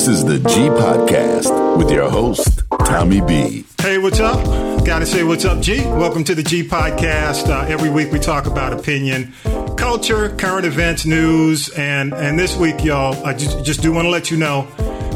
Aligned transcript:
This 0.00 0.08
is 0.08 0.24
the 0.24 0.38
G 0.38 0.68
Podcast 0.70 1.76
with 1.76 1.90
your 1.90 2.08
host, 2.08 2.62
Tommy 2.86 3.20
B. 3.20 3.66
Hey, 3.82 3.98
what's 3.98 4.18
up? 4.18 4.42
Gotta 4.82 5.04
say 5.04 5.24
what's 5.24 5.44
up, 5.44 5.60
G. 5.60 5.84
Welcome 5.84 6.24
to 6.24 6.34
the 6.34 6.42
G 6.42 6.66
Podcast. 6.66 7.50
Uh, 7.50 7.66
every 7.68 7.90
week 7.90 8.10
we 8.10 8.18
talk 8.18 8.46
about 8.46 8.72
opinion, 8.72 9.34
culture, 9.76 10.30
current 10.36 10.64
events, 10.64 11.04
news, 11.04 11.68
and 11.76 12.14
and 12.14 12.38
this 12.38 12.56
week, 12.56 12.82
y'all, 12.82 13.14
I 13.26 13.34
just, 13.34 13.62
just 13.62 13.82
do 13.82 13.92
want 13.92 14.06
to 14.06 14.10
let 14.10 14.30
you 14.30 14.38
know 14.38 14.66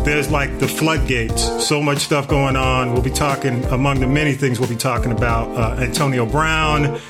there's 0.04 0.30
like 0.30 0.58
the 0.58 0.68
floodgates. 0.68 1.66
So 1.66 1.80
much 1.80 2.00
stuff 2.00 2.28
going 2.28 2.56
on. 2.56 2.92
We'll 2.92 3.00
be 3.00 3.08
talking 3.08 3.64
among 3.64 4.00
the 4.00 4.06
many 4.06 4.34
things 4.34 4.60
we'll 4.60 4.68
be 4.68 4.76
talking 4.76 5.12
about. 5.12 5.48
Uh, 5.56 5.80
Antonio 5.80 6.26
Brown, 6.26 7.00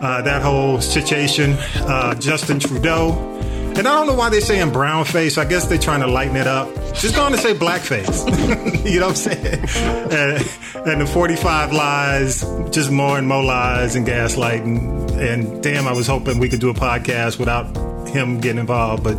uh, 0.00 0.20
that 0.22 0.42
whole 0.42 0.80
situation, 0.80 1.52
uh, 1.76 2.16
Justin 2.16 2.58
Trudeau. 2.58 3.39
And 3.78 3.88
I 3.88 3.94
don't 3.94 4.06
know 4.06 4.14
why 4.14 4.28
they're 4.28 4.40
saying 4.40 4.72
brown 4.72 5.04
face. 5.04 5.38
I 5.38 5.44
guess 5.44 5.66
they're 5.66 5.78
trying 5.78 6.00
to 6.00 6.06
lighten 6.06 6.36
it 6.36 6.46
up. 6.46 6.68
Just 6.94 7.14
going 7.14 7.32
to 7.32 7.38
say 7.38 7.54
blackface. 7.54 8.84
you 8.90 9.00
know 9.00 9.08
what 9.08 9.12
I'm 9.12 9.16
saying? 9.16 9.68
And, 10.10 10.88
and, 10.88 11.00
the 11.00 11.06
45 11.06 11.72
lies, 11.72 12.40
just 12.70 12.90
more 12.90 13.16
and 13.16 13.26
more 13.26 13.42
lies 13.42 13.96
and 13.96 14.06
gaslighting. 14.06 15.18
And 15.18 15.62
damn, 15.62 15.86
I 15.86 15.92
was 15.92 16.06
hoping 16.06 16.38
we 16.38 16.48
could 16.48 16.60
do 16.60 16.68
a 16.68 16.74
podcast 16.74 17.38
without 17.38 17.74
him 18.08 18.40
getting 18.40 18.58
involved. 18.58 19.04
But 19.04 19.16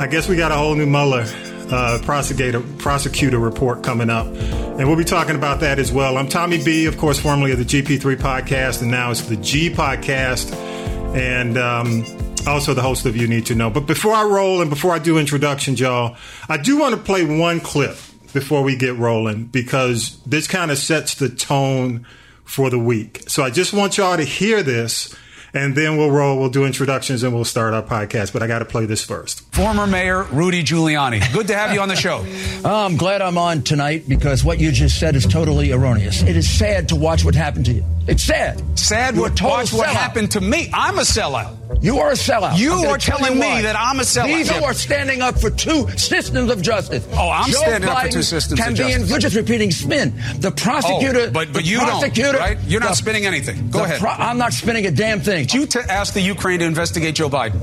I 0.00 0.06
guess 0.06 0.28
we 0.28 0.36
got 0.36 0.52
a 0.52 0.56
whole 0.56 0.74
new 0.74 0.86
Mueller 0.86 1.26
uh, 1.70 1.98
prosecutor, 2.02 2.60
prosecutor 2.78 3.38
report 3.38 3.82
coming 3.82 4.10
up. 4.10 4.26
And 4.26 4.86
we'll 4.88 4.96
be 4.96 5.04
talking 5.04 5.36
about 5.36 5.60
that 5.60 5.78
as 5.78 5.90
well. 5.90 6.16
I'm 6.16 6.28
Tommy 6.28 6.62
B, 6.62 6.86
of 6.86 6.96
course, 6.96 7.18
formerly 7.18 7.52
of 7.52 7.58
the 7.58 7.64
GP3 7.64 8.16
podcast, 8.16 8.82
and 8.82 8.90
now 8.90 9.10
it's 9.10 9.22
the 9.22 9.36
G 9.36 9.70
podcast. 9.70 10.54
And, 11.14 11.58
um, 11.58 12.04
also 12.46 12.74
the 12.74 12.82
host 12.82 13.06
of 13.06 13.16
You 13.16 13.26
Need 13.26 13.46
to 13.46 13.54
Know. 13.54 13.70
But 13.70 13.86
before 13.86 14.12
I 14.12 14.24
roll 14.24 14.60
and 14.60 14.70
before 14.70 14.92
I 14.92 14.98
do 14.98 15.18
introductions, 15.18 15.80
y'all, 15.80 16.16
I 16.48 16.56
do 16.56 16.78
want 16.78 16.94
to 16.94 17.00
play 17.00 17.24
one 17.24 17.60
clip 17.60 17.96
before 18.32 18.62
we 18.62 18.76
get 18.76 18.96
rolling 18.96 19.46
because 19.46 20.20
this 20.24 20.46
kind 20.46 20.70
of 20.70 20.78
sets 20.78 21.14
the 21.14 21.28
tone 21.28 22.06
for 22.44 22.70
the 22.70 22.78
week. 22.78 23.22
So 23.28 23.42
I 23.42 23.50
just 23.50 23.72
want 23.72 23.96
y'all 23.96 24.16
to 24.16 24.24
hear 24.24 24.62
this 24.62 25.14
and 25.54 25.74
then 25.74 25.96
we'll 25.96 26.10
roll. 26.10 26.38
We'll 26.38 26.50
do 26.50 26.64
introductions 26.64 27.22
and 27.22 27.34
we'll 27.34 27.44
start 27.44 27.74
our 27.74 27.82
podcast. 27.82 28.32
But 28.32 28.42
I 28.42 28.46
got 28.46 28.60
to 28.60 28.64
play 28.64 28.86
this 28.86 29.04
first. 29.04 29.40
Former 29.54 29.86
Mayor 29.86 30.24
Rudy 30.24 30.62
Giuliani. 30.62 31.32
Good 31.32 31.48
to 31.48 31.56
have 31.56 31.72
you 31.72 31.80
on 31.80 31.88
the 31.88 31.96
show. 31.96 32.24
oh, 32.64 32.84
I'm 32.86 32.96
glad 32.96 33.22
I'm 33.22 33.38
on 33.38 33.62
tonight 33.62 34.08
because 34.08 34.44
what 34.44 34.58
you 34.60 34.72
just 34.72 34.98
said 34.98 35.16
is 35.16 35.26
totally 35.26 35.72
erroneous. 35.72 36.22
It 36.22 36.36
is 36.36 36.48
sad 36.48 36.88
to 36.90 36.96
watch 36.96 37.24
what 37.24 37.34
happened 37.34 37.66
to 37.66 37.72
you. 37.72 37.84
It's 38.06 38.22
sad. 38.22 38.62
Sad 38.78 39.14
to 39.14 39.20
watch 39.44 39.72
what 39.72 39.88
happened 39.88 40.32
to 40.32 40.40
me. 40.40 40.70
I'm 40.72 40.98
a 40.98 41.02
sellout. 41.02 41.56
You 41.80 41.98
are 42.00 42.10
a 42.10 42.14
sellout. 42.14 42.58
You 42.58 42.72
are 42.72 42.98
telling 42.98 43.34
you 43.34 43.40
me 43.40 43.62
that 43.62 43.76
I'm 43.78 44.00
a 44.00 44.02
sellout. 44.02 44.26
These 44.26 44.50
who 44.50 44.64
are 44.64 44.74
standing 44.74 45.22
up 45.22 45.38
for 45.40 45.50
two 45.50 45.88
systems 45.90 46.50
of 46.50 46.60
justice. 46.60 47.06
Oh, 47.12 47.30
I'm 47.30 47.50
Joe 47.50 47.58
standing 47.58 47.88
Biden 47.88 47.94
up 47.94 48.02
for 48.06 48.08
two 48.08 48.22
systems 48.22 48.60
can 48.60 48.72
of 48.72 48.78
be 48.78 48.82
justice. 48.82 49.02
In, 49.02 49.08
you're 49.08 49.18
just 49.18 49.36
repeating 49.36 49.70
spin. 49.70 50.14
The 50.38 50.50
prosecutor. 50.50 51.26
Oh, 51.28 51.30
but 51.30 51.52
but 51.52 51.64
you 51.64 51.78
prosecutor, 51.78 52.32
don't, 52.32 52.40
right? 52.40 52.58
You're 52.66 52.80
not 52.80 52.90
the, 52.90 52.96
spinning 52.96 53.26
anything. 53.26 53.70
Go 53.70 53.84
ahead. 53.84 54.00
Pro, 54.00 54.10
I'm 54.10 54.38
not 54.38 54.52
spinning 54.52 54.86
a 54.86 54.90
damn 54.90 55.20
thing. 55.20 55.39
Did 55.46 55.54
you 55.54 55.66
to 55.66 55.90
ask 55.90 56.14
the 56.14 56.20
Ukraine 56.20 56.60
to 56.60 56.66
investigate 56.66 57.14
Joe 57.14 57.28
Biden? 57.28 57.60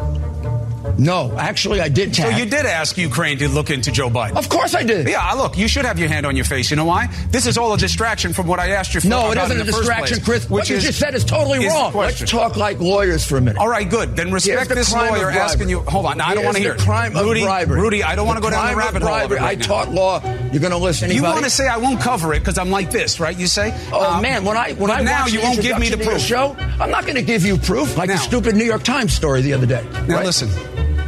No, 0.98 1.38
actually, 1.38 1.80
I 1.80 1.90
did. 1.90 2.14
Tap. 2.14 2.32
So 2.32 2.38
you 2.38 2.46
did 2.46 2.66
ask 2.66 2.98
Ukraine 2.98 3.38
to 3.38 3.50
look 3.50 3.70
into 3.70 3.92
Joe 3.92 4.10
Biden. 4.10 4.36
Of 4.36 4.50
course, 4.50 4.74
I 4.74 4.84
did. 4.84 5.08
Yeah, 5.08 5.20
I 5.22 5.36
look, 5.36 5.58
you 5.58 5.68
should 5.68 5.86
have 5.86 6.00
your 6.00 6.10
hand 6.10 6.26
on 6.26 6.36
your 6.36 6.46
face. 6.46 6.72
You 6.72 6.78
know 6.78 6.86
why? 6.86 7.08
This 7.30 7.46
is 7.46 7.58
all 7.58 7.74
a 7.74 7.78
distraction 7.78 8.34
from 8.34 8.48
what 8.48 8.60
I 8.60 8.70
asked 8.70 8.96
you. 8.96 9.02
For 9.02 9.08
no, 9.08 9.32
it 9.32 9.38
isn't 9.38 9.62
a 9.62 9.64
distraction, 9.64 10.22
Chris. 10.22 10.46
Which 10.46 10.50
what 10.50 10.70
you 10.70 10.78
is, 10.78 10.84
just 10.84 11.00
said 11.00 11.14
is 11.14 11.24
totally 11.24 11.66
is 11.66 11.72
wrong. 11.72 11.94
Let's 11.94 12.30
talk 12.30 12.58
like 12.58 12.80
lawyers 12.80 13.26
for 13.26 13.38
a 13.38 13.42
minute. 13.42 13.60
All 13.60 13.68
right, 13.68 13.88
good. 13.88 14.16
Then 14.16 14.32
respect 14.32 14.70
the 14.70 14.76
this 14.76 14.92
lawyer 14.94 15.30
asking 15.30 15.70
you. 15.70 15.82
Hold 15.82 16.08
on, 16.08 16.18
now, 16.18 16.28
I 16.30 16.34
don't 16.34 16.46
want 16.46 16.58
to 16.58 16.64
hear 16.64 16.74
the 16.74 16.84
crime 16.84 17.16
of 17.16 17.26
Rudy, 17.26 17.42
bribery. 17.42 17.80
Rudy, 17.80 18.04
I 18.04 18.16
don't 18.16 18.26
want 18.26 18.38
to 18.38 18.42
go 18.42 18.50
down 18.50 18.72
the 18.72 18.76
rabbit 18.76 19.02
hole. 19.04 19.12
Right 19.12 19.42
I 19.42 19.56
taught 19.56 19.92
law. 19.92 20.22
You're 20.52 20.62
going 20.62 20.72
to 20.72 20.78
listen. 20.78 21.12
You 21.12 21.22
want 21.24 21.44
to 21.44 21.50
say 21.50 21.68
I 21.68 21.78
won't 21.78 22.00
cover 22.00 22.34
it 22.34 22.40
because 22.40 22.58
I'm 22.58 22.72
like 22.72 22.90
this, 22.90 23.20
right? 23.20 23.38
You 23.38 23.48
say. 23.48 23.72
Oh 23.92 24.16
um, 24.16 24.22
man, 24.22 24.46
when 24.46 24.58
I 24.58 24.74
when 24.74 24.90
I 24.90 25.02
now 25.02 25.28
you 25.28 25.42
won't 25.42 25.62
give 25.62 25.78
me 25.78 25.90
the 25.90 25.98
proof. 25.98 26.22
Show, 26.22 26.56
I'm 26.80 26.92
not 26.92 27.04
going 27.04 27.16
to 27.16 27.24
give 27.24 27.44
you 27.44 27.58
proof 27.58 27.98
like 27.98 28.10
the 28.10 28.18
stupid 28.18 28.56
New 28.56 28.66
York 28.66 28.84
Times 28.84 29.14
story 29.14 29.42
the 29.42 29.54
other 29.54 29.66
day. 29.66 29.84
Now 30.08 30.24
listen. 30.24 30.50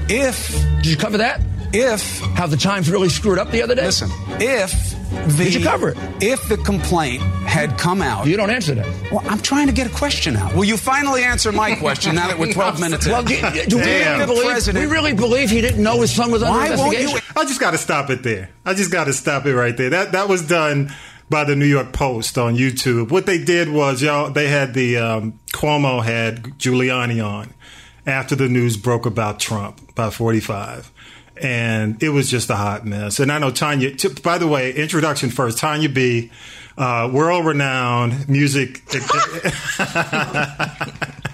If 0.09 0.51
did 0.77 0.87
you 0.87 0.97
cover 0.97 1.19
that? 1.19 1.41
If 1.71 2.19
how 2.35 2.47
the 2.47 2.57
Times 2.57 2.89
really 2.89 3.09
screwed 3.09 3.37
up 3.37 3.51
the 3.51 3.61
other 3.61 3.75
day? 3.75 3.85
Listen, 3.85 4.09
if 4.39 4.95
the, 5.37 5.43
did 5.43 5.53
you 5.53 5.63
cover 5.63 5.89
it? 5.89 5.97
If 6.21 6.49
the 6.49 6.57
complaint 6.57 7.21
had 7.21 7.77
come 7.77 8.01
out, 8.01 8.25
you 8.25 8.35
don't 8.35 8.49
answer 8.49 8.73
that. 8.73 9.11
Well, 9.11 9.21
I'm 9.25 9.39
trying 9.39 9.67
to 9.67 9.73
get 9.73 9.85
a 9.85 9.91
question 9.91 10.35
out. 10.35 10.55
Will 10.55 10.65
you 10.65 10.77
finally 10.77 11.23
answer 11.23 11.51
my 11.51 11.75
question 11.75 12.15
now 12.15 12.27
that 12.27 12.39
we're 12.39 12.51
12 12.51 12.79
minutes 12.81 13.05
in? 13.05 13.11
Well, 13.11 13.23
do, 13.23 13.35
do 13.67 13.77
we, 13.77 13.83
really 13.83 14.25
believe, 14.25 14.73
we 14.73 14.85
really 14.85 15.13
believe 15.13 15.51
he 15.51 15.61
didn't 15.61 15.83
know 15.83 16.01
his 16.01 16.11
son 16.11 16.31
was 16.31 16.41
under 16.41 16.57
Why 16.57 16.67
investigation? 16.69 17.11
Won't 17.11 17.23
you? 17.23 17.41
I 17.41 17.45
just 17.45 17.59
got 17.59 17.71
to 17.71 17.77
stop 17.77 18.09
it 18.09 18.23
there. 18.23 18.49
I 18.65 18.73
just 18.73 18.91
got 18.91 19.05
to 19.05 19.13
stop 19.13 19.45
it 19.45 19.55
right 19.55 19.77
there. 19.77 19.91
That 19.91 20.13
that 20.13 20.27
was 20.27 20.47
done 20.47 20.91
by 21.29 21.43
the 21.43 21.55
New 21.55 21.65
York 21.65 21.93
Post 21.93 22.37
on 22.37 22.55
YouTube. 22.55 23.11
What 23.11 23.25
they 23.25 23.43
did 23.43 23.69
was, 23.69 24.01
y'all, 24.01 24.31
they 24.31 24.47
had 24.47 24.73
the 24.73 24.97
um, 24.97 25.39
Cuomo 25.53 26.03
had 26.03 26.43
Giuliani 26.57 27.25
on 27.25 27.53
after 28.05 28.35
the 28.35 28.49
news 28.49 28.77
broke 28.77 29.05
about 29.05 29.39
Trump 29.39 29.95
by 29.95 30.09
45. 30.09 30.91
And 31.41 32.01
it 32.03 32.09
was 32.09 32.29
just 32.29 32.49
a 32.49 32.55
hot 32.55 32.85
mess. 32.85 33.19
And 33.19 33.31
I 33.31 33.37
know 33.37 33.51
Tanya, 33.51 33.95
t- 33.95 34.09
by 34.21 34.37
the 34.37 34.47
way, 34.47 34.73
introduction 34.73 35.29
first 35.29 35.57
Tanya 35.57 35.89
B., 35.89 36.31
uh, 36.77 37.09
world 37.11 37.45
renowned 37.45 38.29
music 38.29 38.81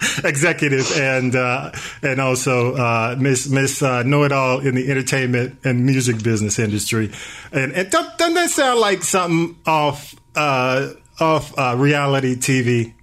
executive 0.24 0.90
and 0.96 1.34
uh, 1.34 1.72
and 2.02 2.20
also 2.20 2.74
uh, 2.74 3.16
Miss 3.18 3.48
Miss 3.48 3.82
uh, 3.82 4.02
Know 4.02 4.24
It 4.24 4.32
All 4.32 4.60
in 4.60 4.74
the 4.74 4.90
entertainment 4.90 5.58
and 5.64 5.84
music 5.84 6.22
business 6.22 6.58
industry. 6.58 7.12
And, 7.52 7.72
and 7.72 7.90
doesn't 7.90 8.34
that 8.34 8.50
sound 8.50 8.80
like 8.80 9.02
something 9.02 9.56
off 9.66 10.14
uh, 10.34 10.90
off 11.20 11.56
uh, 11.58 11.74
reality 11.76 12.36
TV, 12.36 12.94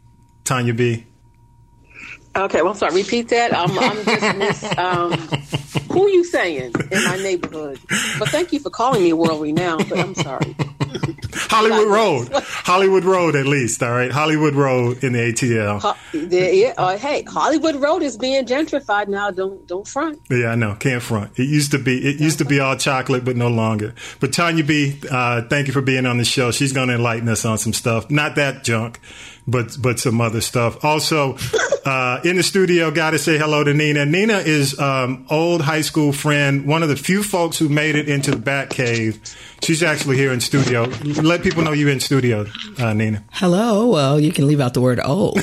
Tanya 0.43 0.73
B? 0.73 1.05
Okay, 2.35 2.61
well, 2.61 2.71
I'm 2.71 2.77
sorry. 2.77 2.95
Repeat 2.95 3.29
that. 3.29 3.55
I'm, 3.55 3.77
I'm 3.79 4.03
just 4.03 4.37
miss. 4.37 4.77
Um, 4.77 5.11
who 5.91 6.05
are 6.05 6.09
you 6.09 6.23
saying 6.25 6.73
in 6.91 7.03
my 7.05 7.15
neighborhood? 7.17 7.79
But 8.19 8.29
thank 8.29 8.51
you 8.51 8.59
for 8.59 8.69
calling 8.69 9.03
me 9.03 9.13
world 9.13 9.41
renowned. 9.41 9.87
But 9.89 9.99
I'm 9.99 10.15
sorry. 10.15 10.55
Hollywood 11.33 11.87
Road, 11.87 12.29
Hollywood 12.43 13.03
Road, 13.05 13.35
at 13.35 13.45
least. 13.45 13.81
All 13.81 13.91
right, 13.91 14.11
Hollywood 14.11 14.55
Road 14.55 15.03
in 15.03 15.13
the 15.13 15.19
ATL. 15.19 15.79
Ho- 15.81 15.95
yeah, 16.13 16.73
uh, 16.77 16.97
hey, 16.97 17.23
Hollywood 17.23 17.75
Road 17.75 18.03
is 18.03 18.17
being 18.17 18.45
gentrified 18.45 19.07
now. 19.07 19.31
Don't 19.31 19.65
don't 19.67 19.87
front. 19.87 20.19
Yeah, 20.29 20.47
I 20.47 20.55
know. 20.55 20.75
Can't 20.75 21.01
front. 21.01 21.37
It 21.39 21.47
used 21.47 21.71
to 21.71 21.79
be. 21.79 22.05
It 22.05 22.19
used 22.19 22.39
to 22.39 22.45
be 22.45 22.59
all 22.59 22.75
chocolate, 22.75 23.23
but 23.23 23.37
no 23.37 23.47
longer. 23.47 23.93
But 24.19 24.33
Tanya 24.33 24.63
B, 24.63 24.99
uh, 25.09 25.43
thank 25.43 25.67
you 25.67 25.73
for 25.73 25.81
being 25.81 26.05
on 26.05 26.17
the 26.17 26.25
show. 26.25 26.51
She's 26.51 26.73
going 26.73 26.89
to 26.89 26.95
enlighten 26.95 27.29
us 27.29 27.45
on 27.45 27.57
some 27.57 27.73
stuff. 27.73 28.09
Not 28.11 28.35
that 28.35 28.63
junk 28.63 28.99
but 29.47 29.77
but 29.79 29.99
some 29.99 30.19
other 30.21 30.41
stuff. 30.41 30.83
Also, 30.83 31.37
uh, 31.85 32.19
in 32.23 32.37
the 32.37 32.43
studio, 32.43 32.91
got 32.91 33.11
to 33.11 33.19
say 33.19 33.37
hello 33.37 33.63
to 33.63 33.73
Nina. 33.73 34.05
Nina 34.05 34.37
is 34.37 34.77
um, 34.79 35.25
old 35.29 35.61
high 35.61 35.81
school 35.81 36.11
friend, 36.11 36.65
one 36.65 36.83
of 36.83 36.89
the 36.89 36.95
few 36.95 37.23
folks 37.23 37.57
who 37.57 37.69
made 37.69 37.95
it 37.95 38.09
into 38.09 38.31
the 38.31 38.37
Bat 38.37 38.69
Cave. 38.71 39.19
She's 39.61 39.81
actually 39.81 40.17
here 40.17 40.31
in 40.31 40.41
studio. 40.41 40.83
Let 40.83 41.41
people 41.41 41.63
know 41.63 41.71
you're 41.71 41.89
in 41.89 41.99
studio, 41.99 42.45
uh, 42.77 42.93
Nina. 42.93 43.23
Hello. 43.31 43.87
Well, 43.87 44.19
you 44.19 44.31
can 44.31 44.47
leave 44.47 44.59
out 44.59 44.75
the 44.75 44.81
word 44.81 44.99
old. 44.99 45.35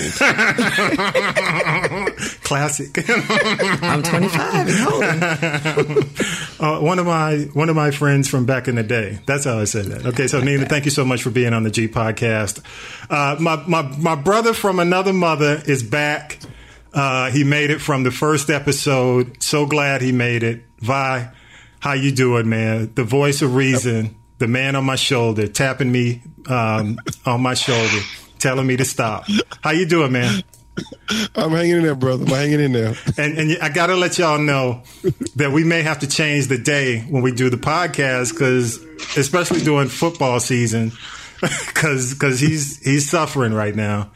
Classic. 2.45 2.89
I'm 3.83 4.03
25 4.03 4.69
and 4.69 4.79
holding. 4.79 6.09
Uh, 6.63 6.79
one 6.79 7.01
of 7.01 7.07
my 7.07 7.39
one 7.55 7.69
of 7.69 7.75
my 7.75 7.91
friends 7.91 8.29
from 8.29 8.47
back 8.47 8.69
in 8.69 8.77
the 8.77 8.85
day. 8.85 9.19
That's 9.27 9.45
how 9.45 9.59
I 9.59 9.65
said 9.65 9.87
that. 9.87 10.07
Okay, 10.07 10.29
so 10.29 10.41
Nina, 10.41 10.67
thank 10.67 10.85
you 10.85 10.93
so 10.93 11.05
much 11.05 11.21
for 11.21 11.31
being 11.31 11.53
on 11.53 11.65
the 11.65 11.73
G 11.73 11.89
podcast. 11.89 12.61
Uh, 13.11 13.35
my 13.41 13.57
my 13.67 13.83
my 13.99 14.15
brother 14.15 14.53
from 14.53 14.79
another 14.79 15.13
mother 15.13 15.63
is 15.67 15.83
back. 15.83 16.39
Uh, 16.93 17.31
he 17.31 17.45
made 17.45 17.71
it 17.71 17.81
from 17.81 18.03
the 18.03 18.11
first 18.11 18.51
episode. 18.51 19.43
So 19.43 19.67
glad 19.67 20.03
he 20.03 20.13
made 20.13 20.43
it. 20.43 20.65
Vi, 20.79 21.31
how 21.81 21.93
you 21.93 22.13
doing, 22.13 22.49
man? 22.49 22.93
The 22.95 23.05
voice 23.05 23.43
of 23.43 23.55
reason, 23.55 24.17
the 24.39 24.49
man 24.49 24.77
on 24.77 24.85
my 24.85 24.97
shoulder, 24.97 25.49
tapping 25.49 25.91
me 25.91 26.23
um, 26.49 26.99
on 27.25 27.41
my 27.41 27.55
shoulder, 27.55 27.99
telling 28.39 28.67
me 28.67 28.77
to 28.77 28.85
stop. 28.85 29.25
How 29.63 29.71
you 29.71 29.87
doing, 29.87 30.13
man? 30.13 30.43
I'm 31.35 31.51
hanging 31.51 31.77
in 31.77 31.83
there, 31.83 31.95
brother. 31.95 32.25
I'm 32.25 32.31
hanging 32.31 32.61
in 32.61 32.73
there. 32.73 32.95
And, 33.19 33.39
and 33.39 33.59
I 33.61 33.69
got 33.69 33.89
to 33.89 33.97
let 33.97 34.19
y'all 34.19 34.39
know 34.39 34.83
that 35.37 35.53
we 35.53 35.65
may 35.65 35.83
have 35.83 36.01
to 36.01 36.09
change 36.09 36.49
the 36.49 36.59
day 36.59 37.01
when 37.01 37.23
we 37.23 37.33
do 37.33 37.51
the 37.51 37.59
podcast 37.59 38.33
because, 38.33 38.79
especially 39.17 39.61
during 39.61 39.89
football 39.89 40.41
season, 40.41 40.93
because 41.67 42.15
because 42.15 42.39
he's 42.39 42.79
he's 42.85 43.11
suffering 43.11 43.53
right 43.53 43.75
now, 43.75 44.13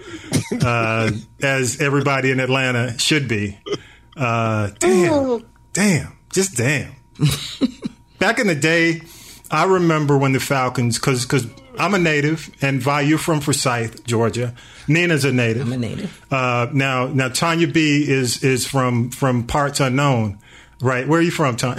uh, 0.63 1.11
as 1.43 1.81
everybody 1.81 2.31
in 2.31 2.39
Atlanta 2.39 2.97
should 2.99 3.27
be. 3.27 3.59
Uh, 4.17 4.71
damn, 4.79 5.45
damn, 5.73 6.17
just 6.33 6.57
damn. 6.57 6.95
Back 8.21 8.39
in 8.39 8.47
the 8.47 8.55
day, 8.55 9.03
I 9.51 9.65
remember 9.65 10.17
when 10.17 10.33
the 10.33 10.41
Falcons, 10.41 10.99
because 10.99 11.25
because 11.25 11.47
I'm 11.79 11.95
a 11.95 11.99
native, 11.99 12.49
and 12.63 12.81
Vi, 12.81 13.01
you're 13.03 13.19
from 13.19 13.41
Forsyth, 13.41 14.05
Georgia. 14.07 14.55
Nina's 14.87 15.25
a 15.25 15.33
native. 15.33 15.67
I'm 15.67 15.73
a 15.73 15.77
native. 15.77 16.25
Uh, 16.33 16.69
now 16.73 17.09
now 17.09 17.29
Tanya 17.29 17.67
B 17.67 18.09
is 18.09 18.45
is 18.45 18.67
from 18.67 19.11
from 19.11 19.49
parts 19.49 19.81
unknown. 19.81 20.39
Right. 20.81 21.09
Where 21.09 21.21
are 21.21 21.23
you 21.23 21.31
from, 21.31 21.57
Tom? 21.57 21.79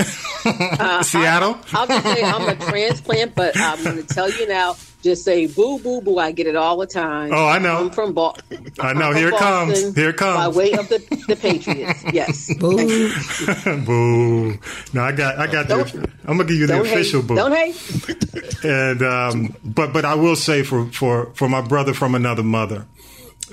Seattle? 1.03 1.59
I'll 1.73 1.85
just 1.87 2.03
say 2.03 2.23
I'm 2.23 2.49
a 2.49 2.55
transplant, 2.55 3.35
but 3.35 3.55
I'm 3.55 3.83
going 3.83 3.97
to 3.97 4.03
tell 4.13 4.29
you 4.29 4.47
now. 4.47 4.75
Just 5.03 5.23
say 5.23 5.45
boo, 5.45 5.77
boo, 5.79 6.01
boo. 6.01 6.17
I 6.17 6.31
get 6.31 6.47
it 6.47 6.55
all 6.55 6.77
the 6.77 6.87
time. 6.87 7.31
Oh, 7.31 7.47
I 7.47 7.59
know. 7.59 7.77
I'm 7.77 7.91
from 7.91 8.13
Boston. 8.13 8.71
I 8.79 8.93
know. 8.93 9.13
Here 9.13 9.29
it 9.29 9.37
comes. 9.37 9.95
Here 9.95 10.09
it 10.09 10.17
comes. 10.17 10.37
By 10.37 10.47
way 10.47 10.71
of 10.73 10.89
the, 10.89 10.97
the 11.27 11.35
Patriots. 11.35 12.03
Yes. 12.11 12.51
Boo. 12.59 12.75
boo. 13.85 14.57
No, 14.93 15.03
I 15.03 15.11
got. 15.11 15.37
I 15.37 15.45
got. 15.45 15.67
Don't- 15.67 15.87
the, 15.91 16.09
I'm 16.25 16.37
gonna 16.37 16.45
give 16.45 16.57
you 16.57 16.67
the 16.67 16.81
official 16.81 17.21
hate. 17.21 17.27
boo. 17.27 17.35
Don't 17.35 17.51
hate. 17.55 18.65
and 18.65 19.01
um, 19.03 19.55
but 19.63 19.93
but 19.93 20.03
I 20.03 20.15
will 20.15 20.35
say 20.35 20.63
for 20.63 20.87
for 20.87 21.31
for 21.35 21.47
my 21.47 21.61
brother 21.61 21.93
from 21.93 22.15
another 22.15 22.43
mother 22.43 22.87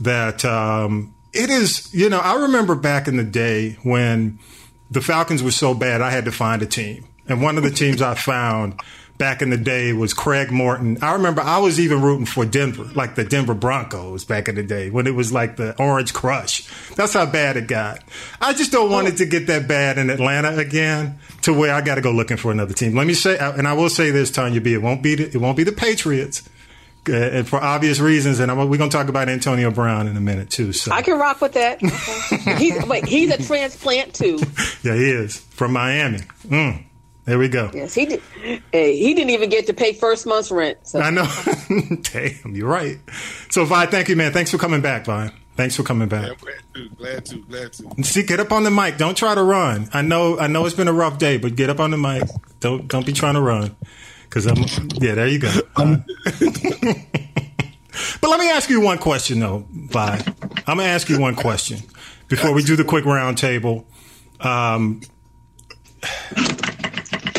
that 0.01 0.45
um, 0.47 1.15
it 1.35 1.51
is 1.51 1.93
you 1.93 2.09
know 2.09 2.19
I 2.21 2.37
remember 2.43 2.75
back 2.75 3.07
in 3.07 3.19
the 3.19 3.23
day 3.25 3.77
when 3.83 4.39
the 4.95 5.01
Falcons 5.01 5.43
were 5.43 5.51
so 5.51 5.75
bad 5.75 6.01
I 6.01 6.11
had 6.11 6.25
to 6.25 6.33
find 6.33 6.63
a 6.63 6.67
team 6.67 7.07
and 7.29 7.43
one 7.43 7.57
of 7.57 7.63
the 7.63 7.71
teams 7.71 8.03
I 8.03 8.15
found 8.15 8.81
back 9.17 9.43
in 9.43 9.51
the 9.51 9.57
day 9.57 9.93
was 9.93 10.13
Craig 10.13 10.51
Morton. 10.51 10.99
I 11.01 11.13
remember 11.13 11.41
I 11.41 11.59
was 11.59 11.79
even 11.79 12.03
rooting 12.03 12.27
for 12.27 12.45
Denver, 12.45 12.85
like 12.95 13.15
the 13.15 13.25
Denver 13.25 13.55
Broncos 13.55 14.25
back 14.25 14.49
in 14.49 14.57
the 14.57 14.63
day 14.63 14.91
when 14.91 15.07
it 15.07 15.15
was 15.15 15.33
like 15.33 15.57
the 15.57 15.81
Orange 15.81 16.13
Crush. 16.13 16.69
That's 16.97 17.15
how 17.15 17.27
bad 17.27 17.57
it 17.57 17.69
got. 17.69 18.01
I 18.41 18.53
just 18.53 18.73
don't 18.73 18.91
want 18.91 19.07
it 19.09 19.17
to 19.19 19.27
get 19.27 19.47
that 19.47 19.69
bad 19.69 19.99
in 19.99 20.11
Atlanta 20.11 20.57
again 20.57 21.19
to 21.43 21.53
where 21.53 21.73
I 21.73 21.81
got 21.81 21.95
to 21.95 22.01
go 22.01 22.11
looking 22.11 22.37
for 22.37 22.51
another 22.51 22.75
team. 22.75 22.95
Let 22.95 23.07
me 23.07 23.15
say, 23.15 23.39
and 23.39 23.69
I 23.69 23.75
will 23.75 23.91
say 23.91 24.11
this, 24.11 24.31
Tanya 24.31 24.61
B, 24.61 24.75
it 24.75 24.83
won't 24.83 25.03
be 25.03 25.15
the, 25.15 25.29
it 25.29 25.37
won't 25.37 25.57
be 25.57 25.65
the 25.65 25.73
Patriots. 25.73 26.49
Uh, 27.09 27.13
and 27.13 27.49
for 27.49 27.63
obvious 27.63 28.01
reasons, 28.01 28.41
and 28.41 28.51
I'm, 28.51 28.57
we're 28.69 28.79
going 28.79 28.91
to 28.91 28.97
talk 28.97 29.09
about 29.09 29.29
Antonio 29.29 29.71
Brown 29.71 30.09
in 30.09 30.17
a 30.17 30.21
minute 30.21 30.51
too. 30.51 30.73
So 30.73 30.93
I 30.93 31.03
can 31.03 31.19
rock 31.19 31.41
with 31.41 31.53
that. 31.53 31.81
Okay. 32.33 32.57
he's, 32.57 32.87
wait, 32.87 33.07
he's 33.07 33.31
a 33.31 33.43
transplant 33.43 34.15
too. 34.15 34.39
yeah, 34.83 34.95
he 34.95 35.11
is 35.11 35.39
from 35.39 35.73
Miami. 35.73 36.19
Mm, 36.47 36.85
there 37.27 37.39
we 37.39 37.49
go. 37.49 37.71
Yes, 37.73 37.95
he 37.95 38.07
did. 38.07 38.23
Hey, 38.73 38.97
he 38.97 39.15
didn't 39.15 39.31
even 39.31 39.51
get 39.51 39.67
to 39.67 39.75
pay 39.75 39.93
first 39.93 40.27
month's 40.27 40.51
rent. 40.51 40.79
So 40.83 41.01
I 41.01 41.11
know. 41.11 41.27
Damn, 42.03 42.55
you're 42.55 42.69
right. 42.69 42.99
So, 43.51 43.65
Vi, 43.65 43.87
thank 43.87 44.09
you, 44.09 44.17
man. 44.17 44.33
Thanks 44.33 44.51
for 44.51 44.59
coming 44.59 44.81
back, 44.81 45.05
Vi. 45.07 45.33
Thanks 45.57 45.77
for 45.77 45.85
coming 45.85 46.09
back. 46.09 46.31
I'm 46.31 46.37
glad 46.37 46.65
to, 46.75 46.89
glad 46.89 47.25
to, 47.27 47.37
glad 47.43 47.73
to. 47.75 48.05
See, 48.05 48.25
get 48.25 48.41
up 48.41 48.51
on 48.51 48.65
the 48.65 48.71
mic. 48.71 48.97
Don't 48.99 49.17
try 49.17 49.35
to 49.35 49.43
run. 49.43 49.89
I 49.93 50.03
know, 50.03 50.39
I 50.39 50.49
know 50.49 50.67
it's 50.67 50.75
been 50.75 50.89
a 50.89 50.93
rough 50.93 51.19
day, 51.19 51.37
but 51.37 51.55
get 51.55 51.71
up 51.71 51.79
on 51.79 51.93
the 51.93 51.99
mic. 51.99 52.25
Don't, 52.61 52.89
don't 52.89 53.07
be 53.07 53.13
trying 53.13 53.35
to 53.35 53.41
run. 53.41 53.77
Cause 54.35 54.47
I'm, 54.47 54.57
yeah, 55.01 55.15
there 55.15 55.29
you 55.29 55.39
go. 55.39 55.49
but 55.77 55.97
let 58.31 58.41
me 58.41 58.51
ask 58.51 58.69
you 58.69 58.81
one 58.81 58.99
question 58.99 59.39
though, 59.39 59.65
Vi. 59.71 60.23
I'm 60.67 60.77
gonna 60.79 60.83
ask 60.83 61.09
you 61.09 61.21
one 61.21 61.37
question 61.37 61.79
before 62.27 62.53
we 62.53 62.65
do 62.65 62.75
the 62.75 62.83
quick 62.83 63.05
roundtable. 63.05 63.85
Um, 64.41 65.03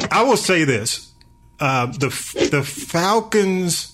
I 0.09 0.23
will 0.25 0.37
say 0.37 0.63
this: 0.63 1.11
uh, 1.59 1.87
the 1.87 2.07
the 2.51 2.63
Falcons 2.63 3.91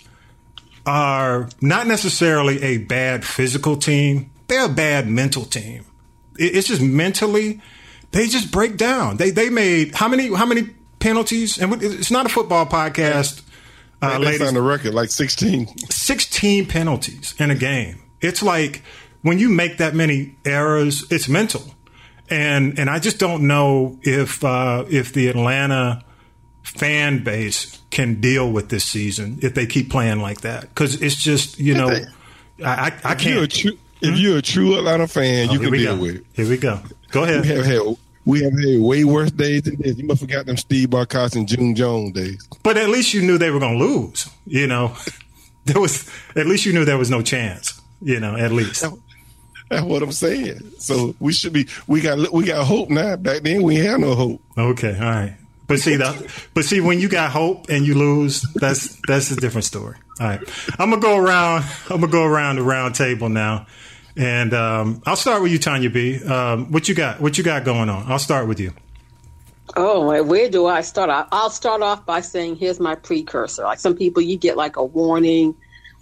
are 0.85 1.49
not 1.59 1.87
necessarily 1.87 2.61
a 2.61 2.77
bad 2.77 3.25
physical 3.25 3.77
team; 3.77 4.29
they're 4.47 4.65
a 4.65 4.69
bad 4.69 5.07
mental 5.07 5.45
team. 5.45 5.85
It- 6.37 6.55
It's 6.55 6.67
just 6.67 6.81
mentally, 6.83 7.61
they 8.11 8.27
just 8.27 8.51
break 8.51 8.77
down. 8.77 9.17
They 9.17 9.31
they 9.31 9.49
made 9.49 9.95
how 9.95 10.07
many 10.07 10.31
how 10.33 10.45
many 10.45 10.69
penalties? 11.01 11.57
And 11.57 11.81
it's 11.83 12.09
not 12.11 12.25
a 12.25 12.29
football 12.29 12.65
podcast, 12.65 13.41
uh, 14.01 14.17
they 14.19 14.25
ladies. 14.25 14.39
signed 14.41 14.55
the 14.55 14.61
record 14.61 14.93
like 14.93 15.09
16. 15.09 15.67
16 15.89 16.65
penalties 16.67 17.35
in 17.37 17.51
a 17.51 17.55
game. 17.55 18.01
It's 18.21 18.41
like 18.41 18.81
when 19.21 19.37
you 19.39 19.49
make 19.49 19.77
that 19.79 19.93
many 19.93 20.35
errors, 20.45 21.05
it's 21.11 21.27
mental. 21.27 21.63
And 22.29 22.79
and 22.79 22.89
I 22.89 22.99
just 22.99 23.19
don't 23.19 23.45
know 23.47 23.99
if 24.03 24.41
uh, 24.45 24.85
if 24.89 25.11
the 25.11 25.27
Atlanta 25.27 26.03
fan 26.63 27.23
base 27.23 27.81
can 27.89 28.21
deal 28.21 28.49
with 28.49 28.69
this 28.69 28.85
season 28.85 29.39
if 29.41 29.53
they 29.53 29.65
keep 29.65 29.89
playing 29.89 30.19
like 30.21 30.41
that 30.41 30.61
because 30.61 31.01
it's 31.01 31.15
just 31.15 31.59
you 31.59 31.73
know 31.73 31.89
I 32.63 32.63
I, 32.63 32.93
I 33.03 33.13
If 33.13 33.25
you're 33.25 33.43
a 33.43 33.47
can't. 33.47 33.79
if 34.01 34.17
you're 34.17 34.37
a 34.37 34.41
true 34.41 34.77
Atlanta 34.77 35.07
fan, 35.07 35.49
Oh, 35.49 35.53
you 35.53 35.59
can 35.59 35.73
deal 35.73 35.95
go. 35.97 36.01
with 36.03 36.15
it. 36.17 36.25
Here 36.33 36.47
we 36.47 36.57
go. 36.57 36.79
Go 37.09 37.21
We 37.23 37.29
ahead. 37.31 37.45
have 37.47 37.65
had 37.65 37.97
we 38.25 38.43
have 38.43 38.53
had 38.53 38.79
way 38.79 39.03
worse 39.03 39.31
days 39.31 39.63
than 39.63 39.77
this. 39.81 39.97
You 39.97 40.05
must 40.05 40.21
have 40.21 40.29
forgot 40.29 40.45
them 40.45 40.57
Steve 40.57 40.89
Barkos 40.89 41.35
and 41.35 41.47
June 41.47 41.75
Jones 41.75 42.13
days. 42.13 42.47
But 42.63 42.77
at 42.77 42.89
least 42.89 43.13
you 43.13 43.21
knew 43.21 43.37
they 43.37 43.51
were 43.51 43.59
going 43.59 43.77
to 43.77 43.85
lose. 43.85 44.29
You 44.45 44.67
know, 44.67 44.95
there 45.65 45.81
was 45.81 46.09
at 46.35 46.45
least 46.45 46.65
you 46.65 46.73
knew 46.73 46.85
there 46.85 46.97
was 46.97 47.09
no 47.09 47.21
chance. 47.21 47.79
You 48.01 48.19
know, 48.19 48.35
at 48.35 48.51
least. 48.51 48.85
That's 49.69 49.85
what 49.85 50.03
I'm 50.03 50.11
saying. 50.11 50.59
So 50.79 51.15
we 51.19 51.31
should 51.31 51.53
be. 51.53 51.67
We 51.87 52.01
got 52.01 52.31
we 52.33 52.43
got 52.43 52.65
hope 52.65 52.89
now. 52.89 53.15
Back 53.15 53.43
then 53.43 53.63
we 53.63 53.75
had 53.75 54.01
no 54.01 54.15
hope. 54.15 54.41
Okay, 54.57 54.95
all 54.95 55.01
right. 55.01 55.37
But 55.71 55.79
see 55.79 55.95
the, 55.95 56.29
but 56.53 56.65
see 56.65 56.81
when 56.81 56.99
you 56.99 57.07
got 57.07 57.31
hope 57.31 57.69
and 57.69 57.85
you 57.85 57.95
lose, 57.95 58.41
that's 58.55 58.99
that's 59.07 59.31
a 59.31 59.37
different 59.37 59.63
story. 59.63 59.95
All 60.19 60.27
right, 60.27 60.41
I'm 60.77 60.89
gonna 60.89 61.01
go 61.01 61.17
around. 61.17 61.63
I'm 61.89 62.01
gonna 62.01 62.11
go 62.11 62.25
around 62.25 62.57
the 62.57 62.63
round 62.63 62.95
table 62.95 63.29
now, 63.29 63.67
and 64.17 64.53
um, 64.53 65.01
I'll 65.05 65.15
start 65.15 65.41
with 65.41 65.51
you, 65.51 65.59
Tanya 65.59 65.89
B. 65.89 66.23
Um, 66.23 66.71
what 66.71 66.87
you 66.89 66.95
got? 66.95 67.21
What 67.21 67.37
you 67.37 67.43
got 67.43 67.63
going 67.63 67.89
on? 67.89 68.11
I'll 68.11 68.19
start 68.19 68.47
with 68.47 68.59
you. 68.59 68.73
Oh, 69.75 70.21
where 70.23 70.49
do 70.49 70.65
I 70.65 70.81
start? 70.81 71.27
I'll 71.31 71.49
start 71.49 71.81
off 71.81 72.05
by 72.05 72.21
saying, 72.21 72.57
here's 72.57 72.79
my 72.79 72.95
precursor. 72.95 73.63
Like 73.63 73.79
some 73.79 73.95
people, 73.95 74.21
you 74.21 74.37
get 74.37 74.57
like 74.57 74.75
a 74.75 74.83
warning. 74.83 75.55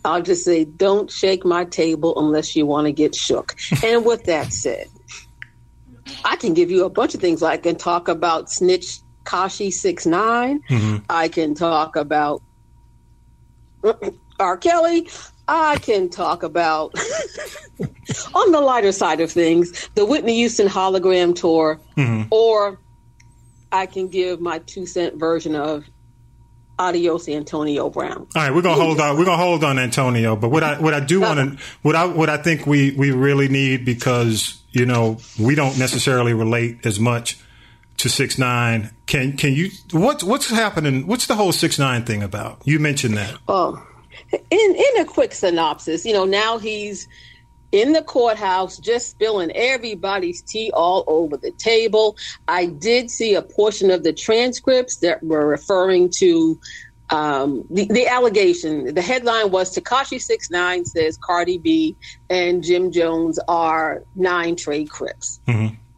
I'll 0.03 0.21
just 0.21 0.44
say, 0.44 0.65
don't 0.65 1.11
shake 1.11 1.45
my 1.45 1.65
table 1.65 2.17
unless 2.17 2.56
you 2.56 2.65
want 2.65 2.88
to 2.88 2.91
get 2.91 3.13
shook. 3.13 3.56
and 3.83 4.06
with 4.06 4.23
that 4.23 4.51
said, 4.53 4.88
I 6.25 6.35
can 6.35 6.53
give 6.53 6.71
you 6.71 6.85
a 6.85 6.89
bunch 6.89 7.13
of 7.13 7.21
things. 7.21 7.44
I 7.44 7.57
can 7.57 7.75
talk 7.75 8.07
about 8.07 8.50
Snitch 8.50 9.00
Kashi 9.25 9.69
Six 9.69 10.06
Nine. 10.07 10.61
I 11.09 11.27
can 11.27 11.53
talk 11.53 11.95
about 11.95 12.41
R. 14.39 14.57
Kelly. 14.57 15.09
I 15.50 15.78
can 15.78 16.10
talk 16.10 16.44
about, 16.44 16.94
on 18.36 18.51
the 18.51 18.62
lighter 18.62 18.92
side 18.92 19.19
of 19.19 19.31
things, 19.31 19.90
the 19.96 20.06
Whitney 20.06 20.36
Houston 20.36 20.68
hologram 20.68 21.36
tour, 21.36 21.80
mm-hmm. 21.98 22.28
or 22.31 22.80
I 23.72 23.88
can 23.88 24.07
give 24.10 24.40
my 24.40 24.60
two 24.60 24.86
cent 24.86 25.16
version 25.16 25.56
of 25.56 25.86
Adios 26.78 27.28
Antonio 27.28 27.90
Brown. 27.90 28.19
All 28.19 28.28
right, 28.36 28.54
we're 28.54 28.62
gonna 28.62 28.81
hold 28.81 29.01
on. 29.01 29.18
We're 29.18 29.25
gonna 29.25 29.44
hold 29.44 29.63
on 29.63 29.80
Antonio. 29.80 30.36
But 30.36 30.50
what 30.50 30.63
I 30.63 30.80
what 30.80 30.94
I 30.94 31.00
do 31.00 31.19
want 31.22 31.40
to 31.40 31.66
what 31.81 31.95
I 31.95 32.06
what 32.06 32.30
I 32.30 32.38
think 32.38 32.68
we 32.68 32.92
we 32.92 33.12
really 33.12 33.50
need 33.50 33.86
because 33.86 34.62
you 34.72 34.86
know 34.86 35.18
we 35.40 35.56
don't 35.56 35.78
necessarily 35.80 36.33
relate 36.33 36.85
as 36.85 37.00
much 37.00 37.40
to 37.97 38.07
six 38.07 38.38
nine. 38.38 38.92
Can 39.07 39.35
can 39.35 39.54
you 39.54 39.71
what 39.92 40.23
what's 40.23 40.50
happening? 40.50 41.06
What's 41.07 41.26
the 41.26 41.35
whole 41.35 41.52
six 41.52 41.80
nine 41.80 42.06
thing 42.06 42.23
about? 42.23 42.62
You 42.66 42.80
mentioned 42.80 43.18
that. 43.18 43.35
Oh, 43.47 43.85
in 44.31 44.76
in 44.76 45.02
a 45.02 45.06
quick 45.06 45.33
synopsis, 45.33 46.06
you 46.06 46.14
know, 46.14 46.26
now 46.26 46.57
he's 46.57 47.07
in 47.71 47.94
the 47.94 48.02
courthouse, 48.02 48.78
just 48.78 49.09
spilling 49.09 49.52
everybody's 49.52 50.42
tea 50.42 50.71
all 50.74 51.04
over 51.07 51.38
the 51.38 51.52
table. 51.52 52.18
I 52.48 52.66
did 52.66 53.12
see 53.12 53.36
a 53.36 53.42
portion 53.44 53.92
of 53.92 54.04
the 54.04 54.14
transcripts 54.14 54.98
that 54.98 55.21
were 55.24 55.45
referring 55.45 56.12
to 56.18 56.59
um, 57.12 57.64
the, 57.69 57.86
the 57.86 58.07
allegation. 58.07 58.94
The 58.94 59.02
headline 59.02 59.52
was 59.52 59.76
Tekashi 59.76 60.21
Six 60.21 60.50
Nine 60.50 60.86
says 60.86 61.18
Cardi 61.18 61.57
B 61.57 61.95
and 62.30 62.64
Jim 62.64 62.92
Jones 62.92 63.40
are 63.48 64.04
Nine 64.16 64.56
Trey 64.56 64.86
crips. 64.86 65.40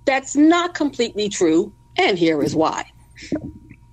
That's 0.05 0.35
not 0.35 0.73
completely 0.73 1.29
true, 1.29 1.73
and 1.97 2.17
here 2.17 2.41
is 2.41 2.55
why. 2.55 2.85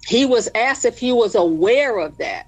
He 0.07 0.25
was 0.25 0.49
asked 0.55 0.85
if 0.85 0.99
he 0.99 1.13
was 1.13 1.35
aware 1.35 1.99
of 1.99 2.19
that, 2.19 2.47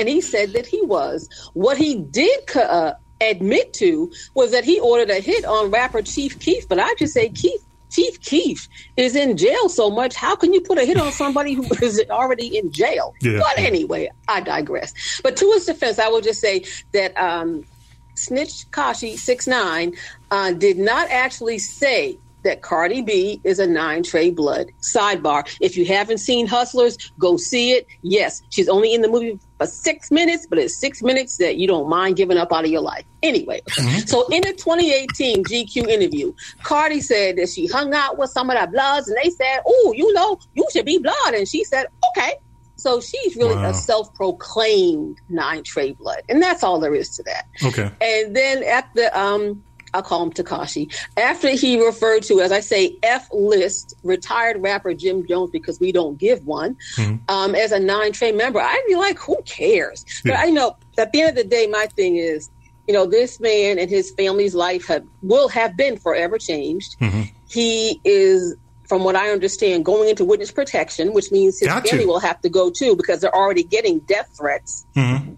and 0.00 0.08
he 0.08 0.22
said 0.22 0.54
that 0.54 0.66
he 0.66 0.80
was. 0.80 1.28
What 1.52 1.76
he 1.76 1.96
did 1.96 2.56
uh, 2.56 2.94
admit 3.20 3.74
to 3.74 4.10
was 4.34 4.50
that 4.52 4.64
he 4.64 4.80
ordered 4.80 5.10
a 5.10 5.20
hit 5.20 5.44
on 5.44 5.70
rapper 5.70 6.00
Chief 6.00 6.38
Keef, 6.40 6.66
but 6.68 6.80
I 6.80 6.94
just 6.98 7.12
say 7.12 7.28
Keef. 7.28 7.60
Chief 7.90 8.20
Keef 8.20 8.68
is 8.96 9.16
in 9.16 9.36
jail 9.36 9.68
so 9.68 9.90
much. 9.90 10.14
How 10.14 10.36
can 10.36 10.52
you 10.52 10.60
put 10.60 10.78
a 10.78 10.84
hit 10.84 10.96
on 10.96 11.10
somebody 11.10 11.54
who 11.54 11.64
is 11.82 12.00
already 12.08 12.56
in 12.56 12.70
jail? 12.70 13.14
Yeah. 13.20 13.40
But 13.40 13.58
anyway, 13.58 14.08
I 14.28 14.40
digress. 14.40 15.20
But 15.24 15.36
to 15.38 15.50
his 15.50 15.66
defense, 15.66 15.98
I 15.98 16.06
will 16.06 16.20
just 16.20 16.40
say 16.40 16.64
that 16.92 17.18
um, 17.18 17.64
Snitch 18.14 18.70
Kashi 18.70 19.16
six 19.16 19.48
nine 19.48 19.96
uh, 20.30 20.52
did 20.52 20.78
not 20.78 21.10
actually 21.10 21.58
say 21.58 22.16
that 22.44 22.62
Cardi 22.62 23.02
B 23.02 23.40
is 23.42 23.58
a 23.58 23.66
Nine 23.66 24.04
Trey 24.04 24.30
blood. 24.30 24.68
Sidebar: 24.80 25.52
If 25.60 25.76
you 25.76 25.84
haven't 25.84 26.18
seen 26.18 26.46
Hustlers, 26.46 26.96
go 27.18 27.36
see 27.36 27.72
it. 27.72 27.88
Yes, 28.02 28.40
she's 28.50 28.68
only 28.68 28.94
in 28.94 29.02
the 29.02 29.08
movie 29.08 29.40
for 29.60 29.66
six 29.66 30.10
minutes, 30.10 30.46
but 30.48 30.58
it's 30.58 30.74
six 30.78 31.02
minutes 31.02 31.36
that 31.36 31.56
you 31.58 31.66
don't 31.66 31.86
mind 31.88 32.16
giving 32.16 32.38
up 32.38 32.50
out 32.50 32.64
of 32.64 32.70
your 32.70 32.80
life. 32.80 33.04
Anyway, 33.22 33.60
so 34.06 34.26
in 34.28 34.40
the 34.40 34.54
2018 34.54 35.44
GQ 35.44 35.86
interview, 35.86 36.32
Cardi 36.62 37.00
said 37.02 37.36
that 37.36 37.50
she 37.50 37.66
hung 37.66 37.92
out 37.92 38.16
with 38.16 38.30
some 38.30 38.48
of 38.48 38.58
the 38.58 38.66
Bloods, 38.68 39.08
and 39.08 39.18
they 39.22 39.28
said, 39.28 39.60
"Oh, 39.66 39.92
you 39.94 40.10
know, 40.14 40.38
you 40.54 40.66
should 40.72 40.86
be 40.86 40.96
Blood," 40.98 41.34
and 41.34 41.46
she 41.46 41.62
said, 41.64 41.86
"Okay." 42.16 42.32
So 42.76 42.98
she's 43.02 43.36
really 43.36 43.56
Wow. 43.56 43.68
a 43.70 43.74
self-proclaimed 43.74 45.18
Nine 45.28 45.62
Trey 45.64 45.92
blood, 45.92 46.22
and 46.30 46.40
that's 46.42 46.62
all 46.62 46.80
there 46.80 46.94
is 46.94 47.10
to 47.16 47.22
that. 47.24 47.44
Okay. 47.62 47.90
And 48.00 48.34
then 48.34 48.62
at 48.64 48.88
the 48.94 49.06
um, 49.18 49.62
I'll 49.92 50.02
call 50.02 50.22
him 50.22 50.32
Tekashi. 50.32 50.92
After 51.16 51.50
he 51.50 51.84
referred 51.84 52.22
to, 52.24 52.40
as 52.40 52.52
I 52.52 52.60
say, 52.60 52.96
F 53.02 53.28
list 53.32 53.94
retired 54.02 54.62
rapper 54.62 54.94
Jim 54.94 55.26
Jones 55.26 55.50
because 55.50 55.80
we 55.80 55.92
don't 55.92 56.18
give 56.18 56.46
one 56.46 56.76
mm-hmm. 56.96 57.16
um, 57.28 57.54
as 57.54 57.72
a 57.72 57.80
non 57.80 58.12
trained 58.12 58.36
member, 58.36 58.60
I'd 58.60 58.84
be 58.86 58.96
like, 58.96 59.18
who 59.18 59.40
cares? 59.44 60.04
But 60.24 60.38
I 60.38 60.46
know 60.46 60.76
at 60.98 61.12
the 61.12 61.20
end 61.20 61.30
of 61.30 61.36
the 61.36 61.44
day, 61.44 61.66
my 61.66 61.86
thing 61.86 62.16
is, 62.16 62.50
you 62.86 62.94
know, 62.94 63.06
this 63.06 63.40
man 63.40 63.78
and 63.78 63.90
his 63.90 64.10
family's 64.12 64.54
life 64.54 64.86
have, 64.86 65.04
will 65.22 65.48
have 65.48 65.76
been 65.76 65.96
forever 65.96 66.38
changed. 66.38 66.98
Mm-hmm. 67.00 67.22
He 67.48 68.00
is. 68.04 68.56
From 68.88 69.04
what 69.04 69.14
I 69.14 69.30
understand, 69.30 69.84
going 69.84 70.08
into 70.08 70.24
witness 70.24 70.50
protection, 70.50 71.12
which 71.12 71.30
means 71.30 71.60
his 71.60 71.68
Got 71.68 71.86
family 71.86 72.06
you. 72.06 72.10
will 72.10 72.18
have 72.18 72.40
to 72.40 72.48
go 72.48 72.72
too 72.72 72.96
because 72.96 73.20
they're 73.20 73.32
already 73.32 73.62
getting 73.62 74.00
death 74.00 74.28
threats. 74.36 74.84
Mm-hmm. 74.96 75.34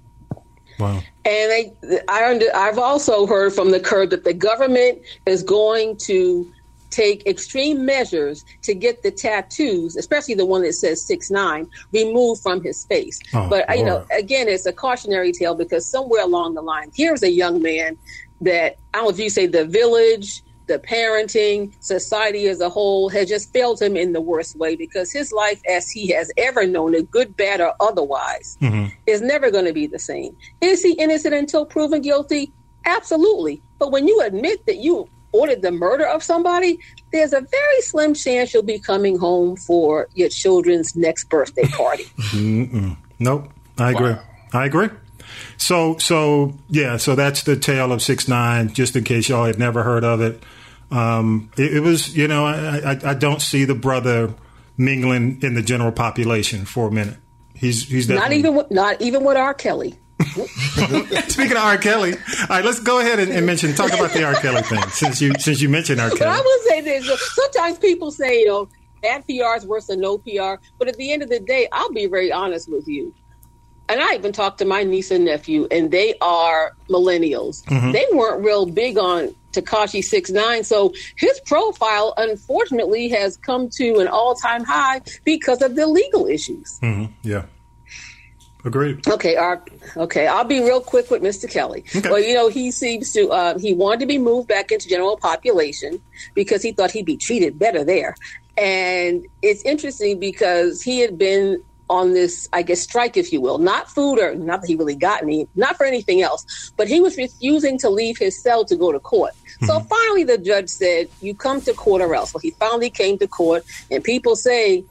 Wow. 0.78 1.02
And 1.24 1.50
they, 1.50 1.72
I 2.08 2.30
under, 2.30 2.46
I've 2.54 2.78
also 2.78 3.26
heard 3.26 3.52
from 3.52 3.70
the 3.70 3.80
Kurd 3.80 4.10
that 4.10 4.24
the 4.24 4.34
government 4.34 5.00
is 5.26 5.42
going 5.42 5.96
to 5.98 6.50
take 6.90 7.26
extreme 7.26 7.84
measures 7.84 8.44
to 8.62 8.74
get 8.74 9.02
the 9.02 9.10
tattoos, 9.10 9.96
especially 9.96 10.34
the 10.34 10.46
one 10.46 10.62
that 10.62 10.74
says 10.74 11.04
six 11.04 11.30
nine, 11.30 11.66
removed 11.92 12.42
from 12.42 12.62
his 12.62 12.84
face. 12.84 13.18
Oh, 13.34 13.48
but 13.48 13.64
you 13.76 13.84
know, 13.84 14.06
again, 14.12 14.48
it's 14.48 14.66
a 14.66 14.72
cautionary 14.72 15.32
tale 15.32 15.54
because 15.54 15.86
somewhere 15.86 16.22
along 16.22 16.54
the 16.54 16.62
line, 16.62 16.90
here's 16.94 17.22
a 17.22 17.30
young 17.30 17.62
man 17.62 17.96
that 18.42 18.76
I 18.92 18.98
don't 18.98 19.04
know 19.04 19.10
if 19.10 19.18
you 19.18 19.30
say 19.30 19.46
the 19.46 19.64
village, 19.64 20.42
the 20.66 20.78
parenting, 20.78 21.72
society 21.80 22.48
as 22.48 22.60
a 22.60 22.68
whole 22.68 23.08
has 23.10 23.28
just 23.28 23.52
failed 23.52 23.80
him 23.80 23.96
in 23.96 24.12
the 24.12 24.20
worst 24.20 24.56
way 24.56 24.76
because 24.76 25.12
his 25.12 25.32
life, 25.32 25.60
as 25.68 25.90
he 25.90 26.08
has 26.08 26.30
ever 26.36 26.66
known 26.66 26.94
it, 26.94 27.10
good, 27.10 27.36
bad, 27.36 27.60
or 27.60 27.74
otherwise, 27.80 28.56
mm-hmm. 28.60 28.94
is 29.06 29.20
never 29.20 29.50
going 29.50 29.64
to 29.64 29.72
be 29.72 29.86
the 29.86 29.98
same. 29.98 30.36
Is 30.60 30.82
he 30.82 30.92
innocent 30.92 31.34
until 31.34 31.66
proven 31.66 32.02
guilty? 32.02 32.52
Absolutely. 32.84 33.62
But 33.78 33.92
when 33.92 34.08
you 34.08 34.20
admit 34.20 34.66
that 34.66 34.78
you 34.78 35.08
ordered 35.32 35.62
the 35.62 35.72
murder 35.72 36.06
of 36.06 36.22
somebody, 36.22 36.78
there's 37.12 37.32
a 37.32 37.40
very 37.40 37.80
slim 37.80 38.14
chance 38.14 38.52
you'll 38.52 38.62
be 38.62 38.78
coming 38.78 39.18
home 39.18 39.56
for 39.56 40.08
your 40.14 40.28
children's 40.28 40.94
next 40.94 41.24
birthday 41.28 41.66
party. 41.68 42.04
Nope. 43.18 43.52
I 43.78 43.92
agree. 43.92 44.14
I 44.52 44.66
agree. 44.66 44.88
So 45.62 45.96
so 45.98 46.54
yeah, 46.68 46.96
so 46.96 47.14
that's 47.14 47.44
the 47.44 47.56
tale 47.56 47.92
of 47.92 48.02
six 48.02 48.26
nine. 48.26 48.74
Just 48.74 48.96
in 48.96 49.04
case 49.04 49.28
y'all 49.28 49.44
had 49.44 49.60
never 49.60 49.84
heard 49.84 50.02
of 50.02 50.20
it, 50.20 50.42
um, 50.90 51.52
it, 51.56 51.76
it 51.76 51.80
was 51.80 52.16
you 52.16 52.26
know 52.26 52.44
I, 52.44 52.78
I 52.78 53.10
I 53.10 53.14
don't 53.14 53.40
see 53.40 53.64
the 53.64 53.76
brother 53.76 54.34
mingling 54.76 55.38
in 55.40 55.54
the 55.54 55.62
general 55.62 55.92
population 55.92 56.64
for 56.64 56.88
a 56.88 56.90
minute. 56.90 57.16
He's 57.54 57.88
he's 57.88 58.08
not 58.08 58.32
even 58.32 58.56
with, 58.56 58.72
not 58.72 59.00
even 59.00 59.22
with 59.22 59.36
R. 59.36 59.54
Kelly. 59.54 59.96
Speaking 61.28 61.56
of 61.56 61.62
R. 61.62 61.78
Kelly, 61.78 62.14
all 62.14 62.46
right, 62.50 62.64
let's 62.64 62.80
go 62.80 62.98
ahead 62.98 63.20
and, 63.20 63.30
and 63.30 63.46
mention 63.46 63.72
talk 63.72 63.92
about 63.92 64.10
the 64.10 64.24
R. 64.24 64.34
Kelly 64.34 64.62
thing 64.62 64.82
since 64.88 65.20
you 65.20 65.32
since 65.38 65.60
you 65.60 65.68
mentioned 65.68 66.00
R. 66.00 66.10
But 66.10 66.22
I 66.22 66.40
will 66.40 66.58
say 66.68 66.80
this: 66.80 67.08
sometimes 67.34 67.78
people 67.78 68.10
say, 68.10 68.40
you 68.40 68.46
know, 68.46 68.68
bad 69.00 69.24
PR 69.26 69.56
is 69.56 69.64
worse 69.64 69.86
than 69.86 70.00
no 70.00 70.18
PR. 70.18 70.60
But 70.76 70.88
at 70.88 70.96
the 70.96 71.12
end 71.12 71.22
of 71.22 71.28
the 71.28 71.38
day, 71.38 71.68
I'll 71.70 71.92
be 71.92 72.06
very 72.06 72.32
honest 72.32 72.68
with 72.68 72.88
you. 72.88 73.14
And 73.92 74.00
I 74.00 74.14
even 74.14 74.32
talked 74.32 74.56
to 74.60 74.64
my 74.64 74.84
niece 74.84 75.10
and 75.10 75.26
nephew, 75.26 75.68
and 75.70 75.90
they 75.90 76.14
are 76.22 76.74
millennials. 76.88 77.62
They 77.92 78.06
weren't 78.14 78.42
real 78.42 78.64
big 78.64 78.96
on 78.96 79.34
Tekashi 79.52 80.02
Six 80.02 80.30
Nine, 80.30 80.64
so 80.64 80.94
his 81.18 81.38
profile, 81.44 82.14
unfortunately, 82.16 83.10
has 83.10 83.36
come 83.36 83.68
to 83.76 83.98
an 83.98 84.08
all-time 84.08 84.64
high 84.64 85.02
because 85.24 85.60
of 85.60 85.76
the 85.76 85.86
legal 85.86 86.26
issues. 86.26 86.80
Yeah, 87.22 87.44
agreed. 88.64 89.06
Okay, 89.06 89.36
our, 89.36 89.62
okay. 89.98 90.26
I'll 90.26 90.44
be 90.44 90.60
real 90.60 90.80
quick 90.80 91.10
with 91.10 91.20
Mr. 91.20 91.50
Kelly. 91.50 91.84
Okay. 91.94 92.08
Well, 92.08 92.18
you 92.18 92.32
know, 92.32 92.48
he 92.48 92.70
seems 92.70 93.12
to 93.12 93.28
uh, 93.28 93.58
he 93.58 93.74
wanted 93.74 94.00
to 94.00 94.06
be 94.06 94.16
moved 94.16 94.48
back 94.48 94.72
into 94.72 94.88
general 94.88 95.18
population 95.18 96.00
because 96.32 96.62
he 96.62 96.72
thought 96.72 96.90
he'd 96.90 97.04
be 97.04 97.18
treated 97.18 97.58
better 97.58 97.84
there. 97.84 98.16
And 98.56 99.26
it's 99.42 99.62
interesting 99.64 100.18
because 100.18 100.80
he 100.80 101.00
had 101.00 101.18
been 101.18 101.62
on 101.92 102.14
this, 102.14 102.48
I 102.52 102.62
guess, 102.62 102.80
strike, 102.80 103.18
if 103.18 103.32
you 103.32 103.40
will, 103.40 103.58
not 103.58 103.88
food 103.90 104.18
or 104.18 104.34
not 104.34 104.62
that 104.62 104.66
he 104.66 104.76
really 104.76 104.96
got 104.96 105.22
any, 105.22 105.46
not 105.54 105.76
for 105.76 105.84
anything 105.84 106.22
else, 106.22 106.72
but 106.78 106.88
he 106.88 107.00
was 107.00 107.18
refusing 107.18 107.78
to 107.80 107.90
leave 107.90 108.16
his 108.16 108.40
cell 108.42 108.64
to 108.64 108.76
go 108.76 108.92
to 108.92 108.98
court. 108.98 109.32
So 109.66 109.78
finally, 109.80 110.24
the 110.24 110.38
judge 110.38 110.68
said, 110.68 111.08
"You 111.20 111.34
come 111.34 111.60
to 111.60 111.74
court 111.74 112.00
or 112.00 112.14
else." 112.14 112.32
Well, 112.32 112.40
he 112.40 112.50
finally 112.52 112.90
came 112.90 113.18
to 113.18 113.28
court, 113.28 113.64
and 113.90 114.02
people 114.02 114.34
say, 114.34 114.84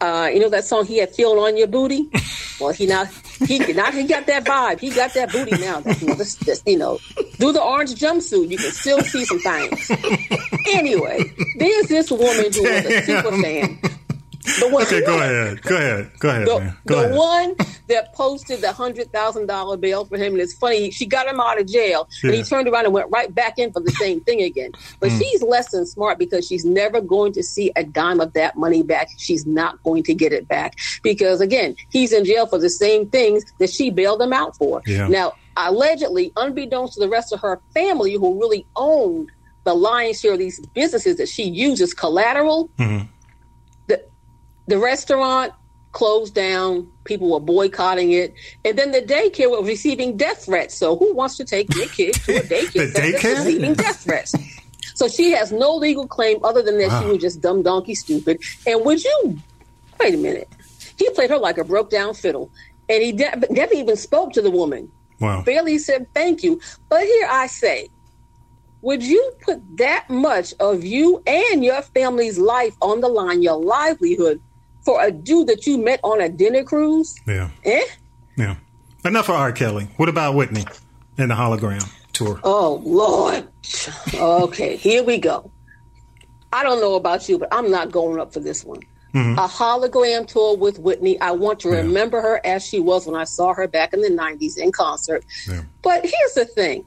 uh, 0.00 0.28
you 0.32 0.40
know 0.40 0.50
that 0.50 0.64
song 0.64 0.84
he 0.84 0.98
had 0.98 1.14
feeling 1.14 1.38
on 1.38 1.56
your 1.56 1.68
booty. 1.68 2.10
Well, 2.60 2.72
he 2.72 2.86
now 2.86 3.06
he 3.48 3.58
now 3.72 3.90
he 3.90 4.04
got 4.04 4.26
that 4.26 4.44
vibe. 4.44 4.78
He 4.78 4.90
got 4.90 5.12
that 5.14 5.32
booty 5.32 5.58
now. 5.58 5.80
That, 5.80 6.00
you 6.00 6.06
know, 6.06 6.14
this, 6.14 6.36
this, 6.36 6.62
you 6.64 6.78
know, 6.78 7.00
do 7.40 7.50
the 7.52 7.60
orange 7.60 7.96
jumpsuit. 7.96 8.48
You 8.48 8.56
can 8.56 8.70
still 8.70 9.00
see 9.00 9.24
some 9.24 9.40
things. 9.40 9.90
Anyway, 10.72 11.20
there's 11.58 11.88
this 11.88 12.10
woman 12.10 12.52
who 12.52 12.62
was 12.62 12.84
a 12.86 13.02
super 13.02 13.42
fan. 13.42 13.78
The 14.60 14.68
one, 14.68 14.82
Okay, 14.84 15.00
go 15.04 15.16
ahead. 15.16 15.62
Go 15.62 15.76
ahead. 15.76 16.10
Go 16.18 16.28
ahead, 16.28 16.46
the, 16.46 16.58
man. 16.60 16.76
Go 16.86 16.96
the 16.98 17.04
ahead. 17.06 17.16
one 17.16 17.56
that 17.88 18.12
posted 18.14 18.60
the 18.60 18.72
hundred 18.72 19.10
thousand 19.10 19.46
dollar 19.46 19.76
bail 19.78 20.04
for 20.04 20.16
him, 20.18 20.32
and 20.34 20.40
it's 20.42 20.52
funny. 20.54 20.90
She 20.90 21.06
got 21.06 21.26
him 21.26 21.40
out 21.40 21.58
of 21.58 21.66
jail, 21.66 22.08
and 22.22 22.34
he 22.34 22.42
turned 22.42 22.68
around 22.68 22.84
and 22.84 22.92
went 22.92 23.08
right 23.10 23.34
back 23.34 23.58
in 23.58 23.72
for 23.72 23.80
the 23.80 23.90
same 23.92 24.20
thing 24.20 24.42
again. 24.42 24.72
But 25.00 25.10
Mm. 25.10 25.18
she's 25.18 25.42
less 25.42 25.70
than 25.70 25.86
smart 25.86 26.18
because 26.18 26.46
she's 26.46 26.64
never 26.64 27.00
going 27.00 27.32
to 27.32 27.42
see 27.42 27.72
a 27.74 27.84
dime 27.84 28.20
of 28.20 28.32
that 28.34 28.56
money 28.56 28.82
back. 28.82 29.08
She's 29.16 29.46
not 29.46 29.82
going 29.82 30.02
to 30.04 30.14
get 30.14 30.32
it 30.32 30.46
back 30.46 30.74
because 31.02 31.40
again, 31.40 31.74
he's 31.90 32.12
in 32.12 32.24
jail 32.26 32.46
for 32.46 32.58
the 32.58 32.70
same 32.70 33.08
things 33.08 33.44
that 33.58 33.70
she 33.70 33.90
bailed 33.90 34.20
him 34.20 34.32
out 34.34 34.56
for. 34.56 34.82
Yeah. 34.86 35.08
Now, 35.08 35.32
allegedly, 35.56 36.32
unbeknownst 36.36 36.94
to 36.94 37.00
the 37.00 37.08
rest 37.08 37.32
of 37.32 37.40
her 37.40 37.60
family, 37.72 38.12
who 38.14 38.38
really 38.40 38.66
owned 38.76 39.30
the 39.64 39.74
lion's 39.74 40.20
share 40.20 40.34
of 40.34 40.38
these 40.38 40.60
businesses 40.74 41.16
that 41.16 41.28
she 41.28 41.44
uses 41.44 41.94
collateral, 41.94 42.68
Mm-hmm. 42.78 43.06
The 44.66 44.78
restaurant 44.78 45.52
closed 45.92 46.34
down. 46.34 46.90
People 47.04 47.30
were 47.30 47.40
boycotting 47.40 48.12
it, 48.12 48.34
and 48.64 48.78
then 48.78 48.90
the 48.92 49.00
daycare 49.02 49.50
was 49.50 49.66
receiving 49.68 50.16
death 50.16 50.44
threats. 50.46 50.74
So, 50.74 50.96
who 50.96 51.14
wants 51.14 51.36
to 51.36 51.44
take 51.44 51.68
their 51.68 51.86
kid 51.86 52.14
to 52.14 52.36
a 52.36 52.40
daycare 52.54 52.92
The 52.92 53.00
daycare? 53.00 53.36
receiving 53.44 53.74
death 53.74 54.00
threats? 54.02 54.34
So 54.96 55.08
she 55.08 55.32
has 55.32 55.50
no 55.50 55.74
legal 55.74 56.06
claim 56.06 56.38
other 56.44 56.62
than 56.62 56.78
that 56.78 57.02
she 57.02 57.08
was 57.08 57.18
just 57.18 57.40
dumb 57.40 57.62
donkey 57.64 57.96
stupid. 57.96 58.40
And 58.64 58.84
would 58.84 59.02
you 59.02 59.38
wait 59.98 60.14
a 60.14 60.16
minute? 60.16 60.48
He 60.96 61.10
played 61.10 61.30
her 61.30 61.38
like 61.38 61.58
a 61.58 61.64
broke 61.64 61.90
down 61.90 62.14
fiddle, 62.14 62.48
and 62.88 63.02
he 63.02 63.10
de- 63.12 63.42
never 63.50 63.74
even 63.74 63.96
spoke 63.96 64.32
to 64.34 64.40
the 64.42 64.50
woman. 64.52 64.90
Wow. 65.20 65.42
Barely 65.42 65.78
said 65.78 66.06
thank 66.14 66.42
you. 66.44 66.60
But 66.88 67.02
here 67.02 67.26
I 67.28 67.48
say, 67.48 67.88
would 68.82 69.02
you 69.02 69.32
put 69.42 69.60
that 69.78 70.08
much 70.10 70.54
of 70.60 70.84
you 70.84 71.22
and 71.26 71.64
your 71.64 71.82
family's 71.82 72.38
life 72.38 72.74
on 72.80 73.00
the 73.00 73.08
line, 73.08 73.42
your 73.42 73.56
livelihood, 73.60 74.40
for 74.84 75.02
a 75.04 75.10
dude 75.10 75.48
that 75.48 75.66
you 75.66 75.78
met 75.78 76.00
on 76.02 76.20
a 76.20 76.28
dinner 76.28 76.62
cruise? 76.62 77.14
Yeah. 77.26 77.50
Eh? 77.64 77.84
Yeah. 78.36 78.56
Enough 79.04 79.28
of 79.28 79.36
R. 79.36 79.52
Kelly. 79.52 79.88
What 79.96 80.08
about 80.08 80.34
Whitney 80.34 80.64
and 81.18 81.30
the 81.30 81.34
hologram 81.34 81.88
tour? 82.12 82.40
Oh 82.44 82.80
Lord. 82.84 83.48
Okay, 84.14 84.76
here 84.76 85.02
we 85.02 85.18
go. 85.18 85.50
I 86.52 86.62
don't 86.62 86.80
know 86.80 86.94
about 86.94 87.28
you, 87.28 87.38
but 87.38 87.48
I'm 87.52 87.70
not 87.70 87.90
going 87.90 88.20
up 88.20 88.32
for 88.32 88.40
this 88.40 88.64
one. 88.64 88.80
A 89.16 89.46
hologram 89.46 90.26
tour 90.26 90.56
with 90.56 90.80
Whitney. 90.80 91.20
I 91.20 91.30
want 91.30 91.60
to 91.60 91.68
remember 91.68 92.20
her 92.20 92.40
as 92.44 92.66
she 92.66 92.80
was 92.80 93.06
when 93.06 93.14
I 93.14 93.22
saw 93.22 93.54
her 93.54 93.68
back 93.68 93.92
in 93.92 94.00
the 94.00 94.08
90s 94.08 94.58
in 94.58 94.72
concert. 94.72 95.24
Yeah. 95.48 95.62
But 95.82 96.02
here's 96.04 96.34
the 96.34 96.44
thing 96.46 96.84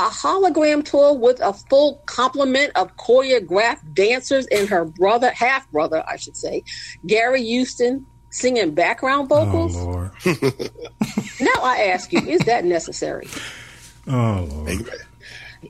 a 0.00 0.08
hologram 0.08 0.82
tour 0.82 1.12
with 1.12 1.40
a 1.40 1.52
full 1.52 1.96
complement 2.06 2.72
of 2.74 2.96
choreographed 2.96 3.92
dancers 3.94 4.46
and 4.46 4.66
her 4.68 4.86
brother, 4.86 5.30
half 5.30 5.70
brother, 5.70 6.02
I 6.08 6.16
should 6.16 6.38
say, 6.38 6.62
Gary 7.06 7.42
Houston, 7.42 8.06
singing 8.30 8.72
background 8.72 9.30
Oh 9.30 9.44
vocals. 9.44 9.76
Lord. 9.76 10.10
now 11.40 11.60
I 11.62 11.90
ask 11.92 12.12
you, 12.14 12.20
is 12.20 12.40
that 12.42 12.64
necessary? 12.64 13.28
Oh 14.06 14.48
Lord. 14.50 14.90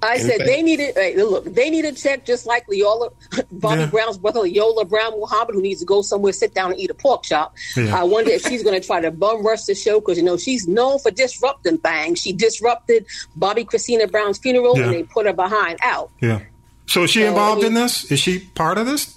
I 0.03 0.19
said 0.19 0.41
they 0.47 0.63
needed 0.63 0.95
hey, 0.95 1.17
look. 1.17 1.45
They 1.45 1.69
need 1.69 1.85
a 1.85 1.93
check 1.93 2.25
just 2.25 2.47
like 2.47 2.67
Leolah, 2.69 3.11
Bobby 3.51 3.81
Yeah. 3.81 3.87
Brown's 3.87 4.19
brother, 4.19 4.41
Leolah 4.41 4.89
Brown 4.89 5.19
Muhammad, 5.19 5.55
who 5.55 5.63
needs 5.63 5.81
to 5.81 5.87
go 5.87 6.01
somewhere, 6.03 6.33
sit 6.33 6.55
down, 6.55 6.71
and 6.71 6.81
eat 6.81 6.91
a 6.91 6.95
pork 6.95 7.25
chop. 7.25 7.55
Yeah. 7.77 7.99
I 7.99 8.05
wonder 8.05 8.31
if 8.31 8.43
she's 8.43 8.63
going 8.63 8.81
to 8.81 8.87
try 8.87 9.01
to 9.01 9.11
bum 9.11 9.45
rush 9.45 9.65
the 9.65 9.75
show 9.75 9.99
because 10.01 10.17
you 10.17 10.23
know 10.25 10.37
she's 10.37 10.69
known 10.69 10.99
for 11.01 11.11
disrupting 11.11 11.79
things. 11.79 12.21
She 12.21 12.33
disrupted 12.33 13.07
Bobbi 13.39 13.65
Kristina 13.67 14.11
Brown's 14.11 14.39
funeral, 14.39 14.77
Yeah. 14.79 14.85
and 14.85 14.95
they 14.95 15.03
put 15.03 15.27
her 15.27 15.33
behind 15.33 15.79
out. 15.83 16.11
Yeah. 16.21 16.41
So 16.87 17.03
is 17.05 17.11
she 17.11 17.21
So, 17.23 17.29
involved 17.29 17.65
I 17.65 17.67
in 17.69 17.75
this? 17.75 18.11
Is 18.11 18.21
she 18.21 18.41
part 18.41 18.79
of 18.79 18.87
this? 18.87 19.17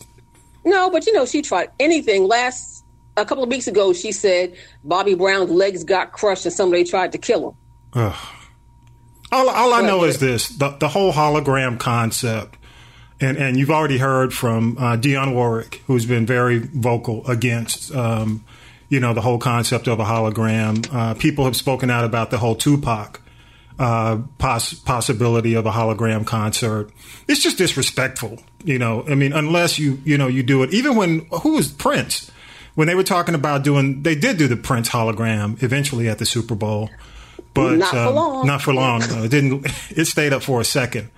No, 0.65 0.89
but 0.89 1.05
you 1.05 1.13
know 1.13 1.25
she 1.25 1.41
tried 1.41 1.69
anything. 1.79 2.27
Last 2.27 2.83
a 3.15 3.25
couple 3.25 3.43
of 3.43 3.49
weeks 3.49 3.67
ago, 3.67 3.93
she 3.93 4.11
said 4.11 4.55
Bobby 4.83 5.13
Brown's 5.13 5.51
legs 5.51 5.83
got 5.83 6.13
crushed 6.13 6.45
and 6.45 6.53
somebody 6.53 6.83
tried 6.83 7.11
to 7.11 7.17
kill 7.19 7.49
him. 7.49 7.55
Ugh. 7.93 8.15
All, 9.33 9.49
all 9.49 9.73
I 9.73 9.81
know 9.81 10.03
is 10.03 10.19
this: 10.19 10.49
the, 10.49 10.69
the 10.69 10.87
whole 10.87 11.11
hologram 11.11 11.79
concept, 11.79 12.55
and 13.19 13.37
and 13.37 13.57
you've 13.57 13.71
already 13.71 13.97
heard 13.97 14.33
from 14.33 14.77
uh, 14.77 14.95
Dionne 14.95 15.33
Warwick, 15.33 15.81
who's 15.87 16.05
been 16.05 16.25
very 16.25 16.59
vocal 16.59 17.25
against, 17.27 17.93
um, 17.95 18.45
you 18.89 18.99
know, 18.99 19.13
the 19.13 19.21
whole 19.21 19.39
concept 19.39 19.87
of 19.87 19.99
a 19.99 20.05
hologram. 20.05 20.87
Uh, 20.93 21.13
people 21.15 21.45
have 21.45 21.55
spoken 21.55 21.89
out 21.89 22.05
about 22.05 22.29
the 22.29 22.37
whole 22.37 22.55
Tupac 22.55 23.21
uh, 23.79 24.19
poss- 24.37 24.75
possibility 24.75 25.55
of 25.55 25.65
a 25.65 25.71
hologram 25.71 26.27
concert. 26.27 26.91
It's 27.27 27.41
just 27.41 27.57
disrespectful, 27.57 28.39
you 28.63 28.77
know. 28.77 29.03
I 29.07 29.15
mean, 29.15 29.33
unless 29.33 29.79
you 29.79 29.99
you 30.05 30.17
know 30.17 30.27
you 30.27 30.43
do 30.43 30.61
it. 30.61 30.73
Even 30.73 30.95
when 30.95 31.25
who 31.41 31.55
was 31.55 31.69
Prince 31.69 32.31
when 32.75 32.87
they 32.87 32.95
were 32.95 33.03
talking 33.03 33.35
about 33.35 33.63
doing, 33.63 34.03
they 34.03 34.15
did 34.15 34.37
do 34.37 34.47
the 34.47 34.57
Prince 34.57 34.89
hologram 34.89 35.61
eventually 35.61 36.09
at 36.09 36.17
the 36.17 36.25
Super 36.25 36.55
Bowl, 36.55 36.89
but 37.53 37.77
Not 37.77 37.91
for 37.91 37.97
um, 37.97 38.15
long. 38.15 38.47
Not 38.47 38.61
for 38.61 38.73
long. 38.73 38.99
No, 39.01 39.23
it 39.23 39.29
didn't. 39.31 39.67
It 39.89 40.05
stayed 40.05 40.33
up 40.33 40.43
for 40.43 40.61
a 40.61 40.65
second, 40.65 41.09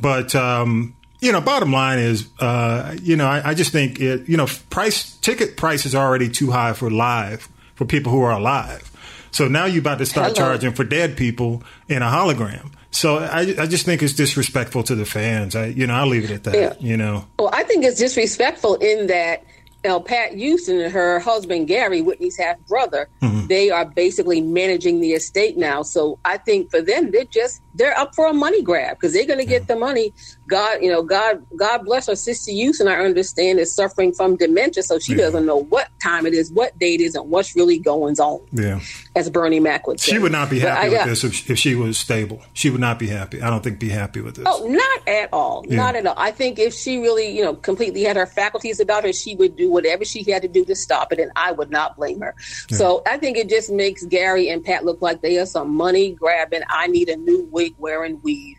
but. 0.00 0.34
um 0.34 0.94
you 1.18 1.32
know, 1.32 1.40
bottom 1.40 1.72
line 1.72 1.98
is, 1.98 2.28
uh, 2.40 2.94
you 3.02 3.16
know, 3.16 3.26
I, 3.26 3.50
I 3.50 3.54
just 3.54 3.72
think 3.72 3.98
it, 4.00 4.28
you 4.28 4.36
know, 4.36 4.46
price 4.68 5.16
ticket 5.16 5.56
price 5.56 5.86
is 5.86 5.94
already 5.94 6.28
too 6.28 6.50
high 6.50 6.74
for 6.74 6.90
live 6.90 7.48
for 7.74 7.86
people 7.86 8.12
who 8.12 8.20
are 8.20 8.32
alive. 8.32 8.92
So 9.30 9.48
now 9.48 9.64
you're 9.64 9.80
about 9.80 9.96
to 9.98 10.06
start 10.06 10.36
Hello. 10.36 10.48
charging 10.50 10.72
for 10.74 10.84
dead 10.84 11.16
people 11.16 11.62
in 11.88 12.02
a 12.02 12.06
hologram. 12.06 12.70
So 12.90 13.16
I, 13.16 13.40
I 13.58 13.66
just 13.66 13.86
think 13.86 14.02
it's 14.02 14.12
disrespectful 14.12 14.82
to 14.84 14.94
the 14.94 15.06
fans. 15.06 15.56
I, 15.56 15.66
you 15.66 15.86
know, 15.86 15.94
I'll 15.94 16.06
leave 16.06 16.24
it 16.24 16.30
at 16.30 16.44
that. 16.44 16.54
Yeah. 16.54 16.74
You 16.80 16.98
know, 16.98 17.26
Well, 17.38 17.50
I 17.52 17.62
think 17.62 17.84
it's 17.84 17.98
disrespectful 17.98 18.76
in 18.76 19.06
that 19.06 19.42
know, 19.88 20.00
Pat 20.00 20.32
Houston 20.34 20.80
and 20.80 20.92
her 20.92 21.18
husband 21.20 21.68
Gary, 21.68 22.00
Whitney's 22.02 22.36
half 22.38 22.56
brother, 22.68 23.08
Mm-hmm. 23.22 23.46
they 23.48 23.70
are 23.70 23.84
basically 23.84 24.40
managing 24.40 25.00
the 25.00 25.12
estate 25.12 25.56
now. 25.56 25.82
So 25.82 26.18
I 26.24 26.36
think 26.38 26.70
for 26.70 26.80
them, 26.82 27.10
they're 27.10 27.24
just 27.24 27.60
they're 27.74 27.98
up 27.98 28.10
for 28.14 28.26
a 28.26 28.32
money 28.32 28.62
grab 28.62 28.96
because 28.96 29.12
they're 29.12 29.26
going 29.26 29.38
to 29.38 29.44
get 29.44 29.66
the 29.68 29.76
money. 29.76 30.12
God, 30.48 30.78
you 30.82 30.90
know, 30.90 31.02
God, 31.02 31.44
God 31.58 31.84
bless 31.84 32.06
her 32.06 32.16
sister 32.16 32.50
Houston. 32.50 32.88
I 32.88 32.96
understand 33.04 33.58
is 33.58 33.74
suffering 33.74 34.12
from 34.14 34.36
dementia, 34.36 34.82
so 34.82 34.98
she 34.98 35.12
Yeah. 35.12 35.18
doesn't 35.24 35.44
know 35.46 35.64
what 35.64 35.88
time 36.02 36.24
it 36.26 36.34
is, 36.34 36.50
what 36.52 36.78
date 36.78 37.00
it 37.00 37.04
is, 37.04 37.14
and 37.14 37.28
what's 37.30 37.54
really 37.56 37.78
going 37.78 38.18
on. 38.18 38.40
yeah. 38.52 38.80
As 39.16 39.30
Bernie 39.30 39.60
Mac 39.60 39.86
would 39.86 39.98
say, 39.98 40.12
She 40.12 40.18
would 40.18 40.30
not 40.30 40.50
be 40.50 40.60
happy 40.60 40.90
with 40.90 41.04
this 41.06 41.24
if, 41.24 41.50
if 41.50 41.58
she 41.58 41.74
was 41.74 41.98
stable. 41.98 42.42
She 42.52 42.68
would 42.70 42.80
not 42.80 42.98
be 42.98 43.06
happy. 43.06 43.40
I 43.40 43.48
don't 43.48 43.64
think 43.64 43.80
be 43.80 43.88
happy 43.88 44.20
with 44.20 44.36
this. 44.36 44.44
Oh, 44.46 44.68
not 44.68 45.08
at 45.08 45.30
all. 45.32 45.64
Yeah. 45.66 45.76
Not 45.76 45.96
at 45.96 46.06
all. 46.06 46.14
I 46.18 46.30
think 46.30 46.58
if 46.58 46.74
she 46.74 46.98
really, 46.98 47.34
you 47.34 47.42
know, 47.42 47.54
completely 47.54 48.02
had 48.02 48.16
her 48.16 48.26
faculties 48.26 48.78
about 48.78 49.04
her, 49.04 49.12
she 49.14 49.34
would 49.34 49.56
do 49.56 49.70
whatever 49.70 50.04
she 50.04 50.22
had 50.30 50.42
to 50.42 50.48
do 50.48 50.64
to 50.66 50.76
stop 50.76 51.12
it, 51.12 51.18
and 51.18 51.32
I 51.34 51.52
would 51.52 51.70
not 51.70 51.96
blame 51.96 52.20
her. 52.20 52.34
So 52.70 53.02
I 53.06 53.16
think 53.16 53.38
it 53.38 53.48
just 53.48 53.70
makes 53.72 54.04
Gary 54.04 54.50
and 54.50 54.62
Pat 54.62 54.84
look 54.84 55.00
like 55.00 55.22
they 55.22 55.38
are 55.38 55.46
some 55.46 55.74
money 55.74 56.12
grabbing. 56.12 56.60
I 56.68 56.86
need 56.86 57.08
a 57.08 57.16
new 57.16 57.48
wig 57.50 57.74
wearing 57.78 58.20
weave. 58.22 58.58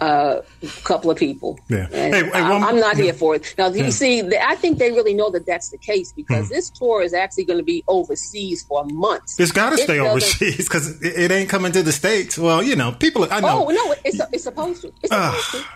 Uh, 0.00 0.40
couple 0.84 1.10
of 1.10 1.16
people. 1.18 1.58
Yeah. 1.68 1.86
Hey, 1.88 2.10
hey, 2.10 2.30
I'm, 2.32 2.64
I'm 2.64 2.80
not 2.80 2.96
yeah. 2.96 3.04
here 3.04 3.12
for 3.12 3.34
it. 3.34 3.54
Now, 3.58 3.68
you 3.68 3.90
see, 3.90 4.22
th- 4.22 4.40
I 4.42 4.54
think 4.54 4.78
they 4.78 4.90
really 4.92 5.14
know 5.14 5.30
that 5.30 5.44
that's 5.46 5.68
the 5.70 5.78
case 5.78 6.12
because 6.12 6.48
Hmm. 6.48 6.54
this 6.54 6.70
tour 6.70 7.02
is 7.02 7.12
actually 7.12 7.44
going 7.44 7.58
to 7.58 7.64
be 7.64 7.84
overseas 7.88 8.62
for 8.62 8.84
months. 8.86 9.38
It's 9.38 9.52
got 9.52 9.70
to 9.70 9.78
stay 9.78 9.98
overseas 10.00 10.56
because 10.68 11.00
it, 11.02 11.14
it 11.24 11.30
ain't 11.30 11.48
coming 11.50 11.72
to 11.72 11.82
the 11.82 11.92
states. 11.92 12.38
Well, 12.38 12.62
you 12.62 12.76
know, 12.76 12.92
people. 12.92 13.26
I 13.30 13.40
know. 13.40 13.66
Oh 13.66 13.70
no, 13.70 13.94
it's 14.04 14.20
it's 14.32 14.44
supposed 14.44 14.82
to. 14.82 14.92
It's 15.02 15.12
Ah, 15.12 15.38
supposed 15.50 15.64
to. 15.64 15.70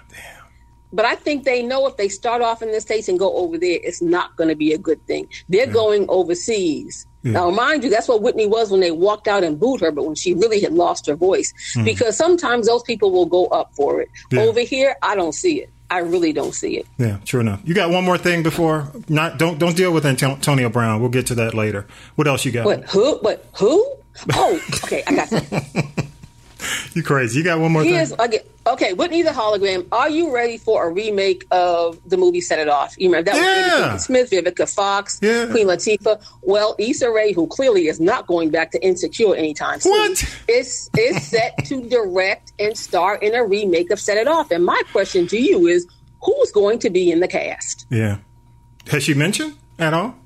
But 0.92 1.04
I 1.04 1.14
think 1.16 1.45
they 1.45 1.62
know 1.62 1.87
if 1.88 1.97
they 1.97 2.09
start 2.09 2.40
off 2.42 2.62
in 2.62 2.71
the 2.73 2.80
states 2.80 3.09
and 3.09 3.18
go 3.18 3.37
over 3.37 3.59
there, 3.59 3.78
it's 3.83 4.00
not 4.00 4.35
going 4.37 4.49
to 4.49 4.54
be 4.54 4.73
a 4.73 4.78
good 4.78 5.04
thing. 5.06 5.28
They're 5.49 5.66
going 5.66 6.06
overseas. 6.09 7.06
Now, 7.33 7.50
mind 7.50 7.85
you, 7.85 7.90
that's 7.90 8.09
what 8.09 8.23
Whitney 8.23 8.47
was 8.47 8.71
when 8.71 8.80
they 8.80 8.90
walked 8.90 9.28
out 9.28 9.45
and 9.45 9.59
booed 9.59 9.80
her, 9.80 9.90
but 9.90 10.04
when 10.04 10.14
she 10.14 10.35
really 10.35 10.61
had 10.61 10.73
lost 10.73 11.06
her 11.06 11.14
voice, 11.14 11.52
hmm. 11.75 11.85
because 11.85 12.16
sometimes 12.16 12.66
those 12.66 12.83
people 12.83 13.11
will 13.11 13.26
go 13.26 13.47
up 13.47 13.75
for 13.75 14.00
it. 14.00 14.09
Yeah. 14.30 14.40
Over 14.42 14.61
here, 14.61 14.97
I 15.02 15.14
don't 15.14 15.33
see 15.33 15.62
it. 15.62 15.71
I 15.88 15.99
really 15.99 16.33
don't 16.33 16.52
see 16.52 16.78
it. 16.78 16.87
Yeah, 16.99 17.18
true 17.25 17.40
enough. 17.40 17.61
You 17.64 17.75
got 17.75 17.90
one 17.90 18.04
more 18.04 18.18
thing 18.18 18.42
before? 18.42 18.90
Not 19.09 19.38
don't 19.38 19.59
don't 19.59 19.76
deal 19.76 19.92
with 19.92 20.04
Antonio 20.04 20.68
Brown. 20.68 21.00
We'll 21.00 21.11
get 21.11 21.26
to 21.28 21.37
that 21.37 21.54
later. 21.54 21.87
What 22.16 22.26
else 22.26 22.45
you 22.45 22.50
got? 22.50 22.64
What 22.64 22.85
who? 22.90 23.21
But 23.23 23.45
who? 23.54 23.97
Oh, 24.35 24.61
okay, 24.85 25.04
I 25.06 25.14
got 25.14 25.28
something. 25.28 26.11
You 26.94 27.02
crazy? 27.02 27.38
You 27.38 27.44
got 27.44 27.58
one 27.61 27.73
more 27.73 27.82
Here's 27.85 28.11
thing? 28.11 28.20
okay. 28.20 28.40
Okay, 28.66 28.92
Whitney 28.94 29.23
the 29.23 29.30
hologram. 29.30 29.87
Are 29.92 30.08
you 30.11 30.35
ready 30.35 30.58
for 30.58 30.88
a 30.88 30.90
remake 30.90 31.44
of 31.52 32.00
the 32.08 32.16
movie 32.16 32.40
Set 32.40 32.58
It 32.58 32.68
Off? 32.68 32.96
You 32.99 33.08
remember 33.11 33.30
that 33.30 33.36
was 33.36 33.45
Yeah. 33.45 33.88
Pinkett 33.97 34.00
Smith, 34.00 34.30
Vivica 34.30 34.75
Fox, 34.75 35.19
Yeah. 35.23 35.47
Queen 35.47 35.69
Latifah. 35.69 36.21
Well, 36.43 36.75
Issa 36.78 37.10
Rae, 37.10 37.32
who 37.32 37.47
clearly 37.47 37.86
is 37.86 38.00
not 38.00 38.26
going 38.26 38.50
back 38.50 38.73
to 38.73 38.82
Insecure 38.84 39.36
anytime 39.36 39.78
soon, 39.80 39.93
What? 39.93 40.25
is 40.49 40.91
is 40.99 41.23
set 41.26 41.54
to 41.67 41.82
direct 41.88 42.52
and 42.58 42.76
star 42.76 43.17
in 43.17 43.34
a 43.36 43.45
remake 43.45 43.91
of 43.93 44.00
Set 44.00 44.17
It 44.17 44.26
Off. 44.26 44.50
And 44.50 44.64
my 44.64 44.82
question 44.91 45.26
to 45.28 45.38
you 45.41 45.67
is, 45.69 45.86
who's 46.23 46.50
going 46.50 46.78
to 46.80 46.91
be 46.91 47.12
in 47.12 47.21
the 47.21 47.28
cast? 47.28 47.86
Yeah. 47.91 48.17
Has 48.88 49.04
she 49.04 49.14
mentioned 49.14 49.54
at 49.78 49.95
all? 49.95 50.17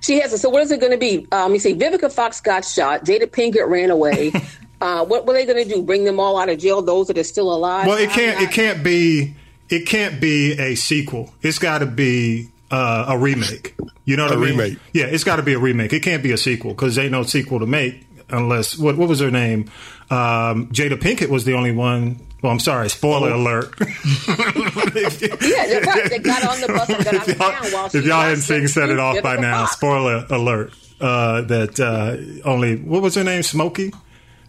She 0.00 0.20
hasn't. 0.20 0.40
So 0.42 0.48
what 0.50 0.62
is 0.62 0.70
it 0.70 0.78
going 0.80 0.92
to 0.92 0.98
be? 0.98 1.26
Um, 1.32 1.54
you 1.54 1.58
see, 1.58 1.74
Vivica 1.74 2.12
Fox 2.12 2.40
got 2.40 2.64
shot. 2.64 3.04
Jada 3.04 3.26
Pinkett 3.26 3.66
ran 3.68 3.90
away. 3.90 4.32
uh, 4.84 5.04
what 5.04 5.26
were 5.26 5.32
they 5.32 5.46
going 5.46 5.66
to 5.66 5.74
do? 5.74 5.82
Bring 5.82 6.04
them 6.04 6.20
all 6.20 6.38
out 6.38 6.48
of 6.48 6.58
jail? 6.58 6.82
Those 6.82 7.06
that 7.08 7.18
are 7.18 7.24
still 7.24 7.52
alive? 7.52 7.86
Well, 7.86 7.98
it 7.98 8.10
can't. 8.10 8.38
not- 8.40 8.48
It 8.48 8.52
can't 8.54 8.84
be. 8.84 9.34
It 9.70 9.86
can't 9.86 10.20
be 10.20 10.52
a 10.52 10.74
sequel. 10.74 11.32
It's 11.42 11.58
got 11.58 11.78
to 11.78 11.86
be 11.86 12.50
uh, 12.70 13.06
a 13.08 13.18
remake. 13.18 13.74
You 14.04 14.16
know 14.16 14.24
what 14.24 14.32
A 14.32 14.36
I 14.36 14.38
mean? 14.38 14.50
remake. 14.50 14.78
Yeah, 14.92 15.06
it's 15.06 15.24
got 15.24 15.36
to 15.36 15.42
be 15.42 15.54
a 15.54 15.58
remake. 15.58 15.92
It 15.94 16.00
can't 16.00 16.22
be 16.22 16.32
a 16.32 16.36
sequel 16.36 16.72
because 16.72 16.98
ain't 16.98 17.12
no 17.12 17.22
sequel 17.22 17.60
to 17.60 17.66
make 17.66 18.06
unless 18.28 18.76
what 18.78 18.96
what 18.98 19.08
was 19.08 19.20
her 19.20 19.30
name? 19.30 19.70
Um, 20.10 20.68
Jada 20.68 20.96
Pinkett 21.00 21.30
was 21.30 21.44
the 21.46 21.54
only 21.54 21.72
one. 21.72 22.20
Well, 22.42 22.52
I'm 22.52 22.60
sorry. 22.60 22.90
Spoiler 22.90 23.30
Oh. 23.30 23.36
alert. 23.40 23.74
Yeah, 24.94 25.66
they're 25.66 25.80
right. 25.82 26.10
They 26.10 26.18
got 26.18 26.44
on 26.44 26.60
the 26.60 26.66
bus 26.68 26.88
and 26.90 27.04
got 27.04 27.14
out 27.14 27.28
if 27.28 27.28
of 27.28 27.38
y'all, 27.38 27.50
town 27.52 27.72
while 27.72 27.86
if 27.86 28.04
y'all 28.04 28.20
hadn't 28.22 28.42
seen 28.42 28.68
Set 28.68 28.90
It 28.90 28.98
Off 28.98 29.22
by 29.22 29.36
now, 29.36 29.66
spoiler 29.66 30.26
alert. 30.30 30.72
Uh, 31.00 31.40
that 31.42 31.80
uh, 31.80 32.48
only 32.48 32.76
what 32.76 33.02
was 33.02 33.14
her 33.16 33.24
name? 33.24 33.42
Smokey 33.42 33.92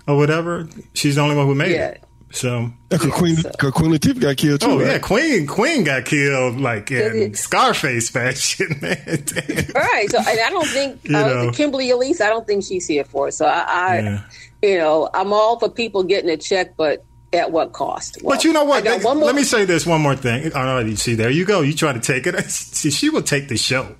or 0.07 0.17
whatever. 0.17 0.67
She's 0.93 1.15
the 1.15 1.21
only 1.21 1.35
one 1.35 1.45
who 1.47 1.55
made 1.55 1.71
Yeah. 1.71 1.87
it. 1.89 2.03
So 2.31 2.69
Cause 2.89 3.05
Queen, 3.11 3.35
cause 3.57 3.71
Queen 3.71 3.91
Latifah 3.93 4.19
got 4.19 4.35
killed 4.35 4.59
too. 4.59 4.67
Oh 4.67 4.77
right? 4.79 4.87
yeah, 4.87 4.99
Queen 4.99 5.47
Queen 5.47 5.83
got 5.85 6.03
killed 6.03 6.59
like 6.59 6.91
in 6.91 7.33
Scarface 7.33 8.09
fashion, 8.09 8.77
man. 8.81 8.97
Damn. 9.25 9.71
Right. 9.73 10.07
So, 10.09 10.17
and 10.17 10.27
I 10.41 10.49
don't 10.49 10.67
think 10.67 10.99
You 11.07 11.15
uh. 11.17 11.51
Kimberly 11.53 11.91
Elise. 11.91 12.19
I 12.19 12.27
don't 12.27 12.45
think 12.45 12.65
she's 12.65 12.87
here 12.87 13.05
for 13.05 13.29
it. 13.29 13.33
So, 13.33 13.45
I, 13.45 13.59
I 13.67 13.99
Yeah. 13.99 14.21
you 14.63 14.77
know, 14.79 15.09
I'm 15.13 15.31
all 15.31 15.59
for 15.59 15.69
people 15.69 16.03
getting 16.03 16.29
a 16.29 16.35
check, 16.35 16.75
but 16.75 17.05
at 17.31 17.51
what 17.51 17.71
cost? 17.71 18.17
Well, 18.21 18.35
But 18.35 18.43
you 18.43 18.51
know 18.51 18.65
what? 18.65 18.85
I 18.85 18.97
got 18.97 19.03
one 19.05 19.17
more. 19.17 19.27
Let 19.27 19.35
me 19.35 19.43
say 19.43 19.63
this 19.63 19.85
one 19.85 20.01
more 20.01 20.15
thing. 20.15 20.51
Oh, 20.55 20.79
you 20.79 20.95
see, 20.97 21.15
there 21.15 21.29
you 21.29 21.45
go. 21.45 21.61
You 21.61 21.73
try 21.73 21.93
to 21.93 21.99
take 22.01 22.27
it. 22.27 22.37
See, 22.49 22.91
she 22.91 23.09
will 23.09 23.23
take 23.23 23.47
the 23.47 23.57
show. 23.57 23.95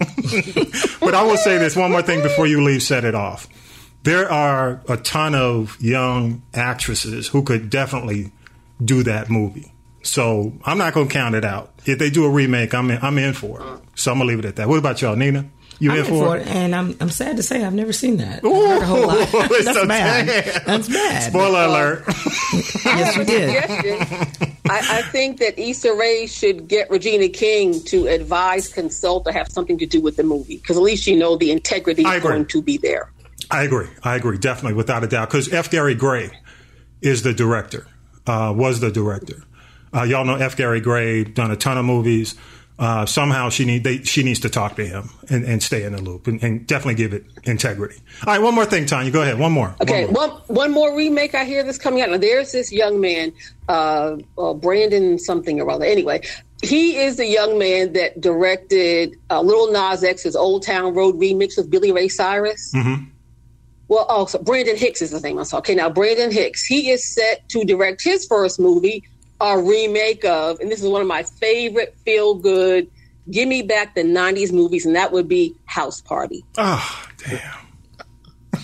but 1.00 1.14
I 1.16 1.24
will 1.24 1.38
say 1.38 1.58
this 1.58 1.76
one 1.76 1.92
more 1.92 2.02
thing 2.02 2.22
before 2.22 2.48
you 2.48 2.64
leave. 2.64 2.82
Set 2.84 3.06
it 3.06 3.16
off. 3.16 3.48
There 4.06 4.32
are 4.32 4.82
a 4.88 4.98
ton 4.98 5.34
of 5.36 5.82
young 5.82 6.44
actresses 6.54 7.28
who 7.28 7.42
could 7.44 7.70
definitely 7.72 8.32
do 8.84 9.02
that 9.04 9.30
movie. 9.32 9.72
So 10.04 10.54
I'm 10.64 10.78
not 10.78 10.94
going 10.94 11.08
to 11.08 11.14
count 11.14 11.34
it 11.34 11.44
out. 11.44 11.74
If 11.86 11.98
they 11.98 12.12
do 12.12 12.24
a 12.26 12.30
remake, 12.30 12.76
I'm 12.76 12.92
in, 12.92 13.00
I'm 13.02 13.18
in 13.18 13.34
for 13.34 13.60
it. 13.60 13.80
So 13.96 14.12
I'm 14.12 14.20
gonna 14.20 14.28
leave 14.30 14.40
it 14.40 14.46
at 14.46 14.58
that. 14.58 14.68
What 14.68 14.78
about 14.78 15.02
y'all, 15.02 15.16
Nina? 15.16 15.46
You 15.80 15.92
I'm 15.92 15.98
in 15.98 16.06
in 16.06 16.10
for 16.12 16.26
for 16.26 16.38
it? 16.38 16.42
it, 16.42 16.48
and 16.48 16.76
I'm 16.76 16.96
I'm 17.02 17.10
sad 17.10 17.38
to 17.38 17.44
say 17.44 17.64
I've 17.64 17.74
never 17.74 17.92
seen 17.92 18.18
that. 18.18 18.46
I've 18.46 18.82
a 18.82 18.86
whole 18.86 19.08
lot. 19.08 19.34
Ooh, 19.34 19.64
That's 19.64 19.74
so 19.78 19.88
bad. 19.88 20.28
bad. 20.28 20.66
That's 20.66 20.88
bad. 20.88 21.24
Spoiler 21.32 21.64
alert. 21.66 22.04
Yes, 22.86 23.18
you 23.18 23.26
did. 23.26 23.64
suggestion. 23.64 24.58
I, 24.70 25.00
I 25.00 25.02
think 25.12 25.40
that 25.40 25.58
Issa 25.60 25.94
Rae 25.96 26.28
should 26.28 26.68
get 26.68 26.90
Regina 26.90 27.28
King 27.28 27.84
to 27.86 28.08
advise, 28.08 28.68
consult, 28.68 29.28
or 29.28 29.32
have 29.32 29.50
something 29.52 29.78
to 29.80 29.86
do 29.88 30.00
with 30.00 30.16
the 30.18 30.24
movie 30.24 30.58
because 30.58 30.78
at 30.78 30.84
least 30.84 31.08
you 31.08 31.18
know 31.18 31.36
the 31.36 31.52
integrity 31.52 32.04
is 32.04 32.22
going 32.24 32.46
to 32.46 32.62
be 32.62 32.78
there. 32.78 33.12
I 33.52 33.64
agree. 33.64 33.88
I 34.04 34.16
agree. 34.16 34.38
Definitely, 34.38 34.76
without 34.76 35.04
a 35.04 35.08
doubt. 35.08 35.30
Because 35.30 35.52
F. 35.52 35.70
Gary 35.70 35.96
Gray 35.96 36.32
is 37.02 37.24
the 37.24 37.34
director, 37.34 37.88
uh, 38.28 38.54
was 38.56 38.80
the 38.80 38.92
director. 38.92 39.44
Uh, 39.94 40.04
y'all 40.04 40.26
know 40.26 40.36
F. 40.36 40.58
Gary 40.58 40.82
Gray, 40.82 41.24
done 41.24 41.52
a 41.52 41.56
ton 41.56 41.78
of 41.78 41.86
movies. 41.86 42.36
Uh, 42.78 43.06
somehow 43.06 43.50
she 43.50 43.64
need 43.64 43.86
they, 43.86 44.00
she 44.04 44.22
needs 44.22 44.42
to 44.42 44.50
talk 44.50 44.76
to 44.76 44.86
him 44.86 45.10
and, 45.30 45.46
and 45.46 45.64
stay 45.64 45.84
in 45.84 45.94
the 45.94 46.02
loop 46.02 46.28
and, 46.28 46.44
and 46.44 46.68
definitely 46.68 46.96
give 46.96 47.14
it 47.14 47.24
integrity. 47.46 47.96
All 48.28 48.34
right, 48.34 48.42
one 48.42 48.54
more 48.54 48.66
thing, 48.66 48.86
Tanya. 48.86 49.12
Go 49.12 49.22
ahead. 49.22 49.40
One 49.40 49.54
more. 49.54 49.74
Okay, 49.82 50.04
One 50.08 50.14
more. 50.14 50.30
one 50.30 50.42
one 50.48 50.72
more 50.72 50.98
remake. 50.98 51.36
I 51.36 51.46
hear 51.46 51.64
this 51.64 51.78
coming 51.78 52.02
out. 52.02 52.10
Now, 52.10 52.18
there's 52.18 52.52
this 52.52 52.74
young 52.74 53.00
man, 53.00 53.32
uh, 53.70 54.18
uh, 54.38 54.54
Brandon 54.56 55.18
something 55.18 55.62
or 55.62 55.72
other. 55.72 55.86
Anyway, 55.86 56.20
he 56.64 56.98
is 56.98 57.16
the 57.16 57.26
young 57.26 57.58
man 57.58 57.94
that 57.94 58.20
directed 58.20 59.16
uh, 59.30 59.40
Lil 59.40 59.72
Nas 59.72 60.04
X's 60.04 60.36
Old 60.36 60.64
Town 60.64 60.94
Road 60.94 61.16
remix 61.16 61.56
with 61.56 61.70
Billy 61.70 61.94
Ray 61.94 62.10
Cyrus. 62.10 62.74
Mm-hmm. 62.76 63.06
Well, 63.88 64.06
oh, 64.10 64.16
also 64.16 64.42
Brandon 64.42 64.76
Hicks 64.78 65.02
is 65.02 65.12
the 65.12 65.20
name. 65.20 65.38
I'm 65.38 65.46
sorry. 65.46 65.60
Okay, 65.60 65.76
now 65.76 65.90
Brandon 65.90 66.32
Hicks, 66.32 66.66
he 66.66 66.90
is 66.90 67.04
set 67.14 67.48
to 67.50 67.64
direct 67.64 68.04
his 68.04 68.26
first 68.26 68.60
movie, 68.60 69.04
a 69.42 69.58
remake 69.60 70.26
of, 70.26 70.60
and 70.60 70.72
this 70.72 70.82
is 70.82 70.90
one 70.90 71.02
of 71.02 71.08
my 71.08 71.24
favorite 71.24 71.96
feel 72.04 72.34
good, 72.36 72.90
give 73.30 73.48
me 73.48 73.62
back 73.62 73.94
the 73.96 74.02
'90s 74.04 74.52
movies, 74.52 74.86
and 74.86 74.96
that 74.96 75.12
would 75.12 75.28
be 75.28 75.56
House 75.66 76.02
Party. 76.02 76.44
Oh, 76.58 77.06
damn. 77.28 77.42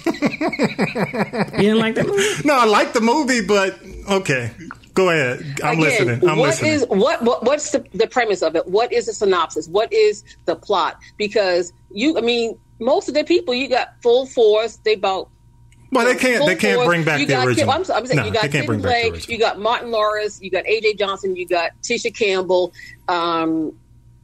You 0.31 1.67
didn't 1.67 1.79
like 1.79 1.95
that 1.95 2.07
movie? 2.07 2.47
No, 2.47 2.55
I 2.55 2.65
like 2.65 2.93
the 2.93 3.01
movie, 3.01 3.41
but 3.45 3.77
okay. 4.10 4.51
Go 4.93 5.10
ahead. 5.10 5.39
I'm 5.63 5.77
Again, 5.77 5.79
listening. 5.79 6.29
I'm 6.29 6.38
what 6.38 6.47
listening. 6.47 6.71
is- 6.73 6.86
what, 6.88 7.21
what 7.21 7.43
what's 7.43 7.71
the, 7.71 7.86
the 7.93 8.07
premise 8.07 8.41
of 8.41 8.55
it? 8.55 8.67
What 8.67 8.91
is 8.91 9.05
the 9.05 9.13
synopsis? 9.13 9.67
What 9.67 9.91
is 9.93 10.23
the 10.45 10.55
plot? 10.55 10.97
Because 11.17 11.71
you, 11.91 12.17
I 12.17 12.21
mean, 12.21 12.57
most 12.81 13.07
of 13.07 13.13
the 13.13 13.23
people 13.23 13.53
you 13.53 13.69
got 13.69 13.93
full 14.03 14.25
force. 14.25 14.77
They 14.83 14.93
about 14.93 15.29
Well, 15.91 16.05
they 16.05 16.15
can't- 16.15 16.45
they 16.45 16.55
can't 16.55 16.75
force. 16.75 16.87
bring 16.87 17.03
back 17.05 17.19
you 17.21 17.25
the 17.27 17.33
got, 17.33 17.47
original. 17.47 17.71
I'm, 17.71 17.81
I'm 17.91 18.05
saying 18.05 18.17
No, 18.17 18.25
you 18.25 18.31
got 18.33 18.41
can't 18.41 18.51
Kid 18.53 18.65
bring 18.67 18.81
back 18.81 19.13
the 19.13 19.25
you 19.31 19.37
got 19.37 19.59
Martin 19.59 19.91
Lawrence, 19.91 20.39
you 20.41 20.49
got 20.51 20.65
AJ 20.65 20.97
Johnson, 20.99 21.35
you 21.35 21.47
got 21.47 21.71
Tisha 21.83 22.13
Campbell, 22.13 22.73
um, 23.07 23.73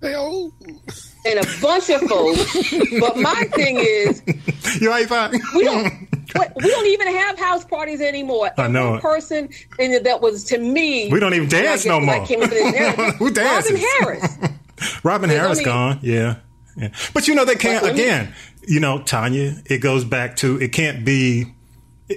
old. 0.04 0.54
and 1.26 1.40
a 1.40 1.44
bunch 1.62 1.90
of 1.90 2.02
folks. 2.02 2.54
but 3.00 3.18
my 3.18 3.44
thing 3.54 3.78
is, 3.80 4.22
You 4.82 4.94
ain't 4.94 5.08
fine. 5.10 5.32
we 5.56 5.64
don't. 5.64 5.94
We 6.58 6.70
don't 6.70 6.86
even 6.88 7.08
have 7.16 7.40
house 7.40 7.64
parties 7.64 8.02
anymore. 8.02 8.52
I 8.58 8.68
know 8.68 8.92
One 8.92 9.00
person 9.02 9.50
and 9.80 10.06
that 10.06 10.22
was 10.22 10.44
to 10.46 10.58
me. 10.60 11.10
We 11.10 11.20
don't 11.22 11.34
even 11.34 11.48
dance 11.48 11.86
no 11.86 12.00
more. 12.02 12.24
came 12.28 12.42
into 12.44 12.54
this 12.54 12.74
era, 12.76 13.12
Who 13.14 13.32
dances? 13.32 13.72
Robin 13.72 13.88
Harris. 14.02 14.38
Robin 15.04 15.30
Harris 15.30 15.52
only- 15.60 15.64
gone. 15.64 16.00
Yeah. 16.04 16.36
Yeah. 16.78 16.90
But 17.14 17.28
you 17.28 17.36
know, 17.36 17.44
they 17.46 17.56
can't, 17.56 17.82
But 17.82 17.88
let 17.88 17.96
me- 17.96 18.04
again, 18.04 18.34
you 18.68 18.80
know, 18.80 19.02
Tanya, 19.02 19.56
it 19.66 19.80
goes 19.80 20.04
back 20.06 20.36
to 20.38 20.60
it 20.62 20.72
can't 20.74 21.04
be 21.06 21.46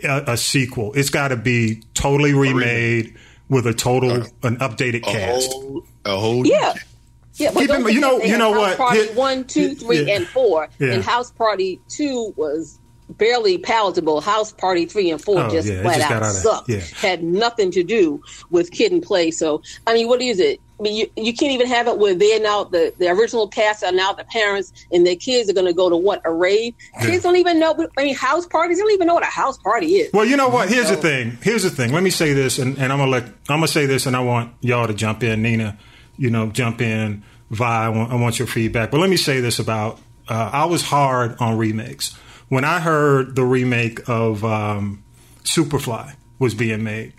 a, 0.04 0.24
a 0.28 0.36
sequel. 0.36 0.92
It's 0.94 1.10
got 1.10 1.28
to 1.28 1.36
be 1.36 1.82
totally 1.94 2.34
remade 2.34 3.14
with 3.48 3.66
a 3.66 3.74
total, 3.74 4.22
an 4.42 4.56
updated 4.58 4.98
A 4.98 5.12
cast. 5.12 5.52
whole, 5.52 5.84
a 6.04 6.16
whole. 6.16 6.46
Yeah. 6.46 6.74
Yeah, 7.34 7.50
but 7.54 7.66
don't 7.68 7.88
in- 7.88 7.94
you 7.94 8.00
know- 8.00 8.18
they 8.18 8.26
you 8.26 8.30
had 8.32 8.38
know 8.38 8.52
House 8.52 8.60
what? 8.68 8.76
Party 8.78 8.98
Here- 9.04 9.14
one, 9.14 9.44
two, 9.44 9.74
three, 9.74 10.04
Yeah. 10.06 10.14
and 10.16 10.26
four, 10.28 10.68
Yeah. 10.78 10.92
and 10.92 11.02
House 11.04 11.30
Party 11.30 11.80
two 11.88 12.34
was 12.36 12.78
barely 13.16 13.58
palatable. 13.58 14.20
House 14.20 14.52
Party 14.52 14.86
three 14.86 15.10
and 15.10 15.20
four 15.22 15.40
Oh, 15.44 15.50
just 15.50 15.66
yeah, 15.68 15.82
flat 15.82 15.96
just 15.98 16.10
out 16.10 16.22
out 16.22 16.32
sucked. 16.34 16.68
yeah. 16.68 16.80
Had 17.00 17.22
nothing 17.24 17.70
to 17.72 17.82
do 17.82 18.22
with 18.50 18.70
Kid 18.70 18.92
and 18.92 19.02
Play. 19.02 19.30
So 19.30 19.62
I 19.86 19.94
mean, 19.94 20.06
what 20.06 20.20
is 20.22 20.38
it? 20.38 20.60
I 20.80 20.82
mean, 20.82 20.96
you, 20.96 21.10
you 21.22 21.34
can't 21.34 21.52
even 21.52 21.66
have 21.66 21.88
it 21.88 21.98
where 21.98 22.14
they're 22.14 22.40
now 22.40 22.64
the, 22.64 22.94
the 22.98 23.08
original 23.08 23.46
cast 23.46 23.84
are 23.84 23.92
now 23.92 24.14
the 24.14 24.24
parents, 24.24 24.72
and 24.90 25.06
their 25.06 25.16
kids 25.16 25.50
are 25.50 25.52
going 25.52 25.66
to 25.66 25.74
go 25.74 25.90
to 25.90 25.96
what 25.96 26.22
a 26.24 26.32
rave. 26.32 26.74
Kids 27.02 27.22
don't 27.22 27.36
even 27.36 27.60
know. 27.60 27.86
I 27.98 28.04
mean, 28.04 28.14
house 28.14 28.46
parties. 28.46 28.78
They 28.78 28.82
don't 28.82 28.92
even 28.92 29.06
know 29.06 29.14
what 29.14 29.22
a 29.22 29.26
house 29.26 29.58
party 29.58 29.96
is. 29.96 30.12
Well, 30.12 30.24
you 30.24 30.38
know 30.38 30.48
what? 30.48 30.70
Here's 30.70 30.88
the 30.88 30.96
thing. 30.96 31.38
Here's 31.42 31.64
the 31.64 31.70
thing. 31.70 31.92
Let 31.92 32.02
me 32.02 32.10
say 32.10 32.32
this, 32.32 32.58
and, 32.58 32.78
and 32.78 32.92
I'm 32.92 32.98
gonna 32.98 33.10
let 33.10 33.24
I'm 33.24 33.58
gonna 33.58 33.68
say 33.68 33.84
this, 33.84 34.06
and 34.06 34.16
I 34.16 34.20
want 34.20 34.54
y'all 34.60 34.86
to 34.86 34.94
jump 34.94 35.22
in. 35.22 35.42
Nina, 35.42 35.78
you 36.16 36.30
know, 36.30 36.48
jump 36.48 36.80
in. 36.80 37.22
Vi, 37.50 37.64
I 37.64 37.88
want, 37.88 38.12
I 38.12 38.14
want 38.14 38.38
your 38.38 38.48
feedback. 38.48 38.90
But 38.90 39.00
let 39.00 39.10
me 39.10 39.16
say 39.16 39.40
this 39.40 39.58
about 39.58 39.98
uh, 40.28 40.50
I 40.52 40.64
was 40.64 40.82
hard 40.82 41.36
on 41.40 41.58
remakes 41.58 42.16
when 42.48 42.64
I 42.64 42.80
heard 42.80 43.36
the 43.36 43.44
remake 43.44 44.08
of 44.08 44.44
um, 44.44 45.02
Superfly 45.42 46.14
was 46.38 46.54
being 46.54 46.84
made. 46.84 47.14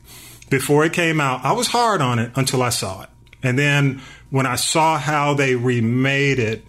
Before 0.50 0.84
it 0.84 0.94
came 0.94 1.22
out, 1.22 1.46
I 1.46 1.54
was 1.54 1.68
hard 1.68 2.02
on 2.02 2.20
it 2.20 2.32
until 2.36 2.62
I 2.62 2.70
saw 2.70 3.04
it, 3.04 3.10
and 3.44 3.58
then 3.58 4.02
when 4.30 4.46
I 4.46 4.56
saw 4.56 4.98
how 4.98 5.34
they 5.34 5.56
remade 5.56 6.40
it, 6.40 6.66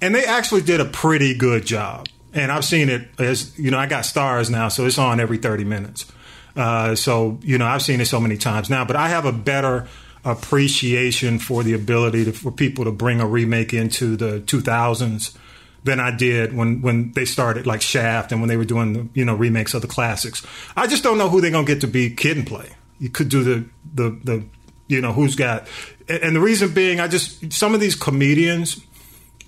and 0.00 0.14
they 0.14 0.24
actually 0.24 0.62
did 0.62 0.80
a 0.80 0.84
pretty 0.84 1.34
good 1.34 1.64
job. 1.64 2.08
And 2.34 2.52
I've 2.52 2.64
seen 2.64 2.88
it 2.88 3.08
as 3.18 3.58
you 3.58 3.70
know, 3.70 3.78
I 3.78 3.86
got 3.86 4.04
Starz 4.04 4.50
now, 4.50 4.68
so 4.68 4.86
it's 4.86 4.98
on 4.98 5.20
every 5.20 5.38
thirty 5.38 5.64
minutes. 5.64 6.10
Uh, 6.56 6.94
so 6.94 7.38
you 7.42 7.58
know, 7.58 7.66
I've 7.66 7.82
seen 7.82 8.00
it 8.00 8.06
so 8.06 8.20
many 8.20 8.36
times 8.36 8.68
now, 8.68 8.84
but 8.84 8.96
I 8.96 9.08
have 9.08 9.24
a 9.24 9.32
better 9.32 9.86
appreciation 10.24 11.38
for 11.38 11.62
the 11.62 11.72
ability 11.72 12.24
to, 12.24 12.32
for 12.32 12.50
people 12.50 12.84
to 12.84 12.92
bring 12.92 13.20
a 13.20 13.26
remake 13.26 13.72
into 13.72 14.16
the 14.16 14.40
2000s 14.40 15.36
than 15.84 16.00
I 16.00 16.14
did 16.14 16.52
when 16.52 16.82
when 16.82 17.12
they 17.12 17.24
started 17.24 17.66
like 17.66 17.80
Shaft 17.80 18.32
and 18.32 18.40
when 18.40 18.48
they 18.48 18.56
were 18.56 18.64
doing 18.64 18.92
the, 18.92 19.08
you 19.14 19.24
know 19.24 19.34
remakes 19.34 19.74
of 19.74 19.82
the 19.82 19.88
classics. 19.88 20.44
I 20.76 20.86
just 20.86 21.02
don't 21.02 21.18
know 21.18 21.28
who 21.28 21.40
they're 21.40 21.50
gonna 21.50 21.66
get 21.66 21.80
to 21.82 21.86
be 21.86 22.10
Kid 22.10 22.36
and 22.36 22.46
Play. 22.46 22.70
You 22.98 23.10
could 23.10 23.28
do 23.28 23.42
the 23.44 23.64
the 23.94 24.18
the 24.24 24.44
you 24.88 25.00
know 25.00 25.12
who's 25.12 25.36
got, 25.36 25.68
and 26.08 26.22
and 26.22 26.36
the 26.36 26.40
reason 26.40 26.72
being, 26.72 27.00
I 27.00 27.08
just 27.08 27.52
some 27.52 27.74
of 27.74 27.80
these 27.80 27.94
comedians 27.94 28.80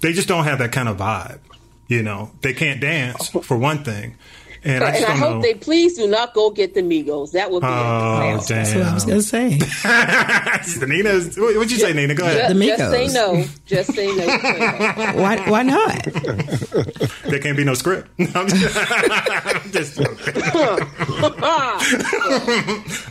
they 0.00 0.12
just 0.12 0.28
don't 0.28 0.44
have 0.44 0.58
that 0.60 0.72
kind 0.72 0.88
of 0.88 0.96
vibe. 0.96 1.40
You 1.88 2.02
know, 2.02 2.30
they 2.40 2.52
can't 2.54 2.80
dance 2.80 3.28
for 3.28 3.56
one 3.58 3.82
thing, 3.82 4.14
and 4.62 4.84
I 4.84 4.88
and 4.90 4.96
just 4.96 5.08
I 5.08 5.12
don't 5.12 5.18
hope 5.18 5.34
know. 5.36 5.42
they 5.42 5.54
please 5.54 5.96
do 5.96 6.06
not 6.06 6.34
go 6.34 6.50
get 6.50 6.72
the 6.74 6.82
Migos. 6.82 7.32
That 7.32 7.50
would 7.50 7.62
be 7.62 7.66
a 7.66 7.70
oh 7.70 8.36
disaster. 8.38 8.54
That's 8.54 8.74
what 8.76 8.86
I 8.86 8.94
was 8.94 9.04
going 9.04 9.18
to 9.18 9.24
say. 9.24 9.58
damn! 10.78 10.88
Nina, 10.88 11.18
what- 11.18 11.56
what'd 11.56 11.70
you 11.72 11.78
say, 11.78 11.92
Nina? 11.92 12.14
Go 12.14 12.24
ahead. 12.24 12.54
The 12.56 12.64
Just, 12.64 12.78
just 12.78 12.92
say 12.92 13.08
no. 13.08 13.44
Just 13.66 13.92
say 13.94 14.06
no. 14.06 14.26
Why, 15.20 15.50
why 15.50 15.62
not? 15.64 16.04
There 17.24 17.40
can't 17.40 17.56
be 17.56 17.64
no 17.64 17.74
script. 17.74 18.08
I'm 18.34 18.46
just, 18.46 18.76
I'm 18.76 19.72
just 19.72 19.96
joking. 19.96 20.42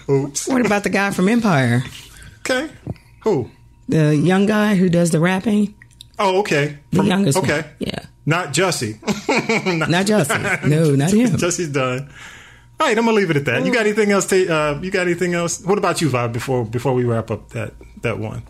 Oops. 0.09 0.47
What 0.47 0.65
about 0.65 0.83
the 0.83 0.89
guy 0.89 1.11
from 1.11 1.27
Empire? 1.27 1.83
Okay. 2.39 2.69
Who? 3.29 3.49
The 3.87 4.15
young 4.15 4.45
guy 4.45 4.75
who 4.75 4.89
does 4.89 5.11
the 5.11 5.19
rapping? 5.19 5.75
Oh, 6.17 6.39
okay. 6.39 6.77
The 6.91 6.97
From- 6.97 7.07
youngest 7.07 7.37
one. 7.37 7.49
Okay. 7.49 7.69
Yeah. 7.79 8.05
Not 8.25 8.53
Jussie. 8.53 8.99
Not 9.89 10.05
Justin. 10.05 10.43
No, 10.69 10.93
not 10.95 11.11
him. 11.11 11.29
Jussie's 11.31 11.69
done. 11.69 12.11
All 12.79 12.87
right, 12.87 12.97
I'm 12.97 13.05
gonna 13.05 13.17
leave 13.17 13.29
it 13.31 13.37
at 13.37 13.45
that. 13.45 13.65
You 13.65 13.73
got 13.73 13.81
anything 13.81 14.11
else? 14.11 14.27
To, 14.27 14.47
uh, 14.47 14.79
you 14.81 14.91
got 14.91 15.01
anything 15.01 15.33
else? 15.33 15.61
What 15.65 15.77
about 15.77 15.99
you, 16.01 16.09
Vibe? 16.09 16.31
Before 16.31 16.63
before 16.63 16.93
we 16.93 17.03
wrap 17.03 17.31
up 17.31 17.49
that 17.49 17.73
that 18.03 18.19
one, 18.19 18.43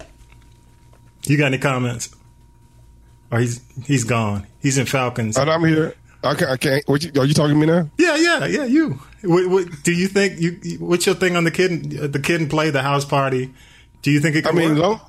you 1.25 1.37
got 1.37 1.45
any 1.47 1.57
comments? 1.57 2.13
Or 3.31 3.39
he's 3.39 3.61
he's 3.85 4.03
gone. 4.03 4.45
He's 4.61 4.77
in 4.77 4.85
Falcons. 4.85 5.37
And 5.37 5.49
I'm 5.49 5.63
here. 5.63 5.95
I 6.23 6.35
can't. 6.35 6.51
I 6.51 6.57
can't 6.57 6.87
what 6.87 7.03
you, 7.03 7.11
are 7.19 7.25
you 7.25 7.33
talking 7.33 7.55
to 7.55 7.59
me 7.59 7.65
now? 7.65 7.89
Yeah, 7.97 8.17
yeah, 8.17 8.45
yeah. 8.45 8.65
You. 8.65 8.99
What, 9.23 9.49
what, 9.49 9.83
do 9.83 9.93
you 9.93 10.07
think? 10.07 10.39
You. 10.39 10.77
What's 10.79 11.05
your 11.05 11.15
thing 11.15 11.35
on 11.35 11.43
the 11.43 11.51
kid? 11.51 11.91
The 11.91 12.19
kid 12.19 12.41
and 12.41 12.49
play 12.49 12.69
the 12.69 12.81
house 12.81 13.05
party. 13.05 13.51
Do 14.01 14.11
you 14.11 14.19
think 14.19 14.35
it 14.35 14.47
I 14.47 14.51
mean, 14.51 14.69
work? 14.71 14.77
no, 14.79 15.01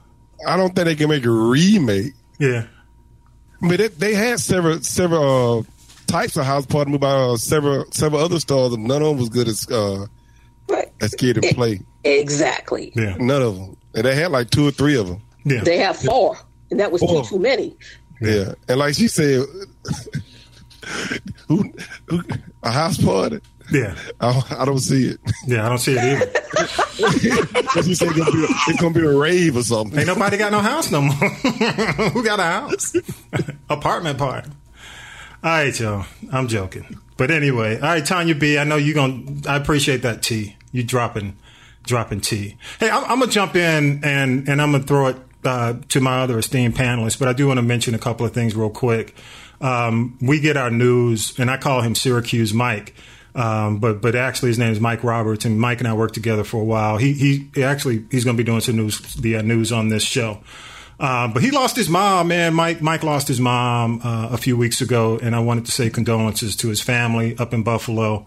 I 0.46 0.57
don't 0.57 0.74
think 0.74 0.87
they 0.87 0.94
can 0.96 1.09
make 1.09 1.24
a 1.24 1.31
remake. 1.31 2.12
Yeah. 2.38 2.66
I 3.62 3.66
mean, 3.66 3.76
they, 3.76 3.88
they 3.88 4.14
had 4.14 4.40
several 4.40 4.81
several 4.83 5.61
uh, 5.61 5.62
types 6.07 6.37
of 6.37 6.44
house 6.46 6.66
party 6.66 6.96
by 6.98 7.11
uh, 7.12 7.37
several 7.37 7.85
several 7.92 8.22
other 8.22 8.40
stars, 8.40 8.72
and 8.72 8.85
none 8.85 9.03
of 9.03 9.09
them 9.09 9.18
was 9.18 9.29
good 9.29 9.48
as 9.48 9.68
uh, 9.70 10.07
Right. 10.68 10.88
as 11.00 11.14
Kid 11.14 11.44
and 11.44 11.55
Play. 11.57 11.81
Exactly. 12.05 12.92
Yeah. 12.96 13.16
None 13.18 13.42
of 13.42 13.57
them, 13.57 13.76
and 13.94 14.05
they 14.05 14.14
had 14.14 14.31
like 14.33 14.50
two 14.50 14.66
or 14.66 14.70
three 14.70 14.96
of 14.96 15.07
them. 15.09 15.20
Yeah. 15.44 15.62
They 15.62 15.79
have 15.79 15.96
four, 15.96 16.37
and 16.70 16.81
that 16.81 16.90
was 16.92 17.00
Four. 17.03 17.22
too 17.24 17.29
too 17.31 17.38
many. 17.38 17.76
Yeah, 18.22 18.53
and 18.68 18.79
like 18.79 18.94
she 18.94 19.09
said, 19.09 19.44
who, 21.48 21.72
who 22.07 22.22
a 22.62 22.70
house 22.70 23.03
party? 23.03 23.40
Yeah. 23.72 23.96
I, 24.20 24.56
I 24.59 24.64
don't 24.64 24.78
see 24.78 25.09
it. 25.09 25.20
Yeah. 25.46 25.66
I 25.66 25.68
don't 25.68 25.78
see 25.78 25.96
it 25.96 26.04
either. 26.04 26.40
said 27.94 28.09
it's 28.09 28.18
gonna, 28.18 28.33
be 28.33 28.44
a, 28.44 28.46
it's 28.68 28.80
gonna 28.80 28.94
be 28.94 29.06
a 29.06 29.16
rave 29.16 29.56
or 29.56 29.62
something. 29.62 29.98
Ain't 29.98 30.06
nobody 30.06 30.37
got 30.37 30.52
no 30.52 30.61
house 30.61 30.90
no 30.90 31.02
more. 31.02 31.14
Who 32.11 32.24
got 32.24 32.40
a 32.40 32.44
house? 32.44 32.94
Apartment 33.70 34.18
part. 34.18 34.46
All 35.42 35.50
right, 35.50 35.78
y'all. 35.78 36.04
I'm 36.33 36.48
joking. 36.48 36.98
But 37.16 37.30
anyway, 37.30 37.76
all 37.76 37.83
right, 37.83 38.04
Tanya 38.04 38.35
B. 38.35 38.59
I 38.59 38.64
know 38.64 38.76
you're 38.76 38.94
to 38.94 39.48
I 39.48 39.56
appreciate 39.56 40.02
that 40.02 40.22
tea. 40.22 40.56
You 40.72 40.83
dropping 40.83 41.37
dropping 41.85 42.20
tea. 42.20 42.56
Hey, 42.78 42.90
I'm, 42.90 43.04
I'm 43.04 43.20
gonna 43.20 43.28
jump 43.28 43.56
in 43.56 44.00
and 44.04 44.48
and 44.48 44.61
I'm 44.61 44.72
gonna 44.72 44.85
throw 44.85 45.06
it 45.09 45.16
uh, 45.44 45.74
to 45.88 46.00
my 46.00 46.20
other 46.20 46.38
esteemed 46.38 46.74
panelists, 46.76 47.18
but 47.18 47.28
I 47.28 47.33
do 47.33 47.46
want 47.46 47.59
to 47.59 47.62
mention 47.62 47.94
a 47.94 47.98
couple 47.98 48.26
of 48.26 48.33
things 48.33 48.54
real 48.54 48.70
quick. 48.70 49.14
Um, 49.61 50.18
we 50.20 50.40
get 50.40 50.56
our 50.56 50.70
news, 50.70 51.38
and 51.38 51.50
I 51.50 51.56
call 51.56 51.83
him 51.83 51.94
Syracuse 51.94 52.54
Mike. 52.54 52.94
Um, 53.35 53.79
but 53.79 54.01
but 54.01 54.14
actually 54.14 54.49
his 54.49 54.59
name 54.59 54.73
is 54.73 54.81
Mike 54.81 55.05
Roberts, 55.05 55.45
and 55.45 55.61
Mike 55.61 55.81
and 55.81 55.88
I 55.88 55.93
worked 55.95 56.14
together 56.14 56.45
for 56.45 56.61
a 56.61 56.64
while. 56.64 56.97
He 56.97 57.12
he, 57.12 57.62
actually 57.62 58.05
he's 58.11 58.25
going 58.25 58.37
to 58.37 58.40
be 58.43 58.47
doing 58.47 58.61
some 58.61 58.77
news 58.77 58.99
the 59.14 59.37
uh, 59.37 59.43
news 59.43 59.73
on 59.73 59.88
this 59.88 60.03
show. 60.03 60.40
Uh, 60.99 61.29
but 61.29 61.43
he 61.43 61.51
lost 61.51 61.77
his 61.77 61.88
mom, 61.88 62.29
man. 62.29 62.53
Mike 62.53 62.83
Mike 62.83 63.03
lost 63.03 63.29
his 63.29 63.40
mom 63.40 64.01
uh, 64.05 64.29
a 64.33 64.37
few 64.37 64.57
weeks 64.57 64.81
ago, 64.81 65.19
and 65.23 65.35
I 65.35 65.40
wanted 65.40 65.66
to 65.66 65.73
say 65.73 65.88
condolences 65.90 66.57
to 66.57 66.69
his 66.69 66.81
family 66.81 67.37
up 67.38 67.55
in 67.55 67.62
Buffalo. 67.62 68.27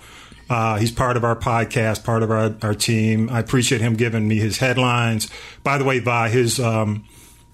Uh, 0.49 0.77
he's 0.77 0.91
part 0.91 1.15
of 1.17 1.23
our 1.23 1.35
podcast, 1.35 2.03
part 2.03 2.21
of 2.21 2.29
our, 2.29 2.55
our 2.61 2.73
team. 2.73 3.29
I 3.29 3.39
appreciate 3.39 3.81
him 3.81 3.95
giving 3.95 4.27
me 4.27 4.37
his 4.37 4.57
headlines. 4.57 5.29
By 5.63 5.77
the 5.77 5.83
way, 5.83 5.99
by 5.99 6.29
his 6.29 6.59
um, 6.59 7.05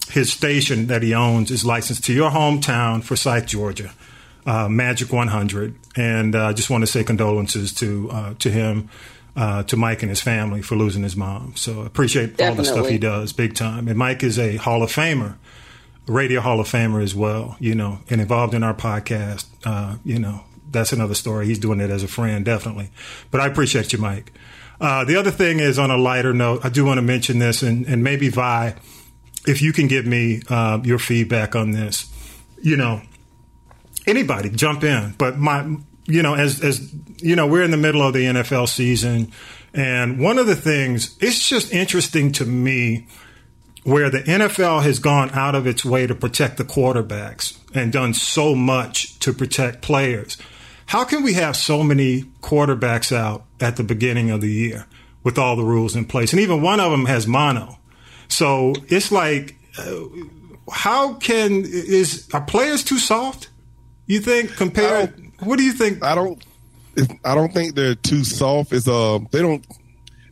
his 0.09 0.31
station 0.31 0.87
that 0.87 1.03
he 1.03 1.13
owns 1.13 1.51
is 1.51 1.65
licensed 1.65 2.03
to 2.05 2.13
your 2.13 2.31
hometown, 2.31 3.03
Forsyth, 3.03 3.45
Georgia, 3.45 3.91
uh, 4.45 4.69
Magic 4.69 5.11
100. 5.11 5.75
And 5.95 6.35
I 6.35 6.49
uh, 6.49 6.53
just 6.53 6.69
want 6.69 6.81
to 6.81 6.87
say 6.87 7.03
condolences 7.03 7.73
to 7.75 8.09
uh, 8.11 8.33
to 8.39 8.49
him, 8.49 8.89
uh, 9.35 9.63
to 9.63 9.77
Mike 9.77 10.01
and 10.01 10.09
his 10.09 10.21
family 10.21 10.61
for 10.61 10.75
losing 10.75 11.03
his 11.03 11.15
mom. 11.15 11.55
So 11.55 11.83
I 11.83 11.85
appreciate 11.85 12.41
all 12.41 12.55
the 12.55 12.65
stuff 12.65 12.87
he 12.87 12.97
does, 12.97 13.33
big 13.33 13.55
time. 13.55 13.87
And 13.87 13.97
Mike 13.97 14.23
is 14.23 14.37
a 14.39 14.57
Hall 14.57 14.83
of 14.83 14.91
Famer, 14.91 15.37
radio 16.07 16.41
Hall 16.41 16.59
of 16.59 16.67
Famer 16.67 17.01
as 17.03 17.15
well, 17.15 17.55
you 17.59 17.75
know, 17.75 17.99
and 18.09 18.21
involved 18.21 18.53
in 18.53 18.63
our 18.63 18.73
podcast. 18.73 19.45
Uh, 19.65 19.97
you 20.03 20.19
know, 20.19 20.43
that's 20.71 20.91
another 20.91 21.15
story. 21.15 21.45
He's 21.45 21.59
doing 21.59 21.79
it 21.79 21.89
as 21.89 22.03
a 22.03 22.07
friend, 22.07 22.43
definitely. 22.45 22.89
But 23.31 23.41
I 23.41 23.47
appreciate 23.47 23.93
you, 23.93 23.99
Mike. 23.99 24.33
Uh, 24.81 25.03
the 25.03 25.17
other 25.17 25.31
thing 25.31 25.59
is, 25.59 25.77
on 25.77 25.91
a 25.91 25.97
lighter 25.97 26.33
note, 26.33 26.63
I 26.63 26.69
do 26.69 26.85
want 26.85 26.99
to 26.99 27.01
mention 27.01 27.39
this, 27.39 27.61
and, 27.61 27.85
and 27.85 28.03
maybe 28.03 28.29
Vi, 28.29 28.75
if 29.45 29.61
you 29.61 29.73
can 29.73 29.87
give 29.87 30.05
me 30.05 30.41
uh, 30.49 30.79
your 30.83 30.99
feedback 30.99 31.55
on 31.55 31.71
this, 31.71 32.09
you 32.61 32.77
know, 32.77 33.01
anybody 34.07 34.49
jump 34.49 34.83
in. 34.83 35.15
But 35.17 35.37
my, 35.37 35.77
you 36.05 36.23
know, 36.23 36.33
as 36.33 36.63
as 36.63 36.93
you 37.17 37.35
know, 37.35 37.47
we're 37.47 37.63
in 37.63 37.71
the 37.71 37.77
middle 37.77 38.01
of 38.01 38.13
the 38.13 38.25
NFL 38.25 38.67
season, 38.67 39.31
and 39.73 40.19
one 40.19 40.37
of 40.37 40.47
the 40.47 40.55
things 40.55 41.15
it's 41.19 41.47
just 41.47 41.71
interesting 41.73 42.31
to 42.33 42.45
me 42.45 43.07
where 43.83 44.09
the 44.09 44.19
NFL 44.19 44.83
has 44.83 44.99
gone 44.99 45.31
out 45.31 45.55
of 45.55 45.65
its 45.65 45.85
way 45.85 46.05
to 46.05 46.13
protect 46.13 46.57
the 46.57 46.63
quarterbacks 46.63 47.57
and 47.73 47.91
done 47.91 48.13
so 48.13 48.53
much 48.53 49.17
to 49.19 49.33
protect 49.33 49.81
players. 49.81 50.37
how 50.87 51.05
can 51.05 51.23
we 51.23 51.33
have 51.33 51.55
so 51.55 51.83
many 51.83 52.23
quarterbacks 52.41 53.15
out 53.15 53.45
at 53.59 53.75
the 53.75 53.83
beginning 53.83 54.31
of 54.31 54.41
the 54.41 54.51
year 54.51 54.85
with 55.23 55.37
all 55.37 55.55
the 55.55 55.63
rules 55.63 55.95
in 55.95 56.03
place? 56.05 56.33
And 56.33 56.41
even 56.41 56.61
one 56.61 56.79
of 56.79 56.91
them 56.91 57.05
has 57.05 57.27
mono. 57.27 57.77
So 58.27 58.73
it's 58.87 59.11
like, 59.11 59.55
uh, 59.77 60.03
how 60.71 61.13
can 61.15 61.63
is 61.65 62.27
are 62.33 62.41
players 62.41 62.83
too 62.83 62.97
soft? 62.99 63.48
You 64.09 64.19
think 64.19 64.55
compared? 64.57 65.13
What 65.39 65.57
do 65.57 65.63
you 65.63 65.71
think? 65.71 66.03
I 66.03 66.15
don't. 66.15 66.43
I 67.23 67.33
don't 67.35 67.53
think 67.53 67.75
they're 67.75 67.95
too 67.95 68.23
soft. 68.25 68.73
It's 68.73 68.87
uh, 68.87 69.19
they 69.31 69.39
don't. 69.41 69.65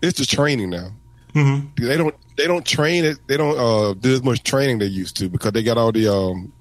It's 0.01 0.19
the 0.19 0.25
training 0.25 0.71
now. 0.71 0.89
Mm-hmm. 1.33 1.85
They 1.85 1.95
don't. 1.95 2.15
They 2.37 2.47
don't 2.47 2.65
train 2.65 3.05
it. 3.05 3.17
They 3.27 3.37
don't 3.37 3.57
uh, 3.57 3.93
do 3.93 4.13
as 4.13 4.23
much 4.23 4.43
training 4.43 4.79
they 4.79 4.87
used 4.87 5.15
to 5.17 5.29
because 5.29 5.51
they 5.53 5.63
got 5.63 5.77
all 5.77 5.91
the 5.91 6.11
um, 6.11 6.51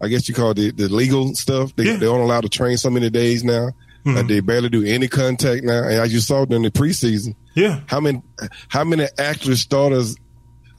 I 0.00 0.08
guess 0.08 0.28
you 0.28 0.34
call 0.34 0.50
it 0.50 0.54
the, 0.54 0.70
the 0.72 0.88
legal 0.88 1.34
stuff. 1.34 1.76
They, 1.76 1.84
Yeah. 1.84 1.96
they 1.96 2.06
aren't 2.06 2.22
allow 2.24 2.40
to 2.40 2.48
train 2.48 2.76
so 2.78 2.90
many 2.90 3.08
days 3.10 3.44
now. 3.44 3.70
Mm-hmm. 4.04 4.26
They 4.26 4.40
barely 4.40 4.68
do 4.68 4.82
any 4.84 5.06
contact 5.08 5.62
now. 5.64 5.84
And 5.84 5.92
as 5.94 6.12
you 6.12 6.18
saw 6.20 6.44
during 6.44 6.64
the 6.64 6.70
preseason, 6.72 7.36
Yeah. 7.54 7.80
how 7.86 8.00
many 8.00 8.20
how 8.68 8.82
many 8.84 9.06
actual 9.18 9.56
starters? 9.56 10.16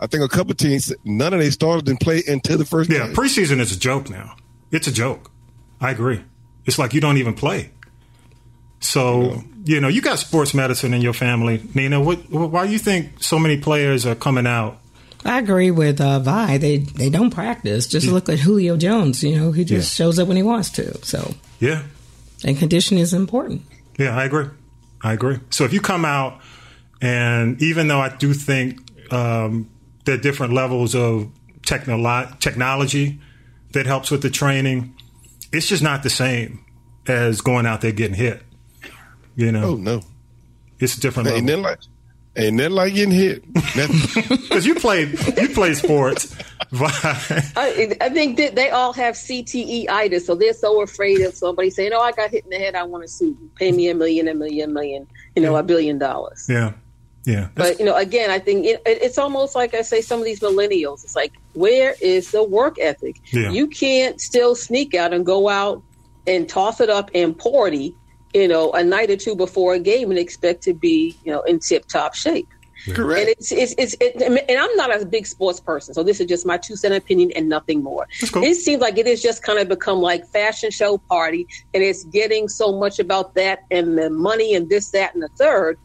I 0.02 0.08
think 0.08 0.24
a 0.24 0.28
couple 0.28 0.54
teams, 0.56 0.92
none 1.06 1.34
of 1.34 1.40
their 1.40 1.52
starters 1.52 1.84
didn't 1.84 2.02
play 2.02 2.22
until 2.28 2.58
the 2.58 2.66
first 2.66 2.90
Yeah, 2.90 3.06
game. 3.08 3.16
preseason 3.16 3.60
is 3.60 3.72
a 3.72 3.80
joke 3.80 4.10
now. 4.10 4.36
It's 4.72 4.88
a 4.88 4.92
joke. 4.92 5.30
I 5.84 5.92
agree. 5.92 6.24
It's 6.66 6.80
like 6.80 6.94
you 6.94 7.02
don't 7.02 7.18
even 7.18 7.34
play. 7.34 7.70
So 8.80 9.44
you 9.66 9.80
know, 9.80 9.88
you 9.88 10.02
got 10.02 10.20
sports 10.20 10.54
medicine 10.54 10.94
in 10.94 11.02
your 11.02 11.14
family, 11.14 11.62
Nina. 11.74 12.02
What? 12.02 12.30
Why 12.30 12.66
do 12.66 12.72
you 12.72 12.80
think 12.80 13.24
so 13.24 13.40
many 13.40 13.58
players 13.58 14.06
are 14.06 14.16
coming 14.16 14.46
out? 14.48 14.80
I 15.26 15.40
agree 15.40 15.72
with 15.72 16.02
uh, 16.02 16.20
Vi. 16.20 16.58
They 16.58 16.78
they 16.78 17.10
don't 17.10 17.30
practice. 17.32 17.88
Just 17.88 18.08
look 18.08 18.28
at 18.28 18.40
Julio 18.40 18.76
Jones. 18.76 19.24
You 19.24 19.38
know, 19.38 19.52
he 19.54 19.64
just 19.64 19.96
shows 19.96 20.20
up 20.20 20.28
when 20.28 20.36
he 20.38 20.44
wants 20.44 20.70
to. 20.72 20.98
So, 21.06 21.34
Yeah, 21.60 21.84
and 22.44 22.58
condition 22.58 22.98
is 22.98 23.14
important. 23.14 23.62
yeah, 23.98 24.18
I 24.18 24.26
agree. 24.26 24.48
I 25.02 25.14
agree. 25.14 25.40
So 25.50 25.64
if 25.64 25.72
you 25.74 25.80
come 25.82 26.04
out, 26.06 26.42
and 27.02 27.62
even 27.62 27.88
though 27.88 28.00
I 28.02 28.10
do 28.10 28.34
think 28.34 28.80
um, 29.14 29.70
there 30.06 30.16
are 30.16 30.22
different 30.22 30.54
levels 30.54 30.94
of 30.94 31.30
technolo- 31.62 32.38
technology 32.40 33.20
that 33.72 33.86
helps 33.86 34.12
with 34.12 34.22
the 34.22 34.30
training, 34.30 34.94
it's 35.54 35.68
just 35.68 35.84
not 35.84 36.04
the 36.04 36.10
same 36.10 36.66
as 37.08 37.42
going 37.42 37.66
out 37.66 37.82
there 37.82 37.92
getting 37.92 38.16
hit. 38.16 38.42
You 39.36 39.52
know, 39.52 39.64
Oh 39.64 39.76
no, 39.76 40.02
it's 40.80 40.98
a 40.98 41.00
different 41.00 41.26
level. 41.28 41.38
ain't 41.40 41.48
that 41.48 41.58
like 41.60 41.80
ain't 42.36 42.58
that 42.58 42.72
like 42.72 42.94
getting 42.94 43.12
hit? 43.14 43.44
Because 43.74 44.66
you 44.68 44.76
played, 44.76 45.18
you 45.38 45.50
play 45.50 45.74
sports. 45.74 46.36
I, 46.74 47.96
I 48.02 48.10
think 48.10 48.38
that 48.38 48.56
they 48.56 48.70
all 48.70 48.94
have 48.94 49.16
CTE-itis, 49.16 50.28
so 50.28 50.36
they're 50.36 50.54
so 50.54 50.82
afraid 50.82 51.22
of 51.22 51.34
somebody 51.34 51.72
saying, 51.72 51.92
"Oh, 51.94 52.02
I 52.02 52.12
got 52.12 52.30
hit 52.30 52.44
in 52.44 52.52
the 52.52 52.58
head. 52.58 52.76
I 52.76 52.84
want 52.84 53.04
to 53.04 53.08
sue. 53.08 53.36
Pay 53.56 53.72
me 53.72 53.90
a 53.90 53.96
million, 53.96 54.28
a 54.28 54.36
million, 54.36 54.70
a 54.70 54.74
million, 54.74 55.08
you 55.36 55.42
know, 55.42 55.56
a 55.56 55.64
billion 55.64 55.98
dollars." 55.98 56.46
yeah, 56.48 56.74
yeah. 57.26 57.50
But 57.56 57.80
you 57.80 57.86
know, 57.86 57.96
again, 57.96 58.30
I 58.30 58.40
think 58.40 58.66
it, 58.66 58.82
it, 58.86 59.02
it's 59.02 59.18
almost 59.18 59.56
like 59.56 59.74
I 59.74 59.82
say, 59.82 60.02
some 60.02 60.20
of 60.20 60.26
these 60.26 60.40
millennials. 60.42 61.04
It's 61.04 61.16
like, 61.16 61.34
where 61.54 61.96
is 62.02 62.32
the 62.32 62.44
work 62.44 62.78
ethic? 62.80 63.22
Yeah. 63.32 63.52
You 63.52 63.68
can't 63.68 64.20
still 64.20 64.56
sneak 64.56 64.94
out 64.94 65.14
and 65.14 65.26
go 65.26 65.48
out 65.48 65.82
and 66.28 66.48
toss 66.48 66.82
it 66.82 66.90
up 66.90 67.12
and 67.14 67.38
party, 67.38 67.96
you 68.34 68.48
know, 68.48 68.72
a 68.72 68.84
night 68.84 69.10
or 69.10 69.18
two 69.18 69.36
before 69.36 69.74
a 69.74 69.80
game 69.80 70.10
and 70.10 70.20
expect 70.20 70.64
to 70.64 70.74
be, 70.74 71.16
you 71.24 71.32
know, 71.32 71.42
in 71.42 71.60
tip 71.60 71.86
top 71.88 72.14
shape. 72.14 72.48
correct. 72.94 73.20
And 73.22 73.30
it's 73.30 73.52
it's, 73.52 73.76
it's 73.78 73.96
it, 74.02 74.22
and 74.22 74.60
I'm 74.60 74.76
not 74.76 75.02
a 75.02 75.06
big 75.06 75.26
sports 75.26 75.60
person, 75.60 75.94
so 75.94 76.04
this 76.04 76.20
is 76.20 76.26
just 76.28 76.46
my 76.46 76.58
two 76.58 76.76
cent 76.76 76.94
opinion 76.94 77.32
and 77.36 77.48
nothing 77.48 77.82
more. 77.84 78.08
cool. 78.32 78.44
It 78.44 78.56
seems 78.56 78.82
like 78.82 78.98
it 78.98 79.08
has 79.08 79.22
just 79.22 79.44
kind 79.44 79.60
of 79.60 79.70
become 79.70 80.00
like 80.00 80.28
fashion 80.28 80.72
show 80.72 80.98
party, 80.98 81.48
and 81.74 81.84
it's 81.84 82.04
getting 82.06 82.50
so 82.50 82.78
much 82.78 83.00
about 83.00 83.36
that 83.36 83.60
and 83.72 83.98
the 83.98 84.10
money 84.10 84.56
and 84.56 84.70
this, 84.70 84.92
that, 84.92 85.14
and 85.14 85.24
the 85.24 85.30
third, 85.38 85.78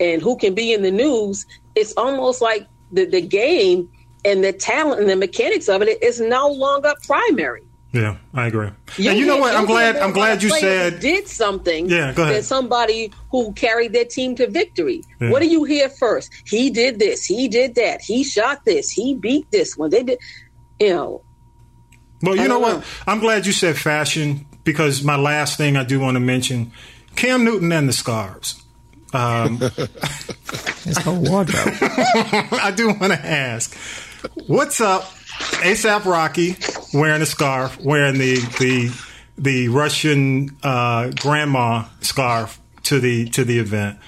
and 0.00 0.22
who 0.22 0.36
can 0.36 0.54
be 0.54 0.72
in 0.72 0.82
the 0.82 0.90
news. 0.90 1.46
It's 1.74 1.92
almost 1.96 2.40
like 2.40 2.66
the 2.92 3.04
the 3.06 3.20
game 3.20 3.90
and 4.24 4.42
the 4.42 4.52
talent 4.52 5.00
and 5.00 5.08
the 5.08 5.16
mechanics 5.16 5.68
of 5.68 5.82
it 5.82 6.02
is 6.02 6.20
no 6.20 6.48
longer 6.48 6.94
primary. 7.06 7.62
Yeah, 7.92 8.16
I 8.34 8.48
agree. 8.48 8.66
and 8.98 9.18
you 9.18 9.24
know 9.24 9.38
what? 9.38 9.54
I'm 9.56 9.64
glad. 9.64 9.96
I'm 9.96 10.12
glad 10.12 10.42
you 10.42 10.50
said. 10.50 11.00
did 11.00 11.28
something. 11.28 11.88
Yeah, 11.88 12.12
go 12.12 12.24
ahead. 12.24 12.36
Than 12.36 12.42
somebody 12.42 13.10
who 13.30 13.52
carried 13.54 13.94
their 13.94 14.04
team 14.04 14.34
to 14.36 14.48
victory. 14.48 15.02
Yeah. 15.20 15.30
What 15.30 15.40
do 15.40 15.48
you 15.48 15.64
hear 15.64 15.88
first? 15.88 16.30
He 16.44 16.68
did 16.68 16.98
this. 16.98 17.24
He 17.24 17.48
did 17.48 17.74
that. 17.76 18.02
He 18.02 18.22
shot 18.22 18.64
this. 18.66 18.90
He 18.90 19.14
beat 19.14 19.50
this 19.50 19.78
one. 19.78 19.90
They 19.90 20.02
did. 20.02 20.18
You 20.78 20.90
know. 20.90 21.22
Well, 22.22 22.36
you 22.36 22.42
I 22.42 22.46
know 22.48 22.58
what? 22.58 22.78
know. 22.78 22.84
I'm 23.06 23.20
glad 23.20 23.46
you 23.46 23.52
said 23.52 23.78
fashion 23.78 24.46
because 24.64 25.02
my 25.02 25.16
last 25.16 25.56
thing 25.56 25.76
I 25.76 25.84
do 25.84 25.98
want 26.00 26.16
to 26.16 26.20
mention 26.20 26.72
Cam 27.14 27.44
Newton 27.44 27.72
and 27.72 27.88
the 27.88 27.92
scarves. 27.94 28.62
His 30.84 30.98
whole 30.98 31.16
wardrobe. 31.20 31.74
I 31.80 32.72
do 32.74 32.88
want 32.88 33.12
to 33.12 33.20
ask, 33.24 33.74
what's 34.46 34.80
up, 34.80 35.02
ASAP 35.62 36.04
Rocky 36.04 36.56
wearing 36.98 37.22
a 37.22 37.26
scarf, 37.26 37.78
wearing 37.80 38.18
the 38.18 38.36
the 38.58 38.92
the 39.38 39.68
Russian 39.68 40.56
uh, 40.62 41.10
grandma 41.20 41.84
scarf 42.00 42.60
to 42.84 43.00
the 43.00 43.28
to 43.30 43.44
the 43.44 43.58
event. 43.58 43.98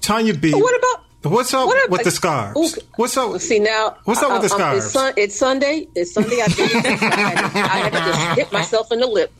Tanya 0.00 0.34
B. 0.34 0.52
What 0.52 0.76
about? 0.76 1.32
What's 1.32 1.52
up 1.52 1.66
what 1.66 1.76
about- 1.76 1.90
with 1.90 2.04
the 2.04 2.10
scarves? 2.12 2.56
Ooh, 2.78 2.80
What's 2.96 3.16
up? 3.16 3.40
See 3.40 3.58
now, 3.58 3.96
What's 4.04 4.22
up 4.22 4.40
with 4.40 4.48
the 4.48 4.54
um, 4.56 4.76
It's, 4.76 4.86
scarves? 4.86 4.92
sun, 4.92 5.12
it's 5.16 5.34
Sunday. 5.36 5.88
It's 5.96 6.12
Sunday. 6.12 6.40
I, 6.40 6.46
did, 6.46 6.76
I, 6.76 6.88
had 6.88 7.50
to, 7.50 7.58
I 7.58 7.78
had 7.78 7.92
to 7.92 7.98
just 7.98 8.38
hit 8.38 8.52
myself 8.52 8.92
in 8.92 9.00
the 9.00 9.06
lip. 9.08 9.32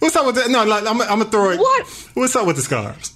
What's 0.00 0.14
up 0.16 0.26
with 0.26 0.34
that? 0.34 0.50
No, 0.50 0.64
like, 0.64 0.82
I'm, 0.86 1.00
I'm 1.00 1.08
gonna 1.20 1.24
throw 1.26 1.50
it. 1.50 1.58
What? 1.60 1.86
What's 2.14 2.36
up 2.36 2.46
with 2.46 2.56
the 2.56 2.62
scarves? 2.62 3.14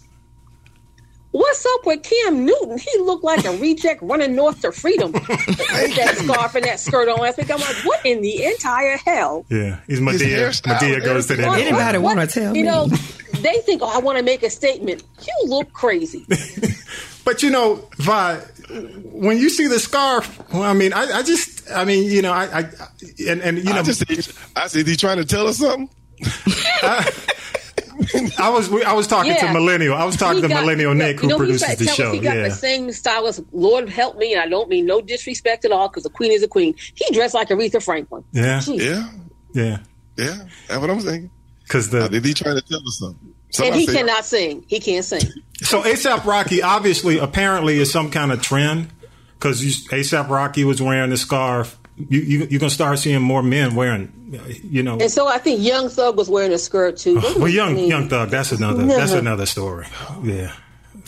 What's 1.36 1.66
up 1.66 1.84
with 1.84 2.02
Cam 2.02 2.46
Newton? 2.46 2.78
He 2.78 2.98
looked 3.00 3.22
like 3.22 3.44
a 3.44 3.54
reject 3.58 4.00
running 4.00 4.34
north 4.34 4.62
to 4.62 4.72
freedom 4.72 5.12
with 5.12 5.26
that 5.28 6.14
scarf 6.16 6.54
and 6.54 6.64
that 6.64 6.80
skirt 6.80 7.10
on 7.10 7.20
last 7.20 7.36
week. 7.36 7.50
I'm 7.50 7.60
like, 7.60 7.76
what 7.84 8.00
in 8.06 8.22
the 8.22 8.42
entire 8.46 8.96
hell? 8.96 9.44
Yeah, 9.50 9.80
he's 9.86 10.00
Madea. 10.00 10.34
hairstyle, 10.34 10.78
Madea 10.78 11.04
goes 11.04 11.26
to 11.26 11.36
the 11.36 11.42
everything. 11.42 11.66
end. 11.66 11.76
Anybody 11.76 11.98
wanna 11.98 12.26
tell 12.26 12.56
you 12.56 12.62
me? 12.62 12.68
know, 12.68 12.86
they 12.86 13.58
think, 13.58 13.82
oh, 13.82 13.94
I 13.94 13.98
want 13.98 14.16
to 14.16 14.24
make 14.24 14.42
a 14.44 14.48
statement. 14.48 15.02
You 15.20 15.48
look 15.50 15.74
crazy. 15.74 16.24
But 17.26 17.42
you 17.42 17.50
know, 17.50 17.86
Vi, 17.96 18.36
when 19.12 19.36
you 19.36 19.50
see 19.50 19.66
the 19.66 19.80
scarf, 19.80 20.40
well, 20.52 20.62
I 20.62 20.74
mean, 20.74 20.92
I, 20.92 21.18
I 21.18 21.22
just, 21.24 21.68
I 21.72 21.84
mean, 21.84 22.08
you 22.08 22.22
know, 22.22 22.32
I, 22.32 22.60
I 22.60 22.70
and, 23.28 23.42
and 23.42 23.58
you 23.58 23.64
know, 23.64 23.80
I 23.80 23.82
just 23.82 24.04
I 24.54 24.68
said, 24.68 24.86
he 24.86 24.94
trying 24.94 25.16
to 25.16 25.24
tell 25.24 25.48
us 25.48 25.58
something? 25.58 25.90
I 26.82 27.10
was 28.38 28.70
I 28.84 28.92
was 28.92 29.06
talking 29.06 29.32
Yeah. 29.32 29.46
to 29.48 29.52
millennial. 29.52 29.94
I 29.94 30.04
was 30.04 30.16
talking 30.16 30.36
He 30.36 30.42
to 30.42 30.48
got- 30.48 30.60
millennial 30.62 30.94
Nick, 30.94 31.20
who 31.20 31.24
you 31.24 31.28
know, 31.30 31.36
he 31.36 31.38
produces 31.46 31.66
said- 31.68 31.78
the 31.78 31.86
show. 31.86 32.12
He 32.12 32.18
got 32.20 32.36
Yeah, 32.36 32.44
the 32.44 32.50
same 32.50 32.90
style 32.92 33.26
as 33.26 33.42
Lord 33.52 33.88
help 33.88 34.16
me, 34.18 34.32
and 34.34 34.42
I 34.42 34.48
don't 34.48 34.68
mean 34.68 34.86
no 34.86 35.00
disrespect 35.00 35.64
at 35.64 35.72
all 35.72 35.88
because 35.88 36.02
the 36.02 36.10
queen 36.10 36.32
is 36.32 36.42
a 36.42 36.48
queen. 36.48 36.74
He 36.94 37.12
dressed 37.14 37.34
like 37.34 37.48
Aretha 37.48 37.82
Franklin. 37.82 38.24
yeah, 38.32 38.58
Jeez. 38.58 38.80
Yeah, 38.80 39.10
yeah. 39.54 39.78
yeah. 40.16 40.44
That's 40.68 40.80
what 40.80 40.90
I'm 40.90 41.00
saying. 41.00 41.30
Because 41.62 41.92
I 41.94 42.00
the 42.00 42.08
think 42.08 42.24
he 42.26 42.34
trying 42.34 42.56
to 42.56 42.62
tell 42.62 42.78
us 42.86 42.98
something. 43.00 43.18
And 43.22 43.54
Somebody 43.54 43.80
he 43.80 43.86
said- 43.86 43.96
cannot 43.96 44.24
sing. 44.24 44.64
He 44.66 44.80
can't 44.80 45.04
sing. 45.04 45.22
so 45.62 45.82
ASAP 45.82 46.24
Rocky 46.24 46.62
obviously 46.62 47.18
apparently 47.18 47.78
is 47.78 47.90
some 47.90 48.10
kind 48.10 48.30
of 48.32 48.42
trend 48.42 48.90
because 49.38 49.60
ASAP 49.62 50.28
Rocky 50.28 50.64
was 50.64 50.80
wearing 50.82 51.10
the 51.10 51.16
scarf. 51.16 51.78
You, 51.96 52.20
you 52.20 52.46
you're 52.50 52.60
gonna 52.60 52.70
start 52.70 52.98
seeing 52.98 53.22
more 53.22 53.42
men 53.42 53.74
wearing, 53.74 54.12
you 54.62 54.82
know. 54.82 54.98
And 54.98 55.10
so 55.10 55.26
I 55.26 55.38
think 55.38 55.62
Young 55.62 55.88
Thug 55.88 56.16
was 56.18 56.28
wearing 56.28 56.52
a 56.52 56.58
skirt 56.58 56.98
too. 56.98 57.18
Oh, 57.22 57.38
well, 57.38 57.48
young 57.48 57.70
I 57.70 57.74
mean, 57.74 57.88
young 57.88 58.08
thug. 58.08 58.28
That's 58.28 58.52
another. 58.52 58.84
That's 58.84 59.12
another 59.12 59.46
story. 59.46 59.86
Yeah. 60.22 60.52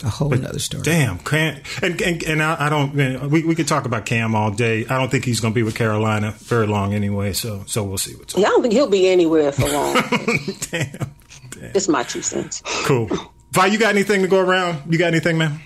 A 0.03 0.09
whole 0.09 0.33
other 0.33 0.59
story. 0.59 0.81
Damn, 0.83 1.19
Cam, 1.19 1.61
and 1.83 2.01
and, 2.01 2.23
and 2.23 2.41
I, 2.41 2.67
I 2.67 2.69
don't. 2.69 2.95
Man, 2.95 3.29
we 3.29 3.43
we 3.43 3.53
could 3.53 3.67
talk 3.67 3.85
about 3.85 4.05
Cam 4.05 4.33
all 4.33 4.49
day. 4.49 4.85
I 4.85 4.97
don't 4.97 5.09
think 5.11 5.25
he's 5.25 5.41
going 5.41 5.53
to 5.53 5.55
be 5.55 5.61
with 5.63 5.75
Carolina 5.75 6.31
very 6.39 6.67
long 6.67 6.93
anyway. 6.93 7.33
So 7.33 7.63
so 7.67 7.83
we'll 7.83 7.97
see 7.97 8.15
what's 8.15 8.35
Yeah, 8.37 8.47
I 8.47 8.49
don't 8.51 8.61
think 8.61 8.73
he'll 8.73 8.87
be 8.89 9.09
anywhere 9.09 9.51
for 9.51 9.67
long. 9.67 9.93
Damn, 10.71 11.11
It's 11.75 11.87
my 11.87 12.03
two 12.03 12.21
cents. 12.21 12.61
cool. 12.85 13.09
Vi, 13.51 13.65
you 13.67 13.77
got 13.77 13.89
anything 13.89 14.21
to 14.21 14.27
go 14.27 14.39
around? 14.39 14.91
You 14.91 14.97
got 14.97 15.07
anything, 15.07 15.37
man? 15.37 15.59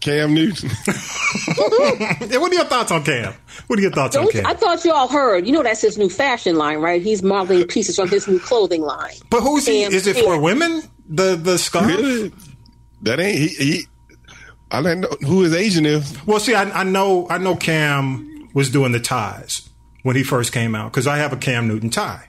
Cam 0.00 0.34
Newton. 0.34 0.70
Yeah, 0.70 2.38
what 2.38 2.52
are 2.52 2.54
your 2.54 2.64
thoughts 2.64 2.90
on 2.90 3.04
Cam? 3.04 3.34
What 3.66 3.78
are 3.78 3.82
your 3.82 3.90
thoughts 3.90 4.16
on 4.16 4.24
Don't, 4.24 4.32
Cam? 4.32 4.46
I 4.46 4.54
thought 4.54 4.84
you 4.84 4.92
all 4.92 5.08
heard. 5.08 5.46
You 5.46 5.52
know 5.52 5.62
that's 5.62 5.80
his 5.80 5.96
new 5.98 6.08
fashion 6.08 6.56
line, 6.56 6.78
right? 6.78 7.00
He's 7.02 7.22
modeling 7.22 7.66
pieces 7.68 7.96
from 7.96 8.08
his 8.08 8.26
new 8.28 8.38
clothing 8.38 8.82
line. 8.82 9.14
but 9.30 9.40
who's 9.40 9.66
he? 9.66 9.82
Is 9.82 10.06
it 10.06 10.16
for 10.16 10.38
women? 10.40 10.82
The 11.08 11.36
the 11.36 11.58
scarf? 11.58 11.86
Really? 11.86 12.32
That 13.02 13.20
ain't 13.20 13.38
he. 13.38 13.48
he 13.48 13.82
I 14.70 14.82
don't 14.82 15.00
know 15.02 15.16
who 15.20 15.42
his 15.42 15.54
agent 15.54 15.86
is. 15.86 16.26
Well, 16.26 16.40
see, 16.40 16.54
I, 16.54 16.80
I 16.80 16.82
know 16.84 17.28
I 17.28 17.38
know 17.38 17.54
Cam 17.54 18.48
was 18.54 18.70
doing 18.70 18.92
the 18.92 19.00
ties 19.00 19.68
when 20.02 20.16
he 20.16 20.22
first 20.22 20.52
came 20.52 20.74
out 20.74 20.90
because 20.92 21.06
I 21.06 21.18
have 21.18 21.32
a 21.32 21.36
Cam 21.36 21.68
Newton 21.68 21.90
tie. 21.90 22.28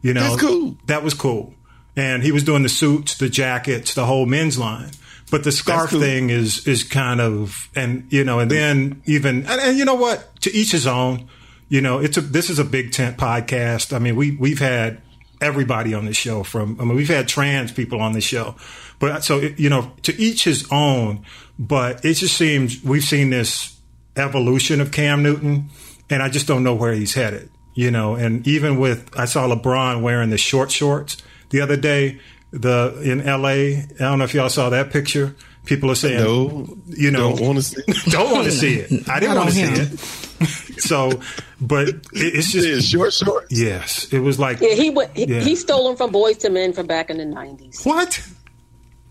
You 0.00 0.14
know, 0.14 0.20
That's 0.20 0.40
cool. 0.40 0.76
That 0.86 1.02
was 1.02 1.14
cool, 1.14 1.54
and 1.96 2.22
he 2.22 2.32
was 2.32 2.42
doing 2.44 2.62
the 2.62 2.68
suits, 2.68 3.16
the 3.18 3.28
jackets, 3.28 3.94
the 3.94 4.06
whole 4.06 4.26
men's 4.26 4.58
line. 4.58 4.90
But 5.32 5.44
the 5.44 5.50
scarf 5.50 5.88
cool. 5.88 6.00
thing 6.00 6.28
is 6.28 6.66
is 6.66 6.84
kind 6.84 7.18
of, 7.18 7.70
and 7.74 8.06
you 8.10 8.22
know, 8.22 8.38
and 8.38 8.50
then 8.50 9.00
even, 9.06 9.46
and, 9.46 9.60
and 9.62 9.78
you 9.78 9.86
know 9.86 9.94
what? 9.94 10.38
To 10.42 10.52
each 10.52 10.72
his 10.72 10.86
own. 10.86 11.26
You 11.70 11.80
know, 11.80 12.00
it's 12.00 12.18
a 12.18 12.20
this 12.20 12.50
is 12.50 12.58
a 12.58 12.64
big 12.64 12.92
tent 12.92 13.16
podcast. 13.16 13.96
I 13.96 13.98
mean, 13.98 14.14
we 14.14 14.32
we've 14.32 14.58
had 14.58 15.00
everybody 15.40 15.94
on 15.94 16.04
the 16.04 16.12
show. 16.12 16.42
From 16.42 16.78
I 16.78 16.84
mean, 16.84 16.96
we've 16.96 17.08
had 17.08 17.28
trans 17.28 17.72
people 17.72 18.02
on 18.02 18.12
the 18.12 18.20
show, 18.20 18.56
but 18.98 19.24
so 19.24 19.38
you 19.38 19.70
know, 19.70 19.92
to 20.02 20.14
each 20.20 20.44
his 20.44 20.70
own. 20.70 21.24
But 21.58 22.04
it 22.04 22.12
just 22.12 22.36
seems 22.36 22.84
we've 22.84 23.02
seen 23.02 23.30
this 23.30 23.74
evolution 24.16 24.82
of 24.82 24.92
Cam 24.92 25.22
Newton, 25.22 25.70
and 26.10 26.22
I 26.22 26.28
just 26.28 26.46
don't 26.46 26.62
know 26.62 26.74
where 26.74 26.92
he's 26.92 27.14
headed. 27.14 27.48
You 27.74 27.90
know, 27.90 28.16
and 28.16 28.46
even 28.46 28.78
with 28.78 29.18
I 29.18 29.24
saw 29.24 29.48
LeBron 29.48 30.02
wearing 30.02 30.28
the 30.28 30.36
short 30.36 30.70
shorts 30.70 31.16
the 31.48 31.62
other 31.62 31.78
day. 31.78 32.20
The 32.52 33.00
in 33.02 33.20
L.A. 33.22 33.78
I 33.78 33.84
don't 33.98 34.18
know 34.18 34.24
if 34.24 34.34
y'all 34.34 34.48
saw 34.50 34.68
that 34.70 34.90
picture. 34.90 35.34
People 35.64 35.90
are 35.90 35.94
saying, 35.94 36.18
No, 36.18 36.76
you 36.88 37.10
know, 37.10 37.34
don't 37.36 37.40
want 37.46 37.58
to 37.58 37.62
see. 37.62 37.82
don't 38.10 38.30
want 38.32 38.44
to 38.44 38.50
see 38.52 38.74
it. 38.78 39.08
I 39.08 39.20
didn't 39.20 39.36
want 39.36 39.50
to 39.50 39.54
see 39.54 39.62
it. 39.62 40.80
so, 40.80 41.12
but 41.60 41.88
it, 41.88 42.02
it's 42.12 42.50
just 42.52 42.66
Yeah, 42.68 42.80
short 42.80 43.12
shorts. 43.12 43.46
yes. 43.50 44.12
It 44.12 44.18
was 44.18 44.38
like 44.38 44.60
Yeah, 44.60 44.74
he 44.74 44.90
went. 44.90 45.16
He, 45.16 45.24
Yeah. 45.26 45.40
he 45.40 45.54
stole 45.56 45.86
them 45.88 45.96
from 45.96 46.12
Boyz 46.12 46.44
II 46.44 46.50
Men 46.50 46.72
from 46.72 46.86
back 46.86 47.08
in 47.10 47.18
the 47.18 47.24
nineties. 47.24 47.82
what? 47.84 48.20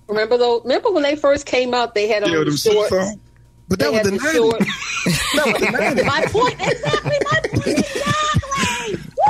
Remember 0.08 0.38
though? 0.38 0.60
Remember 0.62 0.92
when 0.92 1.04
they 1.04 1.16
first 1.16 1.46
came 1.46 1.74
out? 1.74 1.96
They 1.96 2.08
had 2.08 2.24
on 2.24 2.32
Yeah, 2.32 2.40
the 2.40 2.46
them 2.46 2.58
suits 2.58 2.76
shorts. 2.76 2.92
on. 2.92 3.22
But 3.70 3.80
that 3.80 3.92
was 3.94 4.02
the 4.04 4.12
the 4.18 4.20
short- 4.20 4.60
nineties. 4.60 5.22
That 5.36 5.46
was 5.48 5.62
the 5.62 5.72
nineties. 5.72 6.06
My 6.06 6.26
point 6.28 6.56
exactly. 6.60 7.18
My 7.32 7.40
point 7.50 7.68
exactly. 7.80 7.94
Woo! 7.96 8.01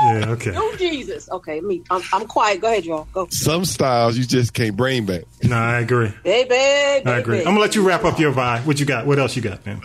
Yeah, 0.04 0.30
okay. 0.32 0.54
Oh 0.56 0.76
Jesus. 0.78 1.30
Okay, 1.30 1.60
me. 1.62 1.84
I'm, 1.92 2.02
I'm 2.14 2.28
quiet. 2.28 2.62
Go 2.62 2.68
ahead, 2.68 2.86
y'all. 2.86 3.08
Go. 3.14 3.28
Some 3.30 3.66
styles 3.66 4.18
you 4.18 4.26
just 4.26 4.54
can't 4.54 4.76
bring 4.76 5.06
back. 5.06 5.24
No, 5.44 5.56
I 5.56 5.80
agree. 5.80 6.12
Baby, 6.24 6.50
baby. 6.50 7.10
I 7.10 7.18
agree. 7.20 7.40
I'm 7.40 7.46
gonna 7.46 7.60
let 7.60 7.76
you 7.76 7.88
wrap 7.88 8.04
up 8.04 8.20
your 8.20 8.34
vibe. 8.34 8.66
What 8.66 8.80
you 8.80 8.86
got? 8.86 9.06
What 9.06 9.20
else 9.20 9.36
you 9.36 9.42
got, 9.42 9.66
man? 9.66 9.82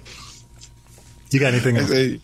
You 1.31 1.41
got 1.41 1.53
anything 1.53 1.77
I 1.77 1.81
else? 1.81 1.91
say, 1.91 2.21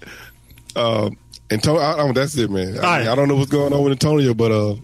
um, 0.76 1.16
Antonio, 1.50 1.80
I, 1.82 2.02
I, 2.08 2.12
that's 2.12 2.36
it, 2.36 2.50
man. 2.50 2.74
I, 2.74 2.76
All 2.76 2.82
right. 2.82 2.98
mean, 3.00 3.08
I 3.08 3.14
don't 3.14 3.28
know 3.28 3.36
what's 3.36 3.50
going 3.50 3.72
on 3.72 3.82
with 3.82 3.92
Antonio, 3.92 4.32
but 4.32 4.50
uh, 4.52 4.76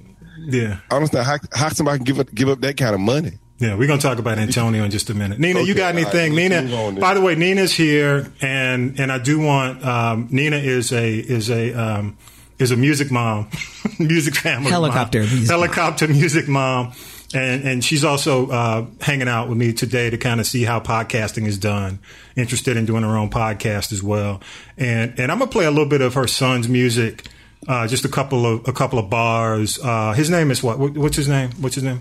Yeah, 0.47 0.79
I 0.91 0.95
don't 0.95 0.97
understand 0.99 1.25
how, 1.27 1.37
how 1.55 1.69
somebody 1.71 1.99
can 1.99 2.05
give 2.05 2.19
up 2.21 2.35
give 2.35 2.49
up 2.49 2.61
that 2.61 2.77
kind 2.77 2.95
of 2.95 3.01
money. 3.01 3.33
yeah. 3.59 3.75
We're 3.77 3.87
gonna 3.89 4.01
talk 4.01 4.19
about 4.19 4.39
Antonio 4.39 4.85
in 4.85 4.91
just 4.91 5.09
a 5.09 5.15
minute. 5.15 5.39
Nina, 5.39 5.61
you 5.63 5.75
got 5.75 5.95
anything? 5.95 6.35
let's 6.35 6.49
Nina. 6.51 6.63
move 6.63 6.75
on 6.75 6.95
then. 6.97 7.01
By 7.01 7.15
the 7.15 7.21
way, 7.21 7.37
Nina's 7.37 7.73
here, 7.73 8.31
and 8.43 8.99
and 9.01 9.11
I 9.11 9.19
do 9.19 9.39
want 9.41 9.85
um, 9.85 10.29
Nina 10.31 10.57
is 10.57 10.93
a 10.93 11.15
is 11.19 11.49
a 11.49 11.73
um, 11.73 12.19
is 12.59 12.71
a 12.71 12.77
music 12.77 13.11
mom, 13.11 13.49
music 13.99 14.35
family, 14.37 14.71
Helicopter 14.71 15.21
mom. 15.21 15.29
music 15.31 15.49
helicopter 15.51 16.09
music 16.09 16.49
mom. 16.49 16.93
And 17.35 17.63
and 17.69 17.85
she's 17.85 18.05
also 18.05 18.49
uh, 18.51 18.87
hanging 19.03 19.29
out 19.29 19.51
with 19.51 19.59
me 19.59 19.75
today 19.75 20.09
to 20.09 20.17
kind 20.17 20.41
of 20.41 20.47
see 20.47 20.65
how 20.65 20.81
podcasting 20.81 21.47
is 21.47 21.59
done. 21.59 21.99
Interested 22.37 22.79
in 22.79 22.87
doing 22.87 23.03
her 23.03 23.19
own 23.19 23.29
podcast 23.29 23.93
as 23.93 24.03
well. 24.03 24.41
And 24.79 25.13
and 25.21 25.31
I'm 25.31 25.39
gonna 25.39 25.51
play 25.51 25.67
a 25.67 25.71
little 25.71 25.85
bit 25.89 26.01
of 26.01 26.15
her 26.15 26.27
son's 26.27 26.69
music, 26.71 27.27
uh, 27.69 27.87
just 27.87 28.07
a 28.07 28.09
couple 28.09 28.47
of 28.47 28.67
a 28.67 28.73
couple 28.73 28.99
of 28.99 29.11
bars. 29.11 29.79
Uh, 29.79 30.15
his 30.15 30.31
name 30.31 30.51
is? 30.51 30.63
What- 30.63 30.79
What's 30.79 31.17
his 31.19 31.29
name? 31.29 31.51
What's 31.61 31.75
his 31.75 31.85
name? 31.85 32.01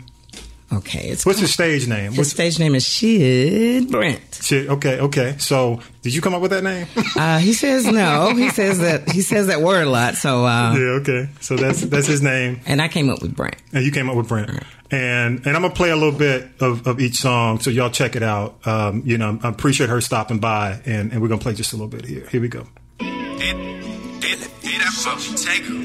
Okay, 0.71 1.07
it's 1.07 1.25
What's 1.25 1.39
his 1.39 1.53
stage 1.53 1.87
name? 1.87 2.09
his 2.11 2.17
What's, 2.17 2.31
stage 2.31 2.59
name 2.59 2.75
is 2.75 2.85
Shid 2.85 3.89
Brent. 3.89 4.39
Shid. 4.41 4.69
okay, 4.69 4.99
okay. 4.99 5.35
So 5.37 5.79
did 6.01 6.13
you 6.13 6.21
come 6.21 6.33
up 6.33 6.41
with 6.41 6.51
that 6.51 6.63
name? 6.63 6.87
Uh, 7.15 7.39
he 7.39 7.53
says 7.53 7.85
no. 7.85 8.35
He 8.35 8.49
says 8.49 8.79
that 8.79 9.09
he 9.09 9.21
says 9.21 9.47
that 9.47 9.61
word 9.61 9.87
a 9.87 9.89
lot. 9.89 10.15
So 10.15 10.45
uh, 10.45 10.73
yeah, 10.75 10.79
okay. 11.01 11.29
So 11.39 11.55
that's 11.55 11.81
that's 11.81 12.05
his 12.05 12.21
name. 12.21 12.59
and 12.67 12.81
I 12.81 12.89
came 12.89 13.09
up 13.09 13.21
with 13.21 13.35
Brent. 13.35 13.55
And 13.73 13.83
you 13.83 13.91
came 13.91 14.09
up 14.09 14.15
with 14.15 14.27
Brent. 14.27 14.49
And 14.91 15.45
and 15.45 15.55
I'm 15.55 15.61
gonna 15.61 15.73
play 15.73 15.89
a 15.89 15.95
little 15.95 16.17
bit 16.17 16.47
of, 16.59 16.85
of 16.85 16.99
each 16.99 17.15
song, 17.15 17.59
so 17.59 17.69
y'all 17.71 17.89
check 17.89 18.15
it 18.15 18.23
out. 18.23 18.65
Um, 18.67 19.01
you 19.05 19.17
know, 19.17 19.39
I 19.41 19.49
appreciate 19.49 19.89
her 19.89 19.99
stopping 20.01 20.39
by, 20.39 20.79
and, 20.85 21.11
and 21.11 21.21
we're 21.21 21.27
gonna 21.27 21.41
play 21.41 21.53
just 21.53 21.73
a 21.73 21.75
little 21.75 21.89
bit 21.89 22.05
here. 22.05 22.27
Here 22.29 22.41
we 22.41 22.49
go. 22.49 22.67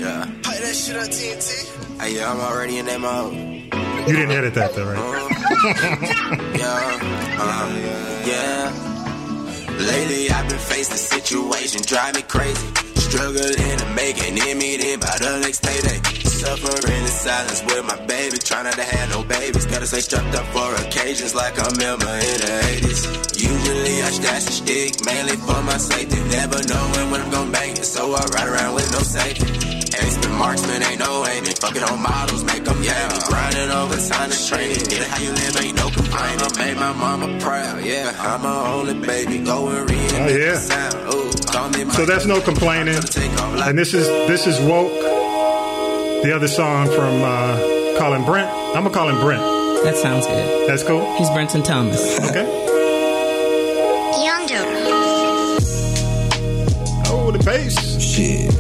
Yeah. 0.03 0.25
Play 0.43 0.59
that 0.59 0.75
shit 0.75 0.97
on 0.97 1.07
TNT. 1.07 2.01
Hey, 2.01 2.17
yeah, 2.17 2.33
I'm 2.33 2.41
already 2.41 2.79
in 2.79 2.87
that 2.87 3.01
mode. 3.01 3.92
You 4.07 4.15
didn't 4.17 4.33
edit 4.33 4.55
that 4.55 4.75
though, 4.75 4.87
right? 4.93 4.99
Yeah. 6.59 6.99
Uh, 7.39 7.69
yeah. 8.27 8.73
Lately, 9.79 10.31
I've 10.31 10.49
been 10.49 10.59
facing 10.59 10.97
situations 10.97 11.87
drive 11.87 12.15
me 12.17 12.23
crazy. 12.23 12.67
Struggling 12.97 13.79
to 13.79 13.87
make 13.95 14.19
an 14.27 14.39
image 14.39 14.81
in 14.85 14.99
by 14.99 15.15
the 15.19 15.39
next 15.41 15.63
payday. 15.63 15.99
Suffering 16.29 17.03
in 17.03 17.07
silence 17.07 17.63
with 17.65 17.85
my 17.87 17.97
baby. 18.07 18.39
Trying 18.39 18.65
not 18.65 18.75
to 18.75 18.83
have 18.83 19.11
no 19.11 19.23
babies. 19.23 19.67
Gotta 19.67 19.87
stay 19.87 20.01
strapped 20.01 20.35
up 20.35 20.47
for 20.47 20.75
occasions 20.87 21.35
like 21.35 21.55
I'm 21.59 21.79
Elmer 21.81 22.17
in 22.31 22.39
the 22.43 22.55
80s. 22.83 23.03
Usually 23.39 24.03
I 24.03 24.11
stash 24.11 24.47
a 24.49 24.53
stick, 24.53 24.93
mainly 25.07 25.37
for 25.37 25.63
my 25.63 25.77
safety. 25.79 26.19
Never 26.31 26.61
knowing 26.67 27.11
when 27.13 27.21
I'm 27.21 27.31
gonna 27.31 27.51
make 27.51 27.79
it, 27.79 27.85
so 27.85 28.13
I 28.15 28.25
ride 28.35 28.49
around 28.49 28.75
with 28.75 28.91
no 28.91 28.99
safety. 28.99 29.72
Expert 29.95 30.31
marksman 30.33 30.83
ain't 30.83 30.99
no 31.01 31.25
aiming. 31.27 31.55
Fucking 31.57 31.83
on 31.83 32.03
models, 32.03 32.45
make 32.45 32.65
them 32.65 32.83
yeah. 32.83 33.09
Grinding 33.29 33.71
over 33.71 33.97
time 34.09 34.31
to 34.31 34.47
training. 34.49 34.77
Get 34.89 35.01
it 35.01 35.07
how 35.09 35.21
you 35.23 35.31
live, 35.33 35.57
ain't 35.63 35.77
no 35.77 35.91
complaining. 35.91 36.41
I 36.43 36.59
made 36.59 36.77
my 36.77 36.93
mama 36.93 37.39
proud, 37.41 37.85
yeah. 37.85 38.13
I'm 38.19 38.41
her 38.41 38.49
only 38.49 38.95
baby. 39.07 39.39
Go 39.45 39.69
and 39.69 39.91
read 39.91 40.13
Oh, 40.15 40.29
yeah. 40.29 40.57
sound. 40.57 41.15
Ooh, 41.15 41.93
So 41.93 42.05
that's 42.07 42.27
no 42.27 42.41
complaining. 42.41 42.95
And 42.97 43.79
this 43.79 43.93
is 43.95 44.07
this 44.29 44.47
is 44.47 44.59
woke. 44.61 44.93
The 46.23 46.33
other 46.35 46.49
song 46.49 46.87
from 46.87 47.23
uh, 47.23 47.57
Colin 47.99 48.25
Brent. 48.25 48.49
I'm 48.77 48.85
gonna 48.85 48.91
call 48.91 49.09
him 49.09 49.19
Brent. 49.21 49.43
That 49.85 49.97
sounds 49.97 50.27
good. 50.27 50.69
That's 50.69 50.85
cool. 50.85 51.05
He's 51.17 51.29
Brenton 51.31 51.63
Thomas. 51.65 52.01
Okay. 52.31 52.45
Young 54.25 54.47
dude. 54.47 54.59
Oh, 57.15 57.31
the 57.37 57.43
bass. 57.45 58.01
Shit. 58.01 58.55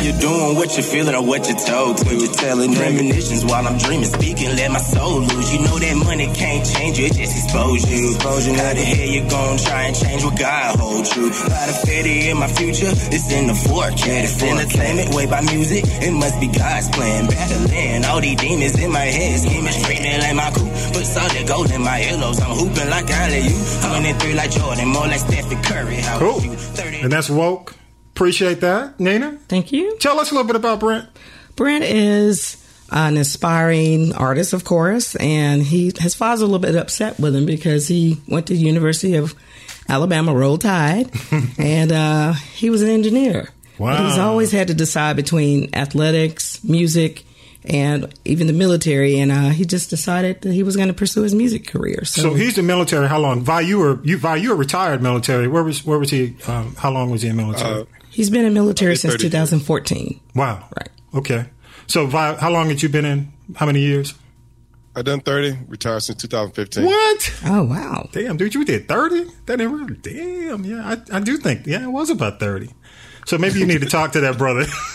Huh. 0.00 0.06
Are 0.08 0.12
you 0.12 0.12
doing 0.20 0.56
what 0.56 0.72
you're 0.76 0.82
feeling 0.82 1.14
or 1.14 1.22
what 1.24 1.46
you're 1.48 1.58
told 1.60 1.98
to? 1.98 2.16
You're 2.16 2.32
telling 2.32 2.72
premonitions 2.74 3.44
while 3.44 3.66
I'm 3.68 3.76
dreaming, 3.76 4.06
speaking, 4.08 4.48
let 4.56 4.70
my 4.70 4.78
soul 4.80 5.20
lose. 5.20 5.52
You 5.52 5.60
know 5.60 5.78
that 5.78 5.94
money 5.96 6.26
can't 6.32 6.64
change 6.64 6.98
you, 6.98 7.06
it 7.06 7.14
just 7.14 7.36
expose 7.36 7.84
you. 7.90 8.14
Exposure. 8.14 8.54
How 8.56 8.72
the 8.72 8.80
hell 8.80 9.08
you 9.08 9.22
gon' 9.28 9.58
try 9.58 9.82
and 9.92 9.94
change 9.96 10.24
what 10.24 10.38
God 10.38 10.78
holds 10.80 11.10
true? 11.12 11.28
Lot 11.28 11.68
of 11.68 11.76
fetty 11.84 12.30
in 12.32 12.38
my 12.38 12.48
future, 12.48 12.88
it's 13.12 13.30
in 13.30 13.46
the 13.46 13.54
forecast. 13.54 14.42
Entertainment, 14.42 15.14
way 15.14 15.26
by 15.26 15.40
music, 15.42 15.84
it 15.84 16.12
must 16.12 16.40
be 16.40 16.48
God's 16.48 16.88
plan. 16.90 17.26
Battling 17.28 18.04
all 18.06 18.20
these 18.20 18.36
demons 18.40 18.78
in 18.80 18.90
my 18.90 19.04
head, 19.04 19.38
scheming, 19.40 19.72
screaming 19.72 20.20
like 20.20 20.34
my 20.36 20.50
cool. 20.56 20.68
Put 20.96 21.04
solid 21.04 21.46
gold 21.46 21.70
in 21.72 21.82
my 21.82 22.00
earlobes, 22.00 22.40
I'm 22.40 22.56
hooping 22.56 22.88
like 22.88 23.10
I 23.10 23.36
you. 23.36 23.56
Running 23.84 24.14
through 24.18 24.32
like 24.34 24.50
Jordan, 24.50 24.88
more 24.88 25.06
like 25.06 25.20
Stephen 25.20 25.62
Curry. 25.62 25.96
How 26.00 26.18
Cool. 26.18 26.40
you? 26.40 26.56
30 26.56 27.00
And 27.04 27.12
that's 27.12 27.28
woke. 27.28 27.74
Appreciate 28.20 28.60
that, 28.60 29.00
Nina. 29.00 29.38
Thank 29.48 29.72
you. 29.72 29.96
Tell 29.96 30.20
us 30.20 30.30
a 30.30 30.34
little 30.34 30.46
bit 30.46 30.54
about 30.54 30.78
Brent. 30.78 31.08
Brent 31.56 31.84
is 31.84 32.62
an 32.90 33.16
aspiring 33.16 34.14
artist, 34.14 34.52
of 34.52 34.62
course, 34.62 35.16
and 35.16 35.62
he 35.62 35.90
his 35.98 36.14
father's 36.14 36.42
a 36.42 36.44
little 36.44 36.58
bit 36.58 36.76
upset 36.76 37.18
with 37.18 37.34
him 37.34 37.46
because 37.46 37.88
he 37.88 38.20
went 38.28 38.48
to 38.48 38.52
the 38.52 38.58
University 38.58 39.14
of 39.14 39.34
Alabama, 39.88 40.34
Roll 40.34 40.58
Tide, 40.58 41.10
and 41.58 41.92
uh, 41.92 42.34
he 42.34 42.68
was 42.68 42.82
an 42.82 42.90
engineer. 42.90 43.48
Wow. 43.78 43.96
But 43.96 44.10
he's 44.10 44.18
always 44.18 44.52
had 44.52 44.68
to 44.68 44.74
decide 44.74 45.16
between 45.16 45.70
athletics, 45.72 46.62
music, 46.62 47.24
and 47.64 48.12
even 48.26 48.48
the 48.48 48.52
military, 48.52 49.18
and 49.18 49.32
uh, 49.32 49.48
he 49.48 49.64
just 49.64 49.88
decided 49.88 50.42
that 50.42 50.52
he 50.52 50.62
was 50.62 50.76
going 50.76 50.88
to 50.88 50.94
pursue 50.94 51.22
his 51.22 51.34
music 51.34 51.66
career. 51.66 52.04
So, 52.04 52.20
So 52.20 52.34
he's 52.34 52.56
the 52.56 52.62
military. 52.62 53.08
How 53.08 53.18
long? 53.18 53.40
Vi, 53.40 53.60
you 53.62 53.78
were 53.78 53.98
you 54.04 54.18
Vi, 54.18 54.36
you 54.36 54.50
were 54.50 54.56
retired 54.56 55.00
military. 55.00 55.48
Where 55.48 55.64
was 55.64 55.86
where 55.86 55.98
was 55.98 56.10
he? 56.10 56.36
Um, 56.46 56.74
how 56.76 56.90
long 56.90 57.08
was 57.08 57.22
he 57.22 57.30
in 57.30 57.36
military? 57.36 57.80
Uh, 57.80 57.84
he's 58.10 58.30
been 58.30 58.44
in 58.44 58.52
military 58.54 58.96
since 58.96 59.14
30 59.14 59.24
years. 59.24 59.32
2014. 59.32 60.20
wow. 60.34 60.68
Right. 60.78 60.88
Okay. 61.14 61.46
So 61.86 62.06
Vi, 62.06 62.34
how 62.36 62.50
long 62.50 62.68
had 62.68 62.82
you 62.82 62.88
been 62.88 63.04
in? 63.04 63.32
How 63.56 63.66
many 63.66 63.80
years? 63.80 64.14
I 64.94 65.02
done 65.02 65.20
thirty, 65.20 65.56
retired 65.68 66.00
since 66.00 66.20
2015. 66.22 66.84
What? 66.84 67.34
Oh 67.46 67.62
wow! 67.62 68.08
Damn, 68.12 68.36
dude, 68.36 68.54
you 68.54 68.64
did 68.64 68.88
thirty? 68.88 69.22
That 69.46 69.58
didn't 69.58 69.72
really. 69.72 69.94
Damn, 69.96 70.64
yeah, 70.64 70.84
I, 70.84 71.16
I 71.16 71.20
do 71.20 71.36
think, 71.36 71.66
yeah, 71.66 71.84
it 71.84 71.90
was 71.90 72.10
about 72.10 72.40
thirty. 72.40 72.70
So 73.26 73.38
maybe 73.38 73.60
you 73.60 73.66
need 73.66 73.82
to 73.82 73.86
talk 73.88 74.12
to 74.12 74.20
that 74.22 74.36
brother. 74.36 74.66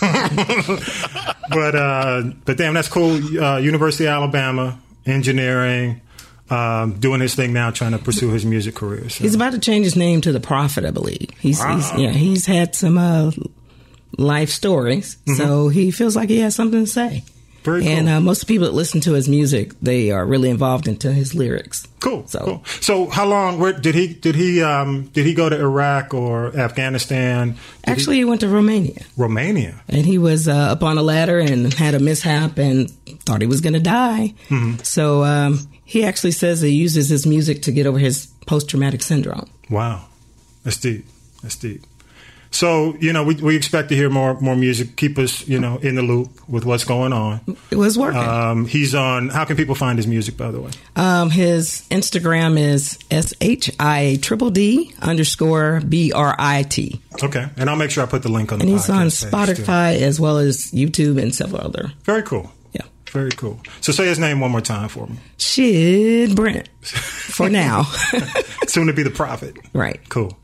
but 1.50 1.74
uh, 1.74 2.22
but 2.44 2.56
damn, 2.58 2.74
that's 2.74 2.88
cool. 2.88 3.12
Uh, 3.42 3.56
University 3.58 4.04
of 4.04 4.10
Alabama, 4.10 4.78
engineering, 5.06 6.02
um, 6.50 6.98
doing 6.98 7.20
his 7.20 7.34
thing 7.34 7.52
now, 7.52 7.70
trying 7.70 7.92
to 7.92 7.98
pursue 7.98 8.30
his 8.30 8.44
music 8.44 8.74
career. 8.74 9.08
So. 9.08 9.24
He's 9.24 9.34
about 9.34 9.52
to 9.52 9.58
change 9.58 9.84
his 9.84 9.96
name 9.96 10.20
to 10.22 10.32
the 10.32 10.40
Prophet, 10.40 10.84
I 10.84 10.90
believe. 10.90 11.30
He's, 11.40 11.62
he's 11.62 11.92
yeah, 11.98 12.10
he's 12.10 12.46
had 12.46 12.74
some 12.74 12.98
uh, 12.98 13.30
life 14.18 14.50
stories, 14.50 15.16
so 15.36 15.68
he 15.68 15.90
feels 15.90 16.16
like 16.16 16.28
he 16.28 16.40
has 16.40 16.54
something 16.54 16.84
to 16.84 16.90
say. 16.90 17.22
Mm-hmm. 17.24 17.32
Very 17.64 17.80
cool. 17.82 17.90
And 17.90 18.08
uh, 18.08 18.20
most 18.20 18.44
people 18.44 18.66
that 18.68 18.74
listen 18.74 19.00
to 19.00 19.14
his 19.14 19.28
music, 19.28 19.72
they 19.82 20.12
are 20.12 20.24
really 20.24 20.50
involved 20.50 20.86
into 20.86 21.12
his 21.12 21.34
lyrics. 21.34 21.84
Cool. 21.98 22.24
So- 22.28 22.44
cool. 22.44 22.64
So 22.80 23.06
how 23.10 23.26
long? 23.26 23.58
Where 23.58 23.72
did 23.72 23.96
he? 23.96 24.14
Did 24.14 24.36
he? 24.36 24.62
Um, 24.62 25.06
did 25.08 25.26
he 25.26 25.34
go 25.34 25.48
to 25.48 25.58
Iraq 25.58 26.14
or 26.14 26.56
Afghanistan? 26.56 27.48
Did 27.48 27.56
he- 27.56 27.90
Actually, 27.90 28.16
he 28.18 28.24
went 28.24 28.40
to 28.42 28.48
Romania, 28.48 29.04
Romania. 29.16 29.82
and 29.88 30.06
he 30.06 30.16
was 30.16 30.46
uh, 30.46 30.52
up 30.54 30.84
on 30.84 30.96
a 30.96 31.02
ladder 31.02 31.40
and 31.40 31.74
had 31.74 31.94
a 31.94 31.98
mishap 31.98 32.56
and 32.58 32.88
thought 33.24 33.40
he 33.40 33.48
was 33.48 33.60
going 33.60 33.72
to 33.72 33.80
die. 33.80 34.32
Mm-hmm. 34.48 34.84
So 34.84 35.24
um, 35.24 35.58
he 35.86 36.04
actually 36.04 36.32
says 36.32 36.60
he 36.60 36.68
uses 36.70 37.08
his 37.08 37.26
music 37.26 37.62
to 37.62 37.72
get 37.72 37.86
over 37.86 37.98
his 37.98 38.26
post 38.46 38.68
traumatic 38.68 39.02
syndrome. 39.02 39.48
Wow. 39.70 40.04
That's 40.64 40.76
deep. 40.76 41.06
That's 41.42 41.56
deep. 41.56 41.82
So 42.50 42.96
you 43.00 43.12
know, 43.12 43.22
we, 43.24 43.34
we 43.36 43.56
expect 43.56 43.88
to 43.90 43.94
hear 43.96 44.08
more 44.08 44.40
more 44.40 44.56
music. 44.56 44.96
Keep 44.96 45.18
us 45.18 45.46
you 45.46 45.58
know 45.60 45.76
in 45.78 45.94
the 45.94 46.02
loop 46.02 46.30
with 46.48 46.64
what's 46.64 46.84
going 46.84 47.12
on. 47.12 47.40
It 47.70 47.76
was 47.76 47.98
working. 47.98 48.20
Um, 48.20 48.66
he's 48.66 48.94
on. 48.94 49.28
How 49.28 49.44
can 49.44 49.56
people 49.56 49.74
find 49.74 49.98
his 49.98 50.06
music? 50.06 50.36
By 50.36 50.50
the 50.52 50.60
way, 50.60 50.70
Um, 50.94 51.30
his 51.30 51.82
Instagram 51.90 52.58
is 52.58 52.98
S 53.10 53.34
H 53.40 53.70
I 53.78 54.18
triple 54.22 54.50
D 54.50 54.94
underscore 55.02 55.82
B 55.86 56.12
R 56.12 56.34
I 56.38 56.62
T. 56.62 57.00
okay, 57.22 57.46
and 57.56 57.68
I'll 57.68 57.76
make 57.76 57.90
sure 57.90 58.02
I 58.02 58.06
put 58.06 58.22
the 58.22 58.30
link 58.30 58.52
on 58.52 58.58
the. 58.60 58.64
And 58.64 58.72
he's 58.72 58.88
on 58.88 59.06
too. 59.10 59.26
Spotify 59.26 60.00
as 60.00 60.18
well 60.18 60.38
as 60.38 60.70
YouTube 60.72 61.20
and 61.20 61.34
several 61.34 61.60
other. 61.62 61.92
Very 62.04 62.22
cool. 62.22 62.50
Yeah. 63.06 63.12
Very 63.12 63.30
cool. 63.30 63.60
So 63.80 63.92
say 63.92 64.06
his 64.06 64.18
name 64.18 64.40
one 64.40 64.50
more 64.50 64.60
time 64.60 64.88
for 64.88 65.06
me. 65.06 65.16
Shit, 65.38 66.34
Brent. 66.36 66.68
For 66.82 67.48
now. 67.48 67.82
Soon 68.66 68.86
to 68.88 68.92
be 68.92 69.02
the 69.02 69.10
prophet. 69.10 69.56
right. 69.72 70.00
Cool. 70.08 70.36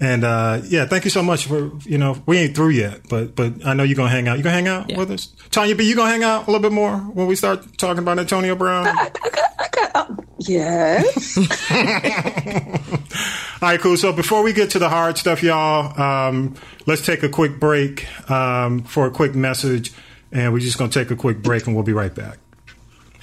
And 0.00 0.24
uh, 0.24 0.60
yeah, 0.64 0.86
thank 0.86 1.04
you 1.04 1.10
so 1.10 1.22
much 1.22 1.46
for 1.46 1.70
you 1.84 1.98
know 1.98 2.20
we 2.26 2.36
ain't 2.38 2.54
through 2.56 2.70
yet, 2.70 3.08
but 3.08 3.34
but 3.36 3.64
I 3.64 3.74
know 3.74 3.84
you're 3.84 3.96
gonna 3.96 4.10
hang 4.10 4.26
out. 4.28 4.36
You 4.36 4.42
gonna 4.42 4.54
hang 4.56 4.68
out 4.68 4.90
Yeah. 4.90 4.98
with 4.98 5.10
us, 5.12 5.26
Tanya 5.50 5.74
B? 5.76 5.88
You 5.88 5.94
gonna 5.94 6.10
hang 6.10 6.24
out 6.24 6.42
a 6.46 6.50
little 6.50 6.60
bit 6.60 6.72
more 6.72 6.96
when 6.98 7.26
we 7.28 7.36
start 7.36 7.78
talking 7.78 8.00
about 8.00 8.18
Antonio 8.18 8.54
Brown? 8.56 8.86
Yes. 10.38 11.38
All 13.62 13.70
right, 13.70 13.80
cool. 13.80 13.96
So 13.96 14.12
before 14.12 14.42
we 14.42 14.52
get 14.52 14.70
to 14.70 14.78
the 14.78 14.88
hard 14.90 15.16
stuff, 15.16 15.42
y'all, 15.42 15.98
um, 16.00 16.54
let's 16.86 17.06
take 17.06 17.22
a 17.22 17.28
quick 17.28 17.58
break 17.58 18.06
um, 18.30 18.82
for 18.82 19.06
a 19.06 19.10
quick 19.10 19.34
message, 19.34 19.92
and 20.34 20.52
we're 20.52 20.58
just 20.58 20.76
gonna 20.76 20.90
take 20.90 21.10
a 21.10 21.16
quick 21.16 21.40
break, 21.40 21.66
and 21.66 21.74
we'll 21.74 21.84
be 21.84 21.92
right 21.94 22.14
back. 22.14 22.38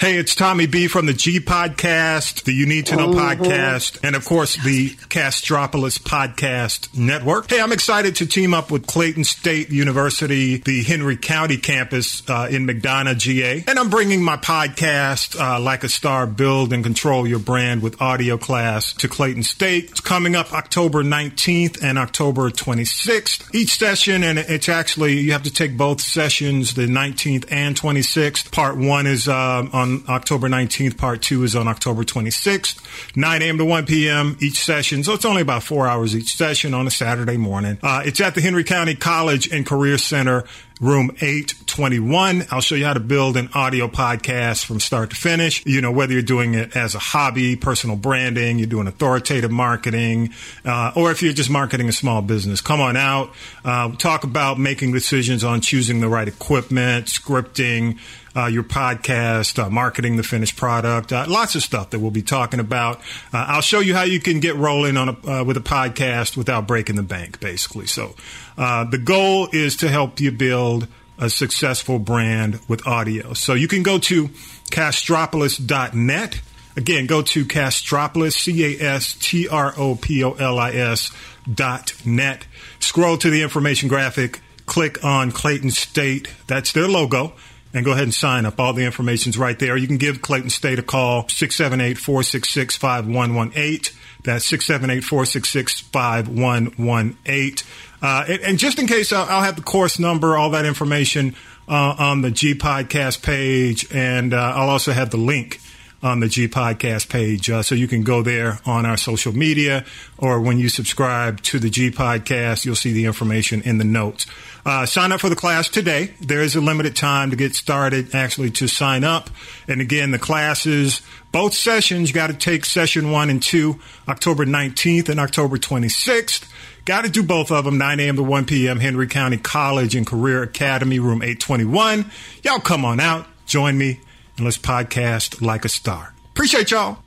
Hey, 0.01 0.17
it's 0.17 0.33
Tommy 0.33 0.65
B 0.65 0.87
from 0.87 1.05
the 1.05 1.13
G 1.13 1.39
Podcast, 1.39 2.45
the 2.45 2.53
You 2.53 2.65
Need 2.65 2.87
to 2.87 2.95
Know 2.95 3.09
podcast, 3.09 3.99
and 4.03 4.15
of 4.15 4.25
course 4.25 4.55
the 4.55 4.89
Castropolis 4.89 5.99
Podcast 5.99 6.97
Network. 6.97 7.51
Hey, 7.51 7.61
I'm 7.61 7.71
excited 7.71 8.15
to 8.15 8.25
team 8.25 8.55
up 8.55 8.71
with 8.71 8.87
Clayton 8.87 9.25
State 9.25 9.69
University, 9.69 10.57
the 10.57 10.81
Henry 10.81 11.17
County 11.17 11.57
campus 11.57 12.27
uh, 12.27 12.47
in 12.49 12.65
McDonough, 12.65 13.15
GA, 13.19 13.63
and 13.67 13.77
I'm 13.77 13.91
bringing 13.91 14.23
my 14.23 14.37
podcast, 14.37 15.39
uh, 15.39 15.59
Like 15.59 15.83
a 15.83 15.89
Star, 15.89 16.25
Build 16.25 16.73
and 16.73 16.83
Control 16.83 17.27
Your 17.27 17.37
Brand 17.37 17.83
with 17.83 18.01
Audio 18.01 18.39
class 18.39 18.93
to 18.93 19.07
Clayton 19.07 19.43
State. 19.43 19.91
It's 19.91 20.01
coming 20.01 20.35
up 20.35 20.51
October 20.51 21.03
19th 21.03 21.83
and 21.83 21.99
October 21.99 22.49
26th. 22.49 23.53
Each 23.53 23.77
session, 23.77 24.23
and 24.23 24.39
it's 24.39 24.67
actually, 24.67 25.19
you 25.19 25.33
have 25.33 25.43
to 25.43 25.53
take 25.53 25.77
both 25.77 26.01
sessions, 26.01 26.73
the 26.73 26.87
19th 26.87 27.45
and 27.51 27.79
26th. 27.79 28.51
Part 28.51 28.77
one 28.77 29.05
is 29.05 29.27
um, 29.27 29.69
on 29.73 29.90
October 30.09 30.49
19th, 30.49 30.97
part 30.97 31.21
two 31.21 31.43
is 31.43 31.55
on 31.55 31.67
October 31.67 32.03
26th, 32.03 33.15
9 33.15 33.41
a.m. 33.41 33.57
to 33.57 33.65
1 33.65 33.85
p.m. 33.85 34.37
each 34.41 34.63
session. 34.63 35.03
So 35.03 35.13
it's 35.13 35.25
only 35.25 35.41
about 35.41 35.63
four 35.63 35.87
hours 35.87 36.15
each 36.15 36.35
session 36.35 36.73
on 36.73 36.87
a 36.87 36.91
Saturday 36.91 37.37
morning. 37.37 37.77
Uh, 37.81 38.03
it's 38.05 38.21
at 38.21 38.35
the 38.35 38.41
Henry 38.41 38.63
County 38.63 38.95
College 38.95 39.51
and 39.51 39.65
Career 39.65 39.97
Center 39.97 40.45
room 40.81 41.11
821. 41.21 42.45
I'll 42.49 42.59
show 42.59 42.73
you 42.73 42.85
how 42.85 42.95
to 42.95 42.99
build 42.99 43.37
an 43.37 43.49
audio 43.53 43.87
podcast 43.87 44.65
from 44.65 44.79
start 44.79 45.11
to 45.11 45.15
finish. 45.15 45.63
You 45.63 45.79
know, 45.79 45.91
whether 45.91 46.11
you're 46.11 46.23
doing 46.23 46.55
it 46.55 46.75
as 46.75 46.95
a 46.95 46.99
hobby, 46.99 47.55
personal 47.55 47.95
branding, 47.95 48.57
you're 48.57 48.67
doing 48.67 48.87
authoritative 48.87 49.51
marketing, 49.51 50.33
uh, 50.65 50.91
or 50.95 51.11
if 51.11 51.21
you're 51.21 51.33
just 51.33 51.51
marketing 51.51 51.87
a 51.87 51.91
small 51.91 52.23
business, 52.23 52.61
come 52.61 52.81
on 52.81 52.97
out. 52.97 53.31
Uh, 53.63 53.95
talk 53.95 54.23
about 54.23 54.57
making 54.59 54.91
decisions 54.91 55.43
on 55.43 55.61
choosing 55.61 56.01
the 56.01 56.09
right 56.09 56.27
equipment, 56.27 57.05
scripting, 57.05 57.99
uh, 58.35 58.45
your 58.45 58.63
podcast, 58.63 59.61
uh, 59.61 59.69
marketing 59.69 60.15
the 60.15 60.23
finished 60.23 60.55
product, 60.55 61.11
uh, 61.11 61.25
lots 61.27 61.55
of 61.55 61.61
stuff 61.61 61.89
that 61.89 61.99
we'll 61.99 62.11
be 62.11 62.21
talking 62.21 62.59
about. 62.59 62.99
Uh, 63.33 63.45
I'll 63.47 63.61
show 63.61 63.79
you 63.79 63.93
how 63.93 64.03
you 64.03 64.19
can 64.19 64.39
get 64.39 64.55
rolling 64.55 64.97
on 64.97 65.09
a, 65.09 65.29
uh, 65.29 65.43
with 65.43 65.57
a 65.57 65.61
podcast 65.61 66.37
without 66.37 66.65
breaking 66.65 66.95
the 66.95 67.03
bank, 67.03 67.39
basically. 67.39 67.87
So 67.87 68.15
uh, 68.61 68.83
the 68.83 68.99
goal 68.99 69.49
is 69.51 69.77
to 69.77 69.89
help 69.89 70.19
you 70.19 70.31
build 70.31 70.87
a 71.17 71.31
successful 71.31 71.97
brand 71.97 72.59
with 72.67 72.85
audio. 72.85 73.33
So 73.33 73.55
you 73.55 73.67
can 73.67 73.81
go 73.81 73.97
to 73.97 74.27
castropolis.net. 74.69 76.41
Again, 76.77 77.07
go 77.07 77.23
to 77.23 77.43
Castropolis, 77.45 78.33
C 78.33 78.77
A 78.77 78.95
S 78.95 79.15
T 79.19 79.47
R 79.49 79.73
O 79.77 79.95
P 79.95 80.23
O 80.23 80.33
L 80.33 80.59
I 80.59 80.71
S 80.71 81.11
dot 81.51 81.93
net. 82.05 82.45
Scroll 82.79 83.17
to 83.17 83.31
the 83.31 83.41
information 83.41 83.89
graphic, 83.89 84.39
click 84.67 85.03
on 85.03 85.31
Clayton 85.31 85.71
State. 85.71 86.29
That's 86.45 86.71
their 86.71 86.87
logo. 86.87 87.33
And 87.73 87.83
go 87.83 87.93
ahead 87.93 88.03
and 88.03 88.13
sign 88.13 88.45
up. 88.45 88.59
All 88.59 88.73
the 88.73 88.85
information's 88.85 89.37
right 89.37 89.57
there. 89.57 89.75
You 89.75 89.87
can 89.87 89.97
give 89.97 90.21
Clayton 90.21 90.49
State 90.51 90.77
a 90.77 90.83
call, 90.83 91.27
678 91.29 91.97
466 91.97 92.75
5118. 92.77 93.97
That's 94.23 94.45
678 94.45 95.03
466 95.03 95.79
5118. 95.79 97.55
Uh, 98.01 98.25
And 98.27 98.39
and 98.41 98.59
just 98.59 98.79
in 98.79 98.87
case, 98.87 99.11
I'll 99.13 99.27
I'll 99.29 99.43
have 99.43 99.55
the 99.55 99.61
course 99.61 99.99
number, 99.99 100.35
all 100.37 100.49
that 100.51 100.65
information 100.65 101.35
uh, 101.67 101.95
on 101.97 102.21
the 102.21 102.31
G 102.31 102.53
Podcast 102.55 103.21
page. 103.21 103.87
And 103.93 104.33
uh, 104.33 104.53
I'll 104.55 104.69
also 104.69 104.91
have 104.91 105.09
the 105.11 105.17
link 105.17 105.59
on 106.03 106.19
the 106.19 106.27
G 106.27 106.47
Podcast 106.47 107.09
page. 107.09 107.47
Uh, 107.49 107.61
so 107.61 107.75
you 107.75 107.87
can 107.87 108.01
go 108.03 108.23
there 108.23 108.59
on 108.65 108.87
our 108.87 108.97
social 108.97 109.31
media, 109.33 109.85
or 110.17 110.41
when 110.41 110.57
you 110.57 110.67
subscribe 110.67 111.41
to 111.43 111.59
the 111.59 111.69
G 111.69 111.91
Podcast, 111.91 112.65
you'll 112.65 112.75
see 112.75 112.91
the 112.91 113.05
information 113.05 113.61
in 113.61 113.77
the 113.77 113.83
notes. 113.83 114.25
Uh, 114.65 114.85
sign 114.85 115.11
up 115.11 115.19
for 115.19 115.29
the 115.29 115.35
class 115.35 115.69
today. 115.69 116.13
There 116.19 116.41
is 116.41 116.55
a 116.55 116.61
limited 116.61 116.95
time 116.95 117.29
to 117.29 117.35
get 117.35 117.53
started, 117.55 118.15
actually, 118.15 118.49
to 118.51 118.67
sign 118.67 119.03
up. 119.03 119.29
And 119.67 119.79
again, 119.81 120.09
the 120.09 120.19
classes, 120.19 121.01
both 121.31 121.53
sessions, 121.53 122.09
you 122.09 122.15
got 122.15 122.27
to 122.27 122.33
take 122.35 122.65
session 122.65 123.11
one 123.11 123.29
and 123.29 123.41
two, 123.41 123.79
October 124.07 124.45
19th 124.45 125.07
and 125.09 125.19
October 125.19 125.57
26th. 125.57 126.47
Got 126.85 127.05
to 127.05 127.11
do 127.11 127.21
both 127.21 127.51
of 127.51 127.65
them, 127.65 127.77
9 127.77 127.99
a.m. 127.99 128.15
to 128.15 128.23
1 128.23 128.45
p.m., 128.45 128.79
Henry 128.79 129.07
County 129.07 129.37
College 129.37 129.95
and 129.95 130.05
Career 130.05 130.41
Academy, 130.43 130.99
room 130.99 131.21
821. 131.21 132.09
Y'all 132.43 132.59
come 132.59 132.83
on 132.85 132.99
out, 132.99 133.27
join 133.45 133.77
me, 133.77 133.99
and 134.37 134.45
let's 134.45 134.57
podcast 134.57 135.41
like 135.41 135.63
a 135.63 135.69
star. 135.69 136.13
Appreciate 136.31 136.71
y'all. 136.71 136.97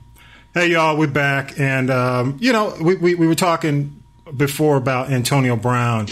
Hey, 0.53 0.67
y'all, 0.67 0.97
we're 0.97 1.07
back. 1.07 1.59
And, 1.59 1.89
um, 1.89 2.37
you 2.39 2.53
know, 2.53 2.75
we, 2.79 2.95
we, 2.95 3.15
we 3.15 3.27
were 3.27 3.35
talking 3.35 4.01
before 4.35 4.77
about 4.77 5.11
Antonio 5.11 5.57
Brown. 5.57 6.07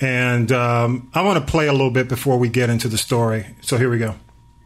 And 0.00 0.52
um, 0.52 1.10
I 1.12 1.22
want 1.22 1.44
to 1.44 1.50
play 1.50 1.66
a 1.66 1.72
little 1.72 1.90
bit 1.90 2.08
before 2.08 2.38
we 2.38 2.48
get 2.48 2.70
into 2.70 2.88
the 2.88 2.96
story. 2.96 3.46
So 3.60 3.76
here 3.76 3.90
we 3.90 3.98
go. 3.98 4.14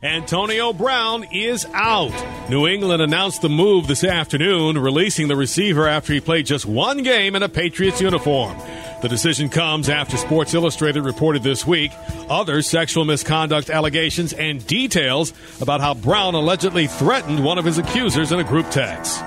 Antonio 0.05 0.75
Brown 0.75 1.25
is 1.33 1.65
out. 1.73 2.13
New 2.51 2.67
England 2.67 3.01
announced 3.01 3.41
the 3.41 3.49
move 3.49 3.87
this 3.87 4.05
afternoon, 4.05 4.77
releasing 4.77 5.29
the 5.29 5.35
receiver 5.35 5.89
after 5.89 6.13
he 6.13 6.21
played 6.21 6.45
just 6.45 6.67
one 6.67 7.03
game 7.03 7.35
in 7.35 7.43
a 7.43 7.49
Patriots 7.49 8.03
uniform. 8.03 8.55
The 9.01 9.09
decision 9.09 9.49
comes 9.49 9.89
after 9.89 10.19
Sports 10.19 10.53
Illustrated 10.53 11.05
reported 11.05 11.43
this 11.43 11.67
week 11.67 11.91
other 12.29 12.61
sexual 12.61 13.07
misconduct 13.07 13.71
allegations 13.71 14.35
and 14.35 14.67
details 14.67 15.33
about 15.63 15.81
how 15.81 15.95
Brown 15.95 16.35
allegedly 16.35 16.87
threatened 16.87 17.43
one 17.43 17.57
of 17.57 17.65
his 17.65 17.79
accusers 17.79 18.31
in 18.31 18.39
a 18.39 18.45
group 18.45 18.71
text. 18.71 19.19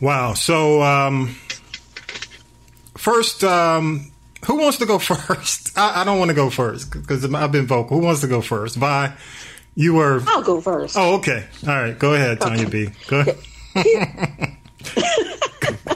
Wow. 0.00 0.34
So, 0.34 0.82
um, 0.82 1.36
first, 2.96 3.42
um, 3.42 4.12
who 4.46 4.56
wants 4.56 4.78
to 4.78 4.86
go 4.86 4.98
first? 5.00 5.76
I, 5.76 6.02
I 6.02 6.04
don't 6.04 6.18
want 6.18 6.30
to 6.30 6.34
go 6.34 6.50
first 6.50 6.90
because 6.92 7.24
I've 7.34 7.52
been 7.52 7.66
vocal. 7.66 7.98
Who 7.98 8.04
wants 8.06 8.20
to 8.22 8.26
go 8.28 8.40
first? 8.40 8.76
Vi, 8.76 9.12
you 9.74 9.94
were. 9.94 10.22
I'll 10.26 10.42
go 10.42 10.60
first. 10.60 10.96
Oh, 10.96 11.16
okay. 11.16 11.46
All 11.66 11.74
right. 11.74 11.98
Go 11.98 12.14
ahead, 12.14 12.40
Tanya 12.40 12.68
B. 12.68 12.88
Go 13.08 13.20
ahead. 13.20 13.38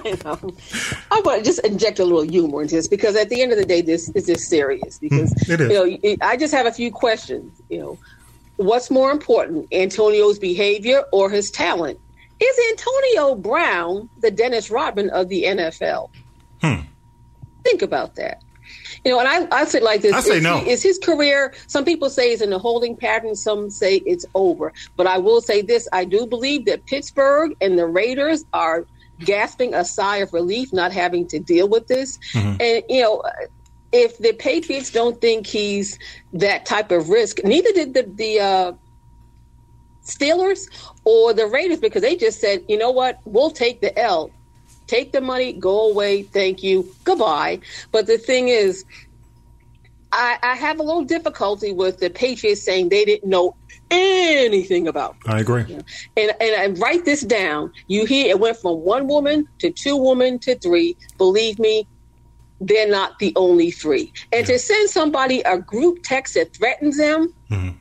I 0.05 0.19
know. 0.25 0.39
I 1.11 1.21
want 1.25 1.39
to 1.39 1.45
just 1.45 1.61
inject 1.65 1.99
a 1.99 2.05
little 2.05 2.23
humor 2.23 2.63
into 2.63 2.75
this 2.75 2.89
because 2.89 3.15
at 3.17 3.29
the 3.29 3.41
end 3.41 3.53
of 3.53 3.59
the 3.59 3.65
day, 3.65 3.81
this 3.81 4.09
is 4.11 4.27
just 4.27 4.49
serious. 4.49 4.99
Because 4.99 5.33
Mm, 5.35 5.49
it 5.51 5.61
is. 5.61 5.71
you 5.71 6.01
know, 6.03 6.17
I 6.27 6.37
just 6.37 6.53
have 6.53 6.67
a 6.67 6.73
few 6.73 6.91
questions. 6.91 7.61
You 7.69 7.79
know, 7.79 7.99
what's 8.57 8.91
more 8.91 9.11
important, 9.11 9.67
Antonio's 9.73 10.39
behavior 10.39 11.05
or 11.13 11.31
his 11.31 11.51
talent? 11.51 11.99
Is 12.41 12.59
Antonio 12.71 13.37
Brown 13.37 14.09
the 14.21 14.31
Dennis 14.31 14.71
Rodman 14.71 15.11
of 15.11 15.29
the 15.29 15.45
NFL? 15.45 16.11
Hmm. 16.61 16.81
Think 17.65 17.83
about 17.83 18.17
that. 18.17 18.43
You 19.05 19.13
know, 19.13 19.21
and 19.21 19.29
I, 19.29 19.61
I 19.63 19.65
say 19.65 19.81
like 19.81 20.03
this: 20.03 20.13
I 20.13 20.21
say 20.21 20.37
is, 20.37 20.43
no. 20.43 20.59
is 20.65 20.83
his 20.83 20.99
career? 20.99 21.55
Some 21.67 21.85
people 21.85 22.09
say 22.09 22.33
it's 22.33 22.43
in 22.43 22.53
a 22.53 22.59
holding 22.59 22.97
pattern. 22.97 23.35
Some 23.35 23.71
say 23.71 23.97
it's 24.07 24.25
over. 24.35 24.73
But 24.97 25.07
I 25.07 25.19
will 25.19 25.41
say 25.41 25.63
this: 25.63 25.89
I 25.93 26.05
do 26.05 26.27
believe 26.27 26.67
that 26.67 26.87
Pittsburgh 26.87 27.57
and 27.61 27.79
the 27.79 27.87
Raiders 27.87 28.45
are 28.53 28.87
gasping 29.21 29.75
a 29.75 29.85
sigh 29.85 30.19
of 30.19 30.33
relief 30.33 30.73
not 30.73 30.93
having 30.93 31.27
to 31.29 31.39
deal 31.39 31.69
with 31.69 31.89
this. 31.89 32.19
Mm-hmm. 32.33 32.61
And 32.61 32.83
you 32.89 33.03
know, 33.03 33.23
if 33.93 34.19
the 34.19 34.33
Patriots 34.35 34.91
don't 34.91 35.21
think 35.21 35.47
he's 35.47 35.99
that 36.33 36.65
type 36.65 36.93
of 36.93 37.09
risk, 37.09 37.43
neither 37.45 37.73
did 37.73 37.95
the 37.95 38.03
the 38.03 38.41
uh, 38.41 38.73
Steelers 40.05 40.69
or 41.05 41.33
the 41.33 41.47
Raiders 41.47 41.79
because 41.79 42.03
they 42.03 42.17
just 42.17 42.41
said, 42.41 42.65
you 42.69 42.79
know 42.79 42.91
what, 42.91 43.21
we'll 43.25 43.51
take 43.51 43.81
the 43.81 43.97
L. 43.99 44.31
Take 44.87 45.13
the 45.13 45.21
money, 45.21 45.53
go 45.53 45.91
away, 45.91 46.23
thank 46.23 46.63
you, 46.63 46.93
goodbye. 47.05 47.61
But 47.91 48.07
the 48.07 48.19
thing 48.19 48.49
is, 48.49 48.85
I, 50.13 50.39
I 50.43 50.55
have 50.57 50.79
a 50.79 50.83
little 50.83 51.05
difficulty 51.05 51.73
with 51.73 51.99
the 51.99 52.11
Patriots 52.11 52.63
saying 52.63 52.91
they 52.91 53.05
didn't 53.05 53.29
know 53.29 53.57
anything 53.91 54.87
about. 54.87 55.17
I 55.27 55.41
agree. 55.41 55.63
And 55.63 55.85
and 56.17 56.37
I 56.41 56.67
write 56.79 57.05
this 57.05 57.23
down. 57.23 57.73
You 57.87 58.05
hear 58.05 58.29
it 58.29 58.39
went 58.39 58.59
from 58.59 58.81
one 58.81 59.07
woman 59.07 59.49
to 59.59 59.71
two 59.71 59.97
women 59.97 60.39
to 60.41 60.59
three. 60.59 60.97
Believe 61.17 61.59
me, 61.59 61.87
they're 62.61 62.91
not 62.91 63.19
the 63.19 63.33
only 63.37 63.71
three. 63.71 64.13
And 64.33 64.47
to 64.47 64.59
send 64.59 64.91
somebody 64.91 65.41
a 65.43 65.59
group 65.59 66.03
text 66.05 66.35
that 66.35 66.55
threatens 66.55 66.99
them, 66.99 67.33
mm-hmm. 67.51 67.77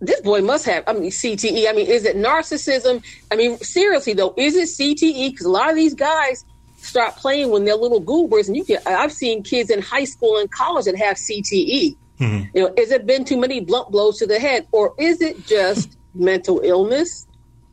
This 0.00 0.20
boy 0.20 0.40
must 0.42 0.64
have. 0.66 0.84
I 0.86 0.92
mean, 0.92 1.10
CTE. 1.10 1.68
I 1.68 1.72
mean, 1.72 1.86
is 1.86 2.04
it 2.04 2.16
narcissism? 2.16 3.04
I 3.30 3.36
mean, 3.36 3.58
seriously 3.58 4.12
though, 4.12 4.34
is 4.36 4.56
it 4.56 4.68
CTE? 4.68 5.30
Because 5.30 5.46
a 5.46 5.50
lot 5.50 5.70
of 5.70 5.76
these 5.76 5.94
guys 5.94 6.44
start 6.76 7.16
playing 7.16 7.50
when 7.50 7.64
they're 7.64 7.76
little 7.76 8.00
goobers, 8.00 8.48
and 8.48 8.56
you 8.56 8.64
can. 8.64 8.78
I've 8.86 9.12
seen 9.12 9.42
kids 9.42 9.70
in 9.70 9.82
high 9.82 10.04
school 10.04 10.38
and 10.38 10.50
college 10.50 10.84
that 10.84 10.96
have 10.96 11.16
CTE. 11.16 11.96
Mm-hmm. 12.20 12.56
You 12.56 12.62
know, 12.62 12.74
is 12.76 12.90
it 12.90 13.06
been 13.06 13.24
too 13.24 13.38
many 13.38 13.60
blunt 13.60 13.90
blows 13.90 14.18
to 14.18 14.26
the 14.26 14.38
head, 14.38 14.66
or 14.72 14.94
is 14.98 15.20
it 15.20 15.46
just 15.46 15.96
mental 16.14 16.60
illness 16.60 17.26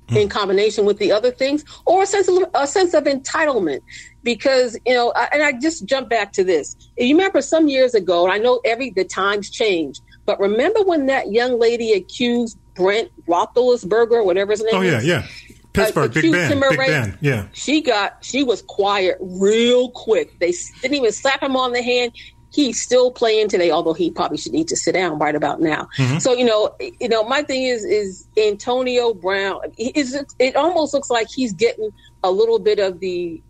mm-hmm. 0.07 0.17
in 0.17 0.29
combination 0.29 0.85
with 0.85 0.97
the 0.97 1.11
other 1.11 1.31
things, 1.31 1.63
or 1.85 2.03
a 2.03 2.05
sense 2.05 2.27
of 2.27 2.43
a 2.53 2.65
sense 2.65 2.93
of 2.93 3.03
entitlement? 3.03 3.81
Because 4.23 4.77
you 4.85 4.95
know, 4.95 5.13
I- 5.15 5.29
and 5.31 5.43
I 5.43 5.53
just 5.53 5.85
jump 5.85 6.09
back 6.09 6.33
to 6.33 6.43
this. 6.43 6.75
You 6.97 7.15
remember 7.15 7.41
some 7.41 7.67
years 7.67 7.93
ago, 7.93 8.23
and 8.23 8.33
I 8.33 8.37
know 8.37 8.61
every 8.65 8.89
the 8.89 9.03
times 9.03 9.51
change, 9.51 9.99
but 10.25 10.39
remember 10.39 10.81
when 10.83 11.05
that 11.07 11.31
young 11.31 11.59
lady 11.59 11.93
accused 11.93 12.57
Brent 12.75 13.11
Roethlisberger, 13.27 14.25
whatever 14.25 14.51
his 14.51 14.61
name 14.61 14.69
is? 14.69 14.73
Oh 14.75 14.81
yeah, 14.81 14.97
is, 14.97 15.05
yeah. 15.05 15.27
Pittsburgh, 15.73 16.13
Big 16.13 16.25
accused 16.25 16.49
Ben, 16.49 16.59
Big 16.59 16.79
rape. 16.79 16.87
Ben. 16.87 17.17
Yeah. 17.21 17.47
She 17.53 17.81
got 17.81 18.17
she 18.23 18.43
was 18.43 18.61
quiet 18.63 19.17
real 19.19 19.91
quick. 19.91 20.39
They 20.39 20.53
didn't 20.81 20.95
even 20.95 21.11
slap 21.11 21.41
him 21.43 21.55
on 21.55 21.73
the 21.73 21.83
hand. 21.83 22.13
He's 22.53 22.81
still 22.81 23.11
playing 23.11 23.49
today, 23.49 23.69
although 23.69 23.93
he 23.93 24.09
probably 24.09 24.37
should 24.37 24.53
need 24.53 24.69
to 24.69 24.77
sit 24.77 24.93
down 24.93 25.19
right 25.19 25.35
about 25.35 25.59
now. 25.59 25.89
Mm-hmm. 25.97 26.19
So 26.19 26.33
you 26.33 26.45
know, 26.45 26.73
you 26.79 27.09
know, 27.09 27.23
my 27.23 27.43
thing 27.43 27.63
is 27.63 27.83
is 27.83 28.27
Antonio 28.37 29.13
Brown. 29.13 29.59
Is 29.77 30.17
it 30.39 30.55
almost 30.55 30.93
looks 30.93 31.09
like 31.09 31.27
he's 31.29 31.53
getting 31.53 31.89
a 32.23 32.31
little 32.31 32.59
bit 32.59 32.79
of 32.79 32.99
the 33.01 33.41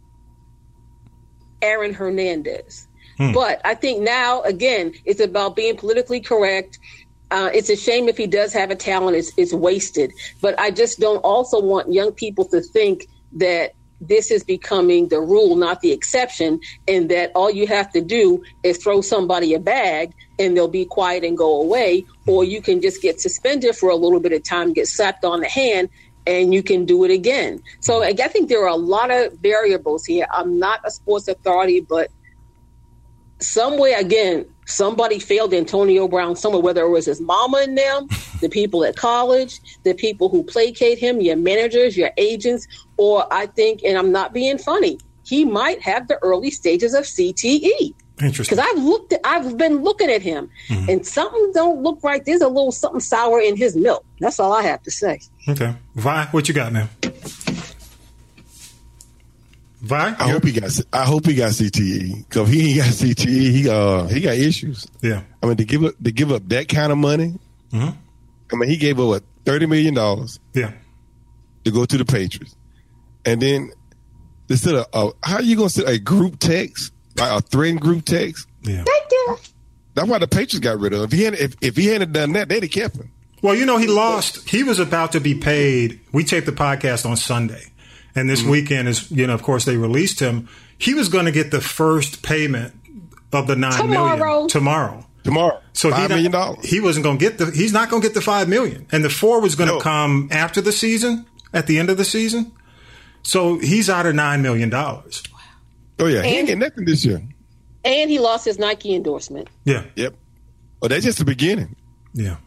Aaron 1.61 1.93
Hernandez. 1.93 2.88
Hmm. 3.18 3.32
But 3.34 3.61
I 3.66 3.76
think 3.76 4.01
now 4.01 4.41
again, 4.41 4.93
it's 5.05 5.20
about 5.20 5.55
being 5.55 5.78
politically 5.78 6.20
correct. 6.20 6.80
Uh, 7.32 7.49
it's 7.53 7.70
a 7.70 7.76
shame 7.76 8.07
if 8.07 8.18
he 8.18 8.28
does 8.28 8.53
have 8.53 8.72
a 8.72 8.76
talent; 8.76 9.18
it's, 9.18 9.32
it's 9.38 9.53
wasted. 9.53 10.11
But 10.41 10.59
I 10.59 10.72
just 10.72 10.99
don't 10.99 11.20
also 11.20 11.59
want 11.61 11.91
young 11.91 12.11
people 12.11 12.45
to 12.45 12.61
think 12.61 13.07
that 13.34 13.74
this 14.01 14.32
is 14.32 14.43
becoming 14.43 15.07
the 15.07 15.20
rule, 15.20 15.55
not 15.55 15.82
the 15.82 15.91
exception, 15.91 16.59
and 16.88 17.09
that 17.09 17.32
all 17.36 17.49
you 17.49 17.68
have 17.68 17.91
to 17.93 18.01
do 18.01 18.43
is 18.63 18.78
throw 18.78 19.01
somebody 19.01 19.53
a 19.53 19.59
bag 19.59 20.13
and 20.38 20.55
they'll 20.55 20.68
be 20.68 20.86
quiet 20.86 21.24
and 21.24 21.38
go 21.38 21.61
away, 21.61 22.05
or 22.28 22.43
you 22.43 22.61
can 22.61 22.82
just 22.82 23.01
get 23.01 23.22
suspended 23.22 23.76
for 23.76 23.89
a 23.89 23.95
little 23.95 24.20
bit 24.20 24.34
of 24.34 24.43
time, 24.43 24.74
get 24.74 24.88
slapped 24.88 25.24
on 25.24 25.39
the 25.39 25.47
hand, 25.47 25.89
and 26.28 26.53
you 26.53 26.61
can 26.61 26.86
do 26.86 27.03
it 27.03 27.11
again. 27.11 27.61
So 27.80 28.03
I 28.03 28.13
I 28.22 28.28
think 28.28 28.49
there 28.49 28.63
are 28.63 28.68
a 28.68 28.76
lot 28.76 29.11
of 29.11 29.34
variables 29.39 30.05
here. 30.05 30.28
I'm 30.32 30.59
not 30.59 30.82
a 30.84 30.91
sports 30.91 31.28
authority, 31.28 31.80
but 31.80 32.11
somewhere 33.39 33.99
again, 33.99 34.45
somebody 34.65 35.19
failed 35.19 35.53
Antonio 35.53 36.07
Brown 36.07 36.36
somewhere, 36.36 36.61
whether 36.61 36.83
it 36.83 36.89
was 36.89 37.05
his 37.05 37.21
mama 37.21 37.59
and 37.61 37.77
them, 37.77 38.07
the 38.41 38.49
people 38.49 38.83
at 38.83 38.95
college, 38.95 39.59
the 39.83 39.93
people 39.93 40.29
who 40.29 40.43
placate 40.43 40.97
him, 40.97 41.21
your 41.21 41.36
managers, 41.36 41.97
your 41.97 42.11
agents, 42.17 42.67
or 42.97 43.31
I 43.31 43.47
think, 43.47 43.81
and 43.83 43.97
I'm 43.97 44.11
not 44.11 44.33
being 44.33 44.57
funny, 44.57 44.97
he 45.23 45.43
might 45.45 45.81
have 45.81 46.07
the 46.07 46.17
early 46.17 46.51
stages 46.51 46.93
of 46.93 47.03
CTE. 47.03 47.93
Interesting. 48.21 48.55
Because 48.55 48.71
I've 48.71 48.81
looked, 48.81 49.11
at, 49.11 49.19
I've 49.25 49.57
been 49.57 49.83
looking 49.83 50.09
at 50.09 50.21
him, 50.21 50.49
mm-hmm. 50.69 50.89
and 50.89 51.05
something 51.05 51.51
don't 51.53 51.81
look 51.83 51.99
right. 52.01 52.23
There's 52.23 52.41
a 52.41 52.47
little 52.47 52.71
something 52.71 53.01
sour 53.01 53.41
in 53.41 53.57
his 53.57 53.75
milk. 53.75 54.05
That's 54.19 54.39
all 54.39 54.53
I 54.53 54.61
have 54.61 54.81
to 54.83 54.91
say. 54.91 55.19
Okay. 55.49 55.75
Vi, 55.95 56.25
what 56.27 56.47
you 56.47 56.53
got, 56.53 56.71
man? 56.71 56.89
Vi? 59.86 60.15
I 60.19 60.29
hope 60.31 60.43
he 60.43 60.51
got. 60.51 60.79
I 60.91 61.05
hope 61.05 61.25
he 61.25 61.36
got 61.36 61.51
CTE 61.51 62.27
because 62.27 62.49
he 62.49 62.69
ain't 62.71 62.77
got 62.79 62.88
CTE. 62.93 63.27
He 63.51 63.69
uh 63.69 64.07
he 64.07 64.21
got 64.21 64.36
issues. 64.36 64.88
Yeah. 65.01 65.21
I 65.43 65.45
mean 65.47 65.57
to 65.57 65.65
give 65.65 65.83
up 65.83 65.93
to 66.03 66.11
give 66.11 66.31
up 66.31 66.47
that 66.49 66.67
kind 66.67 66.91
of 66.91 66.97
money. 66.97 67.38
Mhm. 67.71 67.95
I 68.51 68.55
mean 68.55 68.69
he 68.69 68.77
gave 68.77 68.99
up 68.99 69.07
what 69.07 69.23
thirty 69.45 69.65
million 69.65 69.93
dollars 69.93 70.39
Yeah. 70.53 70.71
to 71.65 71.71
go 71.71 71.86
to 71.86 71.97
the 71.97 72.05
Patriots, 72.05 72.55
and 73.25 73.41
then 73.41 73.71
instead 74.49 74.75
of 74.75 74.86
uh, 74.93 75.11
how 75.23 75.36
are 75.38 75.41
you 75.43 75.55
gonna 75.55 75.69
send 75.69 75.88
a 75.88 75.99
group 75.99 76.39
text 76.39 76.91
like 77.17 77.31
a 77.31 77.41
threatened 77.41 77.81
group 77.81 78.05
text? 78.05 78.47
Yeah. 78.63 78.83
Thank 78.83 79.11
you. 79.11 79.38
That's 79.93 80.07
why 80.09 80.17
the 80.19 80.27
Patriots 80.27 80.59
got 80.59 80.79
rid 80.79 80.93
of 80.93 80.99
him. 80.99 81.05
If 81.05 81.11
he 81.11 81.23
had 81.23 81.33
if, 81.36 81.55
if 81.61 81.77
he 81.77 81.88
hadn't 81.88 82.11
done 82.11 82.33
that, 82.33 82.49
they'd 82.49 82.63
have 82.63 82.71
kept 82.71 82.95
him. 82.97 83.11
Well, 83.41 83.53
you 83.53 83.65
know, 83.67 83.77
he 83.77 83.86
lost. 83.88 84.49
He 84.49 84.63
was 84.63 84.79
about 84.79 85.11
to 85.11 85.19
be 85.19 85.36
paid. 85.36 85.99
We 86.11 86.23
taped 86.23 86.47
the 86.47 86.51
podcast 86.51 87.07
on 87.07 87.15
Sunday. 87.15 87.61
And 88.16 88.30
this 88.30 88.41
mm-hmm. 88.41 88.51
weekend 88.51 88.88
is, 88.88 89.11
you 89.11 89.28
know, 89.28 89.34
of 89.34 89.43
course, 89.43 89.66
they 89.66 89.76
released 89.78 90.20
him. 90.20 90.47
He 90.78 90.93
was 90.93 91.09
going 91.09 91.26
to 91.26 91.32
get 91.32 91.51
the 91.51 91.61
first 91.61 92.22
payment 92.24 92.74
of 93.34 93.47
the 93.47 93.55
nine 93.55 93.89
million 93.89 94.11
Tomorrow. 94.18 94.47
tomorrow. 94.47 95.05
Tomorrow, 95.24 95.59
So 95.74 95.89
five 95.89 96.03
he 96.03 96.07
million 96.09 96.32
dollars. 96.32 96.70
He 96.70 96.80
wasn't 96.80 97.03
going 97.03 97.18
to 97.18 97.26
get 97.30 97.39
the. 97.39 97.49
He's 97.49 97.74
not 97.74 97.89
going 97.89 98.01
to 98.03 98.07
get 98.07 98.13
the 98.13 98.22
five 98.22 98.47
million, 98.47 98.86
and 98.91 99.03
the 99.03 99.09
four 99.09 99.41
was 99.41 99.55
going 99.55 99.70
to 99.70 99.76
No. 99.78 99.82
come 99.82 100.30
after 100.32 100.61
the 100.61 100.72
season, 100.72 101.26
at 101.51 101.66
the 101.66 101.80
end 101.80 101.89
of 101.89 101.97
the 101.97 102.05
season. 102.05 102.51
So 103.24 103.57
he's 103.57 103.89
out 103.89 104.05
of 104.05 104.13
nine 104.13 104.43
million 104.43 104.70
dollars. 104.70 105.24
Oh 105.97 106.05
yeah, 106.05 106.22
he 106.22 106.28
ain't 106.28 106.38
And- 106.39 106.47
getting 106.47 106.59
nothing 106.59 106.86
this 106.86 107.03
year. 107.03 107.24
And 107.84 108.09
he 108.11 108.20
lost 108.20 108.45
his 108.45 108.57
Nike 108.59 108.93
endorsement. 108.95 109.47
Yeah, 109.63 109.84
Yep. 109.95 110.16
Well, 110.82 110.89
that's 110.89 111.03
just 111.05 111.18
the 111.20 111.26
beginning. 111.26 111.76
yeah. 112.13 112.38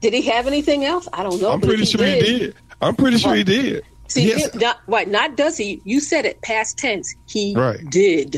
Did 0.00 0.12
he 0.12 0.22
have 0.22 0.46
anything 0.46 0.84
else? 0.84 1.08
I 1.12 1.22
don't 1.22 1.40
know. 1.40 1.52
I'm 1.52 1.60
but 1.60 1.70
if 1.70 1.76
pretty 1.76 1.84
sure 1.86 2.04
he 2.04 2.20
did. 2.20 2.54
I'm 2.82 2.96
pretty 2.96 3.16
sure 3.16 3.34
he 3.34 3.44
did. 3.44 3.84
See, 4.08 4.28
Yes. 4.28 4.46
it- 4.46 4.60
not, 4.60 4.80
right, 4.86 5.08
not 5.08 5.36
does 5.36 5.56
he. 5.56 5.80
You 5.84 6.00
said 6.00 6.24
it 6.26 6.40
past 6.42 6.76
tense. 6.78 7.14
He 7.26 7.54
Right. 7.56 7.78
did. 7.90 8.36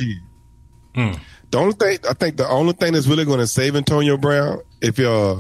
The 0.95 1.59
only 1.59 1.75
thing 1.75 1.99
I 2.09 2.13
think 2.15 2.37
the 2.37 2.49
only 2.49 2.73
thing 2.73 2.93
that's 2.95 3.07
really 3.07 3.25
going 3.25 3.39
to 3.39 3.47
save 3.47 3.77
Antonio 3.77 4.17
Brown 4.17 4.61
if 4.81 4.99
uh 4.99 5.37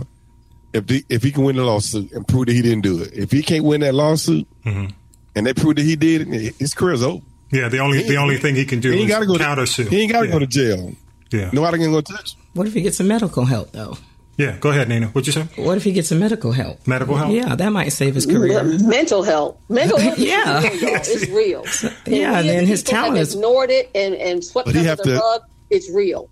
if 0.72 0.87
the, 0.87 1.05
if 1.09 1.22
he 1.22 1.31
can 1.33 1.45
win 1.45 1.57
the 1.57 1.64
lawsuit 1.64 2.12
and 2.12 2.27
prove 2.29 2.47
that 2.47 2.53
he 2.53 2.62
didn't 2.62 2.83
do 2.83 3.03
it. 3.03 3.12
If 3.14 3.31
he 3.33 3.43
can't 3.43 3.64
win 3.64 3.81
that 3.81 3.95
lawsuit 3.95 4.47
and 4.64 4.93
they 5.35 5.55
prove 5.55 5.77
that 5.77 5.83
he 5.85 5.97
did 5.97 6.29
it, 6.33 6.55
his 6.59 6.74
career's 6.74 7.03
over. 7.03 7.24
Yeah, 7.53 7.68
the 7.68 7.79
only 7.79 8.03
the 8.03 8.16
only 8.16 8.37
thing 8.39 8.55
he 8.55 8.64
can 8.64 8.81
do 8.81 8.91
He 8.91 9.03
is 9.05 9.09
got 9.09 9.20
to 9.20 9.27
go 9.27 9.37
counter 9.39 9.64
to 9.64 9.72
sue. 9.72 9.85
He 9.85 10.03
ain't 10.03 10.12
got 10.12 10.20
to 10.20 10.27
yeah. 10.27 10.33
go 10.33 10.39
to 10.41 10.47
jail. 10.47 10.93
Yeah, 11.33 11.51
Nobody 11.53 11.79
can 11.79 11.91
go 11.91 12.01
touch. 12.03 12.37
What 12.55 12.66
if 12.68 12.74
he 12.74 12.83
gets 12.83 12.99
some 12.99 13.09
medical 13.09 13.45
help 13.45 13.72
though? 13.72 13.97
Yeah. 14.37 14.57
Go 14.59 14.70
ahead, 14.70 14.89
Nina. 14.89 15.07
What'd 15.09 15.26
you 15.26 15.32
say? 15.32 15.62
What 15.62 15.76
if 15.76 15.84
he 15.84 15.93
gets 15.93 16.09
some 16.09 16.18
medical 16.18 16.53
help? 16.53 16.87
Medical 16.87 17.16
help? 17.16 17.32
Yeah, 17.32 17.55
that 17.55 17.70
might 17.70 17.89
save 17.91 18.14
his 18.14 18.26
career. 18.26 18.62
Mental 18.64 19.22
health. 19.22 19.59
Mental 19.68 19.99
health. 19.99 20.18
Yeah. 20.26 20.61
is 20.62 21.28
real, 21.30 21.51
y'all. 21.51 21.64
it's 21.64 21.87
real. 22.07 22.18
Yeah, 22.18 22.43
we 22.43 22.49
and 22.51 22.62
as 22.62 22.68
his 22.68 22.82
talent 22.82 23.18
is- 23.18 23.34
ignored 23.34 23.70
it 23.70 23.91
and 23.95 24.14
and 24.14 24.45
swept 24.45 24.68
he 24.70 24.78
under 24.89 24.97
the 25.03 25.11
to- 25.11 25.14
rug. 25.18 25.43
It's 25.70 25.91
real. 25.91 26.28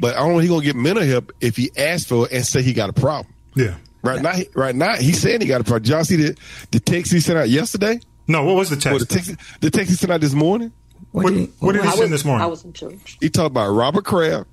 But 0.00 0.16
I 0.16 0.20
don't 0.20 0.32
know 0.32 0.38
he 0.38 0.48
gonna 0.48 0.64
get 0.64 0.76
mental 0.76 1.04
help 1.04 1.32
if 1.40 1.56
he 1.56 1.70
asks 1.76 2.06
for 2.08 2.26
it 2.26 2.32
and 2.32 2.44
say 2.44 2.62
he 2.62 2.72
got 2.72 2.90
a 2.90 2.92
problem. 2.92 3.32
Yeah. 3.54 3.76
Right 4.02 4.20
now, 4.20 4.32
he- 4.32 4.48
right 4.54 4.74
now 4.74 4.96
he's 4.96 5.20
saying 5.20 5.40
he 5.40 5.46
got 5.46 5.60
a 5.60 5.64
problem. 5.64 5.84
Did 5.84 5.90
y'all 5.90 6.04
see 6.04 6.16
the 6.16 6.36
the 6.72 6.80
text 6.80 7.12
he 7.12 7.20
sent 7.20 7.38
out 7.38 7.48
yesterday? 7.48 8.00
No, 8.26 8.42
what 8.44 8.56
was 8.56 8.70
the 8.70 8.76
Or 8.90 8.98
the 8.98 9.06
text? 9.06 9.30
text 9.38 9.60
the 9.60 9.70
text 9.70 9.90
he 9.90 9.96
sent 9.96 10.12
out 10.12 10.20
this 10.20 10.34
morning? 10.34 10.72
What, 11.12 11.28
did 11.30 11.38
he- 11.38 11.44
what 11.60 11.72
did 11.72 11.82
he 11.82 11.88
I 11.88 11.90
send 11.92 12.00
was 12.02 12.10
this 12.10 12.24
morning? 12.24 12.42
I 12.44 12.46
was 12.48 12.64
in 12.64 12.72
church. 12.72 13.16
He 13.20 13.30
talked 13.30 13.52
about 13.52 13.70
Robert 13.70 14.04
Kraft. 14.04 14.48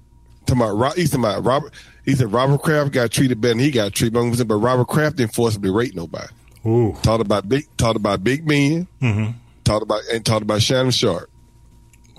Talking 0.52 0.78
about 0.78 0.98
he's 0.98 1.12
talking 1.12 1.24
about 1.24 1.44
Robert. 1.46 1.74
He 2.04 2.14
said 2.14 2.32
Robert 2.32 2.62
Kraft 2.62 2.92
got 2.92 3.10
treated 3.12 3.40
better 3.40 3.54
than 3.54 3.60
he 3.60 3.72
got 3.72 3.94
treated. 3.94 4.14
But 4.14 4.48
but 4.48 4.56
Robert 4.56 4.88
Kraft 4.88 5.16
didn't 5.16 5.34
forcibly 5.34 5.72
rape 5.72 5.96
nobody. 5.96 6.28
Ooh. 6.66 6.94
Talked 7.02 7.22
about 7.22 7.48
big. 7.48 7.66
Talked 7.78 7.96
about 7.96 8.24
Big 8.24 8.46
Ben. 8.46 8.88
Mm-hmm. 9.02 9.32
Talked 9.64 9.84
about 9.84 10.02
and 10.12 10.26
talked 10.26 10.42
about 10.42 10.62
Shannon 10.62 10.92
Sharpe. 10.92 11.30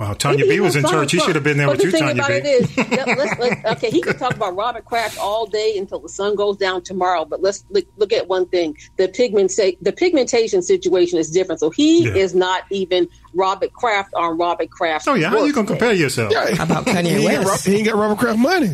Wow, 0.03 0.15
Tanya 0.15 0.39
Maybe 0.45 0.57
B 0.57 0.61
was 0.61 0.75
in 0.75 0.83
fine, 0.83 0.93
church. 0.93 1.13
He 1.13 1.21
should 1.21 1.37
have 1.37 1.45
been 1.45 1.59
there 1.59 1.69
but 1.69 1.77
with 1.77 1.85
you, 1.85 1.91
the 1.93 1.99
thing 1.99 2.07
Tanya 2.09 2.23
about 2.23 2.29
B. 2.29 2.35
it 2.35 2.45
is, 2.45 2.77
let- 2.91 3.07
let's, 3.19 3.39
let's, 3.39 3.65
okay, 3.77 3.91
he 3.91 4.01
could 4.01 4.19
talk 4.19 4.35
about 4.35 4.57
Robert 4.57 4.85
Kraft 4.85 5.17
all 5.19 5.47
day 5.47 5.79
until 5.79 6.01
the 6.01 6.09
sun 6.09 6.35
goes 6.35 6.57
down 6.57 6.83
tomorrow. 6.83 7.25
But 7.25 7.41
let's 7.41 7.65
look, 7.71 7.85
look 7.99 8.13
at 8.13 8.27
one 8.27 8.47
thing: 8.49 8.77
the 8.97 9.07
pigment 9.09 9.53
the 9.81 9.93
pigmentation 9.93 10.61
situation 10.63 11.19
is 11.21 11.31
different. 11.31 11.61
So 11.61 11.71
he 11.71 12.05
Yeah. 12.07 12.15
is 12.17 12.35
not 12.35 12.65
even 12.71 13.09
Robert 13.35 13.73
Kraft 13.75 14.13
on 14.15 14.37
Robert 14.39 14.71
Kraft. 14.71 15.07
Oh 15.07 15.15
yeah, 15.15 15.29
how 15.31 15.39
are 15.41 15.47
you 15.47 15.53
gonna 15.53 15.67
compare 15.69 15.93
yourself? 15.93 16.33
Yeah, 16.33 16.55
How 16.57 16.65
about 16.65 16.89
he 16.89 16.95
Kanye 16.95 17.07
ain't, 17.19 17.23
got, 17.31 17.45
Ro- 17.45 17.51
West? 17.53 17.67
he 17.67 17.77
ain't 17.77 17.87
got 17.87 17.95
Robert 17.95 18.19
Kraft 18.19 18.39
money. 18.41 18.67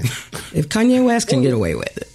If 0.55 0.69
Kanye 0.71 1.05
West 1.05 1.29
can 1.29 1.43
get 1.43 1.53
away 1.53 1.75
with 1.75 1.95
it, 1.99 2.11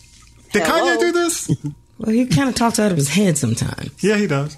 Did 0.53 0.63
Hello? 0.63 0.97
Kanye 0.97 0.99
do 0.99 1.11
this? 1.11 1.51
well, 1.99 2.11
he 2.11 2.25
kind 2.25 2.49
of 2.49 2.55
talks 2.55 2.79
out 2.79 2.89
of 2.91 2.97
his 2.97 3.09
head 3.09 3.37
sometimes. 3.37 3.91
yeah, 4.03 4.17
he 4.17 4.25
does. 4.25 4.57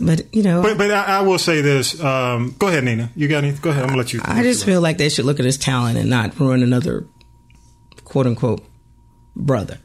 But 0.00 0.34
you 0.34 0.42
know, 0.42 0.62
But 0.62 0.78
but 0.78 0.90
I, 0.90 1.04
I 1.18 1.20
will 1.22 1.38
say 1.38 1.60
this. 1.60 2.00
Um, 2.02 2.54
go 2.58 2.68
ahead, 2.68 2.84
Nina. 2.84 3.10
You 3.14 3.28
got 3.28 3.44
any? 3.44 3.52
Go 3.56 3.70
ahead. 3.70 3.82
I'm 3.82 3.88
gonna 3.90 3.98
let 4.02 4.12
you. 4.12 4.20
I 4.24 4.42
just 4.42 4.64
feel 4.64 4.80
like 4.80 4.98
they 4.98 5.08
should 5.08 5.24
look 5.24 5.38
at 5.38 5.46
his 5.46 5.56
talent 5.58 5.98
and 5.98 6.10
not 6.10 6.38
ruin 6.40 6.62
another 6.62 7.06
quote 8.04 8.26
unquote 8.26 8.64
brother. 9.36 9.78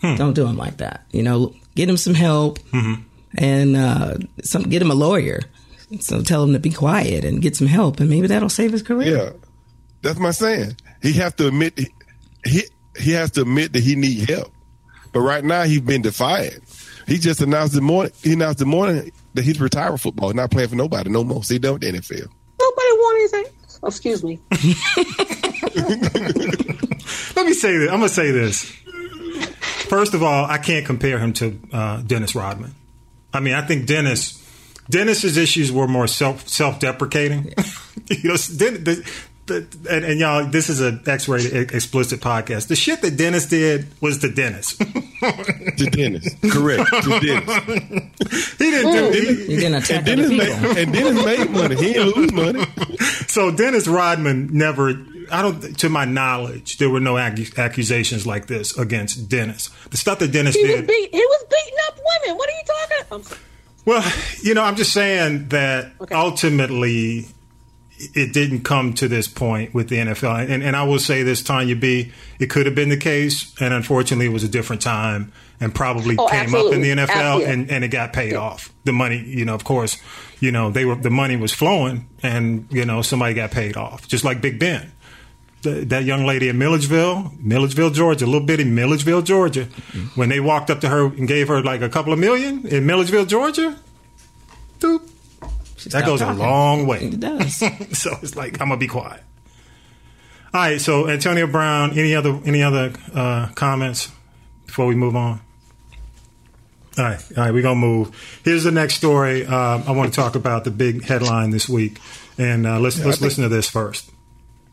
Hmm. 0.00 0.16
Don't 0.16 0.34
do 0.34 0.46
him 0.46 0.56
like 0.56 0.78
that. 0.78 1.06
You 1.12 1.22
know, 1.22 1.54
get 1.74 1.88
him 1.88 1.96
some 1.96 2.14
help 2.14 2.58
Mm-hmm. 2.70 3.02
and 3.38 3.76
uh, 3.76 4.14
some 4.42 4.62
get 4.64 4.82
him 4.82 4.90
a 4.90 4.94
lawyer. 4.94 5.40
So 6.00 6.22
tell 6.22 6.42
him 6.42 6.52
to 6.54 6.58
be 6.58 6.70
quiet 6.70 7.24
and 7.24 7.40
get 7.42 7.54
some 7.56 7.66
help, 7.68 8.00
and 8.00 8.08
maybe 8.10 8.26
that'll 8.26 8.48
save 8.48 8.72
his 8.72 8.82
career. 8.82 9.16
Yeah, 9.16 9.30
that's 10.02 10.18
my 10.18 10.30
saying. 10.32 10.76
He 11.02 11.12
have 11.14 11.36
to 11.36 11.48
admit. 11.48 11.78
He, 11.78 11.86
he 12.44 12.62
he 12.98 13.12
has 13.12 13.30
to 13.32 13.42
admit 13.42 13.72
that 13.74 13.82
he 13.82 13.94
need 13.94 14.28
help. 14.28 14.52
But 15.12 15.20
right 15.20 15.44
now 15.44 15.62
he's 15.62 15.80
been 15.80 16.02
defiant. 16.02 16.62
He 17.06 17.18
just 17.18 17.40
announced 17.40 17.74
the 17.74 17.80
morning 17.80 18.12
he 18.22 18.32
announced 18.32 18.58
the 18.58 18.66
morning 18.66 19.12
that 19.34 19.42
he's 19.44 19.60
retiring 19.60 19.98
football, 19.98 20.32
not 20.32 20.50
playing 20.50 20.70
for 20.70 20.76
nobody 20.76 21.10
no 21.10 21.24
more. 21.24 21.44
So 21.44 21.54
he 21.54 21.58
done 21.58 21.74
with 21.74 21.82
the 21.82 21.92
NFL. 21.92 22.28
Nobody 22.60 22.92
want 22.92 23.34
anything. 23.34 23.52
Oh, 23.82 23.88
excuse 23.88 24.24
me. 24.24 24.40
Let 27.36 27.46
me 27.46 27.52
say 27.52 27.76
this. 27.76 27.90
I'm 27.90 27.98
gonna 27.98 28.08
say 28.08 28.30
this. 28.30 28.62
First 29.88 30.14
of 30.14 30.22
all, 30.22 30.46
I 30.46 30.58
can't 30.58 30.86
compare 30.86 31.18
him 31.18 31.32
to 31.34 31.60
uh, 31.72 32.02
Dennis 32.02 32.34
Rodman. 32.34 32.74
I 33.32 33.40
mean, 33.40 33.54
I 33.54 33.62
think 33.66 33.86
Dennis 33.86 34.40
Dennis's 34.88 35.36
issues 35.36 35.72
were 35.72 35.88
more 35.88 36.06
self 36.06 36.48
self 36.48 36.80
deprecating. 36.80 37.52
you 38.10 38.30
know, 38.30 38.36
Den- 38.56 39.04
the, 39.46 39.60
the, 39.60 39.94
and, 39.94 40.04
and 40.04 40.20
y'all, 40.20 40.46
this 40.46 40.68
is 40.70 40.80
an 40.80 41.02
X 41.06 41.28
rated 41.28 41.72
explicit 41.72 42.20
podcast. 42.20 42.68
The 42.68 42.76
shit 42.76 43.02
that 43.02 43.16
Dennis 43.16 43.46
did 43.46 43.86
was 44.00 44.18
to 44.18 44.30
Dennis. 44.30 44.76
to 44.76 45.88
Dennis, 45.90 46.34
correct. 46.50 46.88
To 47.04 47.20
Dennis, 47.20 48.56
he 48.58 48.70
didn't 48.70 48.92
do. 48.92 49.10
He, 49.20 49.34
He 49.46 49.56
didn't 49.56 49.74
attack 49.74 49.96
and 49.98 50.06
Dennis, 50.06 50.30
people. 50.30 50.46
made, 50.46 50.78
and 50.78 50.92
Dennis 50.92 51.24
made 51.24 51.50
money. 51.50 51.76
He 51.76 51.92
didn't 51.92 52.16
lose 52.16 52.32
money. 52.32 52.64
so 53.26 53.50
Dennis 53.50 53.86
Rodman 53.86 54.48
never. 54.52 54.94
I 55.32 55.40
don't, 55.40 55.60
to 55.78 55.88
my 55.88 56.04
knowledge, 56.04 56.76
there 56.76 56.90
were 56.90 57.00
no 57.00 57.16
ac- 57.18 57.54
accusations 57.56 58.26
like 58.26 58.46
this 58.46 58.76
against 58.76 59.28
Dennis. 59.30 59.70
The 59.90 59.96
stuff 59.96 60.18
that 60.18 60.32
Dennis 60.32 60.54
He 60.54 60.62
was 60.62 60.70
did. 60.76 60.86
beat. 60.86 61.10
He 61.12 61.18
was 61.18 61.44
beating 61.50 61.78
up 61.88 61.96
women. 61.96 62.36
What 62.38 62.48
are 62.48 62.52
you 62.52 62.62
talking? 62.66 63.06
I'm. 63.32 63.38
Well, 63.86 64.12
you 64.42 64.54
know, 64.54 64.62
I'm 64.62 64.76
just 64.76 64.92
saying 64.92 65.48
that 65.48 65.92
Okay. 66.00 66.14
ultimately 66.14 67.26
it 67.98 68.32
didn't 68.32 68.62
come 68.62 68.92
to 68.94 69.08
this 69.08 69.28
point 69.28 69.72
with 69.72 69.88
the 69.88 69.96
NFL. 69.96 70.48
And, 70.48 70.62
and 70.62 70.74
I 70.74 70.82
will 70.82 70.98
say 70.98 71.22
this, 71.22 71.42
Tanya 71.42 71.76
B, 71.76 72.12
it 72.40 72.50
could 72.50 72.66
have 72.66 72.74
been 72.74 72.88
the 72.88 72.96
case. 72.96 73.54
And 73.60 73.72
unfortunately, 73.72 74.26
it 74.26 74.32
was 74.32 74.42
a 74.44 74.48
different 74.48 74.82
time 74.82 75.32
and 75.60 75.74
probably 75.74 76.16
Oh, 76.18 76.28
came 76.28 76.54
up 76.54 76.72
in 76.72 76.82
the. 76.82 76.90
NFL 76.90 77.08
Absolutely. 77.08 77.52
and, 77.52 77.70
and 77.70 77.84
it 77.84 77.88
got 77.88 78.12
paid 78.12 78.34
off. 78.34 78.72
The 78.84 78.92
money, 78.92 79.18
you 79.24 79.44
know, 79.44 79.54
of 79.54 79.64
course, 79.64 79.96
you 80.40 80.50
know, 80.50 80.70
they 80.70 80.84
were, 80.84 80.96
the 80.96 81.10
money 81.10 81.36
was 81.36 81.52
flowing 81.52 82.08
and, 82.22 82.66
you 82.70 82.84
know, 82.84 83.00
somebody 83.02 83.34
got 83.34 83.50
paid 83.52 83.76
off, 83.76 84.08
just 84.08 84.24
like 84.24 84.40
Big 84.40 84.58
Ben. 84.58 84.92
The, 85.62 85.84
that 85.86 86.04
young 86.04 86.26
lady 86.26 86.48
in 86.48 86.58
Milledgeville, 86.58 87.32
Milledgeville, 87.38 87.90
Georgia, 87.90 88.24
a 88.24 88.26
little 88.26 88.46
bitty 88.46 88.64
Milledgeville, 88.64 89.22
Georgia, 89.22 89.64
mm-hmm. 89.64 90.20
when 90.20 90.28
they 90.28 90.38
walked 90.40 90.68
up 90.68 90.80
to 90.82 90.88
her 90.90 91.06
and 91.06 91.26
gave 91.26 91.48
her 91.48 91.62
like 91.62 91.80
a 91.80 91.88
couple 91.88 92.12
of 92.12 92.18
million 92.18 92.66
in 92.66 92.84
Milledgeville, 92.84 93.24
Georgia, 93.24 93.78
doop, 94.80 95.08
that 95.92 96.06
goes 96.06 96.20
talking. 96.20 96.40
a 96.40 96.42
long 96.42 96.86
way. 96.86 97.04
It 97.04 97.20
does. 97.20 97.56
so 97.98 98.16
it's 98.22 98.36
like 98.36 98.60
I'm 98.60 98.68
gonna 98.68 98.76
be 98.76 98.88
quiet. 98.88 99.22
All 100.52 100.60
right. 100.60 100.80
So 100.80 101.08
Antonio 101.08 101.46
Brown. 101.46 101.98
Any 101.98 102.14
other 102.14 102.40
any 102.44 102.62
other 102.62 102.92
uh, 103.14 103.48
comments 103.54 104.10
before 104.66 104.86
we 104.86 104.94
move 104.94 105.16
on? 105.16 105.40
All 106.96 107.04
right. 107.04 107.20
All 107.36 107.44
right. 107.44 107.52
We're 107.52 107.62
gonna 107.62 107.80
move. 107.80 108.40
Here's 108.44 108.64
the 108.64 108.72
next 108.72 108.94
story. 108.94 109.44
Um, 109.46 109.84
I 109.86 109.90
want 109.92 110.12
to 110.12 110.16
talk 110.16 110.34
about 110.34 110.64
the 110.64 110.70
big 110.70 111.04
headline 111.04 111.50
this 111.50 111.68
week, 111.68 112.00
and 112.38 112.66
uh, 112.66 112.78
let's 112.80 112.98
let's 113.04 113.20
listen 113.20 113.42
to 113.42 113.48
this 113.48 113.68
first. 113.68 114.10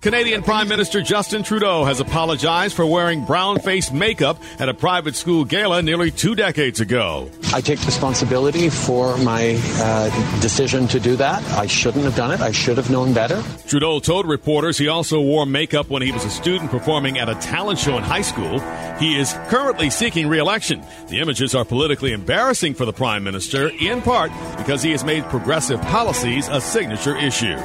Canadian 0.01 0.41
Prime 0.41 0.67
Minister 0.67 1.03
Justin 1.03 1.43
Trudeau 1.43 1.83
has 1.83 1.99
apologized 1.99 2.75
for 2.75 2.87
wearing 2.87 3.23
brown 3.23 3.59
face 3.59 3.91
makeup 3.91 4.41
at 4.57 4.67
a 4.67 4.73
private 4.73 5.15
school 5.15 5.45
gala 5.45 5.83
nearly 5.83 6.09
two 6.09 6.33
decades 6.33 6.79
ago. 6.79 7.29
I 7.53 7.61
take 7.61 7.85
responsibility 7.85 8.69
for 8.69 9.15
my 9.19 9.61
uh, 9.75 10.39
decision 10.41 10.87
to 10.87 10.99
do 10.99 11.15
that. 11.17 11.43
I 11.51 11.67
shouldn't 11.67 12.03
have 12.03 12.15
done 12.15 12.31
it. 12.31 12.41
I 12.41 12.51
should 12.51 12.77
have 12.77 12.89
known 12.89 13.13
better. 13.13 13.43
Trudeau 13.67 13.99
told 13.99 14.27
reporters 14.27 14.75
he 14.75 14.87
also 14.87 15.21
wore 15.21 15.45
makeup 15.45 15.91
when 15.91 16.01
he 16.01 16.11
was 16.11 16.25
a 16.25 16.31
student 16.31 16.71
performing 16.71 17.19
at 17.19 17.29
a 17.29 17.35
talent 17.35 17.77
show 17.77 17.95
in 17.95 18.01
high 18.01 18.23
school. 18.23 18.59
He 18.97 19.19
is 19.19 19.33
currently 19.49 19.91
seeking 19.91 20.27
re 20.27 20.39
election. 20.39 20.83
The 21.09 21.19
images 21.19 21.53
are 21.53 21.63
politically 21.63 22.11
embarrassing 22.11 22.73
for 22.73 22.85
the 22.85 22.93
Prime 22.93 23.23
Minister, 23.23 23.69
in 23.79 24.01
part 24.01 24.31
because 24.57 24.81
he 24.81 24.89
has 24.93 25.03
made 25.03 25.25
progressive 25.25 25.79
policies 25.83 26.47
a 26.47 26.59
signature 26.59 27.15
issue. 27.15 27.59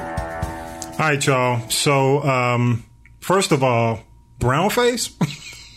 All 0.98 1.06
right, 1.10 1.26
y'all. 1.26 1.68
So 1.68 2.22
um, 2.22 2.84
first 3.20 3.52
of 3.52 3.62
all, 3.62 4.00
brown 4.38 4.70
face. 4.70 5.10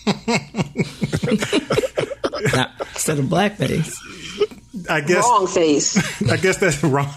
Now, 2.54 2.72
instead 2.94 3.20
of 3.20 3.26
blackface. 3.26 3.94
I 4.90 5.02
guess 5.02 5.24
Wrong 5.26 5.46
face. 5.46 6.22
I 6.32 6.38
guess 6.38 6.58
that's 6.58 6.82
wrong. 6.84 7.14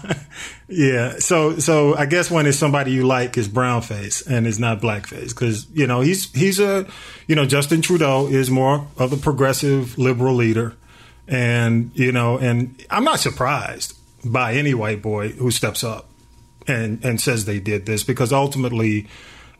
yeah. 0.67 1.15
So 1.19 1.59
so 1.59 1.95
I 1.95 2.05
guess 2.05 2.29
when 2.29 2.45
it's 2.45 2.57
somebody 2.57 2.91
you 2.91 3.07
like 3.07 3.37
is 3.37 3.47
brown 3.47 3.81
face 3.81 4.21
and 4.27 4.45
it's 4.45 4.59
not 4.59 4.81
blackface 4.81 5.29
because 5.29 5.65
you 5.71 5.87
know 5.87 6.01
he's 6.01 6.31
he's 6.33 6.59
a 6.59 6.85
you 7.27 7.35
know 7.35 7.45
Justin 7.45 7.81
Trudeau 7.81 8.27
is 8.27 8.51
more 8.51 8.85
of 8.97 9.13
a 9.13 9.17
progressive 9.17 9.97
liberal 9.97 10.35
leader, 10.35 10.75
and 11.27 11.91
you 11.93 12.11
know 12.11 12.37
and 12.37 12.75
I'm 12.89 13.05
not 13.05 13.19
surprised 13.19 13.97
by 14.25 14.53
any 14.55 14.73
white 14.73 15.01
boy 15.01 15.29
who 15.29 15.51
steps 15.51 15.83
up 15.83 16.09
and 16.67 17.03
and 17.03 17.19
says 17.19 17.45
they 17.45 17.59
did 17.59 17.85
this 17.85 18.03
because 18.03 18.31
ultimately 18.33 19.07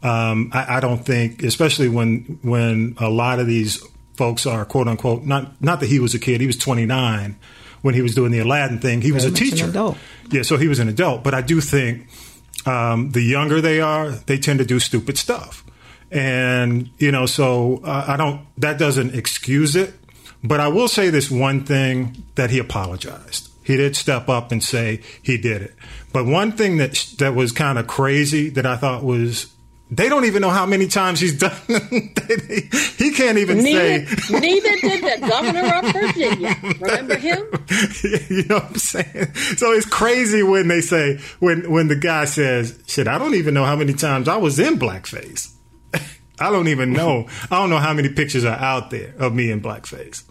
um, 0.01 0.49
I, 0.54 0.78
I 0.78 0.80
don't 0.80 1.06
think 1.06 1.43
especially 1.43 1.89
when 1.89 2.39
when 2.41 2.95
a 2.99 3.10
lot 3.10 3.39
of 3.39 3.47
these 3.47 3.84
folks 4.16 4.45
are 4.45 4.66
quote 4.66 4.88
unquote 4.88 5.24
not 5.24 5.62
not 5.62 5.80
that 5.80 5.88
he 5.88 5.99
was 5.99 6.14
a 6.14 6.20
kid 6.20 6.41
he 6.41 6.47
was 6.47 6.58
29 6.58 7.36
when 7.82 7.93
he 7.95 8.01
was 8.01 8.16
doing 8.16 8.32
the 8.32 8.39
Aladdin 8.39 8.80
thing 8.80 9.01
he 9.01 9.12
was 9.12 9.26
a 9.26 9.30
Very 9.30 9.45
an 9.45 9.51
teacher. 9.51 9.66
yeah 10.32 10.41
so 10.43 10.58
he 10.58 10.68
was 10.68 10.80
an 10.80 10.88
adult 10.88 11.24
but 11.24 11.34
I 11.34 11.41
do 11.41 11.60
think 11.62 12.08
um, 12.66 13.12
the 13.12 13.22
younger 13.22 13.60
they 13.62 13.82
are 13.82 14.12
they 14.12 14.38
tend 14.38 14.60
to 14.60 14.66
do 14.66 14.80
stupid 14.80 15.18
stuff. 15.18 15.66
And 16.12 16.89
you 16.99 17.12
know 17.12 17.26
so 17.26 17.82
uh, 17.84 18.06
I 18.08 18.18
don't 18.18 18.45
that 18.58 18.78
doesn't 18.78 19.16
excuse 19.16 19.76
it 19.76 19.93
but 20.43 20.60
I 20.60 20.68
will 20.68 20.88
say 20.88 21.10
this 21.10 21.32
one 21.32 21.64
thing 21.66 22.24
that 22.36 22.49
he 22.51 22.60
apologized 22.60 23.49
he 23.64 23.78
did 23.78 23.95
step 23.95 24.30
up 24.30 24.51
and 24.51 24.64
say 24.64 25.01
he 25.22 25.38
did 25.38 25.61
it. 25.61 25.76
But 26.11 26.26
one 26.26 26.51
thing 26.51 26.78
that 26.78 26.93
that 27.20 27.34
was 27.36 27.51
kind 27.51 27.78
of 27.80 27.88
crazy 27.88 28.49
that 28.51 28.66
I 28.66 28.78
thought 28.78 29.03
was 29.03 29.47
they 29.91 30.09
don't 30.09 30.26
even 30.26 30.41
know 30.41 30.49
how 30.49 30.66
many 30.66 30.88
times 30.88 31.20
he's 31.20 31.38
done. 31.39 31.51
he 32.97 33.11
can't 33.11 33.38
even 33.38 33.64
Neither, 33.64 34.05
say. 34.07 34.39
neither 34.39 34.76
did 34.80 35.03
the 35.22 35.28
governor 35.28 35.76
of 35.76 35.93
Virginia. 35.93 36.55
Remember 36.80 37.16
him? 37.16 37.38
you 38.30 38.43
know 38.45 38.55
what 38.55 38.66
I'm 38.70 38.76
saying? 38.76 39.34
So 39.57 39.72
it's 39.72 39.86
crazy 39.88 40.41
when 40.43 40.68
they 40.68 40.82
say 40.82 41.20
when 41.39 41.70
when 41.72 41.88
the 41.89 41.95
guy 41.95 42.26
says, 42.26 42.80
"Shit, 42.88 43.07
I 43.07 43.18
don't 43.18 43.36
even 43.36 43.53
know 43.53 43.66
how 43.66 43.76
many 43.76 43.93
times 43.93 44.28
I 44.28 44.38
was 44.38 44.59
in 44.59 44.80
blackface." 44.80 45.51
I 46.39 46.49
don't 46.51 46.68
even 46.70 46.93
know. 46.93 47.28
I 47.51 47.59
don't 47.59 47.70
know 47.70 47.78
how 47.78 47.93
many 47.93 48.09
pictures 48.09 48.45
are 48.45 48.57
out 48.57 48.89
there 48.89 49.14
of 49.20 49.34
me 49.36 49.51
in 49.51 49.61
blackface. 49.61 50.24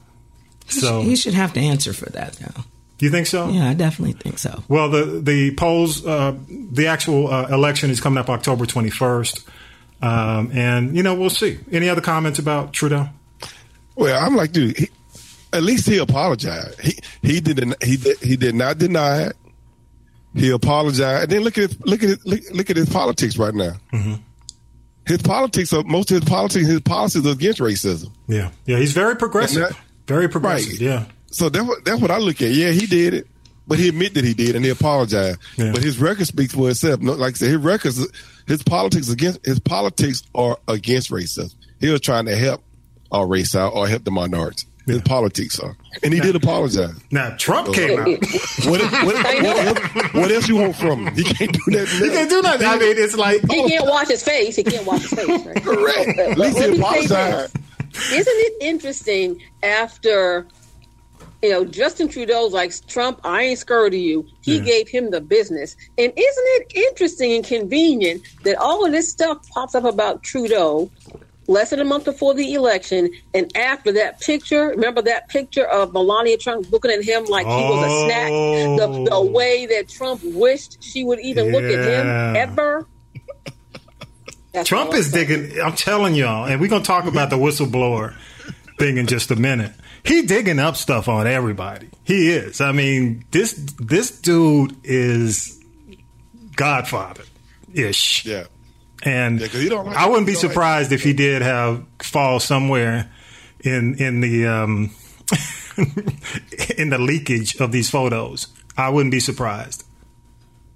So 0.67 1.03
he 1.03 1.15
should 1.17 1.35
have 1.35 1.53
to 1.55 1.61
answer 1.61 1.93
for 1.93 2.07
that 2.11 2.41
now. 2.41 2.65
You 3.07 3.11
think 3.11 3.27
so? 3.27 3.49
Yeah, 3.49 3.69
I 3.69 3.75
definitely 3.75 4.13
think 4.15 4.39
so. 4.39 4.63
Well, 4.69 4.89
the 4.91 5.05
the 5.21 5.55
polls, 5.57 6.05
uh, 6.07 6.35
the 6.49 6.87
actual 6.87 7.29
uh, 7.33 7.49
election 7.49 7.91
is 7.91 8.01
coming 8.01 8.19
up 8.19 8.29
October 8.31 8.67
twenty 8.67 8.91
first, 8.91 9.47
um, 10.01 10.51
and 10.53 10.97
you 10.97 11.03
know 11.03 11.15
we'll 11.15 11.31
see. 11.31 11.59
Any 11.71 11.89
other 11.89 12.01
comments 12.01 12.39
about 12.39 12.73
Trudeau? 12.73 13.09
Well, 13.97 14.19
I'm 14.25 14.37
like, 14.37 14.53
dude. 14.53 14.77
He, 14.79 14.89
at 15.55 15.63
least 15.63 15.87
he 15.87 15.99
apologized. 15.99 16.81
He 16.81 16.99
he 17.21 17.41
did 17.41 17.59
he 17.83 17.97
did, 17.99 18.19
he 18.21 18.37
did 18.37 18.55
not 18.55 18.79
deny 18.79 19.25
it. 19.25 19.37
He 20.35 20.51
apologized. 20.51 21.25
And 21.25 21.33
then 21.33 21.43
look 21.43 21.59
at 21.59 21.69
his, 21.69 21.81
look 21.81 22.03
at 22.03 22.25
look, 22.25 22.41
look 22.53 22.71
at 22.71 22.77
his 22.77 22.89
politics 22.89 23.37
right 23.37 23.55
now. 23.55 23.75
His 25.07 25.21
politics 25.21 25.73
are 25.75 25.83
most 25.83 26.11
of 26.11 26.23
his 26.23 26.31
politics, 26.31 26.67
his 26.67 26.81
policies 26.81 27.27
are 27.27 27.33
against 27.33 27.59
racism. 27.61 28.13
Yeah, 28.29 28.51
yeah, 28.65 28.79
he's 28.79 28.93
very 28.93 29.17
progressive. 29.17 29.69
That- 29.69 29.77
very 30.07 30.29
progressive. 30.29 30.73
Right. 30.73 30.81
Yeah, 30.81 31.05
So 31.33 31.49
that's 31.49 31.67
what 31.67 31.85
that's 31.85 32.01
what 32.01 32.11
I 32.11 32.19
look 32.19 32.41
at. 32.43 32.51
Yeah, 32.51 32.71
he 32.71 32.87
did 32.87 33.15
it, 33.15 33.27
but 33.67 33.79
he 33.79 33.89
admitted 33.89 34.15
that 34.15 34.25
he 34.25 34.35
did 34.35 34.55
and 34.55 34.65
he 34.65 34.71
apologized. 34.71 35.39
Yeah. 35.57 35.73
But 35.73 35.83
his 35.83 35.99
record 35.99 36.27
speaks 36.27 36.55
for 36.55 36.71
itself. 36.71 37.01
Like 37.03 37.35
I 37.35 37.37
said, 37.37 37.49
his 37.49 37.57
records, 37.57 38.07
his 38.47 38.63
politics 38.63 39.09
against 39.09 39.45
his 39.45 39.59
politics 39.59 40.23
are 40.35 40.59
against 40.69 41.11
racism. 41.11 41.55
He 41.81 41.89
was 41.89 42.01
trying 42.01 42.27
to 42.27 42.37
help 42.37 42.63
our 43.11 43.27
race 43.27 43.55
out 43.57 43.75
or 43.75 43.89
help 43.89 44.05
the 44.05 44.11
minorities. 44.11 44.67
His 44.87 45.01
politics 45.03 45.61
are, 45.61 45.77
and 46.03 46.13
he 46.13 46.19
did 46.19 46.35
apologize. 46.35 46.97
Now 47.13 47.37
Trump 47.37 47.73
came 47.73 48.01
uh, 48.01 48.03
out. 48.03 48.07
What, 48.67 48.81
what, 48.81 49.05
what, 49.05 49.17
else, 49.25 50.15
what 50.15 50.33
else 50.33 50.49
you 50.49 50.57
want 50.57 50.75
from 50.75 51.07
him? 51.07 51.15
He 51.15 51.23
can't 51.23 51.53
do 51.53 51.71
that. 51.71 51.87
He 51.87 52.09
can't 52.09 52.29
do 52.29 52.43
nothing. 52.43 52.67
I 52.67 52.79
mean, 52.79 52.97
it's 52.99 53.17
like 53.17 53.43
He 53.49 53.69
can't 53.69 53.87
wash 53.87 54.09
his 54.09 54.25
face. 54.25 54.57
He 54.57 54.65
can't 54.65 54.85
wash 54.85 55.03
his 55.03 55.13
face, 55.13 55.47
right? 55.47 55.63
Correct. 55.63 56.19
At 56.19 56.37
least 56.37 56.59
Let 56.59 56.65
he 56.65 56.71
me 56.73 56.79
apologized. 56.79 57.57
Isn't 57.95 58.27
it 58.27 58.57
interesting 58.61 59.41
after 59.63 60.49
you 61.43 61.51
know 61.51 61.65
Justin 61.65 62.09
Trudeau's 62.09 62.53
like 62.53 62.73
Trump, 62.89 63.21
I 63.25 63.43
ain't 63.43 63.59
scared 63.59 63.95
of 63.95 64.01
you. 64.01 64.27
He 64.43 64.59
Yeah. 64.59 64.65
gave 64.65 64.89
him 64.89 65.11
the 65.11 65.21
business. 65.21 65.75
And 65.99 66.13
isn't 66.17 66.47
it 66.47 66.73
interesting 66.91 67.33
and 67.33 67.45
convenient 67.45 68.23
that 68.45 68.57
all 68.59 68.85
of 68.87 68.93
this 68.93 69.11
stuff 69.11 69.39
pops 69.53 69.75
up 69.75 69.85
about 69.85 70.23
Trudeau 70.23 70.91
less 71.49 71.71
than 71.71 71.81
a 71.81 71.85
month 71.85 72.05
before 72.05 72.35
the 72.35 72.55
election 72.55 73.11
and 73.35 73.51
after 73.57 73.91
that 73.93 74.21
picture, 74.21 74.69
remember 74.69 75.03
that 75.03 75.29
picture 75.29 75.67
of 75.67 75.93
Melania 75.93 76.37
Trump 76.39 76.69
looking 76.71 76.93
at 76.93 77.03
him 77.05 77.25
like 77.25 77.47
he 77.47 77.65
was 77.65 77.83
a 77.83 77.91
snack? 78.07 78.31
The, 78.31 78.87
the 79.07 79.11
Oh. 79.13 79.31
way 79.33 79.67
that 79.67 79.89
Trump 79.89 80.21
wished 80.25 80.79
she 80.81 81.03
would 81.05 81.19
even 81.21 81.51
look 81.51 81.65
at 81.65 81.85
him 81.85 82.37
ever. 82.37 82.87
That's 84.55 84.69
Trump 84.69 84.95
is 84.95 85.11
digging. 85.11 85.59
I'm 85.61 85.73
telling 85.75 86.15
y'all, 86.15 86.45
and 86.47 86.61
we're 86.61 86.69
gonna 86.69 86.85
talk 86.85 87.07
about 87.07 87.31
the 87.31 87.37
whistleblower 87.37 88.15
thing 88.79 88.99
in 88.99 89.07
just 89.07 89.31
a 89.31 89.37
minute. 89.37 89.73
He 90.05 90.23
digging 90.23 90.59
up 90.59 90.77
stuff 90.77 91.09
on 91.09 91.27
everybody. 91.27 91.89
He 92.05 92.31
is. 92.31 92.61
I 92.61 92.73
mean, 92.73 93.25
this 93.31 93.53
this 93.79 94.11
dude 94.21 94.77
is 94.85 95.61
Godfather 96.57 97.25
ish. 97.73 98.25
Yeah. 98.25 98.45
And 99.05 99.41
Yeah, 99.41 99.47
'cause 99.49 99.61
he 99.61 99.69
don't 99.69 99.87
like- 99.87 99.97
I 99.97 100.07
wouldn't 100.07 100.27
be 100.27 100.33
don't 100.35 100.43
like- 100.45 100.53
surprised 100.53 100.93
if 100.93 101.03
he 101.03 101.13
did 101.13 101.43
have 101.43 101.85
fall 102.03 102.41
somewhere 102.41 103.11
in 103.61 103.95
in 103.97 104.21
the 104.21 104.47
um, 104.47 104.91
in 106.77 106.91
the 106.91 106.99
leakage 106.99 107.57
of 107.57 107.73
these 107.73 107.89
photos. 107.91 108.49
I 108.77 108.89
wouldn't 108.89 109.13
be 109.13 109.21
surprised. 109.21 109.85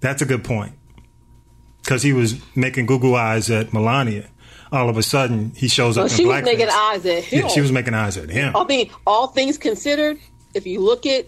That's 0.00 0.22
a 0.22 0.26
good 0.26 0.44
point 0.44 0.74
because 1.82 2.02
he 2.02 2.12
was 2.12 2.36
making 2.54 2.86
Google 2.86 3.14
eyes 3.16 3.50
at 3.50 3.72
Melania. 3.72 4.28
All 4.72 4.88
of 4.88 4.96
a 4.98 5.02
sudden, 5.02 5.52
he 5.56 5.68
shows 5.68 5.96
Well, 5.96 6.06
up 6.06 6.10
in 6.12 6.16
she 6.16 6.24
was 6.26 6.42
making 6.42 6.68
eyes 6.70 7.04
at 7.06 7.22
him. 7.24 7.40
Yeah, 7.42 7.48
she 7.48 7.60
was 7.60 7.70
making 7.72 7.94
eyes 7.94 8.16
at 8.16 8.30
him. 8.30 8.54
I 8.56 8.64
mean, 8.64 8.90
all 9.06 9.28
things 9.28 9.58
considered, 9.58 10.18
if 10.54 10.66
you 10.66 10.80
look 10.80 11.06
at 11.06 11.26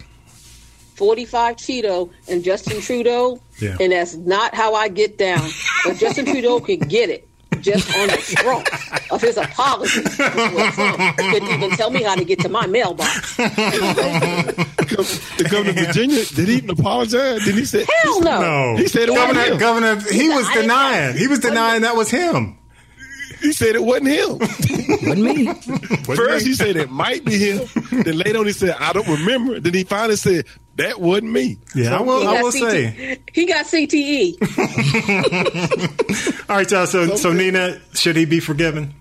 45 0.95 1.55
Cheeto 1.55 2.09
and 2.27 2.43
Justin 2.43 2.81
Trudeau, 2.81 3.39
Yeah. 3.59 3.77
and 3.79 3.91
that's 3.93 4.15
not 4.15 4.53
how 4.53 4.73
I 4.75 4.89
get 4.89 5.17
down, 5.17 5.49
but 5.85 5.95
Justin 5.97 6.25
Trudeau 6.25 6.59
can 6.59 6.79
get 6.79 7.09
it 7.09 7.25
just 7.61 7.89
on 7.97 8.07
the 8.07 8.17
strength 8.17 9.11
of 9.11 9.21
his 9.21 9.37
apology. 9.37 10.01
Well, 10.19 10.71
Trump 10.71 11.17
couldn't 11.17 11.49
even 11.49 11.69
tell 11.71 11.89
me 11.89 12.03
how 12.03 12.15
to 12.15 12.23
get 12.25 12.39
to 12.41 12.49
my 12.49 12.67
mailbox. 12.67 13.35
to 13.37 13.49
come 15.49 15.65
to 15.65 15.73
Virginia, 15.73 16.23
did 16.25 16.47
he 16.47 16.55
even 16.57 16.69
apologize? 16.71 17.43
Did 17.45 17.55
he 17.55 17.65
say? 17.65 17.85
Hell 18.03 18.21
no. 18.21 18.41
No, 18.41 18.75
He 18.77 18.87
said 18.87 19.09
it 19.09 19.15
governor. 19.15 19.57
Governor, 19.57 19.99
he 20.11 20.29
was 20.29 20.47
denying. 20.53 21.17
He 21.17 21.27
was 21.27 21.39
denying 21.39 21.81
that 21.83 21.95
was 21.95 22.11
him. 22.11 22.57
He 23.41 23.53
said 23.53 23.75
it 23.75 23.83
wasn't 23.83 24.07
him. 24.07 24.37
Wasn't 24.39 25.21
me. 25.21 25.45
First, 26.15 26.45
he 26.45 26.53
said 26.53 26.75
it 26.75 26.89
might 26.91 27.23
be 27.23 27.37
him. 27.37 27.67
Then 28.03 28.17
later 28.17 28.39
on, 28.39 28.45
he 28.47 28.51
said, 28.51 28.75
I 28.79 28.91
don't 28.91 29.07
remember. 29.07 29.59
Then 29.59 29.73
he 29.73 29.83
finally 29.85 30.17
said, 30.17 30.45
that 30.75 30.99
wasn't 30.99 31.31
me. 31.31 31.57
Yeah, 31.75 31.97
I 31.97 32.01
will. 32.01 32.21
He 32.21 32.27
I 32.27 32.41
will 32.41 32.51
CT 32.51 32.61
say. 32.71 33.19
he 33.33 33.45
got. 33.45 33.65
CTE. 33.65 34.37
All 36.49 36.55
right, 36.57 36.69
y'all. 36.71 36.87
So, 36.87 37.15
so 37.15 37.31
Nina, 37.33 37.79
should 37.93 38.15
he 38.15 38.25
be 38.25 38.39
forgiven? 38.39 38.93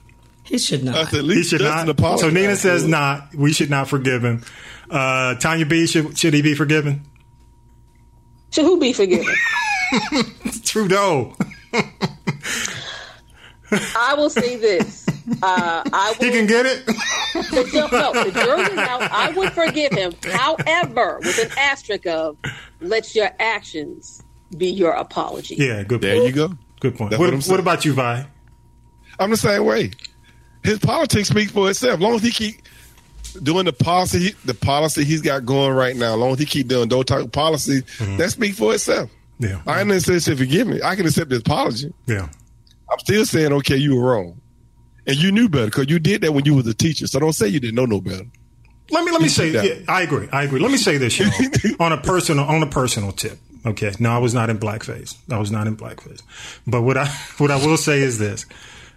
He 0.45 0.59
should 0.59 0.83
not. 0.85 0.95
I 0.97 1.05
said, 1.05 1.25
He 1.25 1.43
should 1.43 1.61
Justin 1.61 1.87
not. 1.87 1.89
apologized. 1.89 2.35
So 2.35 2.41
Nina 2.41 2.57
says 2.57 2.87
not. 2.87 3.35
We 3.35 3.53
should 3.53 3.71
not 3.71 3.89
forgive 3.89 4.25
him. 4.25 4.43
Uh, 4.91 5.35
Tanya 5.37 5.67
B. 5.67 5.87
Should 5.87 6.19
should 6.19 6.35
he 6.35 6.43
be 6.43 6.55
forgiven? 6.55 7.03
Should 8.51 8.65
who 8.65 8.79
be 8.81 8.93
forgiven? 8.93 9.35
Trudeau. 10.65 11.37
I 13.71 14.15
will 14.17 14.31
say 14.31 14.57
this. 14.57 15.07
Uh, 15.43 15.83
I 15.93 16.15
will, 16.19 16.27
He 16.27 16.33
can 16.33 16.47
get 16.47 16.67
it. 16.67 16.87
the, 16.87 17.69
ju- 17.71 17.97
no, 17.97 18.13
the 18.25 18.33
jury 18.33 18.63
is 18.63 18.79
out. 18.79 19.03
I 19.03 19.31
would 19.33 19.53
forgive 19.53 19.93
him. 19.93 20.15
However, 20.25 21.19
with 21.21 21.39
an 21.39 21.51
asterisk 21.59 22.07
of, 22.07 22.37
let 22.81 23.15
your 23.15 23.31
actions 23.39 24.23
be 24.57 24.69
your 24.69 24.93
apology. 24.93 25.57
Yeah, 25.57 25.83
good. 25.83 26.01
There 26.01 26.15
point. 26.17 26.27
you 26.29 26.33
go. 26.33 26.55
Good 26.81 26.97
point. 26.97 27.19
What, 27.19 27.33
what 27.35 27.45
what 27.47 27.61
about 27.61 27.85
you, 27.85 27.93
Vi? 27.93 28.27
I'm 29.19 29.31
the 29.31 29.37
same 29.37 29.65
way. 29.65 29.91
His 30.63 30.79
politics 30.79 31.29
speak 31.29 31.51
for 31.51 31.69
itself. 31.69 31.95
As 31.95 32.01
long 32.01 32.15
as 32.15 32.23
he 32.23 32.31
keep 32.31 32.63
doing 33.43 33.65
the 33.67 33.73
policy, 33.73 34.35
the 34.45 34.55
policy 34.55 35.05
he's 35.05 35.21
got 35.23 35.45
going 35.45 35.73
right 35.73 35.95
now, 35.97 36.15
as 36.15 36.19
long 36.19 36.33
as 36.33 36.39
he 36.39 36.47
keep 36.47 36.69
doing 36.69 36.89
those 36.89 37.05
type 37.05 37.25
of 37.25 37.33
policies, 37.33 37.83
that 38.17 38.31
speak 38.31 38.55
for 38.55 38.75
itself. 38.75 39.11
Mm-hmm. 39.41 39.45
Yeah. 39.45 39.61
I 39.73 39.81
ain't 39.81 39.89
necessarily 39.89 40.21
say 40.21 40.35
forgive 40.35 40.67
me. 40.67 40.81
I 40.83 40.97
can 40.97 41.07
accept 41.07 41.31
his 41.31 41.41
apology. 41.41 41.93
Yeah. 42.07 42.29
I'm 42.91 42.99
still 43.01 43.25
saying, 43.25 43.53
okay, 43.53 43.77
you 43.77 43.97
were 43.97 44.13
wrong. 44.13 44.41
And 45.07 45.17
you 45.17 45.33
knew 45.33 45.49
better 45.49 45.67
because 45.67 45.89
you 45.89 45.99
did 45.99 46.21
that 46.21 46.33
when 46.33 46.45
you 46.45 46.55
was 46.55 46.67
a 46.67 46.75
teacher. 46.75 47.07
So 47.07 47.19
don't 47.19 47.33
say 47.33 47.49
you 47.49 47.61
didn't 47.61 47.77
know 47.77 47.87
no 47.87 48.01
better. 48.01 48.25
Let 48.91 49.05
me 49.05 49.11
let 49.13 49.21
me 49.21 49.25
You 49.27 49.31
say. 49.31 49.51
that. 49.51 49.65
Yeah, 49.65 49.75
I 49.89 50.03
agree. 50.03 50.29
I 50.33 50.45
agree. 50.45 50.61
Let 50.61 50.71
me 50.71 50.79
say 50.79 50.97
this, 50.99 51.19
y'all, 51.19 51.31
on 51.81 51.93
a 51.93 51.99
personal 51.99 52.45
on 52.45 52.63
a 52.63 52.67
personal 52.67 53.13
tip. 53.13 53.39
Okay, 53.67 53.93
no, 53.99 54.11
I 54.11 54.19
was 54.19 54.33
not 54.33 54.49
in 54.51 54.59
blackface. 54.59 55.17
I 55.31 55.39
was 55.39 55.51
not 55.51 55.67
in 55.67 55.77
blackface. 55.77 56.23
But 56.67 56.83
what 56.83 56.97
I 56.97 57.07
what 57.39 57.51
I 57.51 57.57
will 57.57 57.77
say 57.77 58.01
is 58.01 58.19
this: 58.19 58.47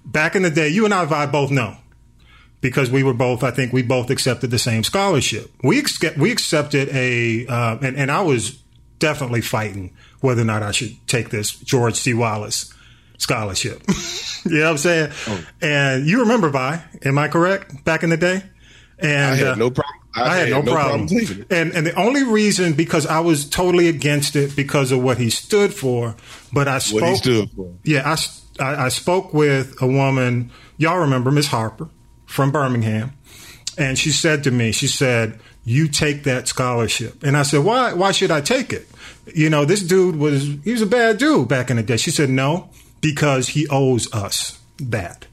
back 0.05 0.35
in 0.35 0.43
the 0.43 0.49
day, 0.49 0.69
you 0.69 0.85
and 0.85 0.93
I, 0.93 1.05
Vi, 1.05 1.25
both 1.27 1.51
know 1.51 1.75
because 2.61 2.89
we 2.89 3.03
were 3.03 3.13
both. 3.13 3.43
I 3.43 3.51
think 3.51 3.73
we 3.73 3.81
both 3.81 4.09
accepted 4.09 4.51
the 4.51 4.59
same 4.59 4.83
scholarship. 4.83 5.51
We 5.63 5.79
accept, 5.79 6.17
we 6.17 6.31
accepted 6.31 6.89
a, 6.89 7.47
uh, 7.47 7.77
and, 7.81 7.97
and 7.97 8.11
I 8.11 8.21
was 8.21 8.61
definitely 8.99 9.41
fighting 9.41 9.93
whether 10.21 10.41
or 10.41 10.45
not 10.45 10.61
I 10.63 10.71
should 10.71 10.95
take 11.07 11.31
this 11.31 11.51
George 11.51 11.95
C. 11.95 12.13
Wallace 12.13 12.73
scholarship. 13.21 13.81
you 14.45 14.57
know 14.59 14.63
what 14.65 14.71
I'm 14.71 14.77
saying? 14.77 15.11
And 15.61 16.07
you 16.07 16.21
remember, 16.21 16.49
by, 16.49 16.81
Am 17.03 17.17
I 17.17 17.27
correct? 17.27 17.83
Back 17.85 18.03
in 18.03 18.09
the 18.09 18.17
day, 18.17 18.43
and 18.99 19.33
I 19.33 19.35
had 19.35 19.47
uh, 19.47 19.55
no 19.55 19.69
problem. 19.69 19.97
I, 20.13 20.35
had, 20.37 20.49
no, 20.49 20.61
problem. 20.61 21.07
taking 21.07 21.39
it. 21.41 21.47
And 21.51 21.71
and 21.73 21.87
the 21.87 21.95
only 21.95 22.23
reason 22.23 22.73
because 22.73 23.07
I 23.07 23.21
was 23.21 23.47
totally 23.49 23.87
against 23.87 24.35
it 24.35 24.55
because 24.57 24.91
of 24.91 25.01
what 25.01 25.17
he 25.17 25.29
stood 25.29 25.73
for. 25.73 26.15
But 26.51 26.67
I 26.67 26.79
spoke. 26.79 27.01
What 27.01 27.09
he 27.11 27.15
stood 27.15 27.51
for. 27.51 27.73
Yeah, 27.85 28.03
I, 28.05 28.17
I- 28.63 28.85
I 28.85 28.89
spoke 28.89 29.33
with 29.33 29.81
a 29.81 29.87
woman. 29.87 30.51
Y'all 30.77 30.99
remember 30.99 31.31
Miss 31.31 31.47
Harper 31.47 31.89
from 32.25 32.51
Birmingham, 32.51 33.13
and 33.77 33.97
she 33.97 34.11
said 34.11 34.43
to 34.43 34.51
me, 34.51 34.71
she 34.73 34.87
said, 34.87 35.39
"You 35.63 35.87
take 35.87 36.23
that 36.25 36.47
scholarship." 36.49 37.23
And 37.23 37.37
I 37.37 37.43
said, 37.43 37.63
"Why? 37.63 37.93
Why 37.93 38.11
should 38.11 38.31
I 38.31 38.41
take 38.41 38.73
it?" 38.73 38.87
You 39.33 39.49
know, 39.49 39.63
this 39.63 39.81
dude 39.81 40.17
was 40.17 40.43
he 40.65 40.73
was 40.73 40.81
a 40.81 40.85
bad 40.87 41.19
dude 41.19 41.47
back 41.47 41.69
in 41.69 41.77
the 41.77 41.83
day. 41.83 41.97
She 41.97 42.11
said, 42.11 42.29
"No, 42.29 42.69
because 43.01 43.49
he 43.49 43.67
owes 43.69 44.11
us 44.13 44.59
that." 44.79 45.25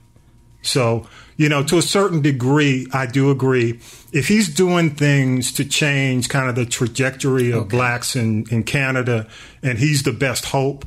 So, 0.62 1.06
you 1.36 1.48
know, 1.48 1.62
to 1.64 1.78
a 1.78 1.82
certain 1.82 2.20
degree, 2.20 2.86
I 2.92 3.06
do 3.06 3.30
agree. 3.30 3.78
If 4.12 4.28
he's 4.28 4.52
doing 4.52 4.90
things 4.90 5.52
to 5.52 5.64
change 5.64 6.28
kind 6.28 6.48
of 6.48 6.56
the 6.56 6.66
trajectory 6.66 7.52
of 7.52 7.68
blacks 7.68 8.16
in, 8.16 8.44
in 8.50 8.64
Canada 8.64 9.28
and 9.62 9.78
he's 9.78 10.02
the 10.02 10.12
best 10.12 10.46
hope 10.46 10.84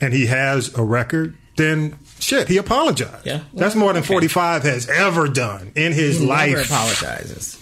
and 0.00 0.12
he 0.12 0.26
has 0.26 0.74
a 0.76 0.82
record, 0.82 1.36
then 1.56 1.96
shit, 2.18 2.48
he 2.48 2.56
apologized. 2.56 3.24
Yeah. 3.24 3.44
That's 3.54 3.76
more 3.76 3.92
than 3.92 4.02
45 4.02 4.64
has 4.64 4.88
ever 4.90 5.28
done 5.28 5.70
in 5.76 5.92
his 5.92 6.18
He 6.18 6.26
life. 6.26 6.50
never 6.50 6.62
apologizes. 6.62 7.56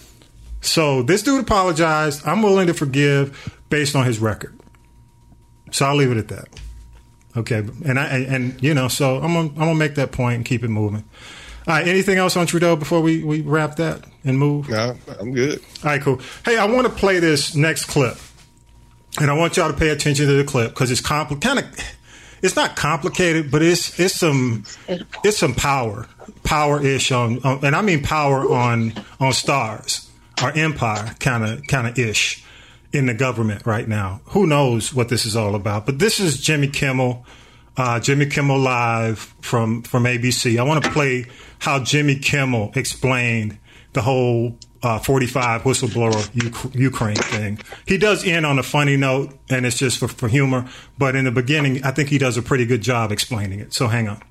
So 0.61 1.03
this 1.03 1.21
dude 1.21 1.41
apologized. 1.41 2.23
I'm 2.25 2.41
willing 2.41 2.67
to 2.67 2.73
forgive 2.73 3.57
based 3.69 3.95
on 3.95 4.05
his 4.05 4.19
record. 4.19 4.59
So 5.71 5.85
I'll 5.85 5.95
leave 5.95 6.11
it 6.11 6.17
at 6.17 6.29
that. 6.29 6.47
Okay, 7.35 7.65
and 7.85 7.99
I 7.99 8.19
and, 8.19 8.61
you 8.61 8.73
know, 8.73 8.87
so 8.87 9.17
I'm 9.17 9.33
gonna 9.33 9.49
I'm 9.49 9.55
gonna 9.55 9.75
make 9.75 9.95
that 9.95 10.11
point 10.11 10.35
and 10.35 10.45
keep 10.45 10.63
it 10.63 10.69
moving. 10.69 11.03
All 11.67 11.73
right, 11.73 11.87
anything 11.87 12.17
else 12.17 12.35
on 12.35 12.45
Trudeau 12.45 12.75
before 12.75 13.01
we 13.01 13.23
we 13.23 13.41
wrap 13.41 13.77
that 13.77 14.03
and 14.23 14.37
move? 14.37 14.69
Nah, 14.69 14.95
I'm 15.19 15.33
good. 15.33 15.59
All 15.83 15.91
right, 15.91 16.01
cool. 16.01 16.19
Hey, 16.45 16.57
I 16.57 16.65
want 16.65 16.85
to 16.87 16.93
play 16.93 17.19
this 17.19 17.55
next 17.55 17.85
clip, 17.85 18.17
and 19.19 19.31
I 19.31 19.33
want 19.33 19.57
y'all 19.57 19.71
to 19.71 19.77
pay 19.77 19.89
attention 19.89 20.27
to 20.27 20.33
the 20.33 20.43
clip 20.43 20.71
because 20.71 20.91
it's 20.91 21.01
compli- 21.01 21.41
kind 21.41 21.59
of 21.59 21.65
it's 22.43 22.55
not 22.55 22.75
complicated, 22.75 23.49
but 23.49 23.63
it's 23.63 23.99
it's 23.99 24.13
some 24.13 24.65
it's 25.23 25.37
some 25.37 25.55
power 25.55 26.07
power 26.43 26.85
ish 26.85 27.11
on, 27.11 27.39
on, 27.43 27.63
and 27.65 27.75
I 27.75 27.81
mean 27.81 28.03
power 28.03 28.41
on 28.51 28.93
on 29.19 29.31
Starz 29.31 30.07
or 30.43 30.51
empire 30.55 31.15
kind 31.19 31.43
of 31.43 31.65
kind 31.67 31.87
of 31.87 31.97
ish 31.97 32.43
in 32.93 33.07
the 33.07 33.13
government 33.13 33.65
right 33.65 33.87
now. 33.87 34.21
Who 34.27 34.45
knows 34.45 34.93
what 34.93 35.09
this 35.09 35.25
is 35.25 35.35
all 35.35 35.55
about? 35.55 35.85
But 35.85 35.99
this 35.99 36.19
is 36.19 36.39
Jimmy 36.39 36.67
Kimmel. 36.67 37.25
Uh, 37.75 37.99
Jimmy 37.99 38.27
Kimmel 38.27 38.59
live 38.59 39.33
from 39.41 39.81
from 39.81 40.03
ABC. 40.03 40.59
I 40.59 40.63
want 40.63 40.83
to 40.83 40.91
play 40.91 41.25
how 41.59 41.83
Jimmy 41.83 42.15
Kimmel 42.15 42.71
explained 42.75 43.57
the 43.93 44.01
whole 44.01 44.57
uh, 44.83 44.99
45 44.99 45.63
whistleblower 45.63 46.45
Uk- 46.45 46.75
Ukraine 46.75 47.15
thing. 47.15 47.59
He 47.87 47.97
does 47.97 48.25
end 48.25 48.45
on 48.45 48.59
a 48.59 48.63
funny 48.63 48.97
note, 48.97 49.33
and 49.49 49.65
it's 49.65 49.77
just 49.77 49.97
for, 49.97 50.07
for 50.07 50.27
humor. 50.27 50.69
But 50.97 51.15
in 51.15 51.25
the 51.25 51.31
beginning, 51.31 51.83
I 51.83 51.91
think 51.91 52.09
he 52.09 52.17
does 52.17 52.37
a 52.37 52.41
pretty 52.41 52.65
good 52.65 52.81
job 52.81 53.11
explaining 53.11 53.59
it. 53.59 53.73
So 53.73 53.87
hang 53.87 54.07
on. 54.07 54.21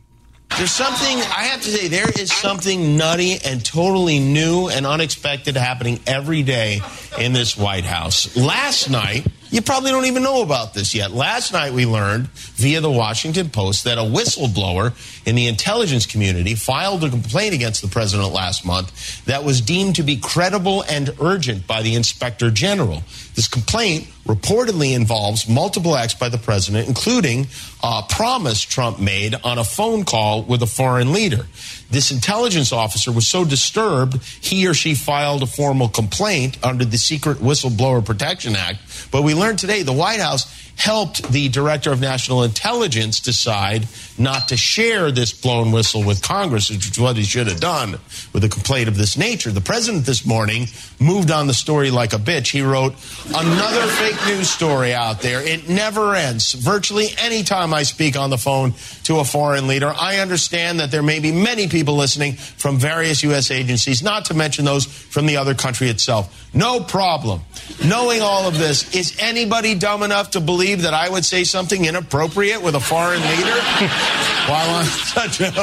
There's 0.59 0.71
something, 0.71 1.17
I 1.17 1.45
have 1.45 1.63
to 1.63 1.71
say, 1.71 1.89
there 1.89 2.09
is 2.09 2.33
something 2.33 2.97
nutty 2.97 3.39
and 3.45 3.65
totally 3.65 4.21
new 4.21 4.69
and 4.69 4.87
unexpected 4.87 5.57
happening 5.57 5.99
every 6.07 6.43
day 6.43 6.81
in 7.19 7.33
this 7.33 7.57
White 7.57 7.85
House. 7.85 8.37
Last 8.37 8.89
night, 8.91 9.27
you 9.53 9.61
probably 9.61 9.91
don't 9.91 10.07
even 10.07 10.23
know 10.23 10.41
about 10.41 10.73
this 10.73 10.95
yet. 10.95 11.11
Last 11.11 11.53
night, 11.53 11.75
we 11.75 11.85
learned 11.85 12.29
via 12.29 12.81
the 12.81 12.91
Washington 12.91 13.51
Post 13.51 13.85
that 13.85 13.99
a 13.99 14.01
whistleblower 14.01 14.95
in 15.27 15.35
the 15.35 15.47
intelligence 15.47 16.07
community 16.07 16.55
filed 16.55 17.05
a 17.05 17.11
complaint 17.11 17.55
against 17.55 17.83
the 17.83 17.89
president 17.89 18.33
last 18.33 18.65
month 18.65 19.25
that 19.27 19.45
was 19.45 19.61
deemed 19.61 19.97
to 19.97 20.03
be 20.03 20.17
credible 20.17 20.83
and 20.89 21.15
urgent 21.21 21.67
by 21.67 21.83
the 21.83 21.95
inspector 21.95 22.51
general. 22.51 23.03
This 23.35 23.47
complaint 23.47 24.09
reportedly 24.27 24.95
involves 24.95 25.47
multiple 25.47 25.97
acts 25.97 26.15
by 26.15 26.31
the 26.31 26.39
president, 26.39 26.89
including 26.89 27.47
a 27.83 28.03
promise 28.09 28.63
Trump 28.63 29.01
made 29.01 29.35
on 29.45 29.59
a 29.59 29.65
phone 29.65 30.05
call 30.05 30.45
with 30.45 30.63
a 30.63 30.67
foreign 30.67 31.13
leader. 31.13 31.47
This 31.93 32.11
intelligence 32.11 32.73
officer 32.73 33.13
was 33.13 33.29
so 33.29 33.45
disturbed, 33.45 34.23
he 34.41 34.67
or 34.67 34.73
she 34.73 34.95
filed 34.95 35.43
a 35.43 35.47
formal 35.47 35.91
complaint 35.91 36.57
under 36.65 36.87
the 36.87 36.97
Secret 36.97 37.37
Whistleblower 37.37 38.03
Protection 38.03 38.57
Act. 38.57 38.79
But 39.11 39.25
we 39.25 39.35
learned 39.35 39.59
today 39.59 39.83
the 39.83 39.93
White 39.93 40.19
House 40.19 40.72
helped 40.77 41.31
the 41.31 41.49
director 41.49 41.93
of 41.93 42.01
national 42.01 42.43
intelligence 42.43 43.21
decide 43.21 43.87
not 44.19 44.49
to 44.49 44.57
share 44.57 45.11
this 45.11 45.33
blown 45.33 45.73
whistle 45.73 46.05
with 46.05 46.23
Congress, 46.23 46.71
which 46.71 46.91
is 46.91 46.99
what 46.99 47.17
he 47.17 47.23
should 47.23 47.47
have 47.47 47.61
done 47.61 47.99
with 48.33 48.45
a 48.45 48.49
complaint 48.49 48.89
of 48.89 48.97
this 48.97 49.17
nature. 49.17 49.51
The 49.51 49.61
president 49.61 50.07
this 50.07 50.27
morning 50.27 50.67
moved 50.99 51.31
on 51.31 51.47
the 51.47 51.55
story 51.55 51.91
like 51.91 52.13
a 52.13 52.17
bitch. 52.17 52.51
He 52.51 52.63
wrote, 52.63 52.95
Another 53.29 53.87
fake 53.87 54.19
news 54.27 54.51
story 54.51 54.95
out 54.95 55.21
there. 55.21 55.41
It 55.41 55.69
never 55.69 56.15
ends. 56.15 56.53
Virtually 56.53 57.09
any 57.19 57.43
time 57.43 57.73
I 57.73 57.83
speak 57.83 58.17
on 58.17 58.31
the 58.31 58.39
phone 58.39 58.75
to 59.05 59.19
a 59.19 59.25
foreign 59.25 59.67
leader, 59.67 59.93
I 59.99 60.19
understand 60.19 60.81
that 60.81 60.91
there 60.91 61.03
may 61.03 61.21
be 61.21 61.33
many 61.33 61.69
people 61.69 61.97
listening 61.97 62.35
from 62.35 62.79
various 62.79 63.23
U.S. 63.23 63.51
agencies, 63.51 64.03
not 64.03 64.27
to 64.27 64.35
mention 64.35 64.65
those 64.65 64.87
from 64.87 65.27
the 65.27 65.37
other 65.37 65.55
country 65.55 65.89
itself. 65.89 66.42
No 66.55 66.81
problem. 66.81 67.41
Knowing 67.85 68.21
all 68.21 68.47
of 68.47 68.59
this, 68.59 68.95
is 68.95 69.17
anybody 69.19 69.75
dumb 69.75 70.03
enough 70.03 70.33
to 70.33 70.41
believe 70.41 70.83
that 70.83 70.93
I 70.93 71.09
would 71.09 71.25
say 71.25 71.45
something 71.45 71.85
inappropriate 71.85 72.63
with 72.63 72.75
a 72.75 72.81
foreign 72.81 73.23
leader 73.23 73.57
while 74.49 74.71
I'm 74.77 74.87
such 74.87 75.41
a. 75.41 75.53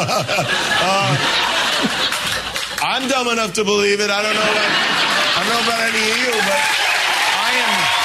Uh, 0.81 1.45
I'm 2.81 3.07
dumb 3.09 3.27
enough 3.27 3.53
to 3.55 3.63
believe 3.63 3.99
it. 3.99 4.09
I 4.09 4.21
don't 4.21 4.33
know. 4.33 4.41
About, 4.41 4.55
I 5.35 5.43
don't 5.43 5.53
know 5.53 5.61
about 5.67 5.81
any 5.81 5.99
of 5.99 6.17
you, 6.17 6.31
but 6.31 6.63
I 7.35 7.51
am. 7.65 7.99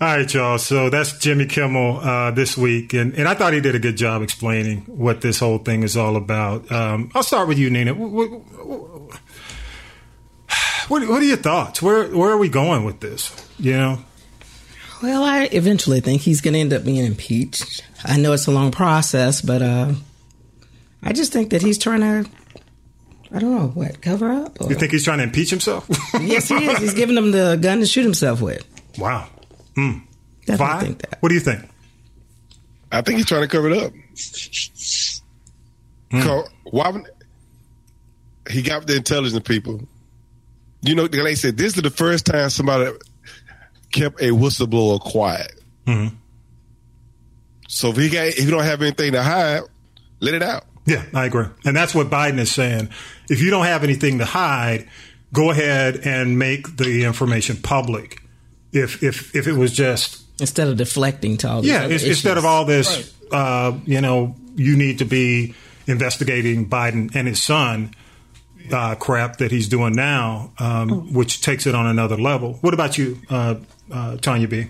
All 0.00 0.16
right, 0.16 0.34
y'all. 0.34 0.58
So 0.58 0.90
that's 0.90 1.18
Jimmy 1.18 1.46
Kimmel 1.46 1.98
uh, 1.98 2.30
this 2.30 2.56
week, 2.56 2.92
and, 2.92 3.14
and 3.14 3.26
I 3.26 3.34
thought 3.34 3.54
he 3.54 3.60
did 3.60 3.74
a 3.74 3.78
good 3.78 3.96
job 3.96 4.22
explaining 4.22 4.82
what 4.82 5.22
this 5.22 5.40
whole 5.40 5.58
thing 5.58 5.82
is 5.82 5.96
all 5.96 6.16
about. 6.16 6.70
Um, 6.70 7.10
I'll 7.14 7.22
start 7.22 7.48
with 7.48 7.58
you, 7.58 7.70
Nina. 7.70 7.94
What, 7.94 8.97
what, 10.88 11.08
what, 11.08 11.22
are 11.22 11.24
your 11.24 11.36
thoughts? 11.36 11.82
Where 11.82 12.08
where 12.08 12.30
are 12.30 12.38
we 12.38 12.48
going 12.48 12.84
with 12.84 13.00
this? 13.00 13.32
You 13.58 13.72
know. 13.72 13.98
Well, 15.02 15.22
I 15.22 15.44
eventually 15.52 16.00
think 16.00 16.22
he's 16.22 16.40
going 16.40 16.54
to 16.54 16.60
end 16.60 16.72
up 16.72 16.84
being 16.84 17.04
impeached. 17.04 17.84
I 18.04 18.16
know 18.16 18.32
it's 18.32 18.46
a 18.46 18.50
long 18.50 18.72
process, 18.72 19.40
but 19.40 19.62
uh, 19.62 19.92
I 21.02 21.12
just 21.12 21.32
think 21.32 21.50
that 21.50 21.62
he's 21.62 21.78
trying 21.78 22.00
to. 22.00 22.28
I 23.30 23.38
don't 23.38 23.54
know 23.54 23.68
what 23.68 24.00
cover 24.00 24.32
up. 24.32 24.60
Or? 24.60 24.70
You 24.70 24.76
think 24.76 24.92
he's 24.92 25.04
trying 25.04 25.18
to 25.18 25.24
impeach 25.24 25.50
himself? 25.50 25.86
yes, 26.20 26.48
he 26.48 26.54
is. 26.54 26.78
He's 26.78 26.94
giving 26.94 27.16
him 27.16 27.30
the 27.30 27.58
gun 27.60 27.80
to 27.80 27.86
shoot 27.86 28.02
himself 28.02 28.40
with. 28.40 28.66
Wow. 28.98 29.28
Hmm. 29.74 29.98
Definitely 30.46 30.86
think 30.86 30.98
that. 31.02 31.18
What 31.20 31.28
do 31.28 31.34
you 31.34 31.40
think? 31.40 31.62
I 32.90 33.02
think 33.02 33.18
he's 33.18 33.26
trying 33.26 33.42
to 33.42 33.48
cover 33.48 33.70
it 33.70 33.82
up. 33.82 33.92
Mm. 36.10 36.48
Why 36.64 37.02
he 38.50 38.62
got 38.62 38.86
the 38.86 38.96
intelligent 38.96 39.44
people. 39.44 39.86
You 40.82 40.94
know, 40.94 41.08
they 41.08 41.34
said 41.34 41.56
this 41.56 41.76
is 41.76 41.82
the 41.82 41.90
first 41.90 42.26
time 42.26 42.50
somebody 42.50 42.92
kept 43.90 44.20
a 44.20 44.30
whistleblower 44.30 45.00
quiet. 45.00 45.60
Mm-hmm. 45.86 46.14
So 47.68 47.90
if 47.90 47.96
he 47.96 48.08
got, 48.08 48.28
if 48.28 48.44
you 48.44 48.50
don't 48.50 48.64
have 48.64 48.82
anything 48.82 49.12
to 49.12 49.22
hide, 49.22 49.62
let 50.20 50.34
it 50.34 50.42
out. 50.42 50.64
Yeah, 50.86 51.04
I 51.12 51.26
agree, 51.26 51.46
and 51.66 51.76
that's 51.76 51.94
what 51.94 52.08
Biden 52.08 52.38
is 52.38 52.50
saying. 52.50 52.88
If 53.28 53.42
you 53.42 53.50
don't 53.50 53.66
have 53.66 53.84
anything 53.84 54.18
to 54.18 54.24
hide, 54.24 54.88
go 55.34 55.50
ahead 55.50 56.00
and 56.04 56.38
make 56.38 56.76
the 56.78 57.04
information 57.04 57.58
public. 57.58 58.22
If 58.72 59.02
if 59.02 59.34
if 59.36 59.46
it 59.46 59.52
was 59.52 59.72
just 59.72 60.22
instead 60.40 60.68
of 60.68 60.76
deflecting 60.76 61.36
to 61.38 61.48
all 61.48 61.64
yeah, 61.64 61.86
instead 61.86 62.38
of 62.38 62.46
all 62.46 62.64
this, 62.64 63.14
right. 63.30 63.38
uh, 63.38 63.76
you 63.84 64.00
know, 64.00 64.34
you 64.54 64.76
need 64.76 64.98
to 65.00 65.04
be 65.04 65.54
investigating 65.86 66.68
Biden 66.68 67.14
and 67.14 67.28
his 67.28 67.42
son. 67.42 67.94
Uh, 68.72 68.94
crap 68.94 69.38
that 69.38 69.50
he's 69.50 69.68
doing 69.68 69.94
now, 69.94 70.52
um, 70.58 70.92
oh. 70.92 70.96
which 71.12 71.40
takes 71.40 71.66
it 71.66 71.74
on 71.74 71.86
another 71.86 72.16
level. 72.16 72.54
What 72.60 72.74
about 72.74 72.98
you, 72.98 73.20
uh, 73.30 73.56
uh 73.90 74.16
Tanya 74.18 74.48
B? 74.48 74.68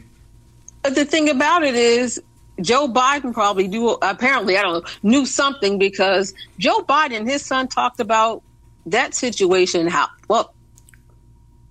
The 0.85 1.05
thing 1.05 1.29
about 1.29 1.65
it 1.65 1.75
is, 1.75 2.21
Joe 2.61 2.89
Biden 2.89 3.33
probably 3.33 3.69
do 3.69 3.91
apparently 4.03 4.57
I 4.57 4.63
don't 4.63 4.85
know 4.85 4.91
knew 5.03 5.27
something 5.27 5.79
because 5.79 6.35
Joe 6.59 6.81
Biden 6.81 7.29
his 7.29 7.45
son 7.45 7.69
talked 7.69 8.01
about 8.01 8.43
that 8.87 9.15
situation 9.15 9.87
how 9.87 10.09
well 10.29 10.55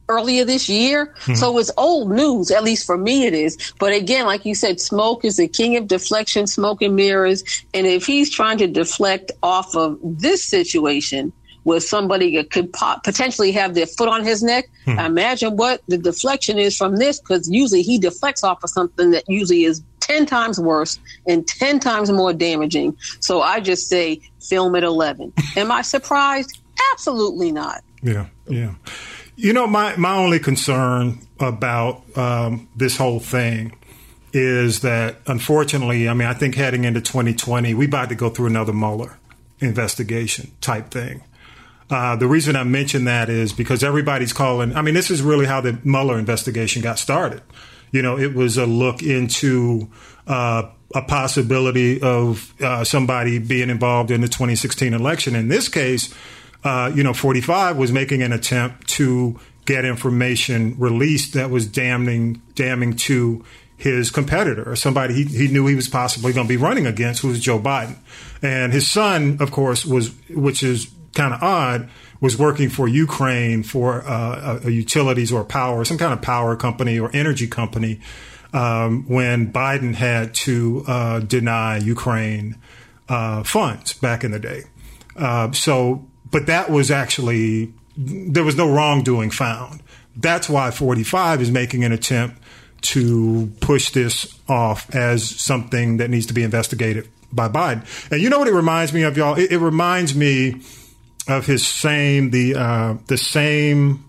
earlier 0.09 0.45
this 0.45 0.69
year 0.69 1.07
mm-hmm. 1.07 1.33
so 1.33 1.57
it's 1.57 1.71
old 1.77 2.11
news 2.11 2.49
at 2.51 2.63
least 2.63 2.85
for 2.85 2.97
me 2.97 3.25
it 3.25 3.33
is 3.33 3.73
but 3.79 3.91
again 3.91 4.25
like 4.25 4.45
you 4.45 4.55
said 4.55 4.79
smoke 4.79 5.25
is 5.25 5.35
the 5.35 5.47
king 5.47 5.75
of 5.75 5.87
deflection 5.87 6.47
smoke 6.47 6.81
and 6.81 6.95
mirrors 6.95 7.43
and 7.73 7.85
if 7.85 8.05
he's 8.05 8.29
trying 8.29 8.57
to 8.57 8.67
deflect 8.67 9.31
off 9.43 9.75
of 9.75 9.99
this 10.01 10.43
situation 10.43 11.33
where 11.67 11.81
somebody 11.81 12.41
could 12.45 12.71
potentially 13.03 13.51
have 13.51 13.73
their 13.73 13.85
foot 13.85 14.07
on 14.07 14.23
his 14.23 14.41
neck. 14.41 14.69
Hmm. 14.85 14.99
Imagine 14.99 15.57
what 15.57 15.81
the 15.89 15.97
deflection 15.97 16.57
is 16.57 16.77
from 16.77 16.95
this, 16.95 17.19
because 17.19 17.49
usually 17.51 17.81
he 17.81 17.99
deflects 17.99 18.41
off 18.41 18.63
of 18.63 18.69
something 18.69 19.11
that 19.11 19.25
usually 19.27 19.65
is 19.65 19.83
10 19.99 20.27
times 20.27 20.61
worse 20.61 20.97
and 21.27 21.45
10 21.45 21.81
times 21.81 22.09
more 22.09 22.31
damaging. 22.31 22.95
So 23.19 23.41
I 23.41 23.59
just 23.59 23.89
say 23.89 24.21
film 24.39 24.77
at 24.77 24.85
11. 24.85 25.33
Am 25.57 25.69
I 25.69 25.81
surprised? 25.81 26.57
Absolutely 26.93 27.51
not. 27.51 27.83
Yeah, 28.01 28.27
yeah. 28.47 28.75
You 29.35 29.51
know, 29.51 29.67
my, 29.67 29.93
my 29.97 30.15
only 30.15 30.39
concern 30.39 31.19
about 31.37 32.01
um, 32.17 32.69
this 32.77 32.95
whole 32.95 33.19
thing 33.19 33.75
is 34.31 34.79
that 34.81 35.17
unfortunately, 35.27 36.07
I 36.07 36.13
mean, 36.13 36.29
I 36.29 36.33
think 36.33 36.55
heading 36.55 36.85
into 36.85 37.01
2020, 37.01 37.73
we 37.73 37.87
about 37.87 38.07
to 38.07 38.15
go 38.15 38.29
through 38.29 38.45
another 38.45 38.71
Mueller 38.71 39.17
investigation 39.59 40.51
type 40.61 40.91
thing. 40.91 41.23
Uh, 41.89 42.15
the 42.15 42.27
reason 42.27 42.55
I 42.55 42.63
mention 42.63 43.05
that 43.05 43.29
is 43.29 43.53
because 43.53 43.83
everybody's 43.83 44.33
calling. 44.33 44.75
I 44.75 44.81
mean, 44.81 44.93
this 44.93 45.09
is 45.09 45.21
really 45.21 45.45
how 45.45 45.61
the 45.61 45.79
Mueller 45.83 46.19
investigation 46.19 46.81
got 46.81 46.99
started. 46.99 47.41
You 47.91 48.01
know, 48.01 48.17
it 48.17 48.33
was 48.33 48.57
a 48.57 48.65
look 48.65 49.01
into 49.01 49.89
uh, 50.27 50.69
a 50.93 51.01
possibility 51.01 52.01
of 52.01 52.53
uh, 52.61 52.83
somebody 52.83 53.39
being 53.39 53.69
involved 53.69 54.11
in 54.11 54.21
the 54.21 54.27
2016 54.27 54.93
election. 54.93 55.35
In 55.35 55.47
this 55.47 55.69
case, 55.69 56.13
uh, 56.63 56.91
you 56.93 57.03
know, 57.03 57.13
45 57.13 57.77
was 57.77 57.91
making 57.91 58.21
an 58.21 58.33
attempt 58.33 58.87
to 58.89 59.39
get 59.65 59.85
information 59.85 60.75
released 60.77 61.33
that 61.33 61.49
was 61.49 61.67
damning, 61.67 62.41
damning 62.55 62.95
to 62.95 63.45
his 63.77 64.09
competitor 64.09 64.67
or 64.67 64.75
somebody 64.75 65.13
he, 65.13 65.23
he 65.23 65.47
knew 65.49 65.67
he 65.67 65.75
was 65.75 65.87
possibly 65.87 66.33
going 66.33 66.47
to 66.47 66.49
be 66.49 66.57
running 66.57 66.87
against, 66.87 67.21
who 67.21 67.27
was 67.27 67.39
Joe 67.39 67.59
Biden. 67.59 67.95
And 68.41 68.73
his 68.73 68.87
son, 68.87 69.37
of 69.39 69.51
course, 69.51 69.85
was, 69.85 70.13
which 70.29 70.63
is 70.63 70.87
kind 71.17 71.33
of 71.33 71.43
odd, 71.43 71.89
was 72.21 72.37
working 72.37 72.69
for 72.69 72.87
Ukraine 72.87 73.63
for 73.63 74.07
uh, 74.07 74.59
a, 74.63 74.67
a, 74.67 74.71
utilities 74.71 75.31
or 75.31 75.43
power, 75.43 75.83
some 75.83 75.97
kind 75.97 76.13
of 76.13 76.21
power 76.21 76.55
company 76.55 76.99
or 76.99 77.09
energy 77.13 77.47
company, 77.47 77.99
um, 78.53 79.03
when 79.09 79.51
Biden 79.51 79.95
had 79.95 80.33
to 80.35 80.83
uh, 80.87 81.19
deny 81.19 81.77
Ukraine 81.77 82.55
uh, 83.09 83.43
funds 83.43 83.93
back 83.93 84.23
in 84.23 84.31
the 84.31 84.39
day. 84.39 84.63
Uh, 85.15 85.51
so, 85.51 86.05
but 86.31 86.45
that 86.45 86.69
was 86.69 86.91
actually 86.91 87.73
there 87.97 88.43
was 88.43 88.55
no 88.55 88.71
wrongdoing 88.71 89.31
found. 89.31 89.81
That's 90.15 90.47
why 90.47 90.71
45 90.71 91.41
is 91.41 91.51
making 91.51 91.83
an 91.83 91.91
attempt 91.91 92.39
to 92.79 93.51
push 93.59 93.89
this 93.89 94.39
off 94.47 94.93
as 94.95 95.27
something 95.27 95.97
that 95.97 96.09
needs 96.09 96.27
to 96.27 96.33
be 96.33 96.43
investigated 96.43 97.09
by 97.31 97.49
Biden. 97.49 98.11
And 98.11 98.21
you 98.21 98.29
know 98.29 98.39
what 98.39 98.47
it 98.47 98.53
reminds 98.53 98.93
me 98.93 99.01
of, 99.03 99.17
y'all? 99.17 99.35
It, 99.35 99.51
it 99.51 99.57
reminds 99.57 100.15
me 100.15 100.61
of 101.27 101.45
his 101.45 101.67
same 101.67 102.31
the 102.31 102.55
uh, 102.55 102.97
the 103.07 103.17
same 103.17 104.05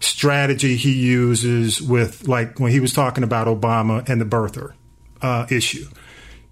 strategy 0.00 0.76
he 0.76 0.92
uses 0.92 1.80
with 1.80 2.26
like 2.26 2.58
when 2.58 2.72
he 2.72 2.80
was 2.80 2.92
talking 2.92 3.22
about 3.24 3.46
Obama 3.46 4.08
and 4.08 4.20
the 4.20 4.24
birther 4.24 4.72
uh, 5.20 5.46
issue. 5.50 5.86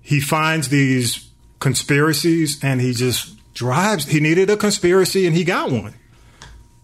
He 0.01 0.21
finds 0.21 0.69
these 0.69 1.29
conspiracies 1.59 2.63
and 2.63 2.81
he 2.81 2.93
just 2.93 3.37
drives. 3.55 4.07
He 4.07 4.21
needed 4.21 4.51
a 4.51 4.57
conspiracy 4.57 5.27
and 5.27 5.37
he 5.37 5.45
got 5.45 5.71
one. 5.71 5.95